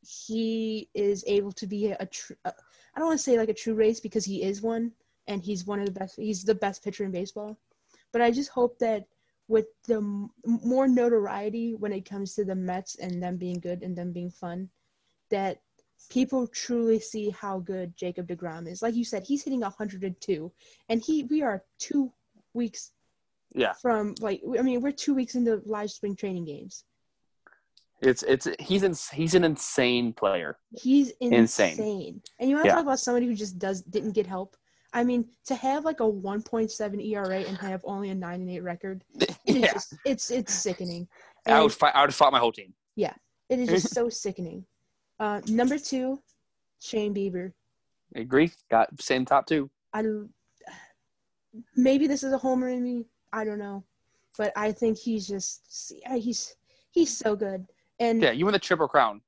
he 0.00 0.88
is 0.94 1.24
able 1.26 1.52
to 1.52 1.66
be 1.66 1.88
a 1.88 2.06
true. 2.06 2.36
I 2.44 2.52
don't 2.96 3.06
want 3.08 3.18
to 3.18 3.22
say 3.24 3.38
like 3.38 3.48
a 3.48 3.54
true 3.54 3.74
race 3.74 4.00
because 4.00 4.24
he 4.24 4.42
is 4.42 4.62
one, 4.62 4.92
and 5.26 5.42
he's 5.42 5.66
one 5.66 5.80
of 5.80 5.86
the 5.86 5.92
best. 5.92 6.16
He's 6.16 6.44
the 6.44 6.54
best 6.54 6.84
pitcher 6.84 7.04
in 7.04 7.10
baseball, 7.10 7.58
but 8.12 8.22
I 8.22 8.30
just 8.30 8.50
hope 8.50 8.78
that 8.78 9.04
with 9.48 9.66
the 9.86 9.96
m- 9.96 10.30
more 10.44 10.86
notoriety 10.86 11.74
when 11.74 11.92
it 11.92 12.04
comes 12.08 12.34
to 12.34 12.44
the 12.44 12.54
Mets 12.54 12.96
and 12.96 13.22
them 13.22 13.36
being 13.38 13.58
good 13.60 13.82
and 13.82 13.96
them 13.96 14.12
being 14.12 14.30
fun, 14.30 14.68
that 15.30 15.58
people 16.10 16.46
truly 16.46 17.00
see 17.00 17.30
how 17.30 17.58
good 17.58 17.96
Jacob 17.96 18.28
DeGrom 18.28 18.68
is. 18.70 18.82
Like 18.82 18.94
you 18.94 19.04
said, 19.04 19.24
he's 19.26 19.42
hitting 19.42 19.60
102, 19.60 20.52
and 20.88 21.02
he 21.02 21.24
we 21.24 21.42
are 21.42 21.64
two 21.78 22.12
weeks 22.54 22.92
Yeah. 23.54 23.72
from 23.72 24.14
like 24.20 24.42
I 24.58 24.62
mean 24.62 24.80
we're 24.80 24.92
two 24.92 25.14
weeks 25.14 25.34
into 25.34 25.60
live 25.66 25.90
spring 25.90 26.14
training 26.14 26.44
games. 26.44 26.84
It's 28.00 28.22
it's 28.22 28.46
he's 28.60 28.82
in, 28.84 28.94
he's 29.12 29.34
an 29.34 29.44
insane 29.44 30.12
player. 30.12 30.58
He's 30.80 31.10
insane. 31.20 31.70
Insane. 31.72 32.22
And 32.38 32.48
you 32.48 32.56
want 32.56 32.66
to 32.66 32.68
Yeah. 32.68 32.74
talk 32.76 32.84
about 32.84 33.00
somebody 33.00 33.26
who 33.26 33.34
just 33.34 33.58
does 33.58 33.82
didn't 33.82 34.12
get 34.12 34.26
help. 34.26 34.56
I 34.92 35.04
mean, 35.04 35.28
to 35.46 35.54
have 35.54 35.84
like 35.84 36.00
a 36.00 36.04
1.7 36.04 37.04
ERA 37.04 37.40
and 37.40 37.58
have 37.58 37.82
only 37.84 38.10
a 38.10 38.14
9 38.14 38.40
and 38.40 38.50
8 38.50 38.60
record, 38.60 39.04
yeah. 39.44 39.72
just 39.72 39.94
it's 40.04 40.30
it's 40.30 40.54
sickening. 40.54 41.08
I 41.46 41.60
would 41.60 41.72
fight. 41.72 41.94
I 41.94 42.02
would 42.02 42.10
have 42.10 42.14
fought 42.14 42.32
my 42.32 42.38
whole 42.38 42.52
team. 42.52 42.72
Yeah, 42.94 43.14
it 43.48 43.58
is 43.58 43.68
just 43.68 43.94
so 43.94 44.08
sickening. 44.08 44.64
Uh, 45.18 45.40
number 45.48 45.78
two, 45.78 46.22
Shane 46.80 47.14
Bieber. 47.14 47.52
Agree. 48.14 48.52
Got 48.70 48.88
same 49.00 49.24
top 49.24 49.46
two. 49.46 49.70
I 49.92 50.04
maybe 51.76 52.06
this 52.06 52.22
is 52.22 52.32
a 52.32 52.38
homer 52.38 52.68
in 52.68 52.82
me. 52.82 53.06
I 53.32 53.44
don't 53.44 53.58
know, 53.58 53.84
but 54.36 54.52
I 54.56 54.72
think 54.72 54.98
he's 54.98 55.26
just 55.26 55.92
he's 56.14 56.54
he's 56.92 57.16
so 57.16 57.34
good. 57.34 57.66
And 58.00 58.22
Yeah, 58.22 58.30
you 58.32 58.44
win 58.44 58.52
the 58.52 58.58
triple 58.58 58.88
crown. 58.88 59.20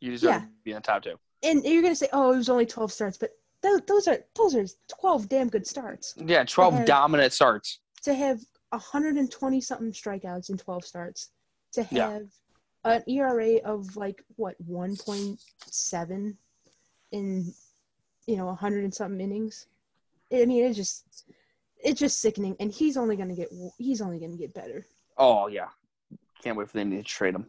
You 0.00 0.10
deserve 0.10 0.30
Yeah. 0.30 0.38
to 0.40 0.48
be 0.64 0.70
in 0.72 0.76
the 0.76 0.80
top 0.82 1.02
two. 1.02 1.18
and 1.42 1.64
you're 1.64 1.82
gonna 1.82 1.94
say, 1.94 2.08
oh, 2.12 2.32
it 2.32 2.36
was 2.36 2.48
only 2.48 2.66
12 2.66 2.92
starts, 2.92 3.18
but 3.18 3.30
those, 3.62 3.80
those 3.86 4.08
are 4.08 4.18
those 4.34 4.54
are 4.54 4.64
12 4.88 5.28
damn 5.28 5.48
good 5.48 5.66
starts. 5.66 6.14
Yeah, 6.16 6.44
twelve 6.44 6.74
have- 6.74 6.86
dominant 6.86 7.32
starts. 7.32 7.80
To 8.02 8.14
have 8.14 8.40
120 8.70 9.60
something 9.60 9.92
strikeouts 9.92 10.50
in 10.50 10.56
12 10.58 10.84
starts, 10.84 11.30
to 11.72 11.82
have 11.84 11.92
Yeah. 11.92 12.20
an 12.84 13.02
ERA 13.08 13.56
of 13.64 13.96
like 13.96 14.22
what 14.36 14.56
1.7 14.68 16.36
in 17.12 17.54
you 18.26 18.36
know 18.36 18.46
100 18.46 18.84
and 18.84 18.94
something 18.94 19.20
innings. 19.20 19.66
I 20.32 20.44
mean, 20.46 20.64
it's 20.64 20.76
just 20.76 21.26
it's 21.82 22.00
just 22.00 22.20
sickening, 22.20 22.56
and 22.60 22.72
he's 22.72 22.96
only 22.96 23.16
gonna 23.16 23.34
get 23.36 23.50
he's 23.78 24.00
only 24.00 24.18
gonna 24.18 24.36
get 24.36 24.52
better. 24.54 24.86
Oh 25.16 25.46
yeah, 25.46 25.68
can't 26.42 26.56
wait 26.56 26.68
for 26.68 26.76
them 26.78 26.90
to 26.90 27.02
trade 27.02 27.34
him. 27.34 27.46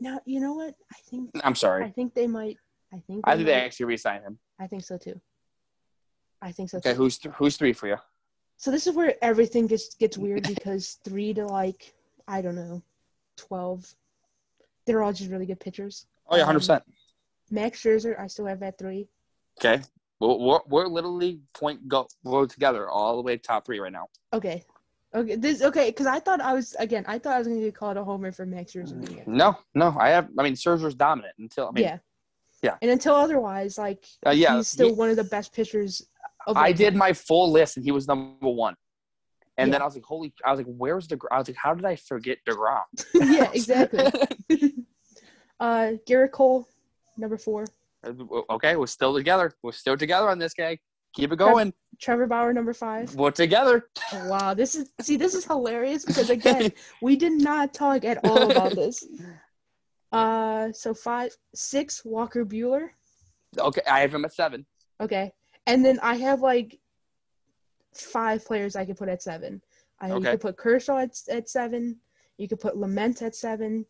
Now 0.00 0.20
you 0.24 0.40
know 0.40 0.54
what 0.54 0.74
I 0.92 0.96
think. 1.08 1.30
I'm 1.44 1.54
sorry. 1.54 1.84
I 1.84 1.90
think 1.90 2.14
they 2.14 2.26
might. 2.26 2.56
I 2.92 2.98
think. 3.06 3.20
I 3.24 3.34
think 3.36 3.46
they 3.46 3.54
actually 3.54 3.86
re-sign 3.86 4.22
him. 4.22 4.38
I 4.58 4.66
think 4.66 4.82
so 4.82 4.96
too. 4.96 5.20
I 6.42 6.52
think 6.52 6.70
so 6.70 6.78
too. 6.78 6.88
Okay, 6.88 6.96
too. 6.96 7.02
who's 7.02 7.18
th- 7.18 7.34
who's 7.36 7.56
three 7.56 7.72
for 7.72 7.86
you? 7.86 7.96
So 8.56 8.70
this 8.70 8.86
is 8.86 8.94
where 8.94 9.14
everything 9.22 9.66
gets 9.66 9.94
gets 9.94 10.16
weird 10.18 10.46
because 10.48 10.98
three 11.04 11.34
to 11.34 11.46
like 11.46 11.92
I 12.26 12.40
don't 12.40 12.56
know, 12.56 12.82
twelve. 13.36 13.94
They're 14.86 15.02
all 15.02 15.12
just 15.12 15.30
really 15.30 15.46
good 15.46 15.60
pitchers. 15.60 16.06
Oh 16.28 16.36
yeah, 16.36 16.42
Um, 16.42 16.46
hundred 16.46 16.60
percent. 16.60 16.82
Max 17.50 17.80
Scherzer, 17.82 18.18
I 18.18 18.26
still 18.28 18.46
have 18.46 18.62
at 18.62 18.78
three. 18.78 19.08
Okay, 19.58 19.82
we're, 20.20 20.36
we're 20.36 20.60
we're 20.68 20.86
literally 20.86 21.40
point 21.52 21.86
go 21.88 22.06
go 22.24 22.46
together 22.46 22.88
all 22.88 23.16
the 23.16 23.22
way 23.22 23.36
to 23.36 23.42
top 23.42 23.66
three 23.66 23.80
right 23.80 23.92
now. 23.92 24.08
Okay, 24.32 24.64
okay, 25.14 25.36
this 25.36 25.62
okay 25.62 25.90
because 25.90 26.06
I 26.06 26.18
thought 26.20 26.40
I 26.40 26.52
was 26.54 26.74
again. 26.78 27.04
I 27.08 27.18
thought 27.18 27.34
I 27.34 27.38
was 27.38 27.48
gonna 27.48 27.60
get 27.60 27.74
called 27.74 27.96
a 27.96 28.04
homer 28.04 28.32
for 28.32 28.46
Max 28.46 28.72
Scherzer. 28.72 29.20
at 29.20 29.26
No, 29.28 29.56
no, 29.74 29.96
I 29.98 30.10
have. 30.10 30.28
I 30.38 30.42
mean, 30.42 30.54
Scherzer's 30.54 30.94
dominant 30.94 31.34
until 31.38 31.68
I 31.68 31.70
mean, 31.72 31.84
yeah, 31.84 31.98
yeah. 32.62 32.76
And 32.82 32.90
until 32.90 33.14
otherwise, 33.14 33.78
like 33.78 34.04
Uh, 34.26 34.30
yeah, 34.30 34.56
he's 34.56 34.68
still 34.68 34.88
he- 34.88 34.94
one 34.94 35.10
of 35.10 35.16
the 35.16 35.24
best 35.24 35.52
pitchers. 35.52 36.06
Of 36.46 36.56
I 36.56 36.72
did 36.72 36.96
my 36.96 37.12
full 37.12 37.52
list 37.52 37.76
and 37.76 37.84
he 37.84 37.92
was 37.92 38.08
number 38.08 38.48
one. 38.48 38.74
And 39.58 39.68
Yeah. 39.68 39.72
then 39.72 39.82
I 39.82 39.84
was 39.84 39.94
like, 39.94 40.04
holy! 40.04 40.32
I 40.42 40.50
was 40.52 40.58
like, 40.60 40.74
where's 40.74 41.06
the? 41.06 41.18
I 41.30 41.38
was 41.38 41.48
like, 41.48 41.56
how 41.58 41.74
did 41.74 41.84
I 41.84 41.96
forget 41.96 42.38
Degrom? 42.48 42.84
yeah, 43.14 43.50
exactly. 43.52 44.06
uh, 45.60 45.92
Gerrit 46.08 46.30
Cole, 46.32 46.66
number 47.18 47.36
four. 47.36 47.66
okay, 48.50 48.76
we're 48.76 48.86
still 48.86 49.14
together. 49.14 49.52
We're 49.62 49.72
still 49.72 49.96
together 49.98 50.30
on 50.30 50.38
this 50.38 50.54
guy. 50.54 50.78
Keep 51.14 51.32
it 51.32 51.36
going. 51.36 51.72
Trevor 52.00 52.26
Bauer, 52.26 52.52
number 52.52 52.72
five. 52.72 53.14
We're 53.14 53.30
together. 53.30 53.88
Wow, 54.24 54.54
this 54.54 54.74
is 54.74 54.90
see, 55.00 55.16
this 55.16 55.34
is 55.34 55.44
hilarious 55.44 56.04
because 56.04 56.30
again, 56.38 56.72
we 57.02 57.16
did 57.16 57.32
not 57.32 57.74
talk 57.74 58.04
at 58.04 58.18
all 58.24 58.50
about 58.50 58.74
this. 58.74 59.06
Uh, 60.12 60.72
so 60.72 60.92
five, 60.92 61.30
six, 61.54 62.04
Walker 62.04 62.44
Buehler. 62.44 62.88
Okay, 63.56 63.80
I 63.88 64.00
have 64.00 64.12
him 64.12 64.24
at 64.24 64.34
seven. 64.34 64.66
Okay, 65.00 65.30
and 65.68 65.84
then 65.84 66.00
I 66.02 66.16
have 66.16 66.40
like 66.40 66.80
five 67.94 68.44
players 68.44 68.74
I 68.74 68.84
could 68.84 68.96
put 68.96 69.08
at 69.08 69.22
seven. 69.22 69.62
I 70.00 70.08
you 70.12 70.20
could 70.20 70.40
put 70.40 70.56
Kershaw 70.56 70.98
at, 70.98 71.16
at 71.30 71.48
seven. 71.48 71.96
You 72.38 72.48
could 72.48 72.58
put 72.60 72.74
Lamet 72.74 73.22
at 73.22 73.36
seven. 73.36 73.86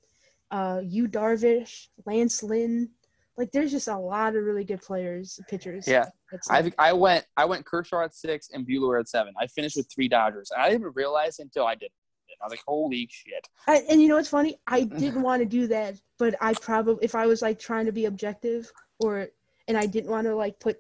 Uh, 0.50 0.82
Yu 0.84 1.08
Darvish, 1.08 1.86
Lance 2.04 2.42
Lynn. 2.42 2.90
Like, 3.36 3.52
there's 3.52 3.70
just 3.70 3.88
a 3.88 3.96
lot 3.96 4.34
of 4.34 4.44
really 4.44 4.64
good 4.64 4.82
players, 4.82 5.40
pitchers. 5.48 5.86
Yeah. 5.86 6.06
I 6.50 6.62
think 6.62 6.74
I 6.78 6.92
went 6.92 7.24
I 7.36 7.44
went 7.44 7.64
Kershaw 7.66 8.02
at 8.04 8.14
six 8.14 8.50
and 8.52 8.66
Buehler 8.66 9.00
at 9.00 9.08
seven. 9.08 9.34
I 9.38 9.46
finished 9.46 9.76
with 9.76 9.90
three 9.92 10.08
Dodgers. 10.08 10.50
And 10.50 10.62
I 10.62 10.68
didn't 10.68 10.82
even 10.82 10.92
realize 10.94 11.38
until 11.38 11.66
I 11.66 11.74
did. 11.74 11.86
it. 11.86 11.92
I 12.40 12.46
was 12.46 12.52
like, 12.52 12.62
holy 12.66 13.08
shit. 13.10 13.46
I, 13.66 13.82
and 13.90 14.00
you 14.00 14.08
know 14.08 14.16
what's 14.16 14.28
funny? 14.28 14.58
I 14.66 14.84
didn't 15.02 15.22
want 15.22 15.40
to 15.42 15.46
do 15.46 15.66
that, 15.68 16.00
but 16.18 16.34
I 16.40 16.54
probably 16.54 17.04
if 17.04 17.14
I 17.14 17.26
was 17.26 17.42
like 17.42 17.58
trying 17.58 17.86
to 17.86 17.92
be 17.92 18.06
objective 18.06 18.70
or 18.98 19.28
and 19.68 19.76
I 19.76 19.86
didn't 19.86 20.10
want 20.10 20.26
to 20.26 20.34
like 20.34 20.58
put 20.58 20.78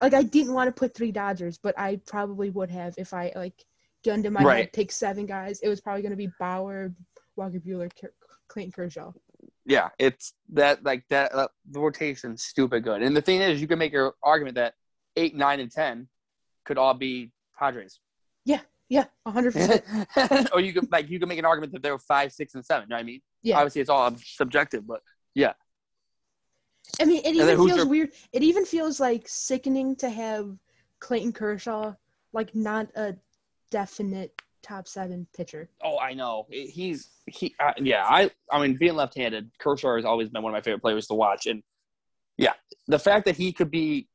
like 0.00 0.14
I 0.14 0.22
didn't 0.22 0.54
want 0.54 0.68
to 0.68 0.72
put 0.78 0.94
three 0.94 1.12
Dodgers, 1.12 1.58
but 1.58 1.78
I 1.78 2.00
probably 2.06 2.50
would 2.50 2.70
have 2.70 2.94
if 2.98 3.14
I 3.14 3.32
like 3.34 3.64
gunned 4.04 4.26
in 4.26 4.32
my 4.32 4.42
Right. 4.42 4.56
head 4.58 4.72
pick 4.72 4.92
seven 4.92 5.26
guys. 5.26 5.60
It 5.60 5.68
was 5.68 5.80
probably 5.80 6.02
going 6.02 6.10
to 6.10 6.16
be 6.16 6.30
Bauer, 6.38 6.92
Walker 7.36 7.58
Buehler, 7.58 7.90
Clayton 8.48 8.72
Kershaw. 8.72 9.12
Yeah, 9.66 9.88
it's 9.98 10.34
that 10.52 10.84
like 10.84 11.04
that 11.10 11.34
uh, 11.34 11.48
the 11.70 11.80
rotation's 11.80 12.44
stupid 12.44 12.84
good. 12.84 13.02
And 13.02 13.16
the 13.16 13.22
thing 13.22 13.40
is, 13.40 13.60
you 13.60 13.66
can 13.66 13.78
make 13.78 13.92
your 13.92 14.14
argument 14.22 14.56
that 14.56 14.74
eight, 15.16 15.34
nine, 15.34 15.60
and 15.60 15.70
ten 15.70 16.08
could 16.64 16.76
all 16.76 16.94
be 16.94 17.32
Padres. 17.58 17.98
Yeah, 18.44 18.60
yeah, 18.88 19.04
hundred 19.26 19.52
percent. 19.54 19.84
or 20.52 20.60
you 20.60 20.72
could 20.74 20.92
like 20.92 21.08
you 21.08 21.18
could 21.18 21.28
make 21.28 21.38
an 21.38 21.46
argument 21.46 21.72
that 21.72 21.82
there 21.82 21.92
were 21.92 21.98
five, 21.98 22.32
six, 22.32 22.54
and 22.54 22.64
seven. 22.64 22.84
You 22.84 22.90
know 22.90 22.96
what 22.96 23.00
I 23.00 23.04
mean? 23.04 23.22
Yeah. 23.42 23.56
Obviously, 23.58 23.80
it's 23.80 23.90
all 23.90 24.14
subjective, 24.22 24.86
but 24.86 25.00
yeah. 25.34 25.54
I 27.00 27.06
mean, 27.06 27.22
it 27.24 27.34
even 27.34 27.56
feels 27.56 27.76
your- 27.76 27.86
weird. 27.86 28.10
It 28.32 28.42
even 28.42 28.64
feels 28.66 29.00
like 29.00 29.24
sickening 29.26 29.96
to 29.96 30.10
have 30.10 30.56
Clayton 31.00 31.32
Kershaw 31.32 31.94
like 32.34 32.54
not 32.54 32.88
a 32.96 33.14
definite 33.70 34.32
top 34.64 34.88
seven 34.88 35.26
pitcher. 35.36 35.68
Oh, 35.82 35.98
I 35.98 36.14
know. 36.14 36.46
He's 36.50 37.10
he. 37.26 37.54
Uh, 37.60 37.72
yeah, 37.78 38.04
I. 38.08 38.30
I 38.50 38.60
mean, 38.60 38.76
being 38.76 38.94
left-handed, 38.94 39.50
Kershaw 39.58 39.96
has 39.96 40.04
always 40.04 40.28
been 40.30 40.42
one 40.42 40.52
of 40.52 40.54
my 40.54 40.62
favorite 40.62 40.80
players 40.80 41.06
to 41.08 41.14
watch, 41.14 41.46
and 41.46 41.62
yeah, 42.36 42.54
the 42.88 42.98
fact 42.98 43.26
that 43.26 43.36
he 43.36 43.52
could 43.52 43.70
be 43.70 44.08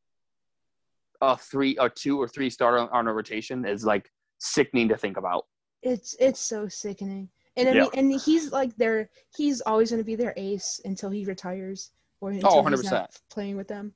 a 1.22 1.38
three, 1.38 1.78
a 1.80 1.90
two 1.90 2.20
or 2.20 2.28
three 2.28 2.50
starter 2.50 2.92
on 2.94 3.08
a 3.08 3.14
rotation 3.14 3.66
is 3.66 3.86
like 3.86 4.10
sickening 4.40 4.90
to 4.90 4.98
think 4.98 5.18
about. 5.18 5.46
It's 5.84 6.16
it's 6.20 6.40
so 6.40 6.68
sickening. 6.68 7.30
And 7.58 7.70
I 7.70 7.74
Yeah. 7.74 7.82
mean, 7.84 7.90
and 7.96 8.20
he's 8.22 8.52
like 8.52 8.76
their 8.78 9.10
he's 9.36 9.62
always 9.62 9.90
going 9.92 10.02
to 10.02 10.06
be 10.06 10.16
their 10.16 10.34
ace 10.38 10.82
until 10.86 11.10
he 11.10 11.26
retires 11.26 11.92
or 12.22 12.32
until 12.32 12.50
Oh, 12.52 12.64
he's 12.64 12.84
100%. 12.84 12.92
not 12.92 13.16
playing 13.30 13.58
with 13.58 13.68
them. 13.68 13.94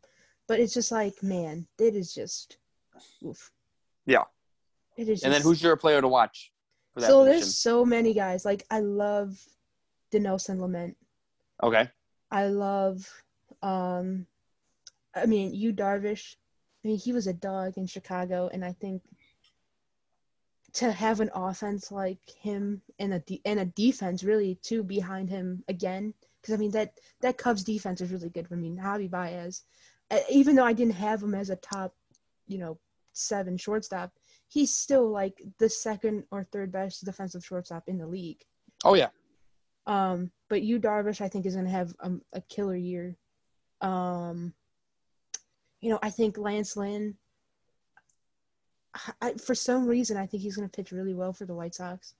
But 0.47 0.59
it's 0.59 0.73
just 0.73 0.91
like, 0.91 1.21
man, 1.23 1.65
it 1.79 1.95
is 1.95 2.13
just 2.13 2.57
oof. 3.25 3.51
Yeah. 4.05 4.23
It 4.97 5.09
is 5.09 5.23
And 5.23 5.33
then 5.33 5.41
who's 5.41 5.61
your 5.61 5.75
player 5.75 6.01
to 6.01 6.07
watch 6.07 6.51
for 6.93 7.01
that 7.01 7.07
So 7.07 7.23
position? 7.23 7.39
there's 7.39 7.57
so 7.57 7.85
many 7.85 8.13
guys. 8.13 8.45
Like 8.45 8.65
I 8.69 8.79
love 8.79 9.39
Dinelson 10.11 10.57
Lamet. 10.59 10.95
Okay. 11.61 11.89
I 12.31 12.47
love 12.47 13.07
um 13.61 14.27
I 15.15 15.25
mean, 15.25 15.53
Yu 15.53 15.73
Darvish. 15.73 16.35
I 16.83 16.87
mean, 16.87 16.97
he 16.97 17.13
was 17.13 17.27
a 17.27 17.33
dog 17.33 17.77
in 17.77 17.85
Chicago 17.85 18.49
and 18.51 18.65
I 18.65 18.73
think 18.73 19.01
to 20.73 20.91
have 20.91 21.19
an 21.19 21.29
offense 21.35 21.91
like 21.91 22.19
him 22.41 22.81
and 22.99 23.13
a 23.13 23.19
de- 23.19 23.41
and 23.45 23.59
a 23.59 23.65
defense 23.65 24.23
really 24.23 24.55
too 24.63 24.83
behind 24.83 25.29
him 25.29 25.63
again 25.67 26.13
because 26.41 26.53
I 26.53 26.57
mean 26.57 26.71
that 26.71 26.99
that 27.21 27.37
Cubs 27.37 27.63
defense 27.63 28.01
is 28.01 28.11
really 28.11 28.29
good. 28.29 28.47
I 28.51 28.55
mean, 28.55 28.77
Javi 28.77 29.09
Baez, 29.09 29.63
uh, 30.11 30.19
even 30.29 30.55
though 30.55 30.65
I 30.65 30.73
didn't 30.73 30.95
have 30.95 31.21
him 31.21 31.35
as 31.35 31.49
a 31.49 31.55
top, 31.57 31.95
you 32.47 32.57
know, 32.57 32.79
seven 33.13 33.55
shortstop, 33.55 34.11
he's 34.53 34.75
still 34.75 35.09
like 35.09 35.41
the 35.57 35.67
second 35.67 36.23
or 36.29 36.43
third 36.43 36.71
best 36.71 37.03
defensive 37.03 37.43
shortstop 37.43 37.83
in 37.87 37.97
the 37.97 38.05
league. 38.05 38.41
Oh 38.85 38.93
yeah. 38.93 39.09
Um, 39.87 40.29
but 40.47 40.61
Yu 40.61 40.79
Darvish, 40.79 41.21
I 41.21 41.27
think, 41.27 41.45
is 41.45 41.55
going 41.55 41.65
to 41.65 41.71
have 41.71 41.93
um, 41.99 42.21
a 42.33 42.41
killer 42.41 42.75
year. 42.75 43.17
Um, 43.81 44.53
you 45.81 45.89
know, 45.89 45.99
I 46.03 46.09
think 46.09 46.37
Lance 46.37 46.77
Lynn. 46.77 47.15
I, 49.21 49.33
for 49.33 49.55
some 49.55 49.87
reason, 49.87 50.17
I 50.17 50.27
think 50.27 50.43
he's 50.43 50.55
going 50.55 50.69
to 50.69 50.75
pitch 50.75 50.91
really 50.91 51.15
well 51.15 51.33
for 51.33 51.45
the 51.45 51.55
White 51.55 51.73
Sox. 51.73 52.13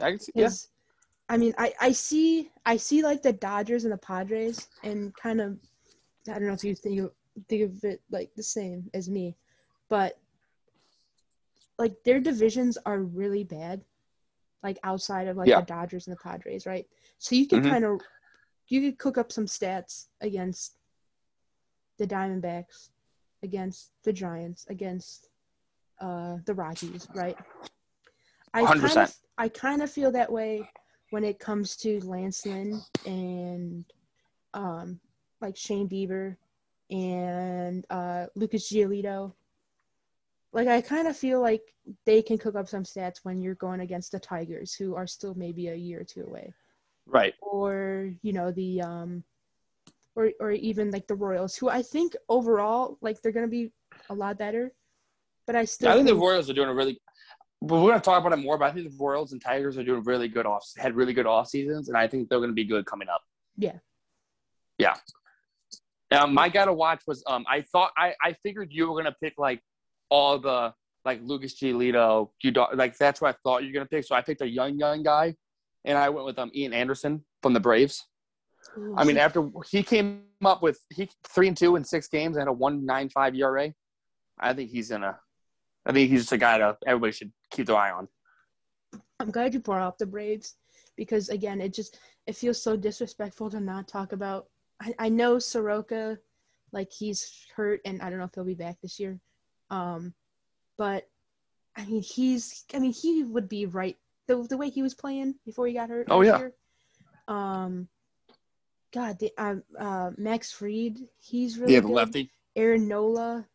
I 0.00 0.10
can 0.10 0.20
see, 0.20 0.32
yeah. 0.34 0.50
I 1.28 1.36
mean, 1.36 1.54
I, 1.56 1.72
I 1.80 1.92
see 1.92 2.50
I 2.66 2.76
see 2.76 3.02
like 3.02 3.22
the 3.22 3.32
Dodgers 3.32 3.84
and 3.84 3.92
the 3.92 3.98
Padres, 3.98 4.68
and 4.82 5.14
kind 5.14 5.40
of, 5.40 5.56
I 6.28 6.32
don't 6.32 6.48
know 6.48 6.52
if 6.52 6.64
you 6.64 6.74
think 6.74 7.10
think 7.48 7.62
of 7.62 7.84
it 7.84 8.02
like 8.10 8.30
the 8.34 8.42
same 8.42 8.90
as 8.92 9.08
me, 9.08 9.36
but 9.88 10.18
like 11.78 11.94
their 12.04 12.20
divisions 12.20 12.78
are 12.86 13.00
really 13.00 13.44
bad, 13.44 13.84
like 14.62 14.78
outside 14.82 15.28
of 15.28 15.36
like 15.36 15.48
Yeah. 15.48 15.60
the 15.60 15.66
Dodgers 15.66 16.06
and 16.06 16.16
the 16.16 16.20
Padres, 16.22 16.66
right? 16.66 16.86
So 17.18 17.34
you 17.34 17.46
can 17.46 17.60
Mhm. 17.60 17.70
kind 17.70 17.84
of 17.84 18.00
you 18.68 18.80
could 18.80 18.98
cook 18.98 19.16
up 19.18 19.30
some 19.30 19.46
stats 19.46 20.08
against 20.20 20.78
the 21.98 22.06
Diamondbacks, 22.06 22.90
against 23.42 23.92
the 24.02 24.12
Giants, 24.12 24.66
against 24.68 25.28
uh, 26.00 26.36
the 26.44 26.54
Rockies, 26.54 27.06
right? 27.14 27.36
I 28.52 28.64
kind 28.64 28.80
100%. 28.80 29.02
of 29.08 29.14
I 29.38 29.48
kind 29.48 29.82
of 29.82 29.90
feel 29.90 30.10
that 30.12 30.30
way 30.32 30.68
when 31.10 31.24
it 31.24 31.38
comes 31.38 31.76
to 31.76 32.00
Lance 32.00 32.44
Lynn 32.46 32.82
and 33.06 33.84
um, 34.54 35.00
like 35.40 35.56
Shane 35.56 35.88
Bieber 35.88 36.36
and 36.90 37.86
uh, 37.90 38.26
Lucas 38.34 38.70
Giolito. 38.70 39.34
Like 40.56 40.68
I 40.68 40.80
kind 40.80 41.06
of 41.06 41.16
feel 41.16 41.40
like 41.42 41.62
they 42.06 42.22
can 42.22 42.38
cook 42.38 42.54
up 42.54 42.66
some 42.66 42.82
stats 42.82 43.18
when 43.24 43.42
you're 43.42 43.54
going 43.56 43.80
against 43.80 44.10
the 44.12 44.18
Tigers, 44.18 44.74
who 44.74 44.94
are 44.94 45.06
still 45.06 45.34
maybe 45.34 45.68
a 45.68 45.74
year 45.74 46.00
or 46.00 46.04
two 46.04 46.24
away 46.24 46.54
Right. 47.06 47.34
or 47.42 48.10
you 48.22 48.32
know 48.32 48.50
the 48.50 48.80
um 48.80 49.22
or 50.16 50.32
or 50.40 50.50
even 50.52 50.90
like 50.90 51.06
the 51.06 51.14
Royals 51.14 51.54
who 51.56 51.68
I 51.68 51.82
think 51.82 52.16
overall 52.28 52.96
like 53.02 53.20
they're 53.20 53.32
going 53.32 53.46
to 53.46 53.50
be 53.50 53.70
a 54.08 54.14
lot 54.14 54.38
better 54.38 54.72
but 55.46 55.54
I 55.54 55.64
still 55.66 55.90
I 55.90 55.94
think 55.94 56.08
the 56.08 56.14
Royals 56.14 56.50
are 56.50 56.54
doing 56.54 56.68
a 56.68 56.74
really. 56.74 57.00
But 57.62 57.80
we're 57.80 57.90
gonna 57.90 58.00
talk 58.00 58.20
about 58.20 58.32
it 58.38 58.42
more. 58.42 58.58
But 58.58 58.70
I 58.70 58.72
think 58.72 58.90
the 58.90 58.96
Royals 58.98 59.32
and 59.32 59.40
Tigers 59.40 59.78
are 59.78 59.84
doing 59.84 60.02
really 60.02 60.28
good 60.28 60.44
off. 60.44 60.66
Had 60.76 60.94
really 60.94 61.12
good 61.12 61.26
off 61.26 61.48
seasons, 61.48 61.88
and 61.88 61.96
I 61.96 62.06
think 62.08 62.28
they're 62.28 62.40
gonna 62.40 62.52
be 62.52 62.64
good 62.64 62.84
coming 62.84 63.08
up. 63.08 63.22
Yeah. 63.56 63.78
Yeah. 64.78 64.94
Um, 66.10 66.34
my 66.34 66.48
guy 66.48 66.64
to 66.64 66.72
watch 66.72 67.02
was 67.06 67.22
um. 67.26 67.44
I 67.48 67.62
thought 67.62 67.92
I 67.96 68.14
I 68.22 68.32
figured 68.42 68.68
you 68.72 68.90
were 68.90 69.02
gonna 69.02 69.16
pick 69.22 69.34
like 69.38 69.62
all 70.10 70.38
the 70.38 70.74
like 71.04 71.20
Lucas 71.22 71.54
Giolito. 71.54 72.30
You 72.42 72.50
don't 72.50 72.76
like 72.76 72.96
that's 72.96 73.20
what 73.20 73.34
I 73.34 73.38
thought 73.42 73.62
you 73.62 73.68
were 73.68 73.74
gonna 73.74 73.86
pick. 73.86 74.04
So 74.04 74.14
I 74.14 74.22
picked 74.22 74.40
a 74.40 74.48
young 74.48 74.78
young 74.78 75.02
guy, 75.02 75.34
and 75.84 75.96
I 75.96 76.08
went 76.08 76.26
with 76.26 76.38
um 76.38 76.50
Ian 76.54 76.72
Anderson 76.72 77.24
from 77.42 77.52
the 77.52 77.60
Braves. 77.60 78.06
I 78.96 79.04
mean, 79.04 79.16
after 79.16 79.48
he 79.70 79.82
came 79.82 80.24
up 80.44 80.62
with 80.62 80.80
he 80.90 81.08
three 81.24 81.48
and 81.48 81.56
two 81.56 81.76
in 81.76 81.84
six 81.84 82.08
games 82.08 82.36
and 82.36 82.42
had 82.42 82.48
a 82.48 82.52
one 82.52 82.84
nine 82.84 83.08
five 83.08 83.34
ERA, 83.34 83.72
I 84.38 84.52
think 84.52 84.70
he's 84.70 84.90
gonna. 84.90 85.18
I 85.86 85.92
think 85.92 86.10
he's 86.10 86.22
just 86.22 86.32
a 86.32 86.38
guy 86.38 86.58
that 86.58 86.78
everybody 86.84 87.12
should 87.12 87.32
keep 87.50 87.66
their 87.66 87.76
eye 87.76 87.92
on. 87.92 88.08
I'm 89.20 89.30
glad 89.30 89.54
you 89.54 89.60
brought 89.60 89.82
up 89.82 89.98
the 89.98 90.06
Braves 90.06 90.56
because 90.96 91.28
again 91.28 91.60
it 91.60 91.72
just 91.72 92.00
it 92.26 92.36
feels 92.36 92.62
so 92.62 92.76
disrespectful 92.76 93.50
to 93.50 93.60
not 93.60 93.86
talk 93.86 94.12
about 94.12 94.48
I, 94.80 94.94
I 94.98 95.08
know 95.08 95.38
Soroka 95.38 96.18
like 96.72 96.90
he's 96.92 97.46
hurt 97.54 97.80
and 97.84 98.02
I 98.02 98.10
don't 98.10 98.18
know 98.18 98.24
if 98.24 98.34
he'll 98.34 98.44
be 98.44 98.54
back 98.54 98.78
this 98.82 98.98
year 98.98 99.18
um 99.70 100.14
but 100.78 101.08
I 101.76 101.84
mean 101.86 102.02
he's 102.02 102.64
I 102.74 102.78
mean 102.78 102.92
he 102.92 103.24
would 103.24 103.48
be 103.48 103.66
right 103.66 103.96
the 104.26 104.42
the 104.48 104.56
way 104.56 104.70
he 104.70 104.82
was 104.82 104.94
playing 104.94 105.34
before 105.44 105.66
he 105.66 105.74
got 105.74 105.88
hurt 105.90 106.06
Oh, 106.10 106.22
yeah. 106.22 106.38
year. 106.38 106.52
um 107.28 107.88
God 108.92 109.18
the 109.18 109.32
uh, 109.36 109.56
uh 109.78 110.10
Max 110.16 110.52
Fried 110.52 110.98
he's 111.18 111.58
really 111.58 111.74
Yeah, 111.74 111.80
the 111.80 111.86
good. 111.88 111.94
lefty. 111.94 112.30
Aaron 112.54 112.88
Nola 112.88 113.46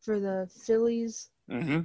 for 0.00 0.18
the 0.18 0.48
Phillies 0.66 1.30
Mm-hmm. 1.50 1.80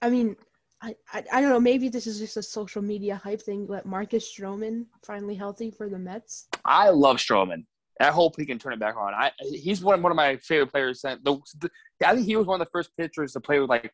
I 0.00 0.10
mean, 0.10 0.36
I, 0.80 0.94
I 1.12 1.24
I 1.32 1.40
don't 1.40 1.50
know. 1.50 1.60
Maybe 1.60 1.88
this 1.88 2.06
is 2.06 2.18
just 2.18 2.36
a 2.36 2.42
social 2.42 2.80
media 2.82 3.16
hype 3.16 3.42
thing. 3.42 3.66
But 3.66 3.84
Marcus 3.84 4.32
Stroman 4.32 4.86
finally 5.02 5.34
healthy 5.34 5.70
for 5.70 5.88
the 5.88 5.98
Mets. 5.98 6.46
I 6.64 6.88
love 6.90 7.16
Stroman. 7.16 7.64
I 8.00 8.10
hope 8.10 8.36
he 8.36 8.46
can 8.46 8.58
turn 8.58 8.72
it 8.72 8.78
back 8.78 8.96
on. 8.96 9.12
I 9.14 9.32
he's 9.40 9.82
one 9.82 10.02
one 10.02 10.12
of 10.12 10.16
my 10.16 10.36
favorite 10.36 10.70
players. 10.70 11.00
The, 11.00 11.18
the, 11.58 11.70
I 12.06 12.14
think 12.14 12.26
he 12.26 12.36
was 12.36 12.46
one 12.46 12.60
of 12.60 12.66
the 12.66 12.70
first 12.70 12.96
pitchers 12.96 13.32
to 13.32 13.40
play 13.40 13.58
with 13.58 13.68
like 13.68 13.92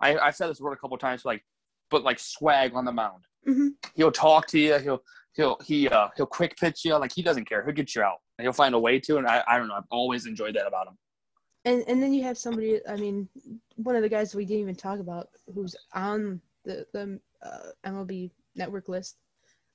I 0.00 0.16
I've 0.18 0.36
said 0.36 0.48
this 0.48 0.60
word 0.60 0.72
a 0.72 0.76
couple 0.76 0.96
times 0.98 1.24
like 1.24 1.44
but 1.90 2.02
like 2.02 2.18
swag 2.18 2.74
on 2.74 2.84
the 2.84 2.92
mound. 2.92 3.24
hmm 3.44 3.68
He'll 3.94 4.12
talk 4.12 4.46
to 4.48 4.58
you. 4.58 4.78
He'll 4.78 5.02
he'll 5.34 5.58
he 5.64 5.88
uh 5.88 6.08
he'll 6.16 6.26
quick 6.26 6.56
pitch 6.56 6.84
you 6.84 6.96
like 6.96 7.12
he 7.12 7.22
doesn't 7.22 7.44
care. 7.44 7.64
He'll 7.64 7.74
get 7.74 7.94
you 7.94 8.02
out. 8.02 8.18
And 8.38 8.44
he'll 8.44 8.52
find 8.52 8.74
a 8.74 8.78
way 8.78 8.98
to. 9.00 9.18
And 9.18 9.26
I 9.26 9.42
I 9.46 9.58
don't 9.58 9.68
know. 9.68 9.74
I've 9.74 9.84
always 9.90 10.26
enjoyed 10.26 10.54
that 10.56 10.66
about 10.66 10.88
him. 10.88 10.96
And 11.64 11.84
and 11.86 12.02
then 12.02 12.12
you 12.12 12.22
have 12.24 12.38
somebody. 12.38 12.80
I 12.88 12.96
mean, 12.96 13.28
one 13.76 13.96
of 13.96 14.02
the 14.02 14.08
guys 14.08 14.34
we 14.34 14.44
didn't 14.46 14.62
even 14.62 14.74
talk 14.74 14.98
about 14.98 15.28
who's 15.54 15.76
on 15.92 16.40
the 16.64 16.86
the 16.92 17.20
uh, 17.42 17.70
MLB 17.86 18.30
Network 18.56 18.88
list, 18.88 19.16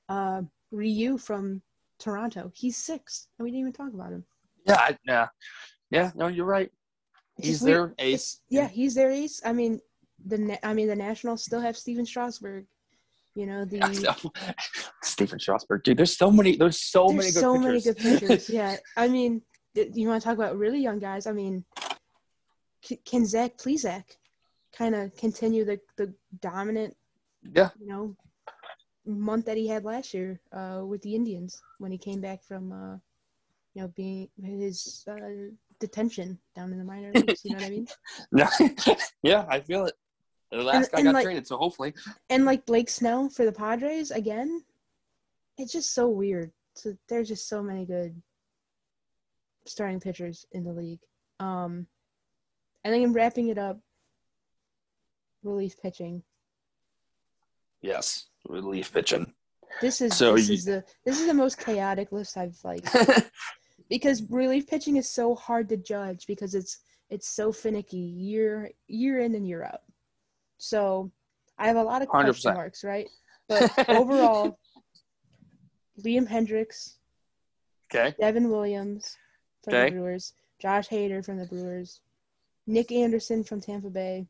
uh, 0.10 0.42
Ryu 0.72 1.18
from 1.18 1.62
Toronto. 2.00 2.52
He's 2.54 2.78
six, 2.78 3.28
and 3.38 3.44
we 3.44 3.52
didn't 3.52 3.62
even 3.62 3.74
talk 3.74 3.94
about 3.94 4.12
him. 4.12 4.24
Yeah, 4.66 4.76
I, 4.76 4.98
yeah, 5.06 5.28
yeah. 5.90 6.12
No, 6.16 6.28
you're 6.28 6.46
right. 6.46 6.70
He's 7.40 7.62
weird. 7.62 7.90
their 7.98 8.06
ace. 8.06 8.42
Yeah, 8.50 8.68
he's 8.68 8.96
their 8.96 9.12
ace. 9.12 9.42
I 9.46 9.54
mean, 9.54 9.80
the 10.26 10.58
I 10.66 10.74
mean 10.74 10.88
the 10.88 10.96
Nationals 10.96 11.44
still 11.44 11.62
have 11.62 11.78
Stephen 11.78 12.06
Strasburg. 12.06 12.66
You 13.36 13.46
know 13.46 13.66
the 13.66 13.80
Stephen 15.04 15.40
Strasburg, 15.40 15.84
dude. 15.84 15.98
There's 15.98 16.18
so 16.18 16.32
many. 16.32 16.56
There's 16.58 16.82
so 16.82 17.08
many 17.10 17.20
There's 17.30 17.34
good 17.36 17.42
so 17.42 17.54
pitchers. 17.54 17.64
many 17.64 17.82
good 17.82 17.98
pitchers. 17.98 18.50
yeah, 18.60 18.78
I 18.96 19.08
mean, 19.08 19.42
you 19.76 20.08
want 20.08 20.22
to 20.22 20.28
talk 20.28 20.36
about 20.38 20.58
really 20.58 20.80
young 20.82 20.98
guys? 21.00 21.28
I 21.28 21.34
mean, 21.34 21.64
can 23.06 23.26
Zach 23.26 23.58
Plesac 23.58 24.04
kind 24.76 24.96
of 24.96 25.16
continue 25.16 25.66
the 25.66 25.80
the 25.98 26.14
dominant, 26.42 26.96
Yeah. 27.54 27.70
you 27.80 27.88
know, 27.88 28.16
month 29.08 29.46
that 29.46 29.58
he 29.58 29.68
had 29.68 29.86
last 29.86 30.14
year 30.14 30.40
uh, 30.52 30.82
with 30.86 31.02
the 31.02 31.16
Indians 31.16 31.62
when 31.80 31.92
he 31.92 31.98
came 31.98 32.22
back 32.22 32.44
from, 32.44 32.72
uh, 32.72 32.98
you 33.74 33.82
know, 33.82 33.88
being 33.90 34.30
his 34.42 35.06
uh, 35.10 35.16
detention 35.80 36.38
down 36.56 36.72
in 36.72 36.78
the 36.80 36.84
minor 36.84 37.12
leagues. 37.14 37.42
You 37.44 37.52
know 37.56 37.64
what 37.64 37.66
I 37.66 37.70
mean? 37.70 37.88
Yeah, 39.24 39.46
I 39.50 39.60
feel 39.60 39.86
it. 39.86 39.94
The 40.52 40.58
last 40.64 40.86
And- 40.86 40.92
guy 40.92 40.98
and, 41.00 41.06
got 41.08 41.14
like- 41.16 41.24
traded, 41.26 41.48
so 41.48 41.58
hopefully. 41.58 41.94
And 42.30 42.46
like 42.46 42.66
Blake 42.66 42.90
Snell 42.90 43.30
for 43.30 43.46
the 43.46 43.52
Padres 43.52 44.12
again, 44.12 44.64
it's 45.58 45.72
just 45.72 45.94
so 45.94 46.08
weird. 46.10 46.52
So 46.76 46.96
there's 47.10 47.28
just 47.28 47.48
so 47.50 47.64
many 47.64 47.86
good 47.86 48.22
starting 49.66 50.00
pitchers 50.00 50.46
in 50.52 50.64
the 50.64 50.72
league. 50.72 51.02
Um, 51.40 51.88
I 52.86 52.90
think 52.90 53.04
I'm 53.06 53.14
wrapping 53.14 53.48
it 53.50 53.58
up. 53.58 53.80
Relief 55.44 55.76
pitching. 55.82 56.24
Yes, 57.82 58.28
relief 58.48 58.94
pitching. 58.94 59.34
This 59.82 60.02
is 60.02 60.16
So 60.16 60.36
this 60.36 60.48
you- 60.50 60.56
is 60.56 60.66
the 60.66 60.84
this 61.06 61.20
is 61.20 61.28
the 61.28 61.34
most 61.34 61.58
chaotic 61.60 62.12
list 62.12 62.38
I've 62.38 62.58
like 62.64 62.84
because 63.90 64.24
relief 64.30 64.68
pitching 64.68 64.98
is 64.98 65.10
so 65.10 65.36
hard 65.36 65.70
to 65.70 65.78
judge 65.78 66.26
because 66.28 66.56
it's 66.56 66.80
it's 67.10 67.30
so 67.30 67.52
finicky 67.52 67.98
year 67.98 68.72
year 68.88 69.20
in 69.20 69.36
and 69.36 69.48
year 69.48 69.64
out. 69.64 69.82
So 70.58 71.12
I 71.60 71.68
have 71.68 71.78
a 71.78 71.84
lot 71.84 72.02
of 72.02 72.08
100%. 72.10 72.12
question 72.26 72.54
marks, 72.54 72.84
right? 72.84 73.08
But 73.48 73.72
overall, 73.88 73.92
question 73.94 73.94
100%. 73.96 74.16
marks, 74.16 74.58
right? 74.58 74.58
But 74.58 74.58
overall, 74.58 74.60
Liam 76.04 76.28
Hendriks, 76.28 76.98
Okay. 77.94 78.16
Devin 78.20 78.50
Williams 78.50 79.16
from 79.64 79.74
Okay. 79.74 79.86
the 79.86 79.92
Brewers, 79.92 80.34
Josh 80.60 80.88
Hader 80.90 81.24
from 81.26 81.38
the 81.38 81.46
Brewers, 81.46 82.02
Nick 82.68 82.92
Anderson 82.92 83.44
from 83.44 83.62
Tampa 83.62 83.90
Bay, 83.90 84.28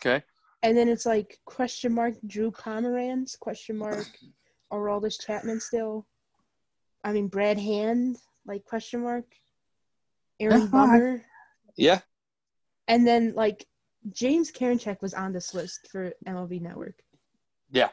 Okay. 0.00 0.22
And 0.62 0.76
then 0.76 0.88
it's 0.88 1.06
like 1.06 1.38
question 1.44 1.94
mark 1.94 2.14
Drew 2.26 2.50
Pomeranz 2.50 3.38
question 3.38 3.76
mark 3.76 4.06
Aroldis 4.72 5.20
Chapman 5.24 5.60
still. 5.60 6.06
I 7.04 7.12
mean 7.12 7.28
Brad 7.28 7.58
Hand 7.58 8.16
like 8.46 8.64
question 8.64 9.02
mark 9.02 9.24
Aaron 10.40 10.62
Yeah, 10.62 10.66
Bummer, 10.68 11.22
Yeah. 11.76 12.00
and 12.88 13.06
then 13.06 13.34
like 13.34 13.66
James 14.12 14.50
Karinchak 14.50 15.00
was 15.00 15.14
on 15.14 15.32
this 15.32 15.54
list 15.54 15.88
for 15.92 16.12
MLB 16.26 16.60
Network. 16.60 16.94
Yeah. 17.70 17.90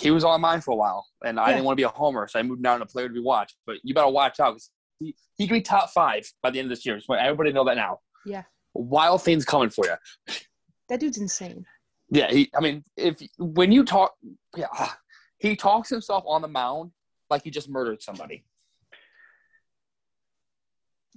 He 0.00 0.10
was 0.10 0.24
on 0.24 0.40
mine 0.40 0.62
for 0.62 0.70
a 0.70 0.76
while, 0.76 1.06
and 1.22 1.38
I 1.38 1.48
Yeah. 1.48 1.54
didn't 1.56 1.66
want 1.66 1.74
to 1.76 1.80
be 1.80 1.84
a 1.84 1.88
homer, 1.90 2.26
so 2.28 2.38
I 2.38 2.42
moved 2.42 2.62
down 2.62 2.78
to 2.80 2.86
player 2.86 3.08
to 3.08 3.12
be 3.12 3.20
watched. 3.20 3.56
But 3.66 3.76
you 3.82 3.92
better 3.92 4.08
watch 4.08 4.40
out 4.40 4.52
'cause 4.54 4.70
he, 4.98 5.14
he 5.36 5.46
could 5.46 5.54
be 5.54 5.60
top 5.60 5.90
five 5.90 6.26
by 6.42 6.50
the 6.50 6.58
end 6.58 6.66
of 6.66 6.70
this 6.70 6.86
year. 6.86 6.96
Just 6.96 7.10
everybody 7.10 7.52
know 7.52 7.64
that 7.64 7.76
now. 7.76 8.00
Yeah. 8.24 8.44
Wild 8.72 9.22
things 9.22 9.44
coming 9.44 9.68
for 9.68 9.84
you. 9.86 10.34
That 10.88 11.00
dude's 11.00 11.18
insane. 11.18 11.66
Yeah, 12.10 12.30
he. 12.30 12.50
I 12.56 12.60
mean, 12.60 12.84
if 12.96 13.22
when 13.38 13.70
you 13.72 13.84
talk, 13.84 14.14
yeah, 14.56 14.66
ah, 14.74 14.96
he 15.38 15.54
talks 15.56 15.88
himself 15.88 16.24
on 16.26 16.42
the 16.42 16.48
mound 16.48 16.90
like 17.30 17.44
he 17.44 17.50
just 17.50 17.68
murdered 17.68 18.02
somebody. 18.02 18.44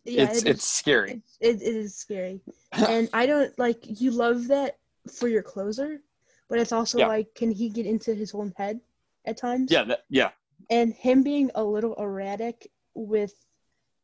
Yeah, 0.06 0.24
it's 0.24 0.44
it 0.44 0.50
it's 0.50 0.64
is- 0.64 0.70
scary. 0.70 1.22
It, 1.40 1.62
it 1.62 1.76
is 1.76 1.96
scary. 1.96 2.42
and 2.72 3.10
I 3.14 3.26
don't 3.26 3.58
like 3.58 4.02
you 4.02 4.12
love 4.12 4.48
that 4.48 4.78
for 5.12 5.28
your 5.28 5.42
closer, 5.44 6.02
but 6.50 6.60
it's 6.60 6.72
also 6.72 7.00
Yeah. 7.00 7.08
like, 7.08 7.34
can 7.36 7.52
he 7.52 7.70
get 7.70 7.86
into 7.86 8.14
his 8.14 8.34
own 8.34 8.54
head 8.58 8.80
at 9.26 9.38
times? 9.38 9.72
Yeah, 9.72 9.84
that, 9.86 10.04
yeah, 10.10 10.32
And 10.70 10.94
him 10.94 11.24
being 11.24 11.52
a 11.56 11.64
little 11.64 11.96
erratic 11.96 12.70
with 12.94 13.34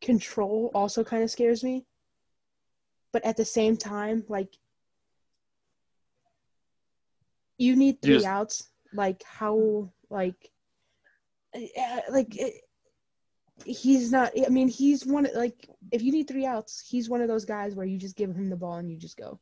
control 0.01 0.71
also 0.73 1.03
kind 1.03 1.21
of 1.23 1.29
scares 1.31 1.63
me. 1.63 1.85
But 3.11 3.25
at 3.25 3.37
the 3.37 3.45
same 3.45 3.75
time, 3.75 4.23
like, 4.29 4.55
you 7.59 7.75
need 7.75 8.01
three 8.01 8.15
just- 8.15 8.25
outs. 8.25 8.63
Like, 8.91 9.21
how, 9.23 9.91
like, 10.09 10.49
uh, 11.55 11.99
like, 12.09 12.35
it, 12.35 12.55
he's 13.65 14.11
not, 14.11 14.31
I 14.43 14.49
mean, 14.49 14.67
he's 14.67 15.05
one, 15.05 15.27
like, 15.35 15.69
if 15.91 16.01
you 16.01 16.11
need 16.11 16.27
three 16.27 16.47
outs, 16.47 16.83
he's 16.89 17.07
one 17.07 17.21
of 17.21 17.27
those 17.27 17.45
guys 17.45 17.75
where 17.75 17.85
you 17.85 17.99
just 17.99 18.15
give 18.15 18.31
him 18.35 18.49
the 18.49 18.55
ball 18.55 18.77
and 18.77 18.89
you 18.89 18.97
just 18.97 19.15
go. 19.15 19.39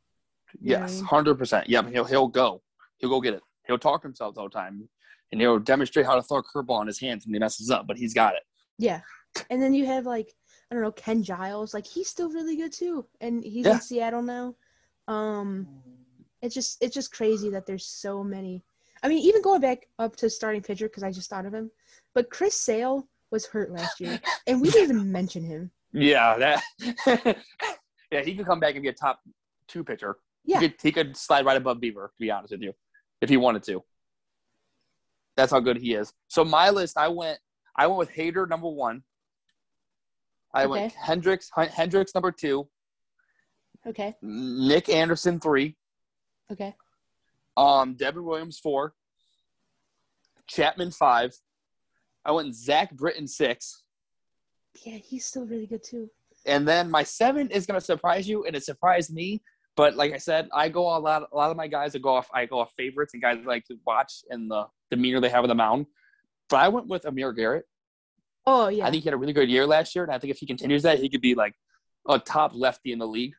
You 0.59 0.71
yes, 0.71 0.99
hundred 1.01 1.35
percent. 1.37 1.69
Yeah, 1.69 1.87
he'll 1.89 2.05
he'll 2.05 2.27
go. 2.27 2.61
He'll 2.97 3.09
go 3.09 3.19
get 3.21 3.33
it. 3.35 3.41
He'll 3.67 3.77
talk 3.77 4.01
himself 4.01 4.33
the 4.35 4.39
whole 4.41 4.49
time, 4.49 4.87
and 5.31 5.41
he'll 5.41 5.59
demonstrate 5.59 6.05
how 6.05 6.15
to 6.15 6.21
throw 6.23 6.37
a 6.37 6.43
curveball 6.43 6.81
in 6.81 6.87
his 6.87 6.99
hands 6.99 7.25
when 7.25 7.33
he 7.33 7.39
messes 7.39 7.69
up. 7.69 7.85
But 7.85 7.97
he's 7.97 8.13
got 8.13 8.33
it. 8.35 8.43
Yeah. 8.77 9.01
And 9.49 9.61
then 9.61 9.73
you 9.73 9.85
have 9.85 10.05
like 10.05 10.33
I 10.71 10.75
don't 10.75 10.83
know 10.83 10.91
Ken 10.93 11.21
Giles, 11.21 11.73
like 11.73 11.85
he's 11.85 12.07
still 12.09 12.29
really 12.31 12.55
good 12.55 12.71
too, 12.71 13.05
and 13.19 13.43
he's 13.43 13.65
Yeah. 13.65 13.73
in 13.73 13.81
Seattle 13.81 14.21
now. 14.21 14.55
Um, 15.09 15.67
it's 16.41 16.53
just 16.53 16.77
it's 16.81 16.93
just 16.93 17.11
crazy 17.11 17.49
that 17.49 17.65
there's 17.65 17.85
so 17.85 18.23
many. 18.23 18.63
I 19.03 19.07
mean, 19.07 19.19
even 19.19 19.41
going 19.41 19.61
back 19.61 19.87
up 19.99 20.15
to 20.17 20.29
starting 20.29 20.61
pitcher 20.61 20.87
because 20.87 21.03
I 21.03 21.11
just 21.11 21.29
thought 21.29 21.45
of 21.45 21.53
him, 21.53 21.71
but 22.15 22.29
Chris 22.29 22.55
Sale 22.55 23.07
was 23.31 23.45
hurt 23.45 23.71
last 23.71 23.99
year, 23.99 24.19
and 24.47 24.61
we 24.61 24.69
didn't 24.69 24.95
even 24.95 25.11
mention 25.11 25.43
him. 25.43 25.71
Yeah, 25.93 26.37
that. 26.37 26.63
yeah, 28.11 28.21
he 28.21 28.35
could 28.35 28.45
come 28.45 28.59
back 28.59 28.75
and 28.75 28.83
be 28.83 28.89
a 28.89 28.93
top 28.93 29.19
two 29.67 29.83
pitcher. 29.83 30.17
Yeah. 30.45 30.59
he 30.61 30.69
could, 30.69 30.81
he 30.81 30.91
could 30.91 31.17
slide 31.17 31.45
right 31.45 31.57
above 31.57 31.77
Bieber. 31.77 32.07
To 32.07 32.19
be 32.19 32.31
honest 32.31 32.51
with 32.51 32.61
you, 32.61 32.73
if 33.21 33.29
he 33.29 33.37
wanted 33.37 33.63
to. 33.63 33.83
That's 35.35 35.51
how 35.51 35.59
good 35.59 35.77
he 35.77 35.93
is. 35.93 36.13
So 36.29 36.43
my 36.43 36.71
list, 36.71 36.97
I 36.97 37.09
went, 37.09 37.37
I 37.75 37.85
went 37.85 37.99
with 37.99 38.11
Hader 38.11 38.49
number 38.49 38.67
one. 38.67 39.03
I 40.51 40.65
went 40.65 40.85
Okay. 40.85 40.95
Hendriks, 40.99 41.49
Hendriks 41.55 42.15
number 42.15 42.31
two, 42.31 42.67
Okay, 43.87 44.15
Nick 44.21 44.89
Anderson 44.89 45.39
three, 45.39 45.76
okay, 46.51 46.75
um, 47.55 47.95
Devin 47.95 48.23
Williams 48.23 48.59
four, 48.59 48.93
Chapman 50.47 50.91
five. 50.91 51.33
I 52.25 52.31
went 52.31 52.55
Zach 52.55 52.91
Britton 52.93 53.27
six, 53.27 53.83
yeah, 54.85 54.97
he's 54.97 55.25
still 55.25 55.45
really 55.45 55.65
good 55.67 55.83
too. 55.83 56.09
and 56.45 56.67
then 56.67 56.89
my 56.91 57.03
seven 57.03 57.49
is 57.49 57.65
going 57.65 57.79
to 57.79 57.85
surprise 57.85 58.27
you, 58.27 58.45
and 58.45 58.55
it 58.55 58.63
surprised 58.63 59.13
me. 59.13 59.41
But 59.75 59.95
like 59.95 60.11
I 60.13 60.17
said, 60.17 60.49
I 60.53 60.69
go 60.69 60.97
a 60.97 60.99
lot. 60.99 61.27
A 61.31 61.35
lot 61.35 61.51
of 61.51 61.57
my 61.57 61.67
guys 61.67 61.93
that 61.93 62.01
go 62.01 62.15
off. 62.15 62.27
I 62.33 62.45
go 62.45 62.59
off 62.59 62.71
favorites 62.75 63.13
and 63.13 63.21
guys 63.21 63.37
I 63.41 63.45
like 63.45 63.65
to 63.65 63.75
watch 63.85 64.23
and 64.29 64.49
the 64.49 64.65
demeanor 64.89 65.21
they 65.21 65.29
have 65.29 65.43
on 65.43 65.49
the 65.49 65.55
mound. 65.55 65.85
But 66.49 66.57
I 66.57 66.67
went 66.69 66.87
with 66.87 67.05
Amir 67.05 67.31
Garrett. 67.33 67.65
Oh 68.45 68.69
yeah, 68.69 68.87
I 68.87 68.91
think 68.91 69.03
he 69.03 69.07
had 69.07 69.13
a 69.13 69.17
really 69.17 69.33
good 69.33 69.49
year 69.49 69.67
last 69.67 69.93
year, 69.95 70.03
and 70.03 70.11
I 70.11 70.17
think 70.17 70.31
if 70.31 70.39
he 70.39 70.45
continues 70.47 70.83
that, 70.83 70.99
he 70.99 71.09
could 71.09 71.21
be 71.21 71.35
like 71.35 71.53
a 72.09 72.17
top 72.17 72.53
lefty 72.55 72.91
in 72.91 72.99
the 72.99 73.07
league. 73.07 73.33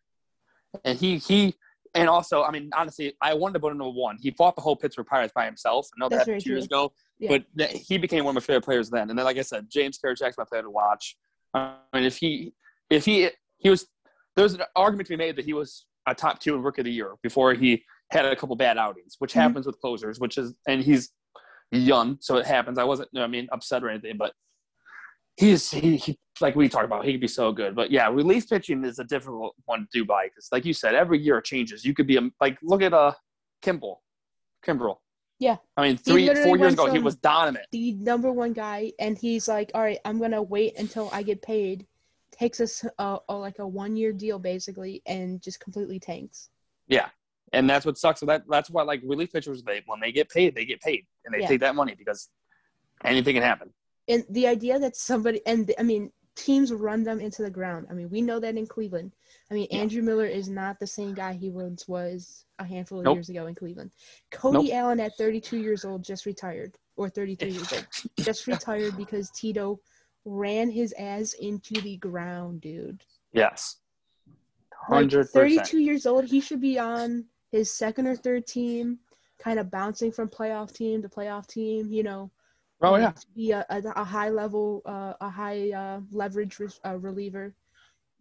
And 0.85 0.99
he 0.99 1.19
he 1.19 1.57
and 1.99 2.09
also, 2.09 2.43
I 2.43 2.51
mean, 2.51 2.71
honestly, 2.77 3.15
I 3.21 3.35
wanted 3.35 3.55
to 3.55 3.61
put 3.61 3.73
him 3.73 3.79
number 3.79 3.99
one. 3.99 4.17
He 4.21 4.31
fought 4.31 4.55
the 4.57 4.63
whole 4.63 4.77
Pittsburgh 4.77 5.07
Pirates 5.07 5.33
by 5.35 5.45
himself. 5.45 5.89
I 5.95 6.01
know 6.01 6.09
That's 6.09 6.27
that 6.27 6.41
two 6.41 6.51
years 6.51 6.65
ago, 6.67 6.93
Yeah. 7.19 7.29
but 7.31 7.45
th- 7.57 7.87
he 7.87 7.99
became 7.99 8.25
one 8.25 8.37
of 8.37 8.43
my 8.43 8.47
favorite 8.47 8.65
players 8.65 8.91
then. 8.91 9.11
And 9.11 9.19
then, 9.19 9.25
like 9.27 9.39
I 9.39 9.43
said, 9.43 9.67
James 9.71 9.99
Karinchak's 9.99 10.39
my 10.39 10.45
player 10.45 10.63
to 10.63 10.71
watch. 10.71 11.17
I 11.55 11.77
mean, 11.95 12.05
if 12.05 12.17
he 12.19 12.53
if 12.91 13.05
he 13.05 13.31
he 13.59 13.71
was 13.71 13.87
there's 14.37 14.55
an 14.55 14.63
argument 14.77 15.07
to 15.09 15.13
be 15.13 15.17
made 15.17 15.35
that 15.37 15.45
he 15.45 15.53
was 15.53 15.87
a 16.07 16.15
top 16.15 16.39
two 16.39 16.55
in 16.55 16.63
rookie 16.63 16.81
of 16.83 16.85
the 16.85 16.93
year 16.93 17.15
before 17.23 17.55
he 17.55 17.83
had 18.11 18.25
a 18.25 18.37
couple 18.37 18.55
bad 18.57 18.79
outings, 18.79 19.17
which 19.19 19.33
Mhm. 19.33 19.41
happens 19.43 19.67
with 19.67 19.79
closers, 19.81 20.21
which 20.21 20.39
is 20.39 20.55
and 20.67 20.83
he's 20.83 21.11
young, 21.71 22.17
so 22.21 22.37
it 22.37 22.47
happens. 22.47 22.79
I 22.79 22.85
wasn't, 22.85 23.09
I 23.17 23.27
mean, 23.27 23.49
upset 23.53 23.83
or 23.85 23.91
anything, 23.91 24.17
but 24.17 24.33
he's 25.39 25.71
he, 25.71 25.97
he 25.97 26.19
like 26.41 26.55
we 26.57 26.69
talked 26.69 26.85
about, 26.85 27.05
he 27.05 27.13
could 27.13 27.21
be 27.21 27.29
so 27.29 27.53
good. 27.53 27.75
But 27.75 27.91
yeah, 27.91 28.09
relief 28.09 28.49
pitching 28.49 28.85
is 28.85 28.99
a 28.99 29.05
difficult 29.05 29.55
one 29.65 29.81
to 29.81 29.87
do 29.93 30.05
by 30.05 30.25
because, 30.27 30.49
like 30.53 30.65
you 30.65 30.73
said, 30.75 30.95
every 30.95 31.19
year 31.19 31.39
it 31.39 31.45
changes. 31.45 31.85
You 31.85 31.95
could 31.95 32.07
be 32.07 32.17
a 32.17 32.23
like 32.41 32.59
look 32.63 32.83
at 32.83 32.93
uh 32.93 33.13
Kimball, 33.63 34.03
Kimbrel. 34.65 34.97
Yeah. 35.39 35.57
I 35.77 35.83
mean, 35.83 35.97
three 35.97 36.27
four 36.43 36.57
years 36.59 36.73
ago 36.75 36.87
he 36.91 36.99
was 36.99 37.17
dominant. 37.17 37.67
the 37.73 37.93
number 37.93 38.33
one 38.33 38.53
guy, 38.53 38.93
and 38.99 39.17
he's 39.17 39.47
like, 39.49 39.71
all 39.75 39.83
right, 39.83 39.99
I'm 40.05 40.19
gonna 40.19 40.43
wait 40.43 40.79
until 40.79 41.09
I 41.13 41.23
get 41.23 41.41
paid. 41.43 41.87
Takes 42.33 42.61
us 42.61 42.85
a, 42.99 43.19
a 43.29 43.35
like 43.35 43.59
a 43.59 43.67
one 43.67 43.97
year 43.97 44.13
deal 44.13 44.39
basically, 44.39 45.03
and 45.07 45.41
just 45.41 45.61
completely 45.61 45.99
tanks. 45.99 46.51
Yeah. 46.89 47.09
And 47.53 47.69
that's 47.69 47.87
what 47.87 47.97
sucks. 47.97 48.21
So 48.21 48.27
that 48.27 48.43
that's 48.49 48.69
why 48.69 48.83
like 48.83 49.01
relief 49.05 49.33
pitchers 49.33 49.63
they 49.63 49.83
when 49.87 50.01
they 50.01 50.13
get 50.13 50.29
paid, 50.29 50.55
they 50.55 50.65
get 50.65 50.81
paid 50.81 51.07
and 51.25 51.35
they 51.35 51.41
Yeah. 51.41 51.49
take 51.49 51.61
that 51.61 51.75
money 51.75 51.95
because 51.97 52.29
anything 53.05 53.35
can 53.35 53.43
happen. 53.43 53.73
And 54.09 54.25
the 54.31 54.47
idea 54.47 54.79
that 54.79 54.97
somebody 54.97 55.41
and 55.47 55.73
I 55.79 55.83
mean 55.83 56.11
teams 56.37 56.73
run 56.73 57.03
them 57.03 57.21
into 57.21 57.43
the 57.43 57.51
ground. 57.51 57.87
I 57.91 57.95
mean 57.95 58.09
we 58.11 58.21
know 58.23 58.39
that 58.41 58.57
in 58.57 58.67
Cleveland. 58.67 59.13
I 59.51 59.55
mean 59.55 59.69
Yeah. 59.71 59.79
Andrew 59.81 60.03
Miller 60.03 60.27
is 60.27 60.49
not 60.49 60.79
the 60.79 60.87
same 60.87 61.15
guy 61.15 61.33
he 61.35 61.51
once 61.51 61.87
was 61.89 62.45
a 62.59 62.65
handful 62.65 62.99
of 63.01 63.05
Nope. 63.05 63.17
years 63.17 63.29
ago 63.29 63.47
in 63.47 63.55
Cleveland. 63.55 63.91
Cody 64.31 64.69
Nope. 64.69 64.73
Allen 64.75 65.01
at 65.01 65.17
32 65.17 65.59
years 65.59 65.85
old 65.85 66.03
just 66.05 66.27
retired 66.27 66.77
or 66.97 67.09
33 67.09 67.51
years 67.51 67.73
old 67.73 67.87
just 68.21 68.47
retired 68.47 68.97
because 68.97 69.31
Tito 69.31 69.81
ran 70.25 70.71
his 70.71 70.93
ass 70.99 71.33
into 71.35 71.81
the 71.81 71.97
ground, 71.97 72.61
dude. 72.61 73.03
Yes. 73.33 73.77
Like, 74.91 75.01
Hundred 75.01 75.25
percent. 75.33 75.67
32 75.67 75.79
years 75.79 76.07
old, 76.07 76.25
he 76.25 76.41
should 76.41 76.61
be 76.61 76.79
on 76.79 77.25
his 77.51 77.73
second 77.73 78.07
or 78.07 78.17
third 78.17 78.47
team, 78.47 78.99
kind 79.39 79.59
of 79.59 79.71
bouncing 79.71 80.11
from 80.13 80.29
playoff 80.29 80.73
team 80.73 81.03
to 81.03 81.09
playoff 81.09 81.47
team. 81.47 81.91
You 81.91 82.03
know, 82.03 82.31
Oh 82.81 82.97
yeah. 82.97 83.11
to 83.11 83.27
be 83.35 83.51
a, 83.53 83.67
a, 83.71 83.83
a 83.97 84.05
high 84.05 84.29
level, 84.31 84.83
uh, 84.87 85.15
a 85.21 85.29
high 85.29 85.73
uh, 85.73 86.01
leverage 86.13 86.59
re- 86.61 86.69
uh, 86.87 86.97
reliever. 86.97 87.55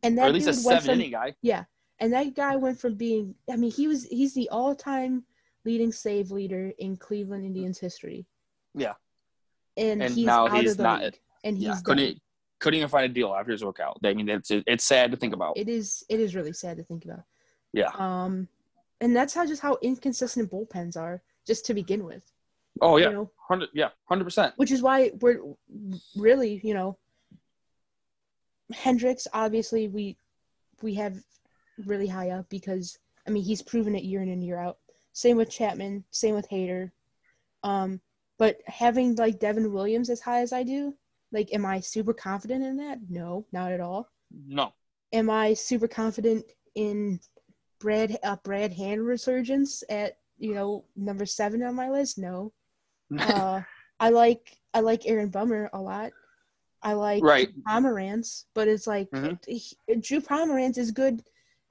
And 0.03 0.17
Or 0.17 0.21
that 0.21 0.27
at 0.29 0.33
least 0.33 0.47
a 0.47 0.53
seven 0.53 0.81
from 0.81 0.93
inning 0.95 1.11
guy. 1.11 1.35
yeah, 1.41 1.63
and 1.99 2.13
that 2.13 2.35
guy 2.35 2.55
went 2.55 2.79
from 2.79 2.95
being. 2.95 3.35
I 3.51 3.55
mean, 3.55 3.71
he 3.71 3.87
was 3.87 4.05
he's 4.05 4.33
the 4.33 4.49
all 4.49 4.75
time 4.75 5.23
leading 5.65 5.91
save 5.91 6.31
leader 6.31 6.71
in 6.79 6.97
Cleveland 6.97 7.45
Indians 7.45 7.79
history. 7.79 8.25
Yeah. 8.73 8.93
And, 9.75 10.01
And 10.01 10.13
he's 10.13 10.25
now 10.25 10.47
out 10.47 10.61
he's 10.61 10.71
of 10.71 10.77
the 10.77 10.83
not- 10.83 11.01
league, 11.01 11.19
and 11.43 11.57
he's 11.57 11.67
Yeah. 11.67 11.79
Couldn't 11.83 12.21
couldn't 12.59 12.77
even 12.79 12.89
find 12.89 13.05
a 13.05 13.09
deal 13.13 13.35
after 13.35 13.51
his 13.51 13.63
workout. 13.63 13.99
I 14.03 14.13
mean, 14.15 14.27
it's 14.29 14.49
it's 14.51 14.83
sad 14.85 15.11
to 15.11 15.17
think 15.17 15.33
about. 15.33 15.57
It 15.57 15.69
is 15.69 16.03
it 16.09 16.19
is 16.19 16.35
really 16.35 16.53
sad 16.53 16.77
to 16.77 16.83
think 16.83 17.05
about. 17.05 17.23
Yeah. 17.73 17.89
Um, 17.93 18.47
and 19.01 19.15
that's 19.15 19.33
how 19.35 19.45
just 19.45 19.61
how 19.61 19.77
inconsistent 19.83 20.49
bullpens 20.51 20.97
are, 20.97 21.21
just 21.45 21.65
to 21.67 21.73
begin 21.75 22.03
with. 22.03 22.23
Oh 22.81 22.97
yeah. 22.97 23.07
You 23.07 23.13
know, 23.13 23.31
Hundred. 23.47 23.69
Yeah. 23.73 23.89
Hundred 24.05 24.25
percent. 24.25 24.53
which 24.57 24.71
is 24.71 24.81
why 24.81 25.11
we're 25.21 25.41
really, 26.15 26.59
you 26.63 26.73
know, 26.73 26.97
Hendriks. 28.73 29.27
Obviously, 29.33 29.87
we 29.87 30.17
we 30.81 30.93
have 30.95 31.17
really 31.85 32.07
high 32.07 32.31
up 32.31 32.49
because 32.49 32.97
I 33.27 33.31
mean 33.31 33.43
he's 33.43 33.61
proven 33.61 33.95
it 33.95 34.03
year 34.03 34.21
in 34.21 34.29
and 34.29 34.43
year 34.43 34.59
out. 34.59 34.77
Same 35.13 35.37
with 35.37 35.49
Chapman. 35.49 36.03
Same 36.11 36.35
with 36.35 36.49
Hader. 36.49 36.91
Um, 37.63 38.01
but 38.37 38.57
having 38.67 39.15
like 39.15 39.39
Devin 39.39 39.71
Williams 39.71 40.09
as 40.09 40.21
high 40.21 40.41
as 40.41 40.53
I 40.53 40.63
do, 40.63 40.93
like, 41.31 41.53
am 41.53 41.65
I 41.65 41.79
super 41.79 42.13
confident 42.13 42.63
in 42.63 42.77
that? 42.77 42.99
No, 43.09 43.45
not 43.51 43.71
at 43.71 43.81
all. 43.81 44.09
No. 44.47 44.73
am 45.13 45.29
I 45.29 45.53
super 45.53 45.87
confident 45.87 46.45
in 46.75 47.19
Brad 47.79 48.17
uh, 48.23 48.35
Brad 48.43 48.73
Hand 48.73 49.05
resurgence 49.05 49.83
at 49.89 50.17
you 50.39 50.53
know, 50.53 50.85
number 50.95 51.25
seven 51.25 51.63
on 51.63 51.75
my 51.75 51.89
list. 51.89 52.17
No. 52.17 52.53
Uh, 53.17 53.61
I 53.99 54.09
like 54.09 54.57
I 54.73 54.79
like 54.81 55.07
Aaron 55.07 55.29
Bummer 55.29 55.69
a 55.73 55.79
lot. 55.81 56.11
I 56.83 56.93
like 56.93 57.23
Right. 57.23 57.49
Pomeranz, 57.67 58.45
but 58.53 58.67
it's 58.67 58.85
like 58.87 59.09
Mhm. 59.11 59.39
he- 59.47 59.77
Drew 59.99 60.21
Pomeranz 60.21 60.77
is 60.77 60.91
good 60.91 61.23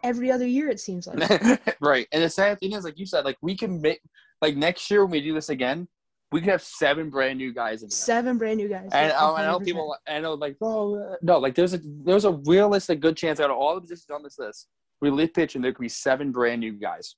every 0.03 0.31
other 0.33 0.47
year. 0.47 0.69
It 0.69 0.81
seems 0.81 1.07
like. 1.07 1.19
right. 1.81 2.07
And 2.13 2.23
the 2.23 2.29
sad 2.31 2.59
thing 2.59 2.73
is, 2.73 2.85
like 2.85 2.99
you 2.99 3.07
said, 3.07 3.25
like 3.25 3.37
we 3.43 3.57
can 3.57 3.81
make 3.81 4.01
like 4.43 4.57
next 4.57 4.91
year 4.91 5.05
when 5.05 5.13
we 5.13 5.21
do 5.21 5.33
this 5.35 5.49
again, 5.49 5.87
we 6.33 6.41
could 6.41 6.51
have 6.51 6.63
seven 6.63 7.09
brand 7.09 7.39
new 7.39 7.53
guys 7.53 7.83
in 7.83 7.89
there. 7.89 7.97
Seven 7.97 8.37
brand 8.37 8.57
new 8.59 8.69
guys. 8.69 8.89
And 8.93 9.13
I, 9.13 9.33
I 9.35 9.47
know 9.47 9.61
people, 9.61 9.97
I 10.09 10.19
know 10.19 10.35
like, 10.35 10.57
oh 10.61 11.17
no, 11.23 11.39
like 11.39 11.55
there's 11.55 11.75
a 11.75 11.81
there's 11.85 12.25
a 12.25 12.33
realistic 12.33 12.99
good 13.01 13.17
chance 13.17 13.39
out 13.39 13.51
of 13.51 13.57
all 13.57 13.77
the 13.77 13.81
positions 13.81 14.11
on 14.11 14.23
this 14.25 14.39
list, 14.39 14.67
we 15.01 15.11
live 15.11 15.33
pitch 15.33 15.55
and 15.55 15.63
there 15.65 15.73
could 15.73 15.83
be 15.83 15.89
seven 15.89 16.33
brand 16.33 16.61
new 16.61 16.73
guys. 16.73 17.15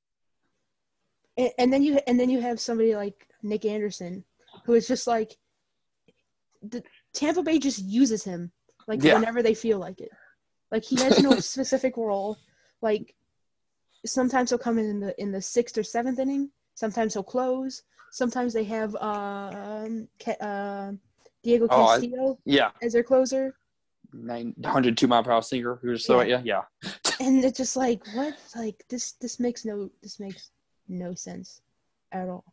and, 1.39 1.51
and 1.59 1.73
then 1.73 1.82
you 1.82 1.99
and 2.07 2.20
then 2.20 2.28
you 2.28 2.40
have 2.43 2.61
somebody 2.61 2.95
like 2.95 3.28
Nick 3.43 3.65
Anderson, 3.65 4.24
who 4.65 4.74
is 4.74 4.89
just 4.89 5.06
like 5.06 5.36
the 6.62 6.82
Tampa 7.12 7.43
Bay 7.43 7.59
just 7.59 7.78
uses 7.85 8.24
him 8.24 8.51
like 8.86 9.02
Yeah. 9.02 9.15
whenever 9.15 9.43
they 9.43 9.55
feel 9.55 9.78
like 9.78 10.01
it. 10.01 10.10
Like 10.73 10.85
he 10.85 10.97
has 11.02 11.23
no 11.23 11.32
specific 11.40 11.97
role. 11.97 12.36
Like 12.82 13.15
sometimes 14.06 14.51
he'll 14.51 14.59
come 14.59 14.78
in 14.78 14.86
in 14.86 15.01
the 15.01 15.20
in 15.20 15.32
the 15.32 15.40
sixth 15.43 15.78
or 15.78 15.82
seventh 15.82 16.19
inning. 16.19 16.51
Sometimes 16.74 17.15
he'll 17.15 17.23
close. 17.23 17.82
Sometimes 18.10 18.52
they 18.55 18.65
have 18.65 18.94
uh, 18.97 19.51
um, 19.86 20.09
uh, 20.40 20.93
Diego 21.43 21.66
Oh, 21.70 21.85
I- 21.85 21.97
Castillo 22.01 22.39
Yeah, 22.44 22.70
as 22.82 22.93
their 22.94 23.02
closer, 23.02 23.55
nine 24.12 24.55
hundred 24.65 24.97
two 24.97 25.06
mile 25.06 25.23
per 25.23 25.32
hour 25.32 25.43
sinker. 25.43 25.78
Who 25.82 25.93
just 25.94 26.06
throw 26.06 26.20
it? 26.20 26.28
Yeah, 26.28 26.40
yeah. 26.44 26.62
and 27.20 27.44
it's 27.44 27.59
just 27.59 27.77
like 27.77 28.02
what? 28.15 28.35
Like 28.56 28.82
this 28.89 29.12
this 29.12 29.39
makes 29.39 29.65
no 29.65 29.90
this 30.02 30.19
makes 30.19 30.51
no 30.89 31.15
sense 31.15 31.60
at 32.12 32.28
all. 32.28 32.44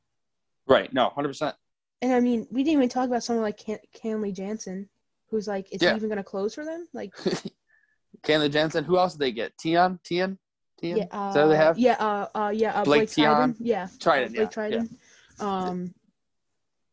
Right. 0.68 0.92
No, 0.94 1.10
hundred 1.10 1.30
percent. 1.30 1.56
And 2.02 2.14
I 2.14 2.20
mean, 2.20 2.48
we 2.52 2.64
didn't 2.64 2.78
even 2.78 2.90
talk 2.90 3.08
about 3.08 3.24
someone 3.24 3.44
like 3.44 3.58
Can- 3.58 3.80
Kenley 3.96 4.34
Jansen, 4.34 4.90
who's 5.30 5.48
like, 5.48 5.68
is 5.72 5.82
Yeah. 5.82 5.92
he 5.92 5.96
even 5.98 6.10
going 6.10 6.18
to 6.18 6.24
close 6.24 6.54
for 6.54 6.66
them? 6.66 6.88
Like, 6.94 7.14
Kenley 8.24 8.52
Jansen. 8.52 8.84
Who 8.84 8.98
else 8.98 9.14
did 9.14 9.20
they 9.20 9.32
get? 9.32 9.54
Tion, 9.62 10.00
Tion, 10.04 10.38
Tion. 10.82 10.98
yeah, 10.98 11.06
uh, 11.12 11.30
Is 11.30 11.36
that 11.36 11.46
they 11.48 11.56
have? 11.56 11.78
yeah, 11.80 11.94
uh, 12.00 12.28
uh, 12.36 12.52
yeah, 12.54 12.72
uh, 12.80 12.84
Blake 12.84 13.02
Blake, 13.02 13.10
Tion? 13.12 13.56
yeah, 13.60 13.88
Treinen, 13.98 14.34
Blake 14.34 14.36
yeah, 14.36 14.46
Treinen. 14.46 14.90
Um, 15.40 15.94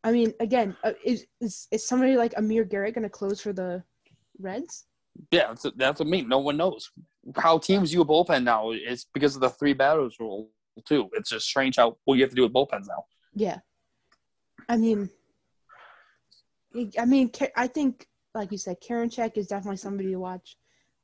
I 0.05 0.13
mean, 0.13 0.35
again, 0.41 0.77
uh, 0.83 0.93
is, 1.05 1.27
is 1.41 1.69
is 1.71 1.87
somebody 1.87 2.17
like 2.17 2.35
Amir 2.37 2.65
Garrett 2.65 2.95
going 2.95 3.05
to 3.05 3.09
close 3.09 3.41
for 3.41 3.53
the 3.53 3.83
Reds? 4.41 4.87
Yeah, 5.31 5.49
that's, 5.49 5.67
that's 5.77 6.01
what 6.01 6.07
I 6.07 6.11
mean. 6.11 6.29
No 6.29 6.39
one 6.39 6.57
knows 6.57 6.91
how 7.37 7.59
teams 7.59 7.93
use 7.93 8.03
a 8.03 8.05
bullpen 8.05 8.43
now. 8.43 8.71
It's 8.73 9.07
because 9.15 9.37
of 9.37 9.43
the 9.43 9.51
three 9.51 9.75
batters 9.75 10.17
rule 10.19 10.49
too. 10.85 11.09
It's 11.13 11.31
just 11.31 11.47
strange 11.47 11.77
how 11.77 11.97
what 12.05 12.15
you 12.15 12.23
have 12.23 12.31
to 12.31 12.37
do 12.37 12.43
with 12.43 12.53
bullpens 12.53 12.89
now. 12.89 13.05
Yeah, 13.35 13.59
I 14.69 14.77
mean, 14.77 15.11
I 16.99 17.05
mean, 17.05 17.31
I 17.57 17.67
think, 17.67 18.07
like 18.35 18.53
you 18.53 18.59
said, 18.59 18.77
Karinchak 18.87 19.37
is 19.37 19.47
definitely 19.47 19.77
somebody 19.79 20.11
to 20.11 20.17
watch. 20.19 20.57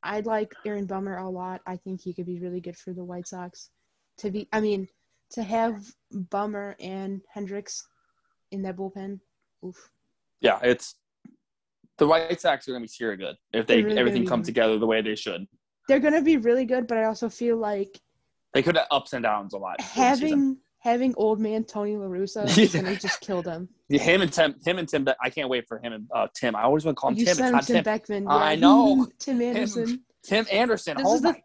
I 0.03 0.21
like 0.21 0.53
Aaron 0.65 0.87
Bummer 0.87 1.17
a 1.17 1.29
lot. 1.29 1.61
I 1.67 1.77
think 1.77 2.01
he 2.01 2.13
could 2.15 2.27
be 2.27 2.39
really 2.39 2.61
good 2.61 2.77
for 2.77 2.93
the 2.93 3.05
White 3.05 3.27
Sox. 3.27 3.71
To 4.19 4.31
be, 4.31 4.49
I 4.53 4.61
mean, 4.61 4.89
to 5.31 5.43
have 5.43 5.85
Bummer 6.13 6.77
and 6.81 7.21
Hendriks 7.35 7.83
in 8.51 8.63
that 8.63 8.77
bullpen, 8.77 9.21
oof. 9.65 9.91
Yeah, 10.41 10.59
it's 10.63 10.95
the 11.99 12.07
White 12.07 12.41
Sox 12.41 12.69
are 12.69 12.73
going 12.73 12.83
to 12.83 12.85
be 12.85 12.89
serious 12.89 13.19
good 13.19 13.37
if 13.53 13.67
they 13.67 13.83
really 13.83 13.99
everything 13.99 14.25
comes 14.27 14.47
good. 14.47 14.55
together 14.55 14.79
the 14.79 14.87
way 14.87 15.03
they 15.03 15.17
should. 15.17 15.47
They're 15.89 16.01
gonna 16.01 16.23
be 16.23 16.37
really 16.37 16.67
good, 16.67 16.87
but 16.87 16.99
I 16.99 17.05
also 17.05 17.31
feel 17.31 17.57
like 17.57 17.99
They 18.53 18.63
could 18.63 18.77
have 18.77 18.87
ups 18.91 19.15
and 19.15 19.23
downs 19.23 19.55
a 19.55 19.59
lot. 19.59 19.81
having 19.81 20.59
having 20.81 21.15
old 21.17 21.41
man 21.41 21.65
Tony 21.65 21.97
La 21.97 22.07
Russa 22.07 22.45
is 22.47 22.75
Yeah. 22.75 22.83
gonna 22.83 22.97
just 22.97 23.21
kill 23.21 23.43
them. 23.43 23.69
Yeah, 23.89 24.01
him 24.03 24.21
and 24.23 24.33
Tim, 24.33 24.55
him 24.65 24.79
and 24.79 24.89
Tim. 24.89 25.07
I 25.23 25.31
can't 25.31 25.49
wait 25.49 25.67
for 25.67 25.79
him 25.79 25.93
and 25.93 26.09
uh, 26.15 26.29
Tim. 26.35 26.55
I 26.55 26.63
always 26.63 26.85
want 26.85 26.97
to 26.97 27.01
call 27.01 27.11
him 27.11 27.17
You 27.17 27.25
Tim. 27.27 27.31
It's 27.33 27.41
not 27.41 27.65
Tim 27.65 27.77
Tim. 27.77 27.85
Beckman. 27.85 28.27
I 28.29 28.55
know. 28.55 29.07
Tim 29.19 29.41
Anderson. 29.41 30.05
Tim 30.23 30.47
Anderson. 30.53 30.97
This 30.99 31.07
oh 31.09 31.15
is 31.15 31.23
the- 31.23 31.37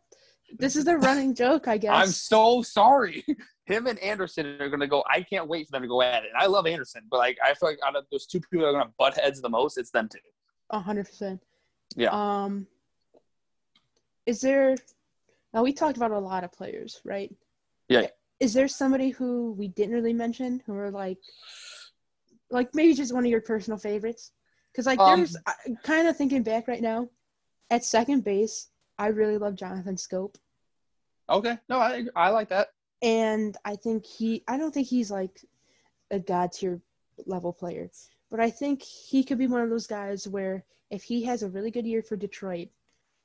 This 0.59 0.75
is 0.75 0.85
the 0.85 0.97
running 0.97 1.33
joke, 1.33 1.67
I 1.67 1.77
guess. 1.77 1.91
I'm 1.95 2.07
so 2.09 2.61
sorry. 2.61 3.25
Him 3.65 3.87
and 3.87 3.97
Anderson 3.99 4.45
are 4.59 4.67
going 4.67 4.81
to 4.81 4.87
go. 4.87 5.03
I 5.09 5.21
can't 5.21 5.47
wait 5.47 5.67
for 5.67 5.71
them 5.71 5.83
to 5.83 5.87
go 5.87 6.01
at 6.01 6.23
it. 6.25 6.29
And 6.33 6.37
I 6.37 6.47
love 6.47 6.67
Anderson, 6.67 7.03
but 7.09 7.17
like 7.17 7.37
I 7.43 7.53
feel 7.53 7.69
like 7.69 7.79
out 7.87 7.95
of 7.95 8.03
those 8.11 8.25
two 8.27 8.41
people 8.41 8.59
that 8.59 8.65
are 8.67 8.73
going 8.73 8.85
to 8.87 8.93
butt 8.99 9.17
heads 9.17 9.39
the 9.41 9.47
most, 9.49 9.77
it's 9.77 9.89
them 9.89 10.09
two. 10.11 10.19
A 10.69 10.79
hundred 10.79 11.05
percent. 11.07 11.41
Yeah. 11.95 12.09
Um. 12.11 12.67
Is 14.25 14.41
there? 14.41 14.75
Now 15.53 15.63
we 15.63 15.71
talked 15.73 15.97
about 15.97 16.11
a 16.11 16.19
lot 16.19 16.43
of 16.43 16.51
players, 16.51 16.99
right? 17.05 17.33
Yeah. 17.87 18.07
Is 18.43 18.53
there 18.53 18.67
somebody 18.67 19.09
who 19.09 19.53
we 19.53 19.69
didn't 19.69 19.95
really 19.95 20.11
mention 20.11 20.61
who 20.65 20.75
are 20.75 20.91
like, 20.91 21.17
like 22.51 22.75
maybe 22.75 22.93
just 22.93 23.13
one 23.13 23.23
of 23.23 23.31
your 23.31 23.39
personal 23.39 23.79
favorites? 23.79 24.33
Because 24.69 24.85
like 24.85 24.99
Um, 24.99 25.19
there's 25.19 25.37
kind 25.83 26.09
of 26.09 26.17
thinking 26.17 26.43
back 26.43 26.67
right 26.67 26.81
now, 26.81 27.07
at 27.69 27.85
second 27.85 28.25
base, 28.25 28.67
I 28.99 29.07
really 29.07 29.37
love 29.37 29.55
Jonathan 29.55 29.95
Schoop, 29.95 30.35
Okay. 31.29 31.57
No, 31.69 31.79
I 31.79 32.03
I 32.17 32.29
like 32.31 32.49
that. 32.49 32.67
and 33.01 33.55
I 33.63 33.77
think 33.77 34.05
he. 34.05 34.43
I 34.49 34.57
don't 34.57 34.73
think 34.73 34.87
he's 34.87 35.09
like 35.09 35.39
a 36.11 36.19
god 36.19 36.51
tier 36.51 36.81
level 37.25 37.53
player, 37.53 37.89
but 38.29 38.41
I 38.41 38.49
think 38.49 38.81
he 38.81 39.23
could 39.23 39.37
be 39.37 39.47
one 39.47 39.61
of 39.61 39.69
those 39.69 39.87
guys 39.87 40.27
where 40.27 40.65
if 40.91 41.03
he 41.03 41.23
has 41.23 41.43
a 41.43 41.49
really 41.49 41.71
good 41.71 41.87
year 41.87 42.03
for 42.03 42.17
Detroit, 42.17 42.67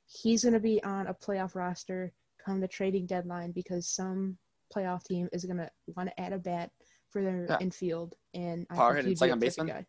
he's 0.07 0.43
going 0.43 0.53
to 0.53 0.61
be 0.61 0.81
on 0.83 1.07
a 1.07 1.13
playoff 1.13 1.55
roster 1.55 2.13
come 2.43 2.61
the 2.61 2.67
trading 2.69 3.05
deadline 3.05 3.51
because 3.51 3.85
some 3.85 4.37
playoff 4.75 5.03
team 5.03 5.29
is 5.33 5.45
going 5.45 5.57
to 5.57 5.69
want 5.95 6.09
to 6.09 6.19
add 6.19 6.33
a 6.33 6.37
bat 6.39 6.71
for 7.09 7.21
their 7.23 7.45
Yeah. 7.49 7.57
infield, 7.59 8.15
and 8.33 8.67
I 8.69 8.75
Power 8.75 8.93
think 8.93 9.03
hitting 9.05 9.15
second 9.17 9.39
baseman? 9.39 9.67
guy. 9.67 9.85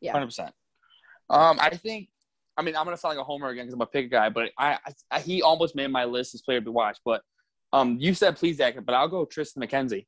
Yeah. 0.00 0.12
Hundred 0.12 0.26
percent. 0.26 0.54
Um, 1.30 1.58
I 1.60 1.70
think. 1.70 2.08
I 2.56 2.62
mean, 2.62 2.76
I'm 2.76 2.84
gonna 2.84 2.96
sound 2.96 3.16
like 3.16 3.22
a 3.22 3.24
homer 3.24 3.48
again 3.48 3.64
because 3.64 3.74
I'm 3.74 3.80
a 3.80 3.86
pick 3.86 4.10
guy, 4.12 4.28
but 4.28 4.52
I, 4.56 4.78
I 5.10 5.20
he 5.20 5.42
almost 5.42 5.74
made 5.74 5.88
my 5.90 6.04
list 6.04 6.34
as 6.34 6.42
player 6.42 6.60
to 6.60 6.70
watch. 6.70 6.98
But 7.04 7.20
um, 7.72 7.96
you 7.98 8.14
said 8.14 8.36
Plesac, 8.36 8.84
but 8.84 8.94
I'll 8.94 9.08
go 9.08 9.24
Tristan 9.24 9.60
McKenzie. 9.62 10.06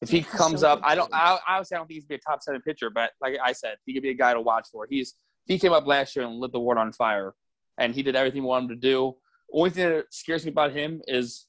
If 0.00 0.08
he 0.10 0.22
comes 0.22 0.60
so 0.62 0.68
up, 0.68 0.80
I 0.82 0.94
don't. 0.94 1.10
good. 1.10 1.16
I, 1.16 1.38
obviously, 1.46 1.74
I 1.74 1.78
don't 1.78 1.86
think 1.86 1.96
he's 1.96 2.04
gonna 2.04 2.16
be 2.18 2.22
a 2.26 2.30
top 2.30 2.42
seven 2.42 2.62
pitcher, 2.62 2.88
but 2.88 3.12
like 3.20 3.36
I 3.42 3.52
said, 3.52 3.76
he 3.84 3.92
could 3.92 4.02
be 4.02 4.08
a 4.10 4.14
guy 4.14 4.32
to 4.32 4.40
watch 4.40 4.68
for. 4.72 4.86
He's 4.88 5.14
he 5.44 5.58
came 5.58 5.72
up 5.72 5.86
last 5.86 6.16
year 6.16 6.24
and 6.24 6.36
lit 6.36 6.52
the 6.52 6.60
world 6.60 6.78
on 6.78 6.92
fire, 6.92 7.34
and 7.78 7.94
he 7.94 8.02
did 8.02 8.16
everything 8.16 8.42
we 8.42 8.48
wanted 8.48 8.70
him 8.70 8.80
to 8.80 8.88
do. 8.88 9.14
Only 9.52 9.70
thing 9.70 9.88
that 9.90 10.06
scares 10.10 10.44
me 10.46 10.50
about 10.50 10.72
him 10.72 11.02
is 11.06 11.46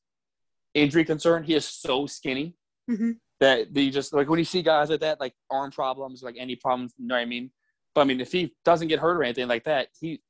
injury 0.75 1.03
concern. 1.05 1.43
He 1.43 1.55
is 1.55 1.65
so 1.65 2.05
skinny 2.05 2.55
Mhm. 2.89 3.17
that 3.39 3.75
you 3.75 3.89
just 3.89 4.13
like 4.13 4.29
when 4.29 4.37
you 4.37 4.45
see 4.45 4.61
guys 4.61 4.89
like 4.91 4.99
that, 4.99 5.19
like 5.19 5.33
arm 5.49 5.71
problems, 5.71 6.21
like 6.21 6.35
any 6.37 6.55
problems, 6.55 6.93
you 6.97 7.07
know 7.07 7.15
what 7.15 7.21
I 7.21 7.25
mean? 7.25 7.51
But 7.95 8.01
I 8.01 8.03
mean, 8.03 8.21
if 8.21 8.31
he 8.31 8.53
doesn't 8.63 8.89
get 8.89 8.99
hurt 8.99 9.17
or 9.17 9.23
anything 9.23 9.47
like 9.47 9.63
that, 9.63 9.87
he 9.99 10.21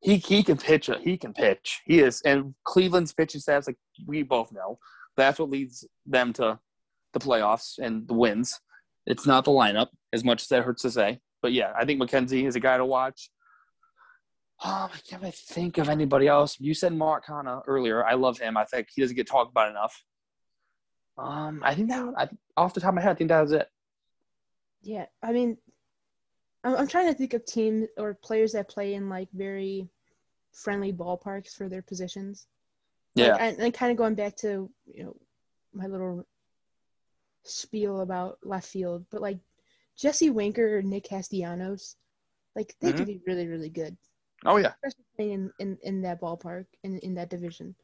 he 0.00 0.18
he 0.18 0.42
can 0.44 0.58
pitch. 0.58 0.88
He 1.02 1.16
can 1.16 1.32
pitch. 1.32 1.80
He 1.86 1.98
is, 2.00 2.20
and 2.22 2.54
Cleveland's 2.64 3.12
pitching 3.12 3.40
stats, 3.40 3.66
like 3.66 3.78
we 4.06 4.22
both 4.22 4.52
know, 4.52 4.78
that's 5.16 5.38
what 5.38 5.50
leads 5.50 5.84
them 6.06 6.32
to 6.34 6.58
the 7.14 7.20
playoffs 7.20 7.78
and 7.78 8.06
the 8.06 8.14
wins. 8.14 8.60
It's 9.06 9.26
not 9.26 9.44
the 9.44 9.50
lineup, 9.50 9.88
as 10.12 10.22
much 10.24 10.42
as 10.42 10.48
that 10.48 10.62
hurts 10.64 10.82
to 10.82 10.90
say. 10.90 11.20
But 11.42 11.52
yeah, 11.52 11.72
I 11.76 11.84
think 11.84 12.00
McKenzie 12.00 12.46
is 12.46 12.56
a 12.56 12.60
guy 12.60 12.76
to 12.76 12.84
watch. 12.84 13.30
Um, 14.64 14.88
I 14.94 14.98
can't 15.06 15.34
think 15.34 15.76
of 15.76 15.90
anybody 15.90 16.26
else. 16.26 16.56
You 16.58 16.72
said 16.72 16.94
Mark 16.94 17.26
Canha 17.26 17.62
earlier. 17.66 18.02
I 18.02 18.14
love 18.14 18.38
him. 18.38 18.56
I 18.56 18.64
think 18.64 18.88
he 18.94 19.02
doesn't 19.02 19.14
get 19.14 19.26
talked 19.26 19.50
about 19.50 19.70
enough. 19.70 20.02
Um, 21.18 21.60
I 21.62 21.74
think 21.74 21.90
that 21.90 22.14
I, 22.16 22.28
off 22.56 22.72
the 22.72 22.80
top 22.80 22.88
of 22.88 22.94
my 22.94 23.02
head, 23.02 23.10
I 23.10 23.14
think 23.14 23.28
that 23.28 23.42
was 23.42 23.52
it. 23.52 23.68
Yeah, 24.82 25.04
I 25.22 25.32
mean, 25.32 25.58
I'm, 26.64 26.76
I'm 26.76 26.88
trying 26.88 27.08
to 27.08 27.14
think 27.14 27.34
of 27.34 27.44
teams 27.44 27.88
or 27.98 28.14
players 28.14 28.52
that 28.52 28.70
play 28.70 28.94
in 28.94 29.10
like 29.10 29.28
very 29.34 29.90
friendly 30.52 30.94
ballparks 30.94 31.54
for 31.54 31.68
their 31.68 31.82
positions. 31.82 32.46
Like, 33.16 33.26
Yeah, 33.26 33.36
and, 33.38 33.58
and 33.58 33.74
kind 33.74 33.92
of 33.92 33.98
going 33.98 34.14
back 34.14 34.34
to 34.36 34.70
you 34.86 35.04
know 35.04 35.16
my 35.74 35.86
little 35.86 36.26
spiel 37.42 38.00
about 38.00 38.38
left 38.42 38.66
field, 38.66 39.04
but 39.10 39.20
like 39.20 39.38
Jesse 39.98 40.30
Winker 40.30 40.78
or 40.78 40.82
Nick 40.82 41.04
Castellanos, 41.04 41.96
like 42.56 42.74
they 42.80 42.92
could 42.94 43.06
be 43.06 43.20
really 43.26 43.46
really 43.46 43.68
good, 43.68 43.96
oh 44.44 44.56
yeah, 44.56 44.72
especially 44.84 45.32
in, 45.32 45.50
in, 45.58 45.78
in 45.82 46.02
that 46.02 46.20
ballpark 46.20 46.66
in 46.82 46.98
in 46.98 47.14
that 47.14 47.30
division. 47.30 47.74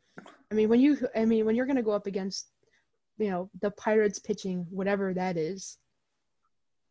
I 0.50 0.54
mean, 0.54 0.68
when 0.68 0.80
you 0.80 0.98
I 1.14 1.24
mean 1.24 1.44
when 1.44 1.56
you're 1.56 1.66
gonna 1.66 1.82
go 1.82 1.92
up 1.92 2.06
against 2.06 2.48
you 3.18 3.30
know 3.30 3.50
the 3.60 3.70
Pirates 3.72 4.18
pitching 4.18 4.66
whatever 4.70 5.14
that 5.14 5.36
is, 5.36 5.78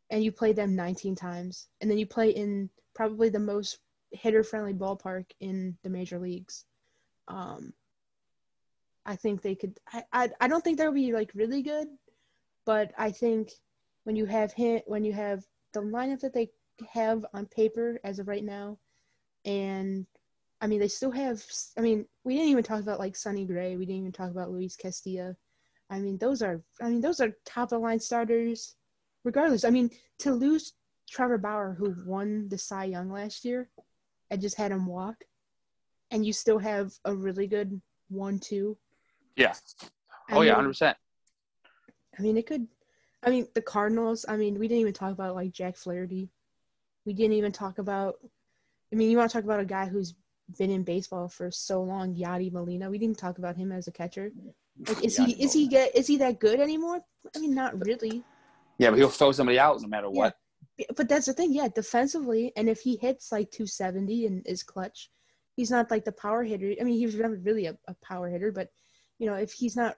and 0.09 0.23
you 0.23 0.31
play 0.31 0.53
them 0.53 0.75
19 0.75 1.15
times, 1.15 1.67
and 1.81 1.89
then 1.89 1.97
you 1.97 2.05
play 2.05 2.29
in 2.29 2.69
probably 2.95 3.29
the 3.29 3.39
most 3.39 3.79
hitter 4.11 4.43
friendly 4.43 4.73
ballpark 4.73 5.25
in 5.39 5.77
the 5.83 5.89
major 5.89 6.19
leagues. 6.19 6.65
Um, 7.27 7.73
I 9.05 9.15
think 9.15 9.41
they 9.41 9.55
could. 9.55 9.79
I, 9.91 10.03
I 10.11 10.29
I 10.41 10.47
don't 10.47 10.63
think 10.63 10.77
they'll 10.77 10.91
be 10.91 11.13
like 11.13 11.31
really 11.33 11.61
good, 11.61 11.87
but 12.65 12.91
I 12.97 13.11
think 13.11 13.51
when 14.03 14.15
you 14.15 14.25
have 14.25 14.53
hit 14.53 14.83
when 14.87 15.03
you 15.03 15.13
have 15.13 15.43
the 15.73 15.81
lineup 15.81 16.19
that 16.21 16.33
they 16.33 16.49
have 16.91 17.25
on 17.33 17.45
paper 17.45 17.99
as 18.03 18.19
of 18.19 18.27
right 18.27 18.43
now, 18.43 18.77
and 19.45 20.05
I 20.61 20.67
mean 20.67 20.79
they 20.79 20.87
still 20.87 21.11
have. 21.11 21.43
I 21.77 21.81
mean 21.81 22.05
we 22.23 22.35
didn't 22.35 22.49
even 22.49 22.63
talk 22.63 22.81
about 22.81 22.99
like 22.99 23.15
Sonny 23.15 23.45
Gray. 23.45 23.75
We 23.75 23.85
didn't 23.85 24.01
even 24.01 24.11
talk 24.11 24.31
about 24.31 24.51
Luis 24.51 24.75
Castillo. 24.75 25.35
I 25.89 25.99
mean, 25.99 26.17
those 26.17 26.41
are 26.41 26.61
I 26.81 26.89
mean, 26.89 27.01
those 27.01 27.19
are 27.19 27.31
top 27.45 27.65
of 27.65 27.69
the 27.69 27.79
line 27.79 27.99
starters 27.99 28.75
regardless. 29.23 29.63
I 29.63 29.69
mean, 29.69 29.89
to 30.19 30.31
lose 30.31 30.73
Trevor 31.09 31.37
Bauer 31.37 31.75
who 31.77 31.95
won 32.05 32.47
the 32.49 32.57
Cy 32.57 32.85
Young 32.85 33.11
last 33.11 33.43
year 33.43 33.69
and 34.29 34.41
just 34.41 34.57
had 34.57 34.71
him 34.71 34.85
walk 34.85 35.23
and 36.11 36.25
you 36.25 36.33
still 36.33 36.59
have 36.59 36.93
a 37.05 37.15
really 37.15 37.47
good 37.47 37.81
one 38.09 38.39
two. 38.39 38.77
Yeah. 39.35 39.53
I 40.29 40.37
Oh 40.37 40.41
yeah, 40.41 40.55
hundred 40.55 40.69
percent. 40.69 40.97
I 42.17 42.21
mean, 42.21 42.37
it 42.37 42.45
could. 42.45 42.67
I 43.23 43.29
mean, 43.29 43.47
the 43.53 43.61
Cardinals. 43.61 44.25
I 44.27 44.37
mean, 44.37 44.59
we 44.59 44.67
didn't 44.67 44.81
even 44.81 44.93
talk 44.93 45.11
about 45.11 45.35
like 45.35 45.51
Jack 45.51 45.75
Flaherty. 45.75 46.29
We 47.05 47.13
didn't 47.13 47.33
even 47.33 47.51
talk 47.51 47.79
about. 47.79 48.15
I 48.91 48.95
mean, 48.95 49.11
you 49.11 49.17
want 49.17 49.29
to 49.29 49.37
talk 49.37 49.43
about 49.43 49.59
a 49.59 49.65
guy 49.65 49.87
who's 49.87 50.15
been 50.57 50.71
in 50.71 50.83
baseball 50.83 51.27
for 51.27 51.51
so 51.51 51.81
long, 51.83 52.15
Yadi 52.15 52.51
Molina. 52.51 52.89
We 52.89 52.97
didn't 52.97 53.19
talk 53.19 53.37
about 53.37 53.55
him 53.55 53.71
as 53.71 53.87
a 53.87 53.91
catcher. 53.91 54.31
Like, 54.87 55.03
is 55.03 55.17
he 55.17 55.33
is 55.33 55.53
he 55.53 55.67
get 55.67 55.95
is 55.95 56.07
he 56.07 56.17
that 56.17 56.39
good 56.39 56.59
anymore? 56.59 57.01
I 57.35 57.39
mean, 57.39 57.53
not 57.53 57.85
really. 57.85 58.23
Yeah, 58.77 58.89
but 58.91 58.99
he'll 58.99 59.09
throw 59.09 59.31
somebody 59.31 59.59
out 59.59 59.81
no 59.81 59.87
matter 59.87 60.09
what. 60.09 60.35
Yeah. 60.77 60.85
But 60.95 61.09
that's 61.09 61.25
the 61.25 61.33
thing, 61.33 61.53
yeah. 61.53 61.67
Defensively, 61.67 62.53
and 62.55 62.69
if 62.69 62.79
he 62.79 62.95
hits 62.95 63.31
like 63.31 63.51
270 63.51 64.25
and 64.25 64.47
is 64.47 64.63
clutch, 64.63 65.09
he's 65.55 65.69
not 65.69 65.91
like 65.91 66.05
the 66.05 66.13
power 66.13 66.43
hitter. 66.43 66.73
I 66.79 66.83
mean, 66.85 66.97
he 66.97 67.05
was 67.05 67.15
never 67.15 67.35
really 67.35 67.65
a, 67.65 67.77
a 67.87 67.95
power 68.01 68.29
hitter, 68.29 68.51
but 68.51 68.69
you 69.17 69.27
know, 69.27 69.35
if 69.35 69.51
he's 69.51 69.75
not, 69.75 69.97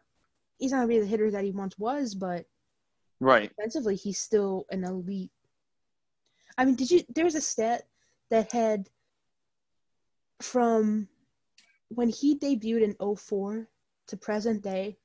he's 0.57 0.71
not 0.71 0.87
really 0.87 1.01
the 1.01 1.07
hitter 1.07 1.29
that 1.31 1.43
he 1.43 1.51
once 1.51 1.77
was. 1.77 2.15
But 2.15 2.45
Right. 3.19 3.49
defensively, 3.49 3.95
he's 3.95 4.17
still 4.17 4.65
an 4.71 4.83
elite. 4.83 5.31
I 6.57 6.65
mean, 6.65 6.75
did 6.75 6.89
you? 6.89 7.03
There 7.13 7.25
was 7.25 7.35
a 7.35 7.41
stat 7.41 7.83
that 8.31 8.51
had 8.51 8.89
from 10.41 11.07
when 11.89 12.09
he 12.09 12.39
debuted 12.39 12.81
in 12.81 13.15
04 13.15 13.67
to 14.07 14.17
present 14.17 14.63
day, 14.63 14.97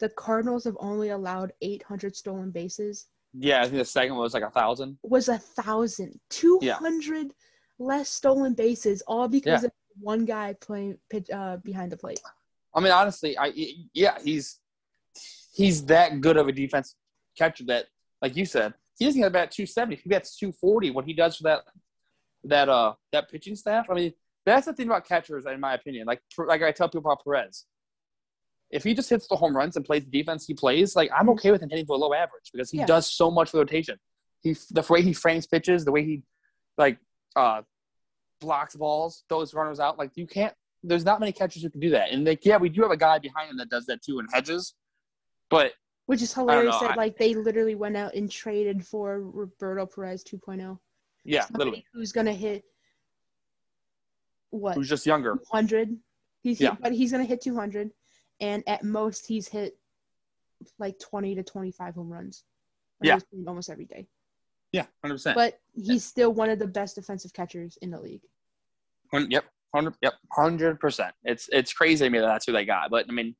the 0.00 0.10
Cardinals 0.10 0.64
have 0.64 0.76
only 0.80 1.08
allowed 1.08 1.52
800 1.62 2.14
stolen 2.14 2.50
bases. 2.50 3.06
Yeah, 3.32 3.60
I 3.60 3.64
think 3.64 3.76
the 3.76 3.84
second 3.84 4.16
was 4.16 4.34
like 4.34 4.42
a 4.42 4.50
thousand. 4.50 4.98
Was 5.02 5.28
a 5.28 5.38
thousand, 5.38 6.18
200 6.30 7.32
less 7.78 8.10
stolen 8.10 8.54
bases, 8.54 9.02
all 9.06 9.28
because 9.28 9.64
of 9.64 9.70
one 10.00 10.24
guy 10.24 10.54
playing 10.60 10.98
pitch 11.10 11.30
uh, 11.30 11.58
behind 11.58 11.92
the 11.92 11.96
plate. 11.96 12.20
I 12.74 12.80
mean, 12.80 12.92
honestly, 12.92 13.38
I 13.38 13.52
yeah, 13.92 14.18
he's 14.22 14.58
he's 15.52 15.84
that 15.86 16.20
good 16.20 16.36
of 16.36 16.48
a 16.48 16.52
defense 16.52 16.96
catcher 17.36 17.64
that, 17.64 17.86
like 18.22 18.36
you 18.36 18.44
said, 18.44 18.74
he 18.98 19.04
doesn't 19.04 19.20
get 19.20 19.26
about 19.28 19.50
two 19.50 19.66
seventy. 19.66 19.96
He 19.96 20.08
gets 20.08 20.36
two 20.36 20.52
forty. 20.52 20.90
What 20.90 21.04
he 21.04 21.12
does 21.12 21.36
for 21.36 21.44
that 21.44 21.62
that 22.44 22.68
uh 22.68 22.94
that 23.12 23.30
pitching 23.30 23.56
staff. 23.56 23.86
I 23.90 23.94
mean, 23.94 24.12
that's 24.46 24.66
the 24.66 24.72
thing 24.72 24.86
about 24.86 25.06
catchers, 25.06 25.46
in 25.46 25.60
my 25.60 25.74
opinion. 25.74 26.06
Like 26.06 26.20
like 26.38 26.62
I 26.62 26.72
tell 26.72 26.88
people 26.88 27.10
about 27.10 27.24
Perez, 27.24 27.64
if 28.70 28.84
he 28.84 28.94
just 28.94 29.10
hits 29.10 29.26
the 29.28 29.36
home 29.36 29.56
runs 29.56 29.76
and 29.76 29.84
plays 29.84 30.04
the 30.04 30.10
defense 30.10 30.46
he 30.46 30.54
plays, 30.54 30.94
like 30.96 31.10
I'm 31.16 31.28
okay 31.30 31.50
with 31.50 31.62
him 31.62 31.70
hitting 31.70 31.86
for 31.86 31.94
a 31.96 31.98
low 31.98 32.14
average 32.14 32.50
because 32.52 32.70
he 32.70 32.78
Yeah. 32.78 32.86
does 32.86 33.10
so 33.12 33.30
much 33.30 33.50
for 33.50 33.58
rotation. 33.58 33.98
He 34.42 34.56
the 34.70 34.86
way 34.88 35.02
he 35.02 35.12
frames 35.12 35.46
pitches, 35.46 35.84
the 35.84 35.92
way 35.92 36.04
he 36.04 36.22
like 36.76 36.98
uh 37.36 37.62
blocks 38.40 38.76
balls, 38.76 39.24
throws 39.28 39.52
runners 39.54 39.80
out. 39.80 39.98
Like 39.98 40.12
you 40.14 40.26
can't. 40.26 40.54
There's 40.84 41.04
not 41.04 41.18
many 41.18 41.32
catchers 41.32 41.62
who 41.62 41.70
can 41.70 41.80
do 41.80 41.90
that. 41.90 42.10
And 42.12 42.24
like 42.24 42.44
yeah, 42.44 42.56
we 42.56 42.68
do 42.68 42.82
have 42.82 42.92
a 42.92 42.96
guy 42.96 43.18
behind 43.18 43.50
him 43.50 43.56
that 43.56 43.68
does 43.68 43.86
that 43.86 44.00
too 44.02 44.20
in 44.20 44.26
Hedges, 44.32 44.74
but 45.50 45.72
Which 46.06 46.22
is 46.22 46.32
hilarious 46.32 46.78
that 46.78 46.96
like 46.96 47.18
they 47.18 47.34
literally 47.34 47.74
went 47.74 47.96
out 47.96 48.14
and 48.14 48.30
traded 48.30 48.86
for 48.86 49.20
Roberto 49.20 49.86
Perez 49.86 50.22
2.0. 50.22 50.78
yeah, 51.24 51.46
literally, 51.52 51.84
who's 51.92 52.12
gonna 52.12 52.32
hit 52.32 52.64
what 54.50 54.74
who's 54.74 54.88
just 54.88 55.06
younger. 55.06 55.36
200. 55.36 55.96
He's 56.42 56.60
Yeah. 56.60 56.70
hit, 56.70 56.80
but 56.80 56.92
he's 56.92 57.12
gonna 57.12 57.24
hit 57.24 57.40
200, 57.40 57.90
and 58.40 58.62
at 58.68 58.84
most 58.84 59.26
he's 59.26 59.48
hit 59.48 59.78
like 60.78 60.98
20 60.98 61.34
to 61.36 61.42
25 61.42 61.94
home 61.94 62.10
runs. 62.12 62.44
Yeah. 63.02 63.18
Almost- 63.46 63.70
every 63.70 63.84
day. 63.84 64.08
Yeah, 64.72 64.86
hundred 65.02 65.14
percent. 65.14 65.34
But 65.36 65.60
he's 65.74 66.04
still 66.04 66.32
one 66.32 66.50
of 66.50 66.58
the 66.58 66.66
best 66.66 66.96
defensive 66.96 67.32
catchers 67.32 67.78
in 67.80 67.90
the 67.90 68.00
league. 68.00 68.22
Yep, 69.12 69.44
hundred. 69.74 69.94
Yep, 70.02 70.14
hundred 70.32 70.80
percent. 70.80 71.14
It's 71.24 71.48
it's 71.52 71.72
crazy 71.72 72.04
to 72.04 72.10
me 72.10 72.18
that 72.18 72.26
that's 72.26 72.44
who 72.44 72.52
they 72.52 72.66
got. 72.66 72.90
But 72.90 73.06
I 73.08 73.12
mean, 73.12 73.34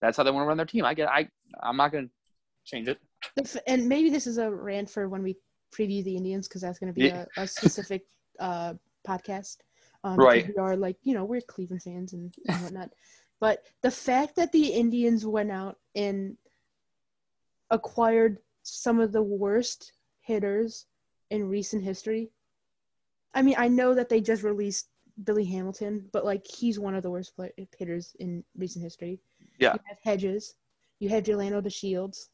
that's 0.00 0.16
how 0.16 0.22
they 0.22 0.30
want 0.30 0.44
to 0.44 0.48
run 0.48 0.56
their 0.56 0.64
team. 0.64 0.84
I 0.86 0.94
get. 0.94 1.08
I 1.10 1.28
I'm 1.62 1.76
not 1.76 1.92
gonna 1.92 2.08
change 2.64 2.88
it. 2.88 2.98
And 3.66 3.88
maybe 3.88 4.08
this 4.08 4.26
is 4.26 4.38
a 4.38 4.50
rant 4.50 4.88
for 4.88 5.08
when 5.08 5.22
we 5.22 5.36
preview 5.72 6.02
the 6.04 6.16
Indians 6.16 6.48
because 6.48 6.62
that's 6.62 6.78
going 6.78 6.92
to 6.92 6.98
be 6.98 7.06
Yeah. 7.06 7.24
a, 7.36 7.42
a 7.42 7.46
specific 7.46 8.04
uh, 8.38 8.74
podcast. 9.06 9.58
Um, 10.04 10.16
Right. 10.16 10.48
We 10.48 10.54
are 10.56 10.76
like 10.76 10.96
you 11.02 11.14
know 11.14 11.24
we're 11.24 11.40
Cleveland 11.42 11.82
fans 11.82 12.12
and, 12.12 12.34
and 12.48 12.62
whatnot, 12.62 12.90
but 13.40 13.62
the 13.82 13.90
fact 13.90 14.36
that 14.36 14.52
the 14.52 14.68
Indians 14.68 15.26
went 15.26 15.50
out 15.50 15.78
and 15.94 16.36
acquired 17.70 18.38
some 18.62 19.00
of 19.00 19.12
the 19.12 19.22
worst 19.22 19.92
hitters 20.20 20.86
in 21.30 21.48
recent 21.48 21.82
history. 21.84 22.30
I 23.34 23.42
mean, 23.42 23.54
I 23.58 23.68
know 23.68 23.94
that 23.94 24.08
they 24.08 24.20
just 24.20 24.42
released 24.42 24.88
Billy 25.24 25.44
Hamilton, 25.44 26.08
but 26.12 26.24
like 26.24 26.46
he's 26.46 26.78
one 26.78 26.94
of 26.94 27.02
the 27.02 27.10
worst 27.10 27.36
play- 27.36 27.52
hitters 27.76 28.16
in 28.18 28.42
recent 28.56 28.82
history. 28.82 29.20
Yeah. 29.58 29.74
You 29.74 29.80
have 29.86 29.98
Hedges. 30.02 30.54
You 30.98 31.08
have 31.10 31.24
Delino 31.24 31.62
DeShields. 31.62 32.26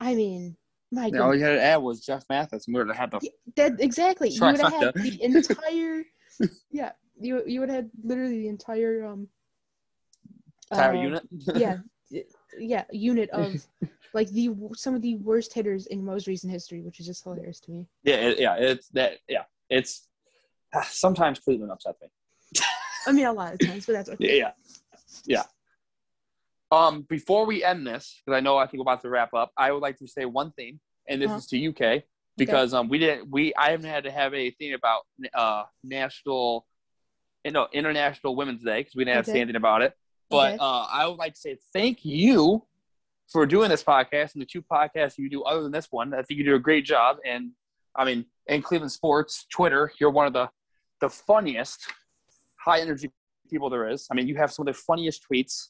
I 0.00 0.14
mean, 0.14 0.56
my 0.92 1.04
All 1.04 1.10
God. 1.10 1.30
you 1.32 1.44
had 1.44 1.52
to 1.52 1.62
add 1.62 1.76
was 1.78 2.04
Jeff 2.04 2.24
Mathis. 2.28 2.66
We 2.66 2.74
would 2.74 2.88
have 2.88 2.96
had 2.96 3.10
the 3.10 3.20
Yeah, 3.22 3.30
That 3.56 3.80
exactly. 3.80 4.30
You 4.30 4.42
would 4.42 4.60
have 4.60 4.72
had 4.72 4.94
the 4.94 5.22
entire. 5.22 6.04
yeah, 6.70 6.92
you 7.20 7.42
you 7.46 7.60
would 7.60 7.68
have 7.68 7.84
had 7.84 7.90
literally 8.02 8.40
the 8.40 8.48
entire 8.48 9.04
um. 9.04 9.28
entire 10.70 10.96
uh, 10.96 11.02
unit. 11.02 11.22
yeah, 11.54 11.76
yeah, 12.58 12.84
unit 12.90 13.30
of 13.32 13.64
like 14.14 14.28
the 14.30 14.50
some 14.74 14.94
of 14.94 15.02
the 15.02 15.16
worst 15.16 15.52
hitters 15.52 15.86
in 15.86 16.04
most 16.04 16.26
recent 16.26 16.52
history, 16.52 16.80
which 16.80 16.98
is 16.98 17.06
just 17.06 17.22
hilarious 17.22 17.60
to 17.60 17.70
me. 17.70 17.86
yeah, 18.02 18.16
it, 18.16 18.40
yeah. 18.40 18.56
It's 18.56 18.88
that. 18.88 19.18
Yeah, 19.28 19.44
it's 19.68 20.08
ah, 20.74 20.86
sometimes 20.90 21.38
Cleveland 21.38 21.70
upsets 21.70 22.00
me. 22.00 22.08
I 23.06 23.12
mean, 23.12 23.26
a 23.26 23.32
lot 23.32 23.54
of 23.54 23.60
times, 23.60 23.86
but 23.86 23.92
that's 23.92 24.10
okay. 24.10 24.38
Yeah, 24.38 24.50
yeah, 25.26 25.38
yeah. 25.38 25.42
Um, 26.72 27.02
before 27.08 27.46
we 27.46 27.64
end 27.64 27.86
this, 27.86 28.20
because 28.24 28.36
I 28.36 28.40
know 28.40 28.56
I 28.56 28.66
think 28.66 28.78
we're 28.78 28.82
about 28.92 29.02
to 29.02 29.10
wrap 29.10 29.34
up, 29.34 29.50
I 29.56 29.72
would 29.72 29.82
like 29.82 29.98
to 29.98 30.06
say 30.06 30.24
one 30.24 30.52
thing, 30.52 30.78
and 31.08 31.20
this 31.20 31.30
Uh-huh. 31.30 31.38
is 31.38 31.46
to 31.48 31.56
UK 31.58 32.04
because 32.36 32.72
um 32.72 32.88
we 32.88 32.98
didn't 32.98 33.28
we 33.30 33.52
I 33.56 33.70
haven't 33.72 33.90
had 33.90 34.04
to 34.04 34.10
have 34.10 34.32
a 34.34 34.50
thing 34.52 34.72
about 34.74 35.02
uh 35.34 35.64
national, 35.82 36.66
you 37.44 37.50
know, 37.50 37.66
international 37.72 38.36
Women's 38.36 38.62
Day 38.62 38.80
because 38.80 38.94
we 38.94 39.04
didn't 39.04 39.16
have 39.16 39.24
Okay. 39.26 39.32
say 39.32 39.40
anything 39.40 39.56
about 39.56 39.82
it. 39.82 39.94
But 40.30 40.54
Okay. 40.54 40.58
uh, 40.60 40.86
I 40.92 41.06
would 41.08 41.18
like 41.18 41.34
to 41.34 41.40
say 41.40 41.58
thank 41.72 42.04
you 42.04 42.64
for 43.32 43.46
doing 43.46 43.68
this 43.68 43.82
podcast 43.82 44.34
and 44.34 44.42
the 44.42 44.46
two 44.46 44.62
podcasts 44.62 45.18
you 45.18 45.28
do 45.28 45.42
other 45.42 45.62
than 45.62 45.72
this 45.72 45.88
one. 45.90 46.14
I 46.14 46.22
think 46.22 46.38
you 46.38 46.44
do 46.44 46.54
a 46.54 46.58
great 46.60 46.84
job, 46.84 47.16
and 47.26 47.50
I 47.96 48.04
mean, 48.04 48.26
in 48.46 48.62
Cleveland 48.62 48.92
sports, 48.92 49.44
Twitter, 49.50 49.90
you're 50.00 50.10
one 50.10 50.28
of 50.28 50.32
the 50.32 50.48
the 51.00 51.08
funniest, 51.10 51.80
high 52.64 52.80
energy 52.80 53.10
people 53.50 53.70
there 53.70 53.88
is. 53.88 54.06
I 54.10 54.14
mean, 54.14 54.28
you 54.28 54.36
have 54.36 54.52
some 54.52 54.68
of 54.68 54.74
the 54.74 54.80
funniest 54.80 55.26
tweets, 55.28 55.68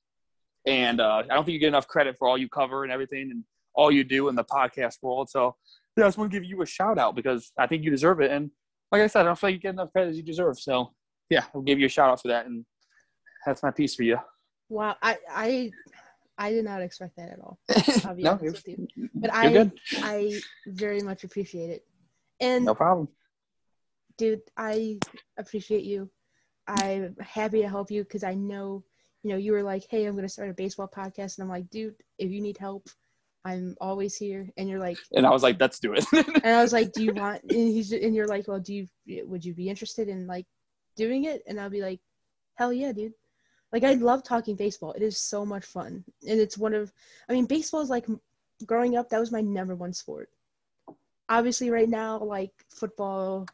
and 0.66 1.00
uh, 1.00 1.22
I 1.30 1.34
don't 1.34 1.44
think 1.44 1.54
you 1.54 1.58
get 1.60 1.68
enough 1.68 1.88
credit 1.88 2.16
for 2.18 2.28
all 2.28 2.38
you 2.38 2.48
cover 2.48 2.82
and 2.84 2.92
everything, 2.92 3.30
and 3.30 3.44
all 3.74 3.90
you 3.90 4.04
do 4.04 4.28
in 4.28 4.34
the 4.34 4.44
podcast 4.44 4.98
world. 5.02 5.30
So, 5.30 5.56
yeah, 5.96 6.04
I 6.04 6.06
just 6.08 6.18
want 6.18 6.30
to 6.32 6.36
give 6.38 6.48
you 6.48 6.60
a 6.62 6.66
shout 6.66 6.98
out 6.98 7.14
because 7.14 7.52
I 7.58 7.66
think 7.66 7.84
you 7.84 7.90
deserve 7.90 8.20
it. 8.20 8.30
And 8.30 8.50
like 8.92 9.02
I 9.02 9.06
said, 9.06 9.20
I 9.20 9.24
don't 9.24 9.38
feel 9.38 9.48
like 9.48 9.54
you 9.54 9.60
get 9.60 9.74
enough 9.74 9.92
credit 9.92 10.10
as 10.10 10.16
you 10.16 10.22
deserve. 10.22 10.58
So, 10.58 10.92
yeah, 11.28 11.44
I'll 11.54 11.62
give 11.62 11.78
you 11.78 11.86
a 11.86 11.88
shout 11.90 12.10
out 12.10 12.20
for 12.22 12.28
that, 12.28 12.46
and 12.46 12.64
that's 13.46 13.62
my 13.62 13.70
piece 13.70 13.94
for 13.94 14.02
you. 14.02 14.18
Wow, 14.68 14.96
I 15.02 15.18
I 15.30 15.70
I 16.38 16.50
did 16.52 16.64
not 16.64 16.80
expect 16.82 17.16
that 17.16 17.30
at 17.30 17.40
all. 17.40 17.58
I'll 18.04 18.14
be 18.14 18.22
no, 18.22 18.32
honest 18.32 18.66
with 18.66 18.68
you. 18.68 18.88
But 19.14 19.32
you're 19.32 19.42
I 19.42 19.52
good. 19.52 19.72
I 19.96 20.40
very 20.66 21.00
much 21.02 21.24
appreciate 21.24 21.70
it. 21.70 21.84
And 22.40 22.64
No 22.64 22.74
problem. 22.74 23.08
dude, 24.16 24.40
I 24.56 24.98
appreciate 25.38 25.84
you. 25.84 26.10
I'm 26.66 27.16
happy 27.20 27.60
to 27.62 27.68
help 27.68 27.90
you 27.90 28.04
because 28.04 28.24
I 28.24 28.34
know, 28.34 28.84
you 29.22 29.30
know, 29.30 29.36
you 29.36 29.52
were 29.52 29.62
like, 29.62 29.84
hey, 29.90 30.06
I'm 30.06 30.14
going 30.14 30.26
to 30.26 30.32
start 30.32 30.50
a 30.50 30.54
baseball 30.54 30.88
podcast. 30.88 31.38
And 31.38 31.44
I'm 31.44 31.48
like, 31.48 31.68
dude, 31.70 31.94
if 32.18 32.30
you 32.30 32.40
need 32.40 32.56
help, 32.56 32.88
I'm 33.44 33.76
always 33.80 34.16
here. 34.16 34.48
And 34.56 34.68
you're 34.68 34.78
like, 34.78 34.98
And 35.14 35.26
I 35.26 35.30
was 35.30 35.42
like, 35.42 35.60
let's 35.60 35.78
do 35.78 35.94
it. 35.94 36.04
and 36.12 36.46
I 36.46 36.62
was 36.62 36.72
like, 36.72 36.92
do 36.92 37.02
you 37.02 37.12
want, 37.14 37.42
and 37.42 37.68
he's, 37.68 37.92
and 37.92 38.14
you're 38.14 38.28
like, 38.28 38.48
well, 38.48 38.60
do 38.60 38.74
you, 38.74 38.86
would 39.26 39.44
you 39.44 39.54
be 39.54 39.68
interested 39.68 40.08
in 40.08 40.26
like 40.26 40.46
doing 40.96 41.24
it? 41.24 41.42
And 41.46 41.60
I'll 41.60 41.70
be 41.70 41.82
like, 41.82 42.00
hell 42.54 42.72
yeah, 42.72 42.92
dude. 42.92 43.12
Like, 43.72 43.84
I 43.84 43.94
love 43.94 44.24
talking 44.24 44.56
baseball. 44.56 44.92
It 44.92 45.02
is 45.02 45.20
so 45.20 45.46
much 45.46 45.64
fun. 45.64 46.04
And 46.26 46.40
it's 46.40 46.58
one 46.58 46.74
of, 46.74 46.92
I 47.28 47.34
mean, 47.34 47.46
baseball 47.46 47.82
is 47.82 47.90
like 47.90 48.06
growing 48.66 48.96
up, 48.96 49.08
that 49.10 49.20
was 49.20 49.32
my 49.32 49.40
number 49.40 49.74
one 49.74 49.92
sport. 49.92 50.28
Obviously, 51.28 51.70
right 51.70 51.88
now, 51.88 52.18
like 52.18 52.50
football, 52.68 53.46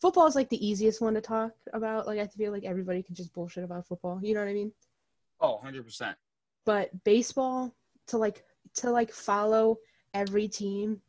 football 0.00 0.26
is 0.26 0.34
like 0.34 0.48
the 0.48 0.66
easiest 0.66 1.00
one 1.00 1.14
to 1.14 1.20
talk 1.20 1.52
about. 1.72 2.08
Like, 2.08 2.18
I 2.18 2.26
feel 2.26 2.50
like 2.50 2.64
everybody 2.64 3.04
can 3.04 3.14
just 3.14 3.32
bullshit 3.32 3.62
about 3.62 3.86
football. 3.86 4.18
You 4.20 4.34
know 4.34 4.40
what 4.40 4.48
I 4.48 4.54
mean? 4.54 4.72
Oh, 5.42 5.60
100%. 5.64 6.14
but 6.64 6.90
baseball 7.04 7.74
to 8.08 8.18
like 8.18 8.44
to 8.76 8.90
like 8.90 9.12
follow 9.12 9.78
every 10.14 10.48
team 10.48 11.00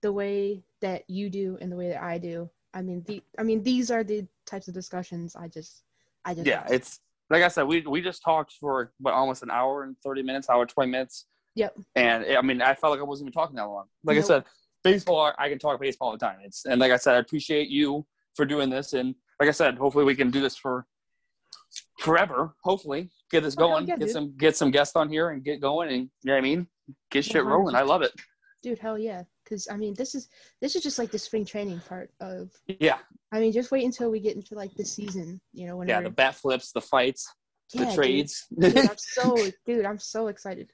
the 0.00 0.12
way 0.12 0.64
that 0.80 1.04
you 1.08 1.30
do 1.30 1.56
and 1.60 1.70
the 1.70 1.76
way 1.76 1.88
that 1.88 2.02
I 2.02 2.18
do. 2.18 2.50
I 2.74 2.82
mean 2.82 3.02
the 3.06 3.22
I 3.38 3.42
mean 3.42 3.62
these 3.62 3.90
are 3.90 4.02
the 4.02 4.26
types 4.46 4.68
of 4.68 4.74
discussions 4.74 5.36
I 5.36 5.48
just 5.48 5.82
I 6.24 6.34
just 6.34 6.46
Yeah, 6.46 6.66
it's 6.68 7.00
like 7.30 7.42
I 7.42 7.48
said, 7.48 7.64
we 7.64 7.80
we 7.82 8.02
just 8.02 8.22
talked 8.22 8.52
for 8.60 8.92
what 8.98 9.14
almost 9.14 9.42
an 9.42 9.50
hour 9.50 9.84
and 9.84 9.96
thirty 10.02 10.22
minutes, 10.22 10.50
hour 10.50 10.66
twenty 10.66 10.90
minutes. 10.90 11.26
Yep. 11.54 11.78
And 11.94 12.24
I 12.24 12.40
mean, 12.42 12.62
I 12.62 12.74
felt 12.74 12.92
like 12.92 13.00
I 13.00 13.04
wasn't 13.04 13.28
even 13.28 13.32
talking 13.32 13.56
that 13.56 13.64
long. 13.64 13.86
Like 14.04 14.16
Nope. 14.16 14.24
I 14.24 14.26
said, 14.26 14.44
baseball, 14.82 15.32
I 15.38 15.48
can 15.48 15.58
talk 15.58 15.80
baseball 15.80 16.08
all 16.08 16.12
the 16.12 16.18
time. 16.18 16.38
It's 16.44 16.64
and 16.64 16.80
like 16.80 16.92
I 16.92 16.96
said, 16.96 17.14
I 17.14 17.18
appreciate 17.18 17.68
you 17.68 18.06
for 18.34 18.44
doing 18.44 18.70
this. 18.70 18.92
And 18.94 19.14
like 19.38 19.48
I 19.48 19.52
said, 19.52 19.76
hopefully 19.76 20.04
we 20.04 20.14
can 20.14 20.30
do 20.30 20.40
this 20.40 20.56
for 20.56 20.86
forever. 22.00 22.54
Hopefully, 22.62 23.10
get 23.32 23.42
this 23.42 23.54
Oh, 23.58 23.66
going, 23.66 23.86
yeah, 23.88 23.96
get 23.96 24.06
dude. 24.06 24.10
some 24.10 24.36
get 24.36 24.56
some 24.56 24.70
guests 24.70 24.94
on 24.94 25.08
here 25.08 25.30
and 25.30 25.42
get 25.42 25.60
going, 25.60 25.88
and 25.88 26.02
you 26.02 26.08
know 26.24 26.32
what 26.34 26.38
I 26.38 26.42
mean, 26.42 26.68
get 27.10 27.24
shit 27.24 27.44
rolling. 27.44 27.74
I 27.74 27.82
love 27.82 28.02
it. 28.02 28.12
Dude, 28.62 28.78
hell 28.78 28.96
yeah. 28.98 29.24
Because 29.42 29.66
I 29.68 29.76
mean, 29.76 29.94
this 29.94 30.14
is 30.14 30.28
this 30.60 30.76
is 30.76 30.82
just 30.82 30.98
like 30.98 31.10
the 31.10 31.18
spring 31.18 31.44
training 31.44 31.80
part 31.88 32.10
of. 32.20 32.50
Yeah, 32.66 32.98
I 33.32 33.40
mean, 33.40 33.52
just 33.52 33.72
wait 33.72 33.84
until 33.84 34.10
we 34.10 34.20
get 34.20 34.36
into 34.36 34.54
like 34.54 34.72
the 34.74 34.84
season. 34.84 35.40
You 35.52 35.66
know, 35.66 35.76
when 35.78 35.88
yeah. 35.88 36.00
The 36.00 36.10
bat 36.10 36.36
flips, 36.36 36.70
the 36.70 36.80
fights, 36.80 37.26
Yeah, 37.72 37.86
the 37.86 37.94
trades. 37.94 38.46
Dude, 38.58 38.76
I'm 38.78 38.96
so 38.98 39.36
dude, 39.66 39.84
I'm 39.84 39.98
so 39.98 40.28
excited. 40.28 40.70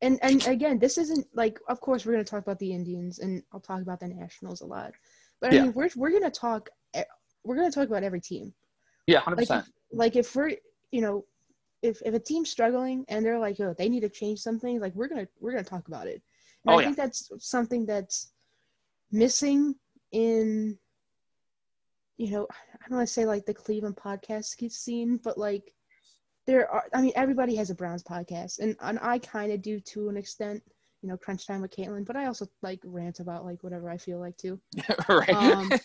And 0.00 0.18
and 0.22 0.46
again, 0.46 0.78
this 0.78 0.96
isn't 0.98 1.26
like 1.34 1.58
of 1.68 1.80
course 1.80 2.06
we're 2.06 2.12
gonna 2.12 2.24
talk 2.24 2.42
about 2.42 2.58
the 2.60 2.72
Indians 2.72 3.18
and 3.18 3.42
I'll 3.52 3.60
talk 3.60 3.80
about 3.82 4.00
the 4.00 4.08
Nationals 4.08 4.60
a 4.60 4.66
lot. 4.66 4.92
But 5.40 5.50
I 5.52 5.54
Yeah. 5.56 5.62
mean 5.64 5.72
we're 5.72 5.88
we're 5.96 6.10
gonna 6.12 6.30
talk 6.30 6.68
we're 7.44 7.56
gonna 7.56 7.70
talk 7.70 7.88
about 7.88 8.02
every 8.04 8.20
team. 8.20 8.54
yeah, 9.06 9.18
hundred 9.20 9.38
Like 9.38 9.48
percent. 9.48 9.66
like 9.92 10.16
if 10.16 10.34
we're 10.36 10.52
you 10.92 11.00
know 11.00 11.24
if 11.84 12.00
if 12.04 12.14
a 12.14 12.18
team's 12.18 12.50
struggling 12.50 13.04
and 13.08 13.24
they're 13.24 13.38
like, 13.38 13.60
oh, 13.60 13.74
they 13.76 13.90
need 13.90 14.00
to 14.00 14.08
change 14.08 14.40
something, 14.40 14.80
like 14.80 14.94
we're 14.94 15.06
gonna 15.06 15.28
we're 15.38 15.52
gonna 15.52 15.62
talk 15.62 15.86
about 15.86 16.06
it. 16.06 16.22
And 16.64 16.74
Oh, 16.74 16.78
I 16.78 16.80
yeah. 16.80 16.84
think 16.86 16.96
that's 16.96 17.30
something 17.38 17.84
that's 17.84 18.32
missing 19.12 19.74
in 20.10 20.78
you 22.16 22.30
know, 22.30 22.46
I 22.50 22.88
don't 22.88 22.98
want 22.98 23.08
to 23.08 23.12
say 23.12 23.26
like 23.26 23.44
the 23.44 23.52
Cleveland 23.52 23.96
podcast 23.96 24.56
scene, 24.72 25.20
but 25.22 25.36
like 25.36 25.74
there 26.46 26.70
are 26.70 26.84
I 26.94 27.02
mean 27.02 27.12
everybody 27.16 27.54
has 27.56 27.68
a 27.68 27.74
Browns 27.74 28.02
podcast 28.02 28.60
and, 28.60 28.76
and 28.80 28.98
I 29.02 29.18
kind 29.18 29.52
of 29.52 29.60
do 29.60 29.78
to 29.80 30.08
an 30.08 30.16
extent, 30.16 30.62
you 31.02 31.10
know, 31.10 31.18
crunch 31.18 31.46
time 31.46 31.60
with 31.60 31.76
Caitlin, 31.76 32.06
but 32.06 32.16
I 32.16 32.26
also 32.26 32.46
like 32.62 32.80
rant 32.82 33.20
about 33.20 33.44
like 33.44 33.62
whatever 33.62 33.90
I 33.90 33.98
feel 33.98 34.20
like 34.20 34.38
too. 34.38 34.58
right. 35.08 35.28
um, 35.28 35.70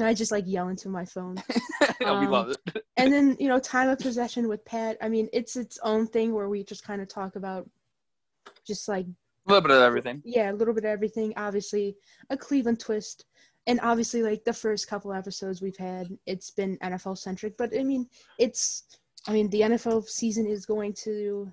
And 0.00 0.08
I 0.08 0.14
just 0.14 0.32
like 0.32 0.44
yell 0.46 0.68
into 0.68 0.88
my 0.88 1.04
phone. 1.04 1.36
we 2.00 2.06
um, 2.06 2.30
love 2.30 2.50
it. 2.50 2.84
And 2.96 3.12
then, 3.12 3.36
you 3.38 3.48
know, 3.48 3.58
time 3.58 3.88
of 3.88 3.98
possession 3.98 4.48
with 4.48 4.64
Pat. 4.64 4.96
I 5.00 5.08
mean, 5.08 5.28
it's 5.32 5.56
its 5.56 5.78
own 5.82 6.06
thing 6.06 6.34
where 6.34 6.48
we 6.48 6.64
just 6.64 6.84
kind 6.84 7.00
of 7.00 7.08
talk 7.08 7.36
about 7.36 7.68
just 8.66 8.88
like 8.88 9.06
A 9.06 9.12
little 9.52 9.60
bit 9.62 9.70
of 9.70 9.82
everything. 9.82 10.22
yeah, 10.24 10.50
a 10.50 10.54
little 10.54 10.74
bit 10.74 10.84
of 10.84 10.90
everything. 10.90 11.32
Obviously, 11.36 11.96
a 12.30 12.36
Cleveland 12.36 12.80
twist, 12.80 13.26
and 13.66 13.78
obviously, 13.82 14.22
like 14.22 14.42
the 14.44 14.52
first 14.52 14.88
couple 14.88 15.12
episodes 15.12 15.60
we've 15.62 15.76
had, 15.76 16.08
it's 16.26 16.50
been 16.50 16.76
NFL 16.78 17.16
centric. 17.18 17.56
But 17.58 17.70
I 17.78 17.84
mean, 17.84 18.06
it's, 18.38 18.84
I 19.28 19.32
mean, 19.32 19.48
the 19.50 19.60
NFL 19.62 20.08
season 20.08 20.46
is 20.46 20.64
going 20.66 20.94
to 21.04 21.52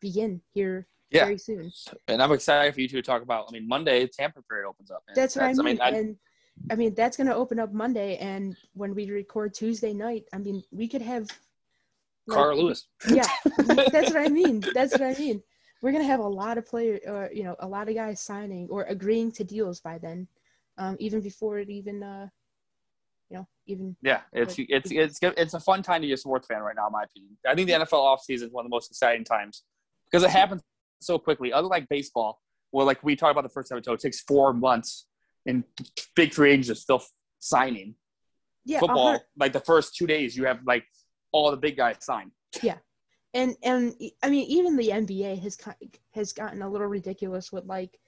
begin 0.00 0.40
here 0.54 0.86
Yeah. 1.10 1.24
very 1.26 1.38
soon. 1.38 1.72
And 2.08 2.22
I'm 2.22 2.32
excited 2.32 2.74
for 2.74 2.80
you 2.80 2.88
two 2.88 2.96
to 2.96 3.02
talk 3.02 3.22
about. 3.22 3.46
I 3.48 3.52
mean, 3.52 3.66
Monday 3.68 4.06
Tampa 4.06 4.40
period 4.42 4.68
opens 4.68 4.90
up. 4.90 5.02
man. 5.06 5.14
That's 5.14 5.34
what 5.36 5.44
I 5.44 5.52
mean. 5.52 5.80
I 5.80 5.88
and 5.90 6.16
I 6.16 6.31
mean, 6.76 6.94
that's 6.94 7.16
going 7.16 7.26
to 7.28 7.34
open 7.34 7.58
up 7.58 7.72
Monday, 7.72 8.16
and 8.18 8.56
when 8.74 8.94
we 8.94 9.10
record 9.10 9.54
Tuesday 9.54 9.92
night, 9.92 10.24
I 10.32 10.38
mean, 10.38 10.62
we 10.70 10.88
could 10.88 11.02
have. 11.02 11.28
like, 12.26 12.36
Carl 12.36 12.62
Lewis. 12.62 12.86
Yeah, 13.08 13.26
that's 13.56 14.12
what 14.12 14.24
I 14.24 14.28
mean. 14.28 14.62
That's 14.74 14.92
what 14.92 15.02
I 15.02 15.14
mean. 15.18 15.42
We're 15.82 15.90
gonna 15.90 16.04
have 16.04 16.20
a 16.20 16.28
lot 16.28 16.58
of 16.58 16.66
player, 16.66 17.00
or 17.08 17.30
you 17.34 17.42
know, 17.42 17.56
a 17.58 17.66
lot 17.66 17.88
of 17.88 17.96
guys 17.96 18.20
signing 18.20 18.68
or 18.70 18.84
agreeing 18.84 19.32
to 19.32 19.42
deals 19.44 19.80
by 19.80 19.98
then, 19.98 20.28
um, 20.78 20.96
even 21.00 21.20
before 21.20 21.58
it 21.58 21.68
even, 21.68 22.04
uh, 22.04 22.28
you 23.28 23.38
know, 23.38 23.48
even 23.66 23.96
Yeah, 24.00 24.20
it's 24.32 24.56
Like- 24.58 24.68
it's 24.70 24.92
it's 24.92 25.18
it's 25.22 25.54
a 25.54 25.60
fun 25.60 25.82
time 25.82 26.02
to 26.02 26.06
be 26.06 26.12
a 26.12 26.16
sports 26.16 26.46
fan 26.46 26.62
right 26.62 26.76
now, 26.76 26.86
in 26.86 26.92
my 26.92 27.02
opinion. 27.02 27.36
I 27.44 27.56
think 27.56 27.66
the 27.66 27.74
NFL 27.74 28.16
offseason 28.16 28.44
is 28.44 28.52
one 28.52 28.64
of 28.64 28.70
the 28.70 28.74
most 28.74 28.90
exciting 28.92 29.24
times 29.24 29.64
because 30.08 30.22
it 30.22 30.30
happens 30.30 30.62
so 31.00 31.18
quickly. 31.18 31.52
Other 31.52 31.66
like 31.66 31.88
baseball, 31.88 32.40
where 32.70 32.86
like 32.86 33.02
we 33.02 33.16
talked 33.16 33.32
about 33.32 33.42
the 33.42 33.48
first 33.48 33.72
episode, 33.72 33.94
it 33.94 34.00
takes 34.00 34.20
four 34.20 34.52
months 34.52 35.06
and 35.46 35.64
big 36.14 36.32
free 36.32 36.52
agents 36.52 36.70
are 36.70 36.74
still 36.74 37.02
signing. 37.38 37.94
yeah, 38.64 38.78
Football, 38.78 39.20
like 39.36 39.52
the 39.52 39.60
first 39.60 39.96
two 39.96 40.06
days, 40.06 40.36
you 40.36 40.44
have 40.44 40.60
like 40.66 40.84
all 41.32 41.50
the 41.50 41.56
big 41.56 41.76
guys 41.76 41.96
signed. 42.00 42.30
Yeah, 42.62 42.78
and 43.34 43.56
and 43.62 43.94
I 44.22 44.30
mean, 44.30 44.46
even 44.48 44.76
the 44.76 44.88
NBA 44.88 45.40
has 45.42 45.58
has 46.14 46.32
gotten 46.32 46.62
a 46.62 46.68
little 46.68 46.86
ridiculous 46.86 47.50
with 47.52 47.64
like 47.64 47.98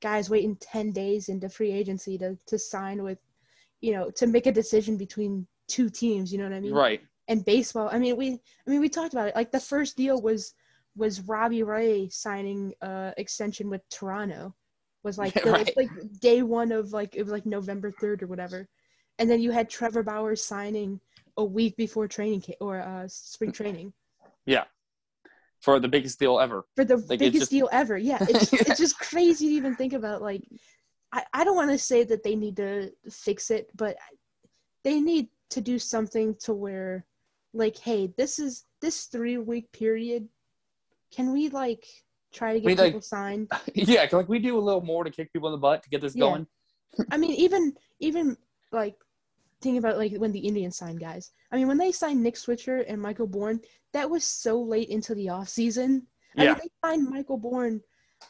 guys 0.00 0.28
waiting 0.28 0.56
ten 0.56 0.92
days 0.92 1.28
into 1.28 1.48
free 1.48 1.72
agency 1.72 2.18
to 2.18 2.36
to 2.46 2.58
sign 2.58 3.02
with, 3.02 3.18
you 3.80 3.92
know, 3.92 4.10
to 4.10 4.26
make 4.26 4.46
a 4.46 4.52
decision 4.52 4.96
between 4.96 5.46
two 5.68 5.88
teams. 5.88 6.32
You 6.32 6.38
know 6.38 6.44
what 6.44 6.54
I 6.54 6.60
mean? 6.60 6.74
Right. 6.74 7.00
and 7.28 7.44
baseball. 7.44 7.88
I 7.90 7.98
mean, 7.98 8.16
we 8.16 8.32
I 8.66 8.70
mean 8.70 8.80
we 8.80 8.88
talked 8.88 9.14
about 9.14 9.28
it. 9.28 9.36
Like 9.36 9.52
the 9.52 9.60
first 9.60 9.96
deal 9.96 10.20
was 10.20 10.54
was 10.96 11.22
Robbie 11.22 11.62
Ray 11.62 12.08
signing 12.10 12.74
uh 12.82 13.12
extension 13.16 13.70
with 13.70 13.88
Toronto. 13.88 14.54
Was 15.04 15.18
like 15.24 15.34
the, 15.34 15.50
Right. 15.50 15.76
like 15.76 15.90
day 16.20 16.42
one 16.42 16.72
of 16.72 16.92
like 16.92 17.16
it 17.16 17.22
was 17.22 17.32
like 17.32 17.46
November 17.46 17.90
third 17.90 18.22
or 18.22 18.26
whatever, 18.26 18.68
and 19.18 19.28
then 19.30 19.40
you 19.40 19.50
had 19.50 19.68
Trevor 19.68 20.02
Bauer 20.02 20.36
signing 20.36 21.00
a 21.36 21.44
week 21.44 21.76
before 21.76 22.06
training 22.08 22.42
ca- 22.42 22.56
or 22.60 22.80
uh 22.80 23.06
spring 23.08 23.52
training 23.60 23.92
Yeah, 24.46 24.64
For 25.60 25.80
the 25.80 25.88
biggest 25.88 26.18
deal 26.18 26.38
ever. 26.38 26.64
for 26.76 26.84
the 26.84 26.96
Like, 26.98 27.18
biggest 27.18 27.42
just- 27.42 27.50
deal 27.50 27.68
ever. 27.72 27.96
Yeah, 27.98 28.18
it's 28.28 28.52
Yeah. 28.52 28.60
it's 28.66 28.78
just 28.78 28.98
crazy 28.98 29.48
to 29.48 29.54
even 29.54 29.74
think 29.76 29.92
about. 29.92 30.22
Like, 30.22 30.42
I 31.12 31.24
I 31.32 31.44
don't 31.44 31.56
want 31.56 31.70
to 31.70 31.78
say 31.78 32.04
that 32.04 32.22
they 32.22 32.36
need 32.36 32.56
to 32.56 32.92
fix 33.10 33.50
it, 33.50 33.70
but 33.74 33.96
they 34.84 35.00
need 35.00 35.28
to 35.50 35.60
do 35.60 35.78
something 35.78 36.34
to 36.44 36.52
where, 36.54 37.04
like, 37.52 37.76
hey, 37.78 38.12
this 38.16 38.38
is 38.38 38.64
this 38.80 39.04
three 39.06 39.38
week 39.38 39.70
period. 39.72 40.28
Can 41.14 41.32
we 41.32 41.48
like 41.50 41.86
try 42.32 42.52
to 42.54 42.60
get 42.60 42.66
mean, 42.66 42.76
like- 42.76 42.86
people 42.88 43.00
signed? 43.02 43.50
yeah, 43.74 44.06
like 44.12 44.28
we 44.28 44.38
do 44.38 44.58
a 44.58 44.60
little 44.60 44.80
more 44.82 45.04
to 45.04 45.10
kick 45.10 45.32
people 45.32 45.48
in 45.48 45.52
the 45.52 45.58
butt 45.58 45.82
to 45.82 45.88
get 45.90 46.00
this 46.00 46.14
Yeah. 46.14 46.20
going. 46.20 46.46
I 47.10 47.16
mean, 47.16 47.32
even 47.32 47.74
even 48.00 48.36
like 48.72 48.94
thinking 49.60 49.78
about 49.78 49.96
like 49.98 50.12
when 50.16 50.32
the 50.32 50.40
Indians 50.40 50.76
signed 50.76 51.00
guys. 51.00 51.30
I 51.52 51.56
mean, 51.56 51.68
when 51.68 51.78
they 51.78 51.92
signed 51.92 52.22
Nick 52.22 52.34
Swisher 52.34 52.84
and 52.88 53.00
Michael 53.00 53.26
Bourn, 53.26 53.60
that 53.92 54.08
was 54.10 54.24
so 54.24 54.60
late 54.60 54.88
into 54.88 55.14
the 55.14 55.28
off 55.28 55.48
season. 55.48 56.06
I 56.36 56.44
Yeah. 56.44 56.48
mean, 56.50 56.60
they 56.62 56.88
signed 56.88 57.08
Michael 57.08 57.36
Bourn 57.38 57.80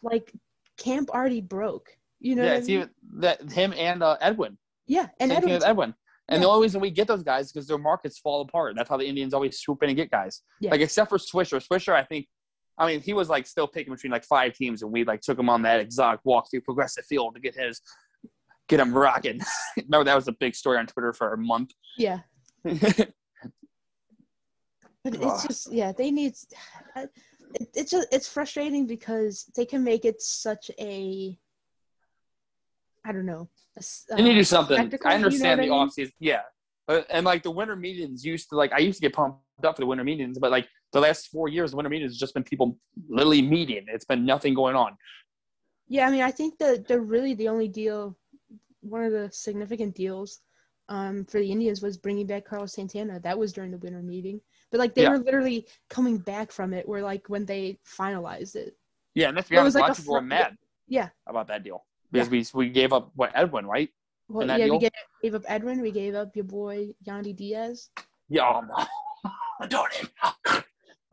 like 0.03 0.33
camp 0.77 1.11
already 1.11 1.41
broke. 1.41 1.89
You 2.21 2.37
know 2.37 2.45
yeah, 2.45 2.53
I 2.53 2.57
it's 2.57 2.69
mean? 2.69 2.77
even 2.77 2.91
that 3.21 3.51
him 3.51 3.73
and 3.77 4.03
uh, 4.03 4.17
Edwin. 4.21 4.57
yeah, 4.87 5.09
and 5.19 5.33
thing 5.33 5.51
Edwin. 5.51 5.95
And 6.29 6.43
the 6.43 6.47
only 6.49 6.63
reason 6.65 6.81
we 6.81 6.91
get 6.91 7.09
those 7.09 7.23
guys 7.23 7.47
is 7.47 7.53
because 7.53 7.67
their 7.67 7.79
markets 7.79 8.19
fall 8.19 8.41
apart. 8.43 8.75
That's 8.77 8.89
how 8.89 8.97
the 8.97 9.05
Indians 9.07 9.35
always 9.35 9.59
swoop 9.59 9.83
in 9.83 9.91
and 9.91 9.97
get 9.97 10.11
guys. 10.11 10.43
Yeah. 10.61 10.71
Like 10.71 10.81
except 10.81 11.11
for 11.11 11.19
Swisher. 11.19 11.61
Swisher, 11.67 11.93
I 11.93 12.05
think, 12.05 12.27
I 12.79 12.87
mean, 12.87 13.01
he 13.01 13.13
was 13.13 13.29
like 13.29 13.47
still 13.47 13.67
picking 13.67 13.93
between 13.93 14.13
like 14.13 14.25
five 14.25 14.55
teams, 14.55 14.83
and 14.83 14.93
we 14.93 15.05
like 15.05 15.21
took 15.21 15.39
him 15.39 15.49
on 15.49 15.63
that 15.63 15.81
exotic 15.81 16.21
walk 16.25 16.51
through 16.51 16.63
progressive 16.63 17.05
field 17.05 17.35
to 17.35 17.41
get 17.41 17.55
his, 17.55 17.81
get 18.69 18.81
him 18.81 18.93
rocking. 18.95 19.41
Remember 19.77 20.05
that 20.05 20.15
was 20.15 20.29
a 20.29 20.33
big 20.33 20.55
story 20.55 20.79
on 20.79 20.87
Twitter 20.87 21.13
for 21.13 21.33
a 21.35 21.39
month. 21.39 21.73
yeah, 21.99 22.21
but 22.65 23.13
it's 25.05 25.47
just 25.47 25.73
yeah, 25.73 25.93
they 25.93 26.11
need. 26.11 26.35
It, 26.97 27.11
it's 27.75 27.91
just 27.91 28.09
it's 28.11 28.29
frustrating 28.29 28.87
because 28.87 29.45
they 29.57 29.67
can 29.67 29.85
make 29.85 30.05
it 30.05 30.23
such 30.23 30.71
a. 30.79 31.39
I 33.05 33.13
don't 33.13 33.27
know. 33.27 33.49
a 33.77 33.83
They 34.17 34.23
need 34.23 34.31
to 34.31 34.37
uh, 34.37 34.39
do 34.39 34.45
something. 34.45 34.77
spectacle, 34.77 35.11
I 35.11 35.15
you 35.15 35.19
know 35.19 35.27
understand 35.27 35.61
the 35.61 35.65
I 35.65 35.67
mean? 35.67 35.75
off 35.75 35.93
season, 35.93 36.15
yeah, 36.21 36.43
but, 36.87 37.07
and 37.11 37.27
like 37.27 37.43
the 37.43 37.51
winter 37.51 37.77
meetings 37.77 38.25
used 38.25 38.49
to 38.51 38.57
like 38.57 38.73
I 38.73 38.79
used 38.79 38.99
to 39.01 39.03
get 39.03 39.13
pumped 39.13 39.41
up 39.65 39.77
for 39.77 39.83
the 39.83 39.87
winter 39.87 40.05
meetings, 40.05 40.39
but 40.39 40.51
like 40.51 40.69
the 40.93 41.01
last 41.01 41.29
four 41.29 41.49
years, 41.49 41.71
the 41.71 41.77
winter 41.77 41.91
meetings 41.91 42.13
has 42.13 42.19
just 42.19 42.35
been 42.35 42.45
people 42.45 42.79
literally 43.09 43.43
meeting. 43.43 43.87
It's 43.89 44.05
been 44.05 44.25
nothing 44.25 44.55
going 44.55 44.77
on. 44.77 44.97
Yeah, 45.89 46.07
I 46.07 46.11
mean, 46.11 46.23
I 46.23 46.31
think 46.31 46.59
that 46.59 46.87
they're 46.87 47.01
really 47.01 47.35
the 47.35 47.49
only 47.49 47.69
deal, 47.69 48.17
one 48.81 49.03
of 49.05 49.13
the 49.13 49.29
significant 49.33 49.95
deals, 49.95 50.41
um, 50.89 51.25
for 51.25 51.39
the 51.39 51.51
Indians 51.51 51.83
was 51.83 51.97
bringing 51.97 52.27
back 52.27 52.45
Carlos 52.45 52.75
Santana. 52.75 53.21
That 53.21 53.39
was 53.39 53.53
during 53.53 53.71
the 53.71 53.79
winter 53.79 54.03
meeting, 54.03 54.41
but 54.71 54.79
like 54.79 54.95
they 54.95 55.03
Yeah. 55.03 55.11
were 55.11 55.19
literally 55.19 55.67
coming 55.89 56.19
back 56.19 56.53
from 56.53 56.73
it. 56.75 56.87
Where 56.89 57.03
like 57.03 57.29
when 57.29 57.45
they 57.47 57.79
finalized 57.87 58.57
it. 58.57 58.77
Yeah, 59.15 59.29
and 59.29 59.37
let's 59.37 59.49
be 59.49 59.57
honest, 59.57 59.67
was 59.67 59.75
a 59.77 59.79
like 59.79 59.89
lot 59.89 59.91
a 59.91 59.93
of 59.93 59.99
people 59.99 60.15
were 60.15 60.21
mad 60.23 60.57
Yeah. 60.89 61.09
about 61.27 61.47
that 61.49 61.63
deal 61.63 61.85
because 62.11 62.29
we 62.31 62.45
we 62.55 62.69
gave 62.71 62.93
up 62.93 63.11
what 63.15 63.31
Edwin, 63.35 63.67
right? 63.67 63.91
Well, 64.29 64.47
yeah, 64.47 64.57
deal? 64.59 64.75
we 64.75 64.79
gave, 64.81 64.91
gave 65.23 65.35
up 65.35 65.43
Edwin. 65.47 65.81
We 65.81 65.91
gave 65.91 66.15
up 66.15 66.35
your 66.35 66.45
boy 66.47 66.95
Yandy 67.07 67.37
Diaz. 67.37 67.91
Yeah, 68.29 68.49
oh, 68.49 68.61
no. 68.63 69.67
don't. 69.69 69.91
even- 69.99 70.62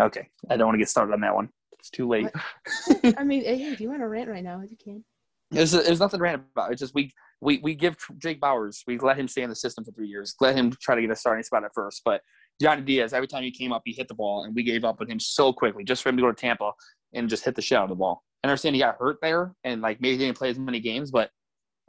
Okay, 0.01 0.27
I 0.49 0.57
don't 0.57 0.67
want 0.67 0.75
to 0.75 0.79
get 0.79 0.89
started 0.89 1.13
on 1.13 1.21
that 1.21 1.35
one. 1.35 1.49
It's 1.77 1.89
too 1.89 2.07
late. 2.07 2.27
I 3.17 3.23
mean, 3.23 3.43
hey, 3.43 3.63
if 3.71 3.81
you 3.81 3.89
want 3.89 4.01
to 4.01 4.07
rant 4.07 4.29
right 4.29 4.43
now, 4.43 4.61
you 4.61 4.77
can. 4.81 5.03
There's, 5.51 5.71
there's 5.71 5.99
nothing 5.99 6.19
random 6.19 6.45
about. 6.53 6.71
It's 6.71 6.79
just 6.79 6.93
we, 6.93 7.11
we 7.41 7.59
we 7.63 7.73
give 7.75 7.97
Jake 8.17 8.39
Bauers, 8.39 8.83
we 8.85 8.97
let 8.99 9.17
him 9.17 9.27
stay 9.27 9.41
in 9.41 9.49
the 9.49 9.55
system 9.55 9.83
for 9.83 9.91
three 9.91 10.07
years, 10.07 10.35
let 10.41 10.55
him 10.55 10.75
try 10.81 10.95
to 10.95 11.01
get 11.01 11.09
a 11.09 11.15
starting 11.15 11.43
spot 11.43 11.63
at 11.63 11.71
first. 11.73 12.01
But 12.05 12.21
Johnny 12.61 12.81
Diaz, 12.81 13.13
every 13.13 13.27
time 13.27 13.43
he 13.43 13.51
came 13.51 13.71
up, 13.71 13.81
he 13.85 13.93
hit 13.93 14.07
the 14.07 14.13
ball, 14.13 14.43
and 14.43 14.53
we 14.53 14.63
gave 14.63 14.83
up 14.83 14.99
on 15.01 15.09
him 15.09 15.19
so 15.19 15.53
quickly 15.53 15.83
just 15.83 16.03
for 16.03 16.09
him 16.09 16.17
to 16.17 16.21
go 16.21 16.27
to 16.27 16.33
Tampa 16.33 16.71
and 17.13 17.29
just 17.29 17.45
hit 17.45 17.55
the 17.55 17.61
shit 17.61 17.77
out 17.77 17.85
of 17.85 17.89
the 17.89 17.95
ball. 17.95 18.23
I 18.43 18.47
understand 18.47 18.75
he 18.75 18.81
got 18.81 18.97
hurt 18.99 19.17
there, 19.21 19.53
and 19.63 19.81
like 19.81 20.01
maybe 20.01 20.17
he 20.17 20.25
didn't 20.25 20.37
play 20.37 20.49
as 20.49 20.59
many 20.59 20.79
games, 20.79 21.11
but 21.11 21.29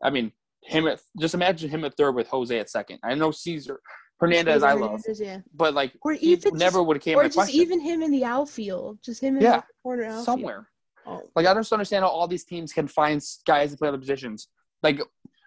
I 0.02 0.10
mean, 0.10 0.32
him 0.62 0.86
at 0.86 1.00
just 1.18 1.34
imagine 1.34 1.70
him 1.70 1.84
at 1.84 1.96
third 1.96 2.14
with 2.14 2.28
Jose 2.28 2.58
at 2.58 2.70
second. 2.70 2.98
I 3.02 3.14
know 3.14 3.30
Cesar 3.30 3.80
Hernandez, 4.20 4.62
I 4.62 4.72
love, 4.72 4.90
Hernandez, 5.02 5.20
yeah. 5.20 5.38
but 5.54 5.74
like 5.74 5.92
Or 6.02 6.12
he 6.12 6.32
even 6.32 6.54
never 6.56 6.78
just- 6.78 6.86
would 6.86 6.96
have 6.96 7.02
came 7.02 7.18
Or 7.18 7.24
just 7.24 7.36
question 7.36 7.60
even 7.60 7.80
him 7.80 8.02
in 8.02 8.10
the 8.10 8.24
outfield, 8.24 8.98
just 9.02 9.22
him 9.22 9.36
in 9.36 9.42
Yeah. 9.42 9.56
the 9.58 9.64
corner 9.82 10.04
outfield. 10.04 10.24
somewhere. 10.24 10.68
Oh, 11.06 11.22
Like 11.34 11.46
I 11.46 11.54
don't 11.54 11.72
understand 11.72 12.04
how 12.04 12.10
all 12.10 12.28
these 12.28 12.44
teams 12.44 12.72
can 12.72 12.86
find 12.86 13.22
guys 13.46 13.72
to 13.72 13.78
play 13.78 13.88
other 13.88 13.98
positions. 13.98 14.48
Like, 14.82 15.00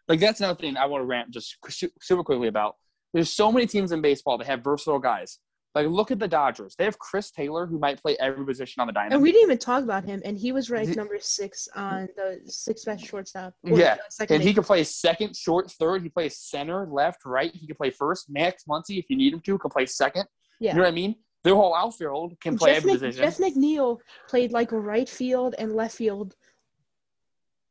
like 0.08 0.20
that's 0.20 0.40
another 0.40 0.60
thing 0.60 0.76
I 0.76 0.88
want 0.88 1.02
to 1.02 1.06
rant 1.06 1.30
just 1.32 1.58
super 2.02 2.24
quickly 2.24 2.48
about. 2.48 2.76
There's 3.14 3.30
so 3.30 3.52
many 3.52 3.68
teams 3.68 3.92
in 3.92 4.02
baseball 4.02 4.38
that 4.40 4.48
have 4.48 4.64
versatile 4.64 5.00
guys. 5.00 5.38
Like 5.76 5.88
look 5.88 6.12
at 6.12 6.20
the 6.20 6.28
Dodgers. 6.28 6.76
They 6.78 6.84
have 6.86 7.00
Chris 7.00 7.32
Taylor 7.32 7.66
who 7.66 7.80
might 7.80 8.00
play 8.00 8.16
every 8.20 8.46
position 8.46 8.82
on 8.82 8.88
the 8.88 8.94
Diamond. 8.94 9.14
and 9.14 9.24
we 9.24 9.32
didn't 9.32 9.44
even 9.48 9.58
talk 9.58 9.84
about 9.84 10.04
him, 10.04 10.22
and 10.24 10.38
he 10.38 10.52
was 10.52 10.70
ranked 10.70 10.96
number 10.96 11.18
six 11.20 11.68
on 11.76 12.08
the 12.16 12.40
six 12.46 12.86
best 12.86 13.04
shortstop. 13.06 13.54
Yeah, 13.64 13.98
and 14.30 14.42
he 14.42 14.50
base. 14.50 14.54
can 14.56 14.64
play 14.64 14.84
second, 14.84 15.36
short, 15.36 15.72
third. 15.72 16.04
He 16.04 16.10
plays 16.10 16.38
center, 16.38 16.86
left, 16.86 17.26
right. 17.26 17.52
He 17.54 17.66
can 17.66 17.76
play 17.76 17.90
first. 17.90 18.30
Max 18.30 18.66
Muncy, 18.70 19.00
if 19.00 19.06
you 19.10 19.18
need 19.18 19.34
him 19.34 19.40
to, 19.40 19.58
can 19.58 19.72
play 19.72 19.88
second. 19.88 20.26
Yeah. 20.60 20.72
You 20.74 20.78
know 20.78 20.84
what 20.84 20.90
I 20.90 20.96
mean? 20.96 21.16
Their 21.44 21.56
whole 21.56 21.76
outfield 21.76 22.40
can 22.40 22.56
play 22.58 22.70
Jeff, 22.72 22.78
every 22.78 22.92
Mc- 22.92 23.02
position. 23.02 23.24
Jeff 23.24 23.38
McNeil 23.40 23.98
played 24.30 24.52
like 24.52 24.72
right 24.72 25.10
field 25.10 25.56
and 25.58 25.74
left 25.74 25.96
field 25.96 26.36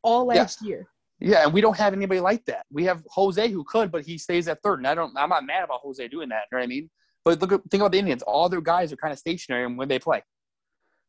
all 0.03 0.27
Yeah. 0.33 0.41
last 0.43 0.61
year. 0.63 0.89
Yeah, 1.21 1.45
and 1.45 1.53
we 1.53 1.61
don't 1.61 1.77
have 1.77 1.93
anybody 1.93 2.19
like 2.21 2.45
that. 2.47 2.67
We 2.73 2.85
have 2.85 3.05
Jose 3.11 3.49
who 3.49 3.63
could, 3.65 3.93
but 3.93 4.05
he 4.05 4.19
stays 4.19 4.49
at 4.49 4.61
third. 4.63 4.81
And 4.81 4.89
I 4.89 4.95
don't. 4.97 5.17
I'm 5.17 5.29
not 5.29 5.47
mad 5.47 5.63
about 5.63 5.81
Jose 5.83 6.07
doing 6.09 6.29
that. 6.31 6.47
You 6.51 6.59
know 6.59 6.63
what 6.63 6.65
I 6.65 6.67
mean? 6.67 6.91
But 7.25 7.41
look, 7.41 7.53
at, 7.53 7.63
think 7.71 7.81
about 7.81 7.93
the 7.93 7.99
Indians. 7.99 8.23
All 8.23 8.49
their 8.49 8.61
guys 8.61 8.93
are 8.93 8.97
kind 8.97 9.13
of 9.13 9.19
stationary 9.19 9.73
when 9.73 9.89
they 9.89 9.99
play. 9.99 10.23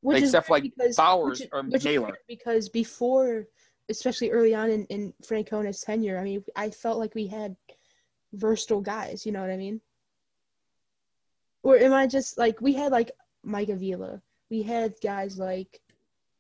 Which 0.02 0.18
is 0.18 0.30
Except 0.30 0.48
for, 0.48 0.53
like, 0.53 0.64
because, 0.64 0.98
Bauers 0.98 1.40
which, 1.40 1.49
or 1.52 1.64
which 1.64 1.85
Naylor. 1.85 2.18
because 2.27 2.69
before, 2.69 3.45
especially 3.90 4.31
early 4.31 4.53
on 4.53 4.69
in, 4.69 4.85
in 4.88 5.14
Francona's 5.26 5.80
tenure, 5.81 6.19
I 6.19 6.23
mean, 6.23 6.44
I 6.56 6.69
felt 6.69 6.99
like 6.99 7.15
we 7.15 7.27
had 7.27 7.56
versatile 8.34 8.81
guys. 8.81 9.26
You 9.26 9.31
know 9.31 9.41
what 9.41 9.49
I 9.49 9.57
mean? 9.57 9.80
Or 11.64 11.77
am 11.77 11.94
I 11.94 12.07
just 12.07 12.38
like 12.38 12.60
we 12.60 12.73
had 12.73 12.91
like 12.91 13.11
Mike 13.44 13.69
Aviles? 13.69 14.22
We 14.49 14.61
had 14.61 14.94
guys 15.02 15.40
like, 15.40 15.81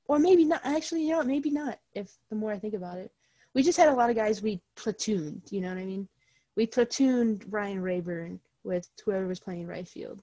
or 0.07 0.19
maybe 0.19 0.43
not. 0.43 0.61
Actually, 0.65 1.03
you 1.03 1.11
know, 1.11 1.19
what, 1.19 1.27
maybe 1.27 1.49
not. 1.49 1.79
If 1.93 2.11
the 2.29 2.35
more 2.35 2.51
I 2.51 2.59
think 2.59 2.73
about 2.73 2.97
it, 2.97 3.11
we 3.53 3.63
just 3.63 3.77
had 3.77 3.87
a 3.87 3.93
lot 3.93 4.09
of 4.09 4.17
guys 4.17 4.41
we 4.41 4.61
platooned. 4.75 5.51
You 5.51 5.61
know 5.61 5.69
what 5.69 5.77
I 5.77 5.85
mean? 5.85 6.09
We 6.57 6.67
platooned 6.67 7.45
Ryan 7.49 7.81
Raburn 7.81 8.39
with 8.63 8.87
whoever 9.03 9.27
was 9.27 9.39
playing 9.39 9.67
right 9.67 9.87
field. 9.87 10.21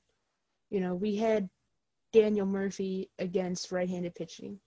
You 0.70 0.80
know, 0.80 0.94
we 0.94 1.16
had 1.16 1.48
Daniel 2.12 2.46
Murphy 2.46 3.10
against 3.18 3.72
right-handed 3.72 4.14
pitching, 4.14 4.58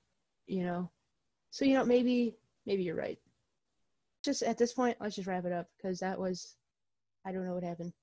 you 0.47 0.63
know. 0.63 0.89
So 1.51 1.65
you 1.65 1.75
know 1.75 1.85
maybe 1.85 2.35
maybe 2.65 2.83
you're 2.83 2.95
right. 2.95 3.19
Just 4.23 4.43
at 4.43 4.57
this 4.57 4.73
point, 4.73 4.97
let's 4.99 5.15
just 5.15 5.27
wrap 5.27 5.45
it 5.45 5.51
up 5.51 5.67
because 5.77 5.99
that 5.99 6.19
was 6.19 6.55
I 7.25 7.31
don't 7.31 7.45
know 7.45 7.53
what 7.53 7.63
happened. 7.63 7.93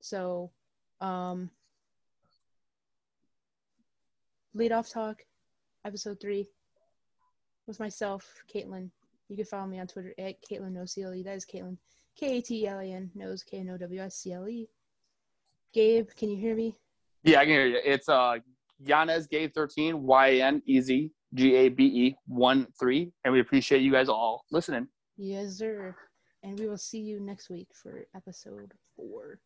So, 0.00 0.50
um 1.00 1.50
lead 4.54 4.72
off 4.72 4.90
talk, 4.90 5.22
episode 5.84 6.20
three, 6.20 6.48
with 7.66 7.78
myself, 7.78 8.42
Caitlin. 8.52 8.90
You 9.28 9.36
can 9.36 9.44
follow 9.44 9.66
me 9.66 9.78
on 9.78 9.86
Twitter 9.86 10.12
at 10.18 10.42
Caitlin 10.42 10.72
No 10.72 10.84
That 11.22 11.36
is 11.36 11.46
Caitlin 11.46 11.76
K 12.16 12.38
A 12.38 12.42
T 12.42 12.62
E 12.62 12.66
L 12.66 12.78
A 12.78 12.84
N 12.84 13.10
knows 13.14 13.42
K 13.42 13.58
N 13.58 13.70
O 13.70 13.76
W 13.78 14.00
S 14.00 14.16
C 14.16 14.32
L 14.32 14.48
E. 14.48 14.68
Gabe, 15.72 16.08
can 16.16 16.30
you 16.30 16.36
hear 16.36 16.56
me? 16.56 16.76
Yeah, 17.22 17.40
I 17.40 17.44
can 17.44 17.52
hear 17.52 17.66
you. 17.66 17.78
It's 17.84 18.08
uh 18.08 18.36
Yanez 18.78 19.26
Gabe 19.26 19.52
13 19.54 20.02
Y 20.02 20.30
N 20.36 20.62
E 20.66 20.80
Z 20.80 21.10
G 21.34 21.54
A 21.54 21.68
B 21.68 21.84
E 21.84 22.16
1 22.26 22.66
3. 22.78 23.12
And 23.24 23.32
we 23.32 23.40
appreciate 23.40 23.82
you 23.82 23.92
guys 23.92 24.08
all 24.08 24.44
listening. 24.50 24.88
Yes, 25.16 25.58
sir. 25.58 25.94
And 26.42 26.58
we 26.58 26.68
will 26.68 26.78
see 26.78 27.00
you 27.00 27.20
next 27.20 27.50
week 27.50 27.68
for 27.74 28.04
episode 28.16 28.72
four. 28.96 29.38